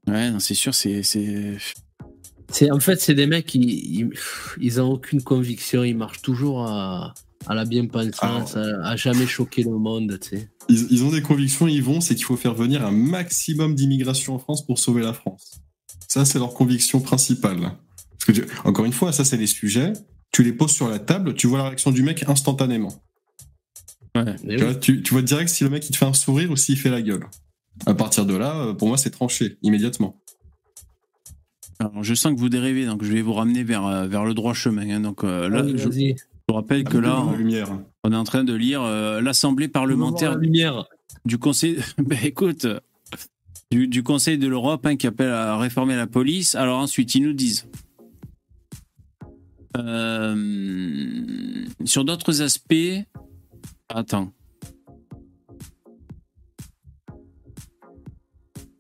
Ouais, 0.08 0.32
non, 0.32 0.40
c'est 0.40 0.54
sûr, 0.54 0.74
c'est. 0.74 1.04
c'est- 1.04 1.58
C'est 2.50 2.72
en 2.72 2.80
fait, 2.80 3.02
c'est 3.02 3.14
des 3.14 3.28
mecs 3.28 3.46
qui 3.46 3.60
ils, 3.60 4.10
ils 4.62 4.80
ont 4.80 4.90
aucune 4.94 5.22
conviction, 5.22 5.84
ils 5.84 5.98
marchent 5.98 6.22
toujours 6.22 6.66
à, 6.66 7.14
à 7.46 7.54
la 7.54 7.66
bien-pensance, 7.66 8.56
à, 8.56 8.88
à 8.88 8.96
jamais 8.96 9.28
choquer 9.28 9.64
le 9.64 9.78
monde, 9.78 10.18
tu 10.22 10.30
sais. 10.30 10.50
Ils, 10.70 10.88
ils 10.92 11.04
ont 11.04 11.12
des 11.12 11.22
convictions, 11.22 11.68
ils 11.68 11.84
vont, 11.84 12.00
c'est 12.00 12.16
qu'il 12.16 12.24
faut 12.24 12.38
faire 12.38 12.54
venir 12.54 12.86
un 12.86 12.92
maximum 12.92 13.76
d'immigration 13.76 14.34
en 14.36 14.40
France 14.40 14.66
pour 14.66 14.80
sauver 14.80 15.02
la 15.04 15.12
France. 15.12 15.60
Ça, 16.08 16.24
c'est 16.24 16.40
leur 16.40 16.54
conviction 16.54 17.02
principale. 17.02 17.60
Parce 18.12 18.26
que, 18.28 18.32
tu- 18.32 18.46
encore 18.64 18.86
une 18.86 18.94
fois, 18.94 19.12
ça, 19.12 19.26
c'est 19.26 19.36
les 19.38 19.46
sujets. 19.48 19.92
Tu 20.32 20.42
les 20.44 20.54
poses 20.54 20.72
sur 20.72 20.88
la 20.88 21.00
table, 21.00 21.34
tu 21.34 21.48
vois 21.48 21.58
la 21.58 21.66
réaction 21.66 21.92
du 21.92 22.02
mec 22.02 22.24
instantanément. 22.30 22.94
Tu, 24.48 24.56
vois, 24.64 24.76
tu- 24.76 25.02
tu 25.04 25.14
vois 25.14 25.22
direct 25.22 25.50
si 25.50 25.66
le 25.66 25.70
mec 25.70 25.86
il 25.88 25.92
te 25.92 25.98
fait 25.98 26.06
un 26.06 26.14
sourire 26.14 26.50
ou 26.50 26.56
s'il 26.56 26.78
fait 26.78 26.90
la 26.90 27.02
gueule. 27.02 27.26
À 27.86 27.94
partir 27.94 28.26
de 28.26 28.36
là, 28.36 28.56
euh, 28.56 28.74
pour 28.74 28.88
moi, 28.88 28.98
c'est 28.98 29.10
tranché 29.12 29.58
immédiatement. 29.62 30.20
Alors, 31.80 32.04
je 32.04 32.14
sens 32.16 32.34
que 32.34 32.40
vous 32.40 32.50
dérivez, 32.50 32.86
donc 32.86 33.04
je 33.04 33.12
vais 33.14 33.22
vous 33.22 33.34
ramener 33.34 33.64
vers, 33.64 33.86
euh, 33.86 34.08
vers 34.08 34.26
le 34.26 34.34
droit 34.34 34.54
chemin. 34.54 34.90
hein. 34.90 35.00
Donc 35.00 35.24
euh, 35.24 35.48
là, 35.48 35.60
Allez, 35.60 35.78
je, 35.78 35.88
vous 36.50 36.56
rappelle 36.56 36.84
que 36.84 36.98
là, 36.98 37.24
lumière. 37.38 37.70
on 38.04 38.12
est 38.12 38.16
en 38.16 38.24
train 38.24 38.44
de 38.44 38.54
lire 38.54 38.82
euh, 38.82 39.22
l'Assemblée 39.22 39.68
parlementaire 39.68 40.32
la 40.32 40.38
lumière. 40.38 40.86
du 41.26 41.38
Conseil. 41.38 41.78
Ben 42.00 42.18
écoute, 42.24 42.66
du, 43.70 43.88
du 43.88 44.02
Conseil 44.02 44.38
de 44.38 44.48
l'Europe 44.48 44.86
hein, 44.86 44.96
qui 44.96 45.06
appelle 45.08 45.30
à 45.32 45.58
réformer 45.58 45.96
la 45.96 46.08
police. 46.08 46.56
Alors 46.56 46.80
ensuite, 46.80 47.14
ils 47.16 47.22
nous 47.24 47.34
disent. 47.34 47.68
euh, 49.78 51.66
sur 51.86 52.04
d'autres 52.06 52.42
aspects. 52.42 53.04
Attends. 53.90 54.32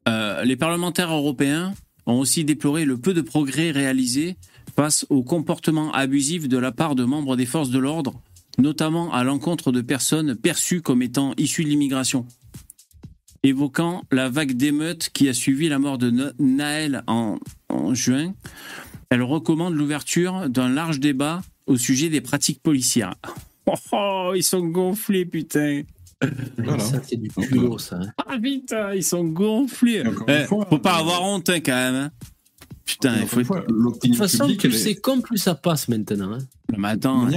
Euh, 0.07 0.43
les 0.43 0.55
parlementaires 0.55 1.11
européens 1.11 1.73
ont 2.05 2.19
aussi 2.19 2.43
déploré 2.45 2.85
le 2.85 2.97
peu 2.97 3.13
de 3.13 3.21
progrès 3.21 3.71
réalisés 3.71 4.37
face 4.75 5.05
au 5.09 5.23
comportement 5.23 5.91
abusif 5.91 6.47
de 6.47 6.57
la 6.57 6.71
part 6.71 6.95
de 6.95 7.03
membres 7.03 7.35
des 7.35 7.45
forces 7.45 7.69
de 7.69 7.79
l'ordre, 7.79 8.21
notamment 8.57 9.11
à 9.13 9.23
l'encontre 9.23 9.71
de 9.71 9.81
personnes 9.81 10.35
perçues 10.35 10.81
comme 10.81 11.01
étant 11.01 11.33
issues 11.37 11.63
de 11.63 11.69
l'immigration. 11.69 12.25
Évoquant 13.43 14.03
la 14.11 14.29
vague 14.29 14.53
d'émeutes 14.53 15.09
qui 15.13 15.29
a 15.29 15.33
suivi 15.33 15.69
la 15.69 15.79
mort 15.79 15.97
de 15.97 16.09
Na- 16.09 16.31
Naël 16.39 17.03
en, 17.07 17.37
juin, 17.93 18.33
elle 19.09 19.23
recommande 19.23 19.73
l'ouverture 19.75 20.49
d'un 20.49 20.69
large 20.69 20.99
débat 20.99 21.41
au 21.65 21.77
sujet 21.77 22.09
des 22.09 22.21
pratiques 22.21 22.61
policières. 22.61 23.15
Oh, 23.91 24.31
ils 24.33 24.43
sont 24.43 24.65
gonflés, 24.65 25.25
putain. 25.25 25.81
Ça, 26.79 27.01
c'est 27.07 27.15
du 27.17 27.29
culot, 27.29 27.77
ça. 27.77 27.97
hein. 28.01 28.11
Ah 28.27 28.37
putain, 28.41 28.93
ils 28.95 29.03
sont 29.03 29.23
gonflés. 29.23 30.03
Eh, 30.27 30.45
fois, 30.45 30.65
faut 30.69 30.79
pas 30.79 30.95
avoir 30.95 31.23
honte 31.23 31.49
hein, 31.49 31.59
quand 31.59 31.75
même. 31.75 31.95
hein. 31.95 32.11
Putain, 32.85 33.19
il 33.21 33.27
faut 33.27 33.41
être... 33.41 33.67
De 33.67 33.73
L'opinion 33.73 34.15
toute 34.15 34.29
façon, 34.29 34.45
plus 34.57 34.69
est- 34.75 34.77
c'est 34.79 34.95
con, 34.95 35.21
plus 35.21 35.37
ça 35.37 35.53
passe 35.55 35.87
maintenant. 35.89 36.33
hein. 36.33 36.37
Mais 36.77 36.87
attends, 36.87 37.27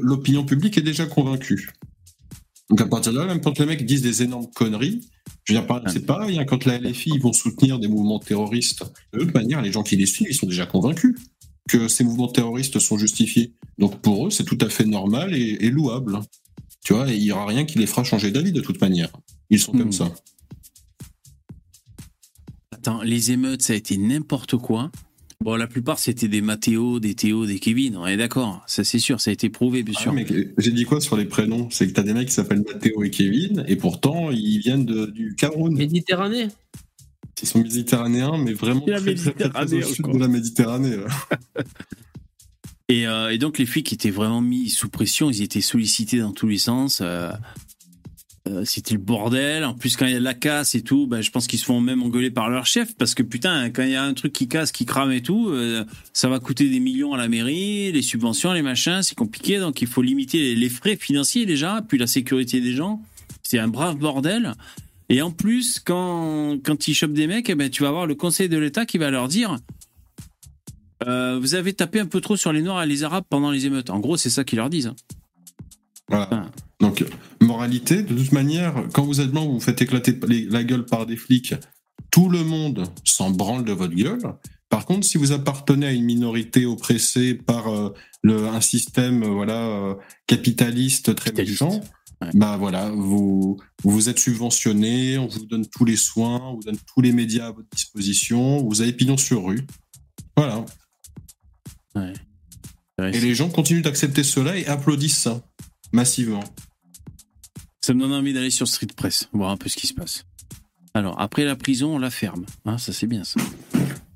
l'opinion 0.00 0.44
publique 0.44 0.78
est 0.78 0.82
déjà 0.82 1.06
convaincue. 1.06 1.70
Donc 2.70 2.80
à 2.80 2.86
partir 2.86 3.12
de 3.12 3.18
là, 3.18 3.26
même 3.26 3.40
quand 3.40 3.58
les 3.58 3.66
mecs 3.66 3.84
disent 3.84 4.02
des 4.02 4.22
énormes 4.22 4.46
conneries, 4.54 5.00
je 5.44 5.52
veux 5.52 5.58
dire, 5.58 5.66
par- 5.66 5.82
c'est 5.88 6.06
pareil, 6.06 6.38
hein, 6.38 6.44
quand 6.44 6.64
la 6.64 6.78
LFI 6.78 7.10
ils 7.16 7.20
vont 7.20 7.32
soutenir 7.32 7.78
des 7.80 7.88
mouvements 7.88 8.20
terroristes, 8.20 8.84
de 9.12 9.18
toute 9.20 9.34
manière, 9.34 9.60
les 9.60 9.72
gens 9.72 9.82
qui 9.82 9.96
les 9.96 10.06
suivent, 10.06 10.28
ils 10.30 10.34
sont 10.34 10.46
déjà 10.46 10.66
convaincus 10.66 11.16
que 11.68 11.88
ces 11.88 12.04
mouvements 12.04 12.28
terroristes 12.28 12.78
sont 12.78 12.96
justifiés. 12.96 13.52
Donc 13.78 14.00
pour 14.00 14.26
eux, 14.28 14.30
c'est 14.30 14.44
tout 14.44 14.58
à 14.60 14.68
fait 14.68 14.86
normal 14.86 15.34
et, 15.34 15.58
et 15.60 15.70
louable. 15.70 16.20
Tu 16.84 16.94
vois, 16.94 17.08
il 17.10 17.20
n'y 17.20 17.30
aura 17.32 17.46
rien 17.46 17.64
qui 17.64 17.78
les 17.78 17.86
fera 17.86 18.04
changer 18.04 18.30
d'avis 18.30 18.52
de 18.52 18.60
toute 18.60 18.80
manière. 18.80 19.10
Ils 19.50 19.58
sont 19.60 19.72
comme 19.72 19.88
Hmm. 19.88 19.92
ça. 19.92 20.14
attends, 22.72 23.02
les 23.02 23.30
émeutes, 23.32 23.60
ça 23.62 23.74
a 23.74 23.76
été 23.76 23.96
n'importe 23.98 24.56
quoi. 24.56 24.90
Bon, 25.42 25.56
la 25.56 25.66
plupart, 25.66 25.98
c'était 25.98 26.28
des 26.28 26.40
Mathéo, 26.42 27.00
des 27.00 27.14
Théo, 27.14 27.44
des 27.46 27.58
Kevin, 27.58 27.96
on 27.96 28.06
est 28.06 28.16
d'accord. 28.16 28.62
Ça, 28.66 28.84
c'est 28.84 28.98
sûr, 28.98 29.20
ça 29.20 29.30
a 29.30 29.32
été 29.34 29.48
prouvé, 29.50 29.82
bien 29.82 29.94
Ah, 29.98 30.02
sûr. 30.02 30.12
mais 30.14 30.26
j'ai 30.58 30.70
dit 30.70 30.84
quoi 30.84 31.00
sur 31.00 31.16
les 31.16 31.24
prénoms? 31.26 31.68
C'est 31.70 31.86
que 31.88 31.92
t'as 31.92 32.02
des 32.02 32.12
mecs 32.14 32.28
qui 32.28 32.34
s'appellent 32.34 32.62
Mathéo 32.66 33.02
et 33.02 33.10
Kevin, 33.10 33.64
et 33.66 33.76
pourtant 33.76 34.30
ils 34.30 34.58
viennent 34.58 34.84
de- 34.86 35.06
du 35.06 35.34
Cameroun. 35.36 35.74
Méditerranée 35.74 36.48
Ils 37.42 37.48
sont 37.48 37.58
méditerranéens, 37.60 38.36
mais 38.38 38.52
vraiment 38.52 38.80
très, 38.84 39.14
très, 39.14 39.32
très, 39.32 39.74
au 39.74 39.82
sud 39.82 40.06
de 40.12 40.18
la 40.18 40.28
Méditerranée. 40.28 40.96
euh, 42.90 43.30
et 43.30 43.38
donc, 43.38 43.58
les 43.58 43.66
flics 43.66 43.92
étaient 43.92 44.10
vraiment 44.10 44.40
mis 44.40 44.68
sous 44.68 44.88
pression, 44.88 45.30
ils 45.30 45.42
étaient 45.42 45.60
sollicités 45.60 46.18
dans 46.18 46.32
tous 46.32 46.48
les 46.48 46.58
sens. 46.58 47.00
euh, 47.02 47.30
euh, 48.48 48.64
C'était 48.64 48.94
le 48.94 49.00
bordel. 49.00 49.64
En 49.64 49.74
plus, 49.74 49.96
quand 49.96 50.06
il 50.06 50.12
y 50.12 50.16
a 50.16 50.18
de 50.18 50.24
la 50.24 50.34
casse 50.34 50.74
et 50.74 50.82
tout, 50.82 51.06
ben, 51.06 51.20
je 51.20 51.30
pense 51.30 51.46
qu'ils 51.46 51.58
se 51.58 51.64
font 51.64 51.80
même 51.80 52.02
engueuler 52.02 52.30
par 52.30 52.48
leur 52.48 52.66
chef. 52.66 52.96
Parce 52.96 53.14
que 53.14 53.22
putain, 53.22 53.70
quand 53.70 53.82
il 53.82 53.90
y 53.90 53.96
a 53.96 54.02
un 54.02 54.14
truc 54.14 54.32
qui 54.32 54.48
casse, 54.48 54.72
qui 54.72 54.86
crame 54.86 55.12
et 55.12 55.22
tout, 55.22 55.52
ça 56.12 56.28
va 56.28 56.40
coûter 56.40 56.68
des 56.68 56.80
millions 56.80 57.12
à 57.12 57.18
la 57.18 57.28
mairie, 57.28 57.92
les 57.92 58.02
subventions, 58.02 58.52
les 58.52 58.62
machins, 58.62 59.02
c'est 59.02 59.14
compliqué. 59.14 59.58
Donc, 59.58 59.82
il 59.82 59.86
faut 59.88 60.02
limiter 60.02 60.38
les- 60.38 60.56
les 60.56 60.68
frais 60.68 60.96
financiers 60.96 61.44
déjà, 61.46 61.82
puis 61.86 61.98
la 61.98 62.06
sécurité 62.06 62.60
des 62.60 62.72
gens. 62.74 63.00
C'est 63.42 63.58
un 63.58 63.68
brave 63.68 63.96
bordel. 63.98 64.54
Et 65.10 65.22
en 65.22 65.32
plus, 65.32 65.80
quand, 65.80 66.56
quand 66.64 66.88
ils 66.88 66.94
chopent 66.94 67.12
des 67.12 67.26
mecs, 67.26 67.50
eh 67.50 67.54
ben, 67.56 67.68
tu 67.68 67.82
vas 67.82 67.88
avoir 67.88 68.06
le 68.06 68.14
Conseil 68.14 68.48
de 68.48 68.56
l'État 68.56 68.86
qui 68.86 68.96
va 68.96 69.10
leur 69.10 69.28
dire 69.28 69.58
euh, 71.06 71.38
Vous 71.40 71.54
avez 71.54 71.72
tapé 71.72 72.00
un 72.00 72.06
peu 72.06 72.20
trop 72.20 72.36
sur 72.36 72.52
les 72.52 72.62
Noirs 72.62 72.82
et 72.82 72.86
les 72.86 73.04
Arabes 73.04 73.24
pendant 73.28 73.50
les 73.50 73.66
émeutes. 73.66 73.90
En 73.90 74.00
gros, 74.00 74.16
c'est 74.16 74.30
ça 74.30 74.44
qu'ils 74.44 74.58
leur 74.58 74.70
disent. 74.70 74.88
hein. 74.88 74.96
Voilà. 76.08 76.50
Donc, 76.80 77.04
moralité, 77.40 78.02
de 78.02 78.14
toute 78.14 78.32
manière, 78.32 78.84
quand 78.92 79.04
vous 79.04 79.20
êtes 79.20 79.30
blanc, 79.30 79.46
vous 79.46 79.54
vous 79.54 79.60
faites 79.60 79.80
éclater 79.80 80.18
la 80.50 80.64
gueule 80.64 80.84
par 80.84 81.06
des 81.06 81.16
flics, 81.16 81.54
tout 82.10 82.28
le 82.28 82.42
monde 82.42 82.84
s'en 83.04 83.30
branle 83.30 83.64
de 83.64 83.72
votre 83.72 83.94
gueule. 83.94 84.20
Par 84.70 84.86
contre, 84.86 85.06
si 85.06 85.18
vous 85.18 85.32
appartenez 85.32 85.86
à 85.86 85.92
une 85.92 86.04
minorité 86.04 86.64
oppressée 86.64 87.34
par 87.34 87.68
euh, 87.68 87.90
le, 88.22 88.46
un 88.48 88.60
système 88.60 89.22
euh, 89.24 89.28
voilà 89.28 89.66
euh, 89.66 89.94
capitaliste 90.26 91.14
très 91.14 91.32
méchant, 91.32 91.80
bah 92.34 92.56
voilà, 92.58 92.90
vous 92.90 93.56
vous 93.82 94.08
êtes 94.08 94.18
subventionné, 94.18 95.18
on 95.18 95.26
vous 95.26 95.46
donne 95.46 95.66
tous 95.66 95.84
les 95.84 95.96
soins, 95.96 96.40
on 96.44 96.54
vous 96.56 96.62
donne 96.62 96.78
tous 96.94 97.00
les 97.00 97.12
médias 97.12 97.46
à 97.46 97.50
votre 97.50 97.68
disposition, 97.70 98.62
vous 98.62 98.82
avez 98.82 98.92
pignon 98.92 99.16
sur 99.16 99.44
rue. 99.44 99.66
Voilà. 100.36 100.64
Et 101.96 103.20
les 103.20 103.34
gens 103.34 103.48
continuent 103.48 103.82
d'accepter 103.82 104.22
cela 104.22 104.56
et 104.56 104.66
applaudissent 104.66 105.18
ça 105.18 105.42
massivement. 105.92 106.44
Ça 107.80 107.94
me 107.94 108.00
donne 108.00 108.12
envie 108.12 108.32
d'aller 108.32 108.50
sur 108.50 108.68
Street 108.68 108.88
Press, 108.94 109.28
voir 109.32 109.50
un 109.50 109.56
peu 109.56 109.68
ce 109.68 109.76
qui 109.76 109.86
se 109.86 109.94
passe. 109.94 110.26
Alors, 110.92 111.20
après 111.20 111.44
la 111.44 111.56
prison, 111.56 111.94
on 111.96 111.98
la 111.98 112.10
ferme. 112.10 112.44
Hein, 112.66 112.78
ça, 112.78 112.92
c'est 112.92 113.06
bien 113.06 113.24
ça. 113.24 113.40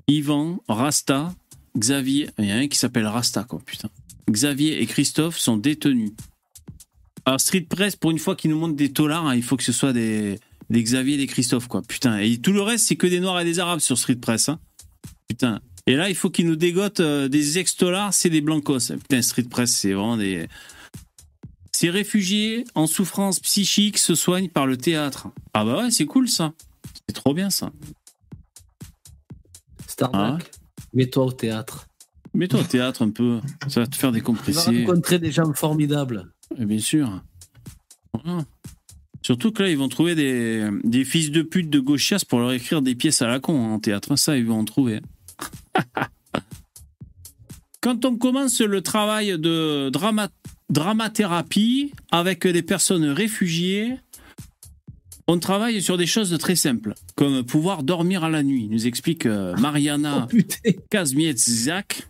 Yvan, 0.07 0.61
Rasta, 0.69 1.35
Xavier, 1.79 2.29
il 2.39 2.45
y 2.45 2.53
en 2.53 2.57
a 2.57 2.59
un 2.61 2.69
qui 2.69 2.79
s'appelle 2.79 3.07
Rasta, 3.07 3.45
quoi, 3.45 3.61
putain. 3.65 3.89
Xavier 4.31 4.83
et 4.83 4.87
Christophe 4.87 5.39
sont 5.39 5.57
détenus. 5.57 6.13
Alors, 7.25 7.41
Street 7.41 7.63
Press, 7.63 7.97
pour 7.97 8.11
une 8.11 8.19
fois 8.19 8.37
qu'ils 8.37 8.51
nous 8.51 8.59
montrent 8.59 8.77
des 8.77 8.93
tolards, 8.93 9.27
hein, 9.27 9.35
il 9.35 9.43
faut 9.43 9.57
que 9.57 9.63
ce 9.63 9.73
soit 9.73 9.93
des, 9.93 10.39
des 10.69 10.83
Xavier 10.83 11.15
et 11.15 11.19
des 11.19 11.27
Christophe, 11.27 11.69
quoi. 11.69 11.83
Putain. 11.83 12.19
Et 12.19 12.39
tout 12.39 12.53
le 12.53 12.61
reste, 12.61 12.87
c'est 12.87 12.97
que 12.97 13.07
des 13.07 13.21
Noirs 13.21 13.41
et 13.41 13.45
des 13.45 13.61
Arabes 13.61 13.81
sur 13.81 13.97
Street 13.97 14.17
Press, 14.17 14.49
hein. 14.49 14.61
Putain. 15.29 15.61
Et 15.86 15.97
là, 15.97 16.09
il 16.09 16.15
faut 16.15 16.31
qu'ils 16.31 16.47
nous 16.47 16.56
dégotent 16.56 17.01
euh, 17.01 17.28
des 17.28 17.59
ex-tolards, 17.59 18.15
c'est 18.15 18.31
des 18.31 18.40
blancos. 18.40 18.93
Putain, 18.93 19.20
Street 19.20 19.43
Press, 19.44 19.70
c'est 19.70 19.93
vraiment 19.93 20.16
des. 20.16 20.48
Ces 21.73 21.90
réfugiés 21.90 22.65
en 22.74 22.86
souffrance 22.86 23.40
psychique 23.40 23.98
se 23.98 24.15
soignent 24.15 24.48
par 24.48 24.66
le 24.66 24.77
théâtre. 24.77 25.28
Ah 25.52 25.65
bah 25.65 25.82
ouais, 25.82 25.90
c'est 25.90 26.06
cool 26.06 26.28
ça. 26.28 26.52
C'est 27.06 27.15
trop 27.15 27.35
bien 27.35 27.51
ça. 27.51 27.73
Starbuck, 29.89 30.51
mets-toi 30.94 31.24
au 31.24 31.32
théâtre. 31.32 31.89
Mets-toi 32.32 32.61
au 32.61 32.65
théâtre 32.65 33.02
un 33.02 33.11
peu. 33.11 33.40
Ça 33.69 33.81
va 33.81 33.86
te 33.86 33.97
faire 33.97 34.11
Tu 34.11 34.15
vas 34.15 34.20
décompresser. 34.20 34.85
rencontrer 34.86 35.19
des 35.19 35.32
gens 35.32 35.52
formidables. 35.52 36.32
Et 36.59 36.65
bien 36.65 36.78
sûr. 36.78 37.23
Voilà. 38.12 38.44
Surtout 39.23 39.52
que 39.52 39.62
là, 39.62 39.70
ils 39.70 39.78
vont 39.78 39.89
trouver 39.89 40.15
des, 40.15 40.69
des 40.85 41.05
fils 41.05 41.31
de 41.31 41.43
pute 41.43 41.70
de 41.70 41.81
gauchias 41.81 42.24
pour 42.28 42.40
leur 42.40 42.52
écrire 42.52 42.82
des 42.82 42.94
pièces 42.94 43.23
à 43.23 43.27
la 43.27 43.40
con 43.40 43.59
hein, 43.59 43.74
en 43.74 43.78
théâtre. 43.81 44.16
Ça, 44.16 44.36
ils 44.36 44.47
vont 44.47 44.59
en 44.59 44.65
trouver. 44.65 45.01
Quand 47.81 48.05
on 48.05 48.17
commence 48.17 48.61
le 48.61 48.81
travail 48.81 49.39
de 49.39 49.91
drama, 49.91 50.29
dramathérapie 50.71 51.93
avec 52.11 52.47
des 52.47 52.63
personnes 52.63 53.05
réfugiées, 53.05 53.99
on 55.27 55.39
travaille 55.39 55.83
sur 55.83 55.99
des 55.99 56.07
choses 56.07 56.37
très 56.39 56.57
simples, 56.57 56.95
comme 57.15 57.45
pouvoir 57.45 57.83
dormir 57.83 58.25
à 58.25 58.31
la 58.31 58.43
nuit, 58.43 58.69
nous 58.69 58.87
explique 58.87 59.27
euh, 59.27 59.55
Mariana 59.59 60.29
Kazmietzak, 60.91 62.09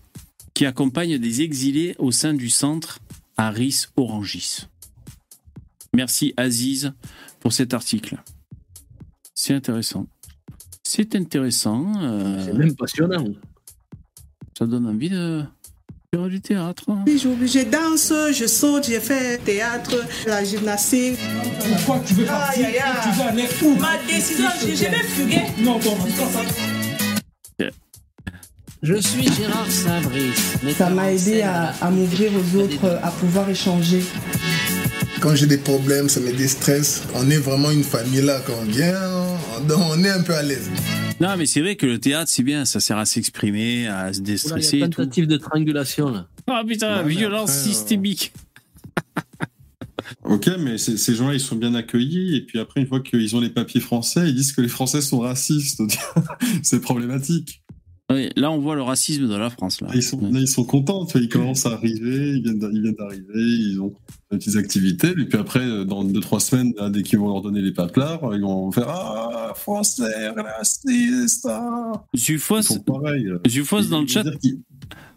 qui 0.54 0.66
accompagne 0.66 1.18
des 1.18 1.42
exilés 1.42 1.96
au 1.98 2.12
sein 2.12 2.34
du 2.34 2.50
centre 2.50 3.00
Aris 3.36 3.86
Orangis. 3.96 4.66
Merci 5.92 6.34
Aziz 6.36 6.92
pour 7.40 7.52
cet 7.52 7.74
article. 7.74 8.18
C'est 9.34 9.54
intéressant. 9.54 10.06
C'est 10.84 11.16
intéressant. 11.16 11.92
euh, 12.02 12.44
C'est 12.44 12.52
même 12.52 12.76
passionnant. 12.76 13.24
Ça 14.56 14.66
donne 14.66 14.86
envie 14.86 15.10
de 15.10 15.42
faire 16.14 16.28
du 16.28 16.40
théâtre. 16.40 16.84
hein. 16.88 17.02
Oui, 17.06 17.18
je, 17.22 17.28
je 17.46 17.64
danse, 17.64 18.12
je 18.32 18.46
saute, 18.46 18.86
j'ai 18.86 19.00
fait 19.00 19.38
théâtre, 19.44 19.96
la 20.26 20.44
gymnastique. 20.44 21.18
Pourquoi 21.84 22.02
tu 22.06 22.14
veux 22.14 22.24
partir 22.24 22.66
Tu 23.02 23.08
veux 23.20 23.28
aller 23.28 23.48
où 23.62 23.74
Ma 23.80 23.96
décision, 24.06 24.48
je, 24.60 24.68
je 24.68 24.84
vais 24.84 25.02
fuguer. 25.02 25.42
Non, 25.58 25.78
bon, 25.80 25.96
Je 28.82 28.94
suis 29.00 29.22
Gérard 29.32 29.70
Sabris. 29.70 30.32
Ça 30.76 30.90
m'a 30.90 31.10
aidé 31.10 31.40
à, 31.42 31.72
à 31.80 31.90
m'ouvrir 31.90 32.30
aux 32.34 32.58
autres, 32.60 32.98
à 33.02 33.10
pouvoir 33.10 33.48
échanger. 33.48 34.04
Quand 35.20 35.34
j'ai 35.34 35.46
des 35.46 35.56
problèmes, 35.56 36.08
ça 36.10 36.20
me 36.20 36.32
déstresse. 36.32 37.02
On 37.14 37.28
est 37.30 37.38
vraiment 37.38 37.70
une 37.70 37.82
famille 37.82 38.20
là. 38.20 38.40
Quand 38.46 38.52
on 38.60 38.64
vient, 38.70 38.94
on, 39.70 39.74
on 39.90 40.04
est 40.04 40.10
un 40.10 40.22
peu 40.22 40.34
à 40.34 40.42
l'aise. 40.42 40.68
Non, 41.20 41.36
mais 41.38 41.46
c'est 41.46 41.60
vrai 41.60 41.76
que 41.76 41.86
le 41.86 41.98
théâtre, 41.98 42.30
c'est 42.30 42.42
bien, 42.42 42.64
ça 42.64 42.80
sert 42.80 42.98
à 42.98 43.04
s'exprimer, 43.06 43.86
à 43.86 44.12
se 44.12 44.20
déstresser. 44.20 44.78
Il 44.78 44.80
y 44.80 44.82
a 44.82 44.86
et 44.86 44.90
tout. 44.90 45.02
tentative 45.02 45.26
de 45.26 45.36
triangulation 45.36 46.10
là. 46.10 46.28
Ah 46.46 46.62
putain, 46.66 46.98
Ouais, 46.98 47.04
mais 47.04 47.14
violence 47.14 47.50
après, 47.50 47.60
euh, 47.60 47.72
systémique. 47.72 48.32
Ok, 50.24 50.50
mais 50.58 50.78
ces 50.78 51.14
gens-là, 51.14 51.34
ils 51.34 51.40
sont 51.40 51.56
bien 51.56 51.74
accueillis. 51.74 52.36
Et 52.36 52.40
puis 52.42 52.58
après, 52.58 52.80
une 52.80 52.86
fois 52.86 53.00
qu'ils 53.00 53.34
ont 53.36 53.40
les 53.40 53.50
papiers 53.50 53.80
français, 53.80 54.28
ils 54.28 54.34
disent 54.34 54.52
que 54.52 54.60
les 54.60 54.68
Français 54.68 55.00
sont 55.00 55.20
racistes. 55.20 55.82
c'est 56.62 56.80
problématique. 56.80 57.63
Oui, 58.12 58.28
là, 58.36 58.50
on 58.50 58.58
voit 58.58 58.74
le 58.74 58.82
racisme 58.82 59.26
dans 59.28 59.38
la 59.38 59.48
France. 59.48 59.80
Là. 59.80 59.88
Ils 59.94 60.02
sont, 60.02 60.20
là, 60.20 60.38
ils 60.38 60.46
sont 60.48 60.64
contents. 60.64 61.06
Ils 61.14 61.28
commencent 61.28 61.64
à 61.64 61.72
arriver, 61.72 62.34
ils 62.36 62.42
viennent 62.42 62.58
d'arriver, 62.58 63.24
ils 63.34 63.80
ont 63.80 63.94
des 64.30 64.36
petites 64.38 64.56
activités. 64.56 65.08
Et 65.08 65.24
puis 65.24 65.38
après, 65.38 65.60
euh, 65.64 65.84
dans 65.84 66.04
deux, 66.04 66.20
trois 66.20 66.38
semaines, 66.40 66.74
là, 66.76 66.90
dès 66.90 67.02
qu'ils 67.02 67.18
vont 67.18 67.28
leur 67.28 67.40
donner 67.40 67.62
les 67.62 67.72
paplards, 67.72 68.20
ils 68.34 68.42
vont 68.42 68.70
faire 68.72 68.88
Ah, 68.88 69.52
Français, 69.56 70.28
raciste. 70.36 71.46
Ah. 71.50 72.04
Dans 72.84 72.98
le 72.98 73.38
Ils 73.46 73.62
chat. 74.06 74.24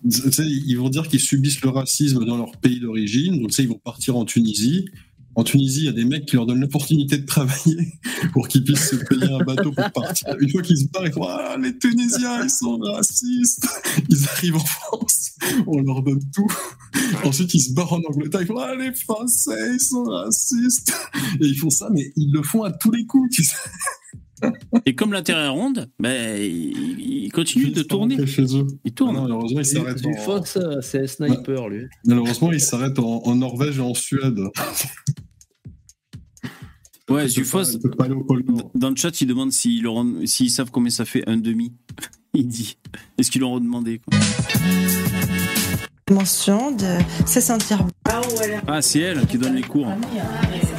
ils 0.06 0.76
vont 0.76 0.90
dire 0.90 1.10
qu'ils 1.10 1.20
subissent 1.20 1.62
le 1.62 1.70
racisme 1.70 2.24
dans 2.24 2.38
leur 2.38 2.52
pays 2.58 2.80
d'origine. 2.80 3.42
Donc, 3.42 3.58
ils 3.60 3.68
vont 3.68 3.80
partir 3.84 4.16
en 4.16 4.24
Tunisie. 4.24 4.86
En 5.38 5.44
Tunisie, 5.44 5.82
il 5.82 5.86
y 5.86 5.90
a 5.90 5.92
des 5.94 6.04
mecs 6.04 6.26
qui 6.26 6.36
leur 6.36 6.46
donnent 6.48 6.60
l'opportunité 6.62 7.18
de 7.20 7.26
travailler 7.26 7.78
pour 8.34 8.48
qu'ils 8.48 8.64
puissent 8.64 8.90
se 8.90 8.96
payer 8.96 9.32
un 9.32 9.44
bateau 9.44 9.72
pour 9.72 9.92
partir. 9.92 10.36
Une 10.40 10.50
fois 10.50 10.62
qu'ils 10.64 10.80
se 10.80 10.88
barrent, 10.90 11.06
ils 11.06 11.14
font 11.14 11.24
Ah, 11.28 11.56
les 11.62 11.78
Tunisiens, 11.78 12.44
ils 12.44 12.50
sont 12.50 12.78
racistes. 12.80 13.68
Ils 14.10 14.26
arrivent 14.28 14.56
en 14.56 14.66
France, 14.66 15.32
on 15.68 15.80
leur 15.82 16.02
donne 16.02 16.22
tout. 16.34 16.48
Ensuite, 17.24 17.54
ils 17.54 17.60
se 17.62 17.74
barrent 17.74 17.94
en 17.94 18.02
Angleterre, 18.02 18.42
ils 18.42 18.48
font 18.48 18.58
Ah, 18.58 18.76
les 18.76 18.92
Français, 18.94 19.74
ils 19.76 19.80
sont 19.80 20.04
racistes. 20.06 20.92
Et 21.40 21.46
ils 21.46 21.56
font 21.58 21.70
ça, 21.70 21.90
mais 21.94 22.12
ils 22.16 22.32
le 22.34 22.42
font 22.42 22.64
à 22.64 22.72
tous 22.72 22.90
les 22.92 23.06
coups, 23.06 23.30
tu 23.36 23.44
sais. 23.44 23.56
Et 24.86 24.94
comme 24.94 25.14
la 25.14 25.24
Terre 25.24 25.40
est 25.40 25.48
ronde, 25.50 25.90
ben, 26.00 26.40
il, 26.40 27.00
il 27.26 27.32
continue 27.32 27.72
de 27.72 27.82
tourner. 27.82 28.26
Chez 28.28 28.56
eux. 28.56 28.68
Il 28.86 28.92
tourne. 28.94 29.16
Ah 29.16 29.22
non, 29.22 29.24
malheureusement, 29.24 29.60
en- 29.62 29.64
c'est 29.64 31.08
sniper 31.08 31.70
lui. 31.70 31.86
S'arrêtent 32.60 33.00
en, 33.00 33.24
en 33.26 33.36
Norvège 33.36 33.78
et 33.78 33.82
en 33.82 33.94
Suède. 33.96 34.38
Pôle 37.08 38.44
Nord. 38.44 38.72
dans 38.76 38.90
le 38.90 38.96
chat, 38.96 39.22
il 39.22 39.28
demande 39.28 39.52
s'ils 39.52 40.52
savent 40.52 40.72
combien 40.72 40.92
ça 40.92 41.06
fait 41.06 41.24
un 41.28 41.38
demi. 41.38 41.74
Il 42.34 42.48
dit. 42.48 42.78
Est-ce 43.18 43.32
qu'ils 43.32 43.42
leur 43.42 43.50
ont 43.50 43.60
demandé 43.60 44.00
quoi? 44.00 44.20
Mention 46.12 46.72
de 46.72 46.98
se 47.26 47.42
sentir 47.42 47.84
bien. 47.84 48.62
Ah, 48.68 48.82
c'est 48.82 49.00
elle 49.00 49.26
qui 49.26 49.38
donne 49.38 49.56
les 49.56 49.64
cours. 49.64 49.88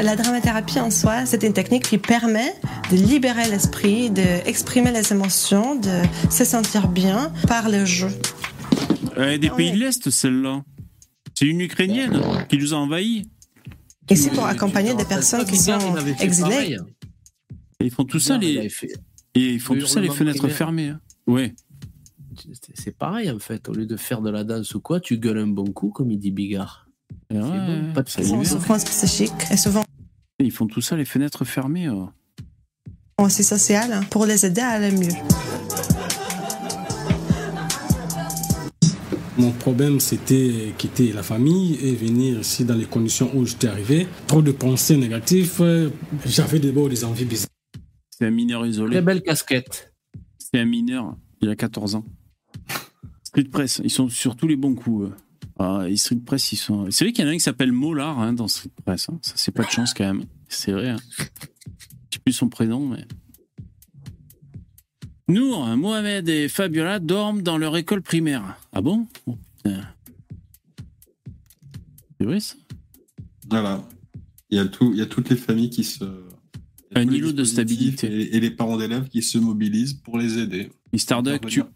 La 0.00 0.14
dramathérapie 0.14 0.78
en 0.78 0.90
soi, 0.90 1.26
c'est 1.26 1.42
une 1.42 1.52
technique 1.52 1.84
qui 1.84 1.98
permet 1.98 2.54
de 2.92 2.96
libérer 2.96 3.48
l'esprit, 3.48 4.10
d'exprimer 4.10 4.92
les 4.92 5.12
émotions, 5.12 5.74
de 5.74 6.02
se 6.30 6.44
sentir 6.44 6.88
bien 6.88 7.32
par 7.48 7.68
le 7.68 7.84
jeu. 7.84 8.10
Elle 9.16 9.30
est 9.30 9.38
des 9.38 9.50
pays 9.50 9.72
de 9.72 9.78
l'Est, 9.78 10.08
celle-là. 10.10 10.62
C'est 11.34 11.46
une 11.46 11.60
Ukrainienne 11.60 12.20
qui 12.48 12.58
nous 12.58 12.72
a 12.72 12.76
envahis. 12.76 13.28
Et 14.10 14.16
c'est 14.16 14.30
pour 14.30 14.46
accompagner 14.46 14.94
des 14.94 15.04
personnes 15.04 15.44
qui 15.44 15.56
sont 15.56 15.78
exilées. 16.20 16.78
Et 17.80 17.84
ils 17.86 17.90
font 17.90 18.04
tout 18.04 18.18
ça, 18.18 18.38
les, 18.38 18.68
et 19.34 19.52
ils 19.54 19.60
font 19.60 19.74
le 19.74 19.80
tout 19.80 19.86
ça, 19.86 20.00
les 20.00 20.10
fenêtres 20.10 20.38
primaire. 20.38 20.56
fermées. 20.56 20.88
hein. 20.88 21.00
Ouais. 21.26 21.54
C'est- 22.36 22.72
C'est 22.74 22.96
pareil 22.96 23.30
en 23.30 23.38
fait. 23.38 23.68
Au 23.68 23.72
lieu 23.72 23.86
de 23.86 23.96
faire 23.96 24.20
de 24.22 24.30
la 24.30 24.44
danse 24.44 24.74
ou 24.74 24.80
quoi, 24.80 24.98
tu 25.00 25.18
gueules 25.18 25.38
un 25.38 25.46
bon 25.46 25.72
coup, 25.72 25.90
comme 25.90 26.10
il 26.10 26.18
dit 26.18 26.30
Bigard. 26.30 26.88
Ouais, 27.30 27.38
bon, 27.40 27.92
pas 27.94 28.02
de 28.02 28.08
souffrance 28.08 28.84
psychique 28.84 29.32
et 29.50 29.56
souvent 29.56 29.84
Ils 30.40 30.50
font 30.52 30.66
tout 30.66 30.80
ça, 30.80 30.96
les 30.96 31.04
fenêtres 31.04 31.44
fermées. 31.44 31.88
oh. 31.88 32.08
aussi 33.18 33.42
sociale 33.44 33.92
hein, 33.92 34.00
pour 34.10 34.24
les 34.26 34.46
aider 34.46 34.60
à 34.60 34.70
aller 34.70 34.90
mieux. 34.92 35.08
Mon 39.38 39.52
problème, 39.52 40.00
c'était 40.00 40.74
quitter 40.78 41.12
la 41.12 41.22
famille 41.22 41.76
et 41.76 41.94
venir 41.94 42.40
ici 42.40 42.64
dans 42.64 42.74
les 42.74 42.86
conditions 42.86 43.30
où 43.36 43.46
j'étais 43.46 43.68
arrivé. 43.68 44.08
Trop 44.26 44.42
de 44.42 44.50
pensées 44.50 44.96
négatives. 44.96 45.62
J'avais 46.26 46.58
d'abord 46.58 46.88
des 46.88 47.04
envies 47.04 47.24
bizarres. 47.24 47.46
C'est 48.10 48.26
un 48.26 48.30
mineur 48.30 48.66
isolé. 48.66 48.92
Très 48.96 49.02
belle 49.02 49.22
casquette. 49.22 49.94
C'est 50.38 50.58
un 50.58 50.64
mineur, 50.64 51.16
il 51.40 51.48
a 51.50 51.54
14 51.56 51.94
ans. 51.94 52.04
Street 53.22 53.44
Press, 53.44 53.80
ils 53.84 53.90
sont 53.90 54.08
sur 54.08 54.34
tous 54.34 54.48
les 54.48 54.56
bons 54.56 54.74
coups. 54.74 55.08
eux. 55.08 55.12
Ah, 55.60 55.84
et 55.88 55.96
Street 55.96 56.16
Press, 56.24 56.52
ils 56.52 56.56
sont. 56.56 56.90
C'est 56.90 57.04
vrai 57.04 57.12
qu'il 57.12 57.24
y 57.24 57.28
en 57.28 57.30
a 57.30 57.34
un 57.34 57.36
qui 57.36 57.40
s'appelle 57.40 57.70
Mollard 57.72 58.18
hein, 58.18 58.32
dans 58.32 58.48
Street 58.48 58.70
Press. 58.84 59.08
hein. 59.08 59.18
Ça, 59.22 59.34
c'est 59.36 59.52
pas 59.52 59.62
de 59.64 59.70
chance 59.70 59.94
quand 59.94 60.04
même. 60.04 60.24
C'est 60.48 60.72
vrai. 60.72 60.88
Hein. 60.90 60.96
Je 61.18 61.24
sais 62.16 62.20
plus 62.24 62.32
son 62.32 62.48
prénom, 62.48 62.86
mais. 62.88 63.04
Nour, 65.28 65.66
Mohamed 65.76 66.28
et 66.28 66.48
Fabiola 66.48 66.98
dorment 66.98 67.42
dans 67.42 67.58
leur 67.58 67.76
école 67.76 68.00
primaire. 68.00 68.56
Ah 68.72 68.80
bon 68.80 69.06
Oh, 69.26 69.36
putain. 69.56 69.82
C'est 72.18 72.26
vrai 72.26 72.40
ça 72.40 72.54
Voilà. 73.50 73.86
Il 74.50 74.56
y, 74.56 74.60
a 74.60 74.64
tout, 74.64 74.92
il 74.94 74.98
y 74.98 75.02
a 75.02 75.06
toutes 75.06 75.28
les 75.28 75.36
familles 75.36 75.68
qui 75.68 75.84
se. 75.84 76.04
Un 76.94 77.06
îlot 77.06 77.32
de 77.32 77.42
dispositifs 77.42 78.02
Et, 78.04 78.36
et 78.36 78.40
les 78.40 78.50
parents 78.50 78.78
d'élèves 78.78 79.08
qui 79.08 79.22
se 79.22 79.36
mobilisent 79.36 79.92
pour 79.92 80.16
les 80.16 80.38
aider. 80.38 80.70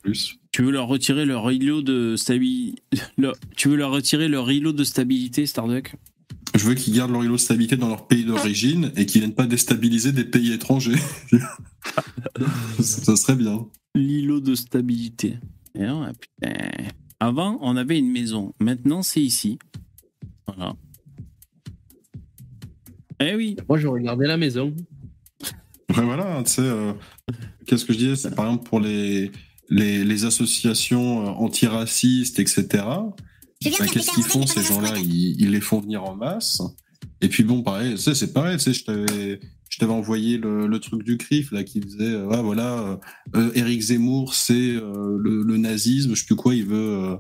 Plus. 0.03 0.39
tu 0.53 0.63
veux 0.63 0.71
leur 0.71 0.89
retirer 0.89 1.27
leur 1.27 1.51
îlot 1.53 1.83
de 1.83 2.17
stabilité. 2.17 2.83
Tu 3.57 3.69
veux 3.69 3.77
leur 3.77 3.91
retirer 3.91 4.29
leur 4.29 4.51
îlot 4.51 4.73
de 4.73 4.85
stabilité, 4.85 5.45
Starduck? 5.45 5.95
Je 6.55 6.65
veux 6.65 6.75
qu'ils 6.75 6.95
gardent 6.95 7.13
leur 7.13 7.23
îlot 7.23 7.35
de 7.35 7.41
stabilité 7.41 7.77
dans 7.77 7.89
leur 7.89 8.07
pays 8.07 8.25
d'origine 8.25 8.91
et 8.97 9.05
qu'ils 9.05 9.21
viennent 9.21 9.35
pas 9.35 9.47
déstabiliser 9.47 10.13
des 10.13 10.25
pays 10.25 10.53
étrangers. 10.53 10.97
ça 12.81 13.17
serait 13.17 13.37
bien. 13.37 13.67
L'îlot 13.95 14.41
de 14.41 14.55
stabilité. 14.55 15.39
Et 15.75 15.85
ouais, 15.85 16.13
putain. 16.19 16.55
Avant, 17.21 17.59
on 17.61 17.77
avait 17.77 17.99
une 17.99 18.11
maison. 18.11 18.53
Maintenant, 18.59 19.03
c'est 19.03 19.23
ici. 19.23 19.59
Voilà. 20.47 20.75
Eh 23.21 23.35
oui. 23.35 23.57
Moi, 23.69 23.79
je 23.79 23.87
regardais 23.87 24.27
la 24.27 24.37
maison. 24.37 24.75
Ouais, 25.97 26.05
voilà, 26.05 26.43
tu 26.45 26.53
sais, 26.53 26.63
euh, 26.63 26.93
qu'est-ce 27.67 27.85
que 27.85 27.93
je 27.93 27.99
disais? 27.99 28.17
C'est 28.17 28.35
par 28.35 28.47
exemple 28.47 28.69
pour 28.69 28.81
les, 28.81 29.31
les, 29.69 30.05
les 30.05 30.25
associations 30.25 31.27
euh, 31.27 31.31
antiracistes, 31.31 32.39
etc. 32.39 32.67
bah, 32.73 33.11
qu'est-ce 33.61 34.15
qu'ils 34.15 34.25
font, 34.25 34.47
ces 34.47 34.63
gens-là? 34.63 34.99
ils, 34.99 35.41
ils 35.41 35.51
les 35.51 35.61
font 35.61 35.81
venir 35.81 36.05
en 36.05 36.15
masse. 36.15 36.63
Et 37.21 37.29
puis 37.29 37.45
bon, 37.45 37.63
pareil, 37.63 37.93
tu 37.93 37.99
sais, 37.99 38.15
c'est 38.15 38.33
pareil, 38.33 38.57
tu 38.57 38.65
sais, 38.65 38.73
je 38.73 38.85
t'avais. 38.85 39.41
Je 39.73 39.79
t'avais 39.79 39.93
envoyé 39.93 40.37
le, 40.37 40.67
le 40.67 40.79
truc 40.81 41.03
du 41.03 41.17
CRIF 41.17 41.51
là 41.51 41.65
qui 41.65 41.81
disait 41.81 42.05
euh, 42.05 42.29
ah, 42.31 42.43
voilà 42.43 42.79
euh, 42.79 42.97
euh, 43.37 43.51
Éric 43.55 43.81
Zemmour 43.81 44.35
c'est 44.35 44.53
euh, 44.77 45.17
le, 45.19 45.43
le 45.43 45.57
nazisme 45.57 46.15
je 46.15 46.21
sais 46.21 46.27
plus 46.27 46.37
quoi 46.37 46.55
il 46.55 46.67
veut 46.67 46.77
euh, 47.05 47.17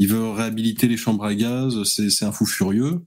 il 0.00 0.08
veut 0.08 0.28
réhabiliter 0.30 0.88
les 0.88 0.96
chambres 0.96 1.24
à 1.24 1.36
gaz 1.36 1.84
c'est 1.84 2.24
un 2.24 2.32
fou 2.32 2.46
furieux 2.46 2.98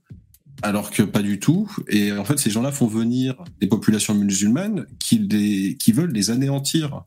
alors 0.62 0.90
que 0.90 1.04
pas 1.04 1.22
du 1.22 1.38
tout. 1.38 1.70
Et 1.88 2.10
en 2.10 2.24
fait, 2.24 2.36
ces 2.40 2.50
gens-là 2.50 2.72
font 2.72 2.88
venir 2.88 3.36
des 3.60 3.68
populations 3.68 4.12
musulmanes 4.16 4.86
qui, 4.98 5.20
les, 5.20 5.76
qui 5.76 5.92
veulent 5.92 6.10
les 6.10 6.30
anéantir. 6.30 7.04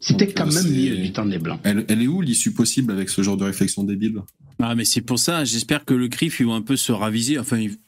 C'était 0.00 0.30
quand 0.30 0.44
même 0.52 0.64
du 0.70 1.10
temps 1.10 1.24
des 1.24 1.38
Blancs. 1.38 1.60
Elle, 1.62 1.86
elle 1.88 2.02
est 2.02 2.06
où 2.08 2.20
l'issue 2.20 2.52
possible 2.52 2.92
avec 2.92 3.08
ce 3.08 3.22
genre 3.22 3.38
de 3.38 3.44
réflexion 3.44 3.84
débile? 3.84 4.20
Ah, 4.58 4.74
mais 4.74 4.84
c'est 4.84 5.00
pour 5.00 5.18
ça, 5.18 5.44
j'espère 5.46 5.86
que 5.86 5.94
le 5.94 6.08
CRIF, 6.08 6.40
ils 6.40 6.46
vont 6.46 6.54
un 6.54 6.60
peu 6.60 6.76
se 6.76 6.92
raviser. 6.92 7.38
Enfin, 7.38 7.56
ils- 7.56 7.78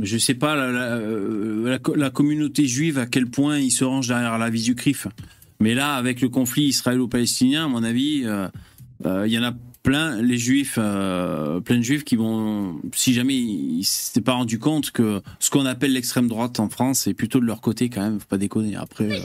je 0.00 0.18
sais 0.18 0.34
pas, 0.34 0.54
la, 0.56 0.70
la, 0.70 0.96
euh, 0.96 1.68
la 1.68 1.78
co- 1.78 1.94
la 1.94 2.10
communauté 2.10 2.66
juive, 2.66 2.98
à 2.98 3.06
quel 3.06 3.26
point 3.26 3.58
ils 3.58 3.70
se 3.70 3.84
rangent 3.84 4.08
derrière 4.08 4.38
la 4.38 4.50
vie 4.50 4.62
du 4.62 4.74
CRIF. 4.74 5.06
Mais 5.60 5.74
là, 5.74 5.94
avec 5.94 6.20
le 6.20 6.28
conflit 6.28 6.64
israélo-palestinien, 6.64 7.64
à 7.64 7.68
mon 7.68 7.82
avis, 7.82 8.22
euh, 8.24 8.48
euh, 9.06 9.26
il 9.26 9.32
y 9.32 9.38
en 9.38 9.42
a 9.42 9.52
plein, 9.82 10.20
les 10.20 10.36
juifs, 10.36 10.76
euh, 10.78 11.60
plein 11.60 11.76
de 11.78 11.82
juifs 11.82 12.04
qui 12.04 12.16
vont, 12.16 12.80
si 12.92 13.14
jamais 13.14 13.36
ils 13.36 13.84
s'étaient 13.84 14.20
pas 14.20 14.32
rendu 14.32 14.58
compte 14.58 14.90
que 14.90 15.22
ce 15.38 15.48
qu'on 15.48 15.64
appelle 15.64 15.92
l'extrême 15.92 16.26
droite 16.28 16.58
en 16.60 16.68
France 16.68 17.06
est 17.06 17.14
plutôt 17.14 17.38
de 17.40 17.46
leur 17.46 17.60
côté 17.60 17.88
quand 17.88 18.02
même, 18.02 18.18
faut 18.18 18.26
pas 18.26 18.36
déconner. 18.36 18.74
Après, 18.76 19.20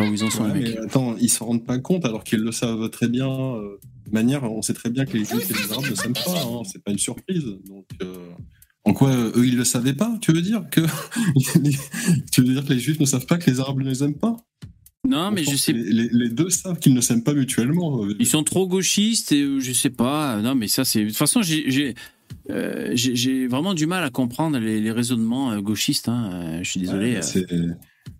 où 0.00 0.02
ils 0.12 0.24
en 0.24 0.30
sont, 0.30 0.42
Ouais, 0.44 0.54
les 0.54 0.60
mais 0.60 0.68
mecs. 0.70 0.78
attends, 0.84 1.16
ils 1.20 1.28
s'en 1.30 1.46
rendent 1.46 1.64
pas 1.64 1.78
compte 1.78 2.04
alors 2.04 2.24
qu'ils 2.24 2.40
le 2.40 2.52
savent 2.52 2.90
très 2.90 3.08
bien. 3.08 3.28
de 3.28 3.78
manière, 4.12 4.42
on 4.42 4.60
sait 4.60 4.74
très 4.74 4.90
bien 4.90 5.06
que 5.06 5.16
les 5.16 5.24
juifs 5.24 5.48
et 5.50 5.54
les 5.54 5.72
arabes 5.72 5.88
ne 5.88 5.94
s'aiment 5.94 6.12
pas. 6.12 6.42
hein, 6.42 6.62
c'est 6.70 6.82
pas 6.82 6.90
une 6.90 6.98
surprise. 6.98 7.44
Donc, 7.68 7.86
en 8.84 8.92
quoi 8.92 9.10
euh, 9.10 9.32
eux 9.36 9.46
ils 9.46 9.56
le 9.56 9.64
savaient 9.64 9.94
pas 9.94 10.16
Tu 10.20 10.32
veux 10.32 10.42
dire 10.42 10.64
que 10.70 10.80
les- 11.62 11.76
tu 12.32 12.42
veux 12.42 12.52
dire 12.52 12.64
que 12.64 12.72
les 12.72 12.78
juifs 12.80 13.00
ne 13.00 13.06
savent 13.06 13.26
pas 13.26 13.38
que 13.38 13.50
les 13.50 13.60
arabes 13.60 13.78
ne 13.80 13.88
les 13.88 14.02
aiment 14.02 14.18
pas? 14.18 14.36
Non, 15.06 15.30
mais 15.30 15.44
je 15.44 15.54
sais. 15.56 15.72
Les, 15.74 16.08
les- 16.10 16.30
deux 16.30 16.48
savent 16.48 16.78
qu'ils 16.78 16.94
ne 16.94 17.00
s'aiment 17.02 17.22
pas 17.24 17.34
mutuellement. 17.34 18.04
euh, 18.04 18.14
Ils 18.18 18.26
sont 18.26 18.42
trop 18.42 18.66
gauchistes 18.66 19.32
et 19.32 19.42
euh, 19.42 19.60
je 19.60 19.72
sais 19.72 19.90
pas. 19.90 20.40
Non, 20.40 20.54
mais 20.54 20.66
ça, 20.68 20.84
c'est. 20.86 21.02
De 21.02 21.08
toute 21.08 21.16
façon, 21.18 21.42
j'ai. 21.42 21.70
j'ai 21.70 21.94
euh, 22.50 22.94
vraiment 23.50 23.74
du 23.74 23.86
mal 23.86 24.02
à 24.04 24.10
comprendre 24.10 24.58
les, 24.58 24.80
les 24.80 24.90
raisonnements 24.92 25.58
gauchistes. 25.60 26.08
hein. 26.08 26.60
Je 26.62 26.70
suis 26.70 26.80
désolé. 26.80 27.16
Ouais, 27.18 27.66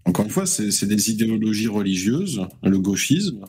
Encore 0.04 0.24
une 0.26 0.30
fois, 0.30 0.44
c'est 0.46 0.86
des 0.86 1.10
idéologies 1.10 1.68
religieuses, 1.68 2.42
le 2.62 2.78
gauchisme, 2.78 3.44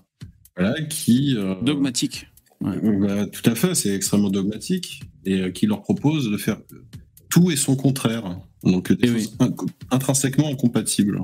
voilà, 0.57 0.81
qui. 0.83 1.35
euh, 1.37 1.55
Dogmatique. 1.61 2.27
bah, 2.61 3.25
tout 3.27 3.49
à 3.49 3.55
fait, 3.55 3.75
c'est 3.75 3.93
extrêmement 3.93 4.29
dogmatique 4.29 5.01
et 5.25 5.51
qui 5.51 5.65
leur 5.67 5.81
propose 5.81 6.29
de 6.31 6.37
faire 6.37 6.57
tout 7.35 7.51
et 7.51 7.55
son 7.57 7.75
contraire. 7.75 8.37
Donc 8.63 8.91
des 8.91 9.07
choses 9.19 9.35
inco- 9.39 9.67
intrinsèquement 9.91 10.49
incompatibles. 10.49 11.19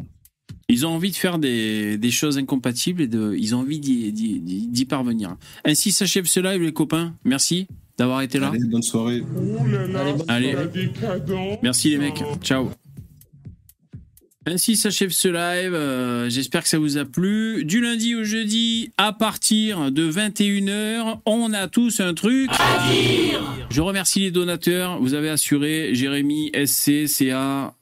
Ils 0.67 0.85
ont 0.85 0.89
envie 0.89 1.11
de 1.11 1.15
faire 1.15 1.39
des, 1.39 1.97
des 1.97 2.11
choses 2.11 2.37
incompatibles 2.37 3.01
et 3.01 3.07
de, 3.07 3.33
ils 3.37 3.55
ont 3.55 3.59
envie 3.59 3.79
d'y, 3.79 4.11
d'y- 4.11 4.39
d'y- 4.39 4.67
d'y 4.67 4.85
parvenir. 4.85 5.35
Ainsi 5.65 5.91
s'achève 5.91 6.25
ce 6.25 6.39
live, 6.39 6.61
les 6.61 6.73
copains. 6.73 7.13
Merci 7.23 7.67
d'avoir 7.97 8.21
été 8.21 8.39
là. 8.39 8.49
Allez, 8.49 8.59
bonne 8.65 8.81
soirée. 8.83 9.23
Allez. 10.27 10.55
Merci 11.63 11.89
les 11.89 11.97
mecs. 11.97 12.23
Ciao. 12.41 12.69
Ainsi 14.47 14.75
s'achève 14.75 15.11
ce 15.11 15.27
live. 15.27 15.73
Euh, 15.75 16.27
J'espère 16.29 16.63
que 16.63 16.69
ça 16.69 16.79
vous 16.79 16.97
a 16.97 17.05
plu. 17.05 17.63
Du 17.63 17.79
lundi 17.79 18.15
au 18.15 18.23
jeudi, 18.23 18.91
à 18.97 19.13
partir 19.13 19.91
de 19.91 20.11
21h, 20.11 21.19
on 21.27 21.53
a 21.53 21.67
tous 21.67 21.99
un 21.99 22.15
truc 22.15 22.49
à 22.57 22.91
dire. 22.91 23.67
Je 23.69 23.81
remercie 23.81 24.21
les 24.21 24.31
donateurs. 24.31 24.99
Vous 24.99 25.13
avez 25.13 25.29
assuré 25.29 25.93
Jérémy, 25.93 26.51
SC, 26.65 27.07
CA, 27.07 27.75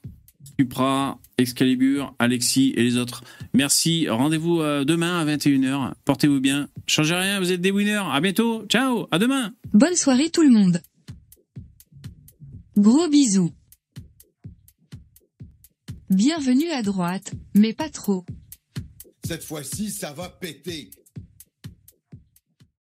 Supra, 0.58 1.18
Excalibur, 1.38 2.14
Alexis 2.18 2.74
et 2.76 2.82
les 2.82 2.98
autres. 2.98 3.22
Merci. 3.54 4.10
Rendez-vous 4.10 4.60
euh, 4.60 4.84
demain 4.84 5.18
à 5.18 5.24
21h. 5.24 5.92
Portez-vous 6.04 6.40
bien. 6.40 6.68
Changez 6.86 7.14
rien, 7.14 7.40
vous 7.40 7.52
êtes 7.52 7.62
des 7.62 7.70
winners. 7.70 8.02
À 8.12 8.20
bientôt. 8.20 8.66
Ciao. 8.68 9.06
À 9.10 9.18
demain. 9.18 9.54
Bonne 9.72 9.96
soirée 9.96 10.28
tout 10.28 10.42
le 10.42 10.50
monde. 10.50 10.82
Gros 12.76 13.08
bisous. 13.08 13.50
Bienvenue 16.10 16.70
à 16.70 16.82
droite, 16.82 17.34
mais 17.54 17.72
pas 17.72 17.88
trop. 17.88 18.24
Cette 19.24 19.44
fois-ci, 19.44 19.92
ça 19.92 20.12
va 20.12 20.28
péter. 20.28 20.90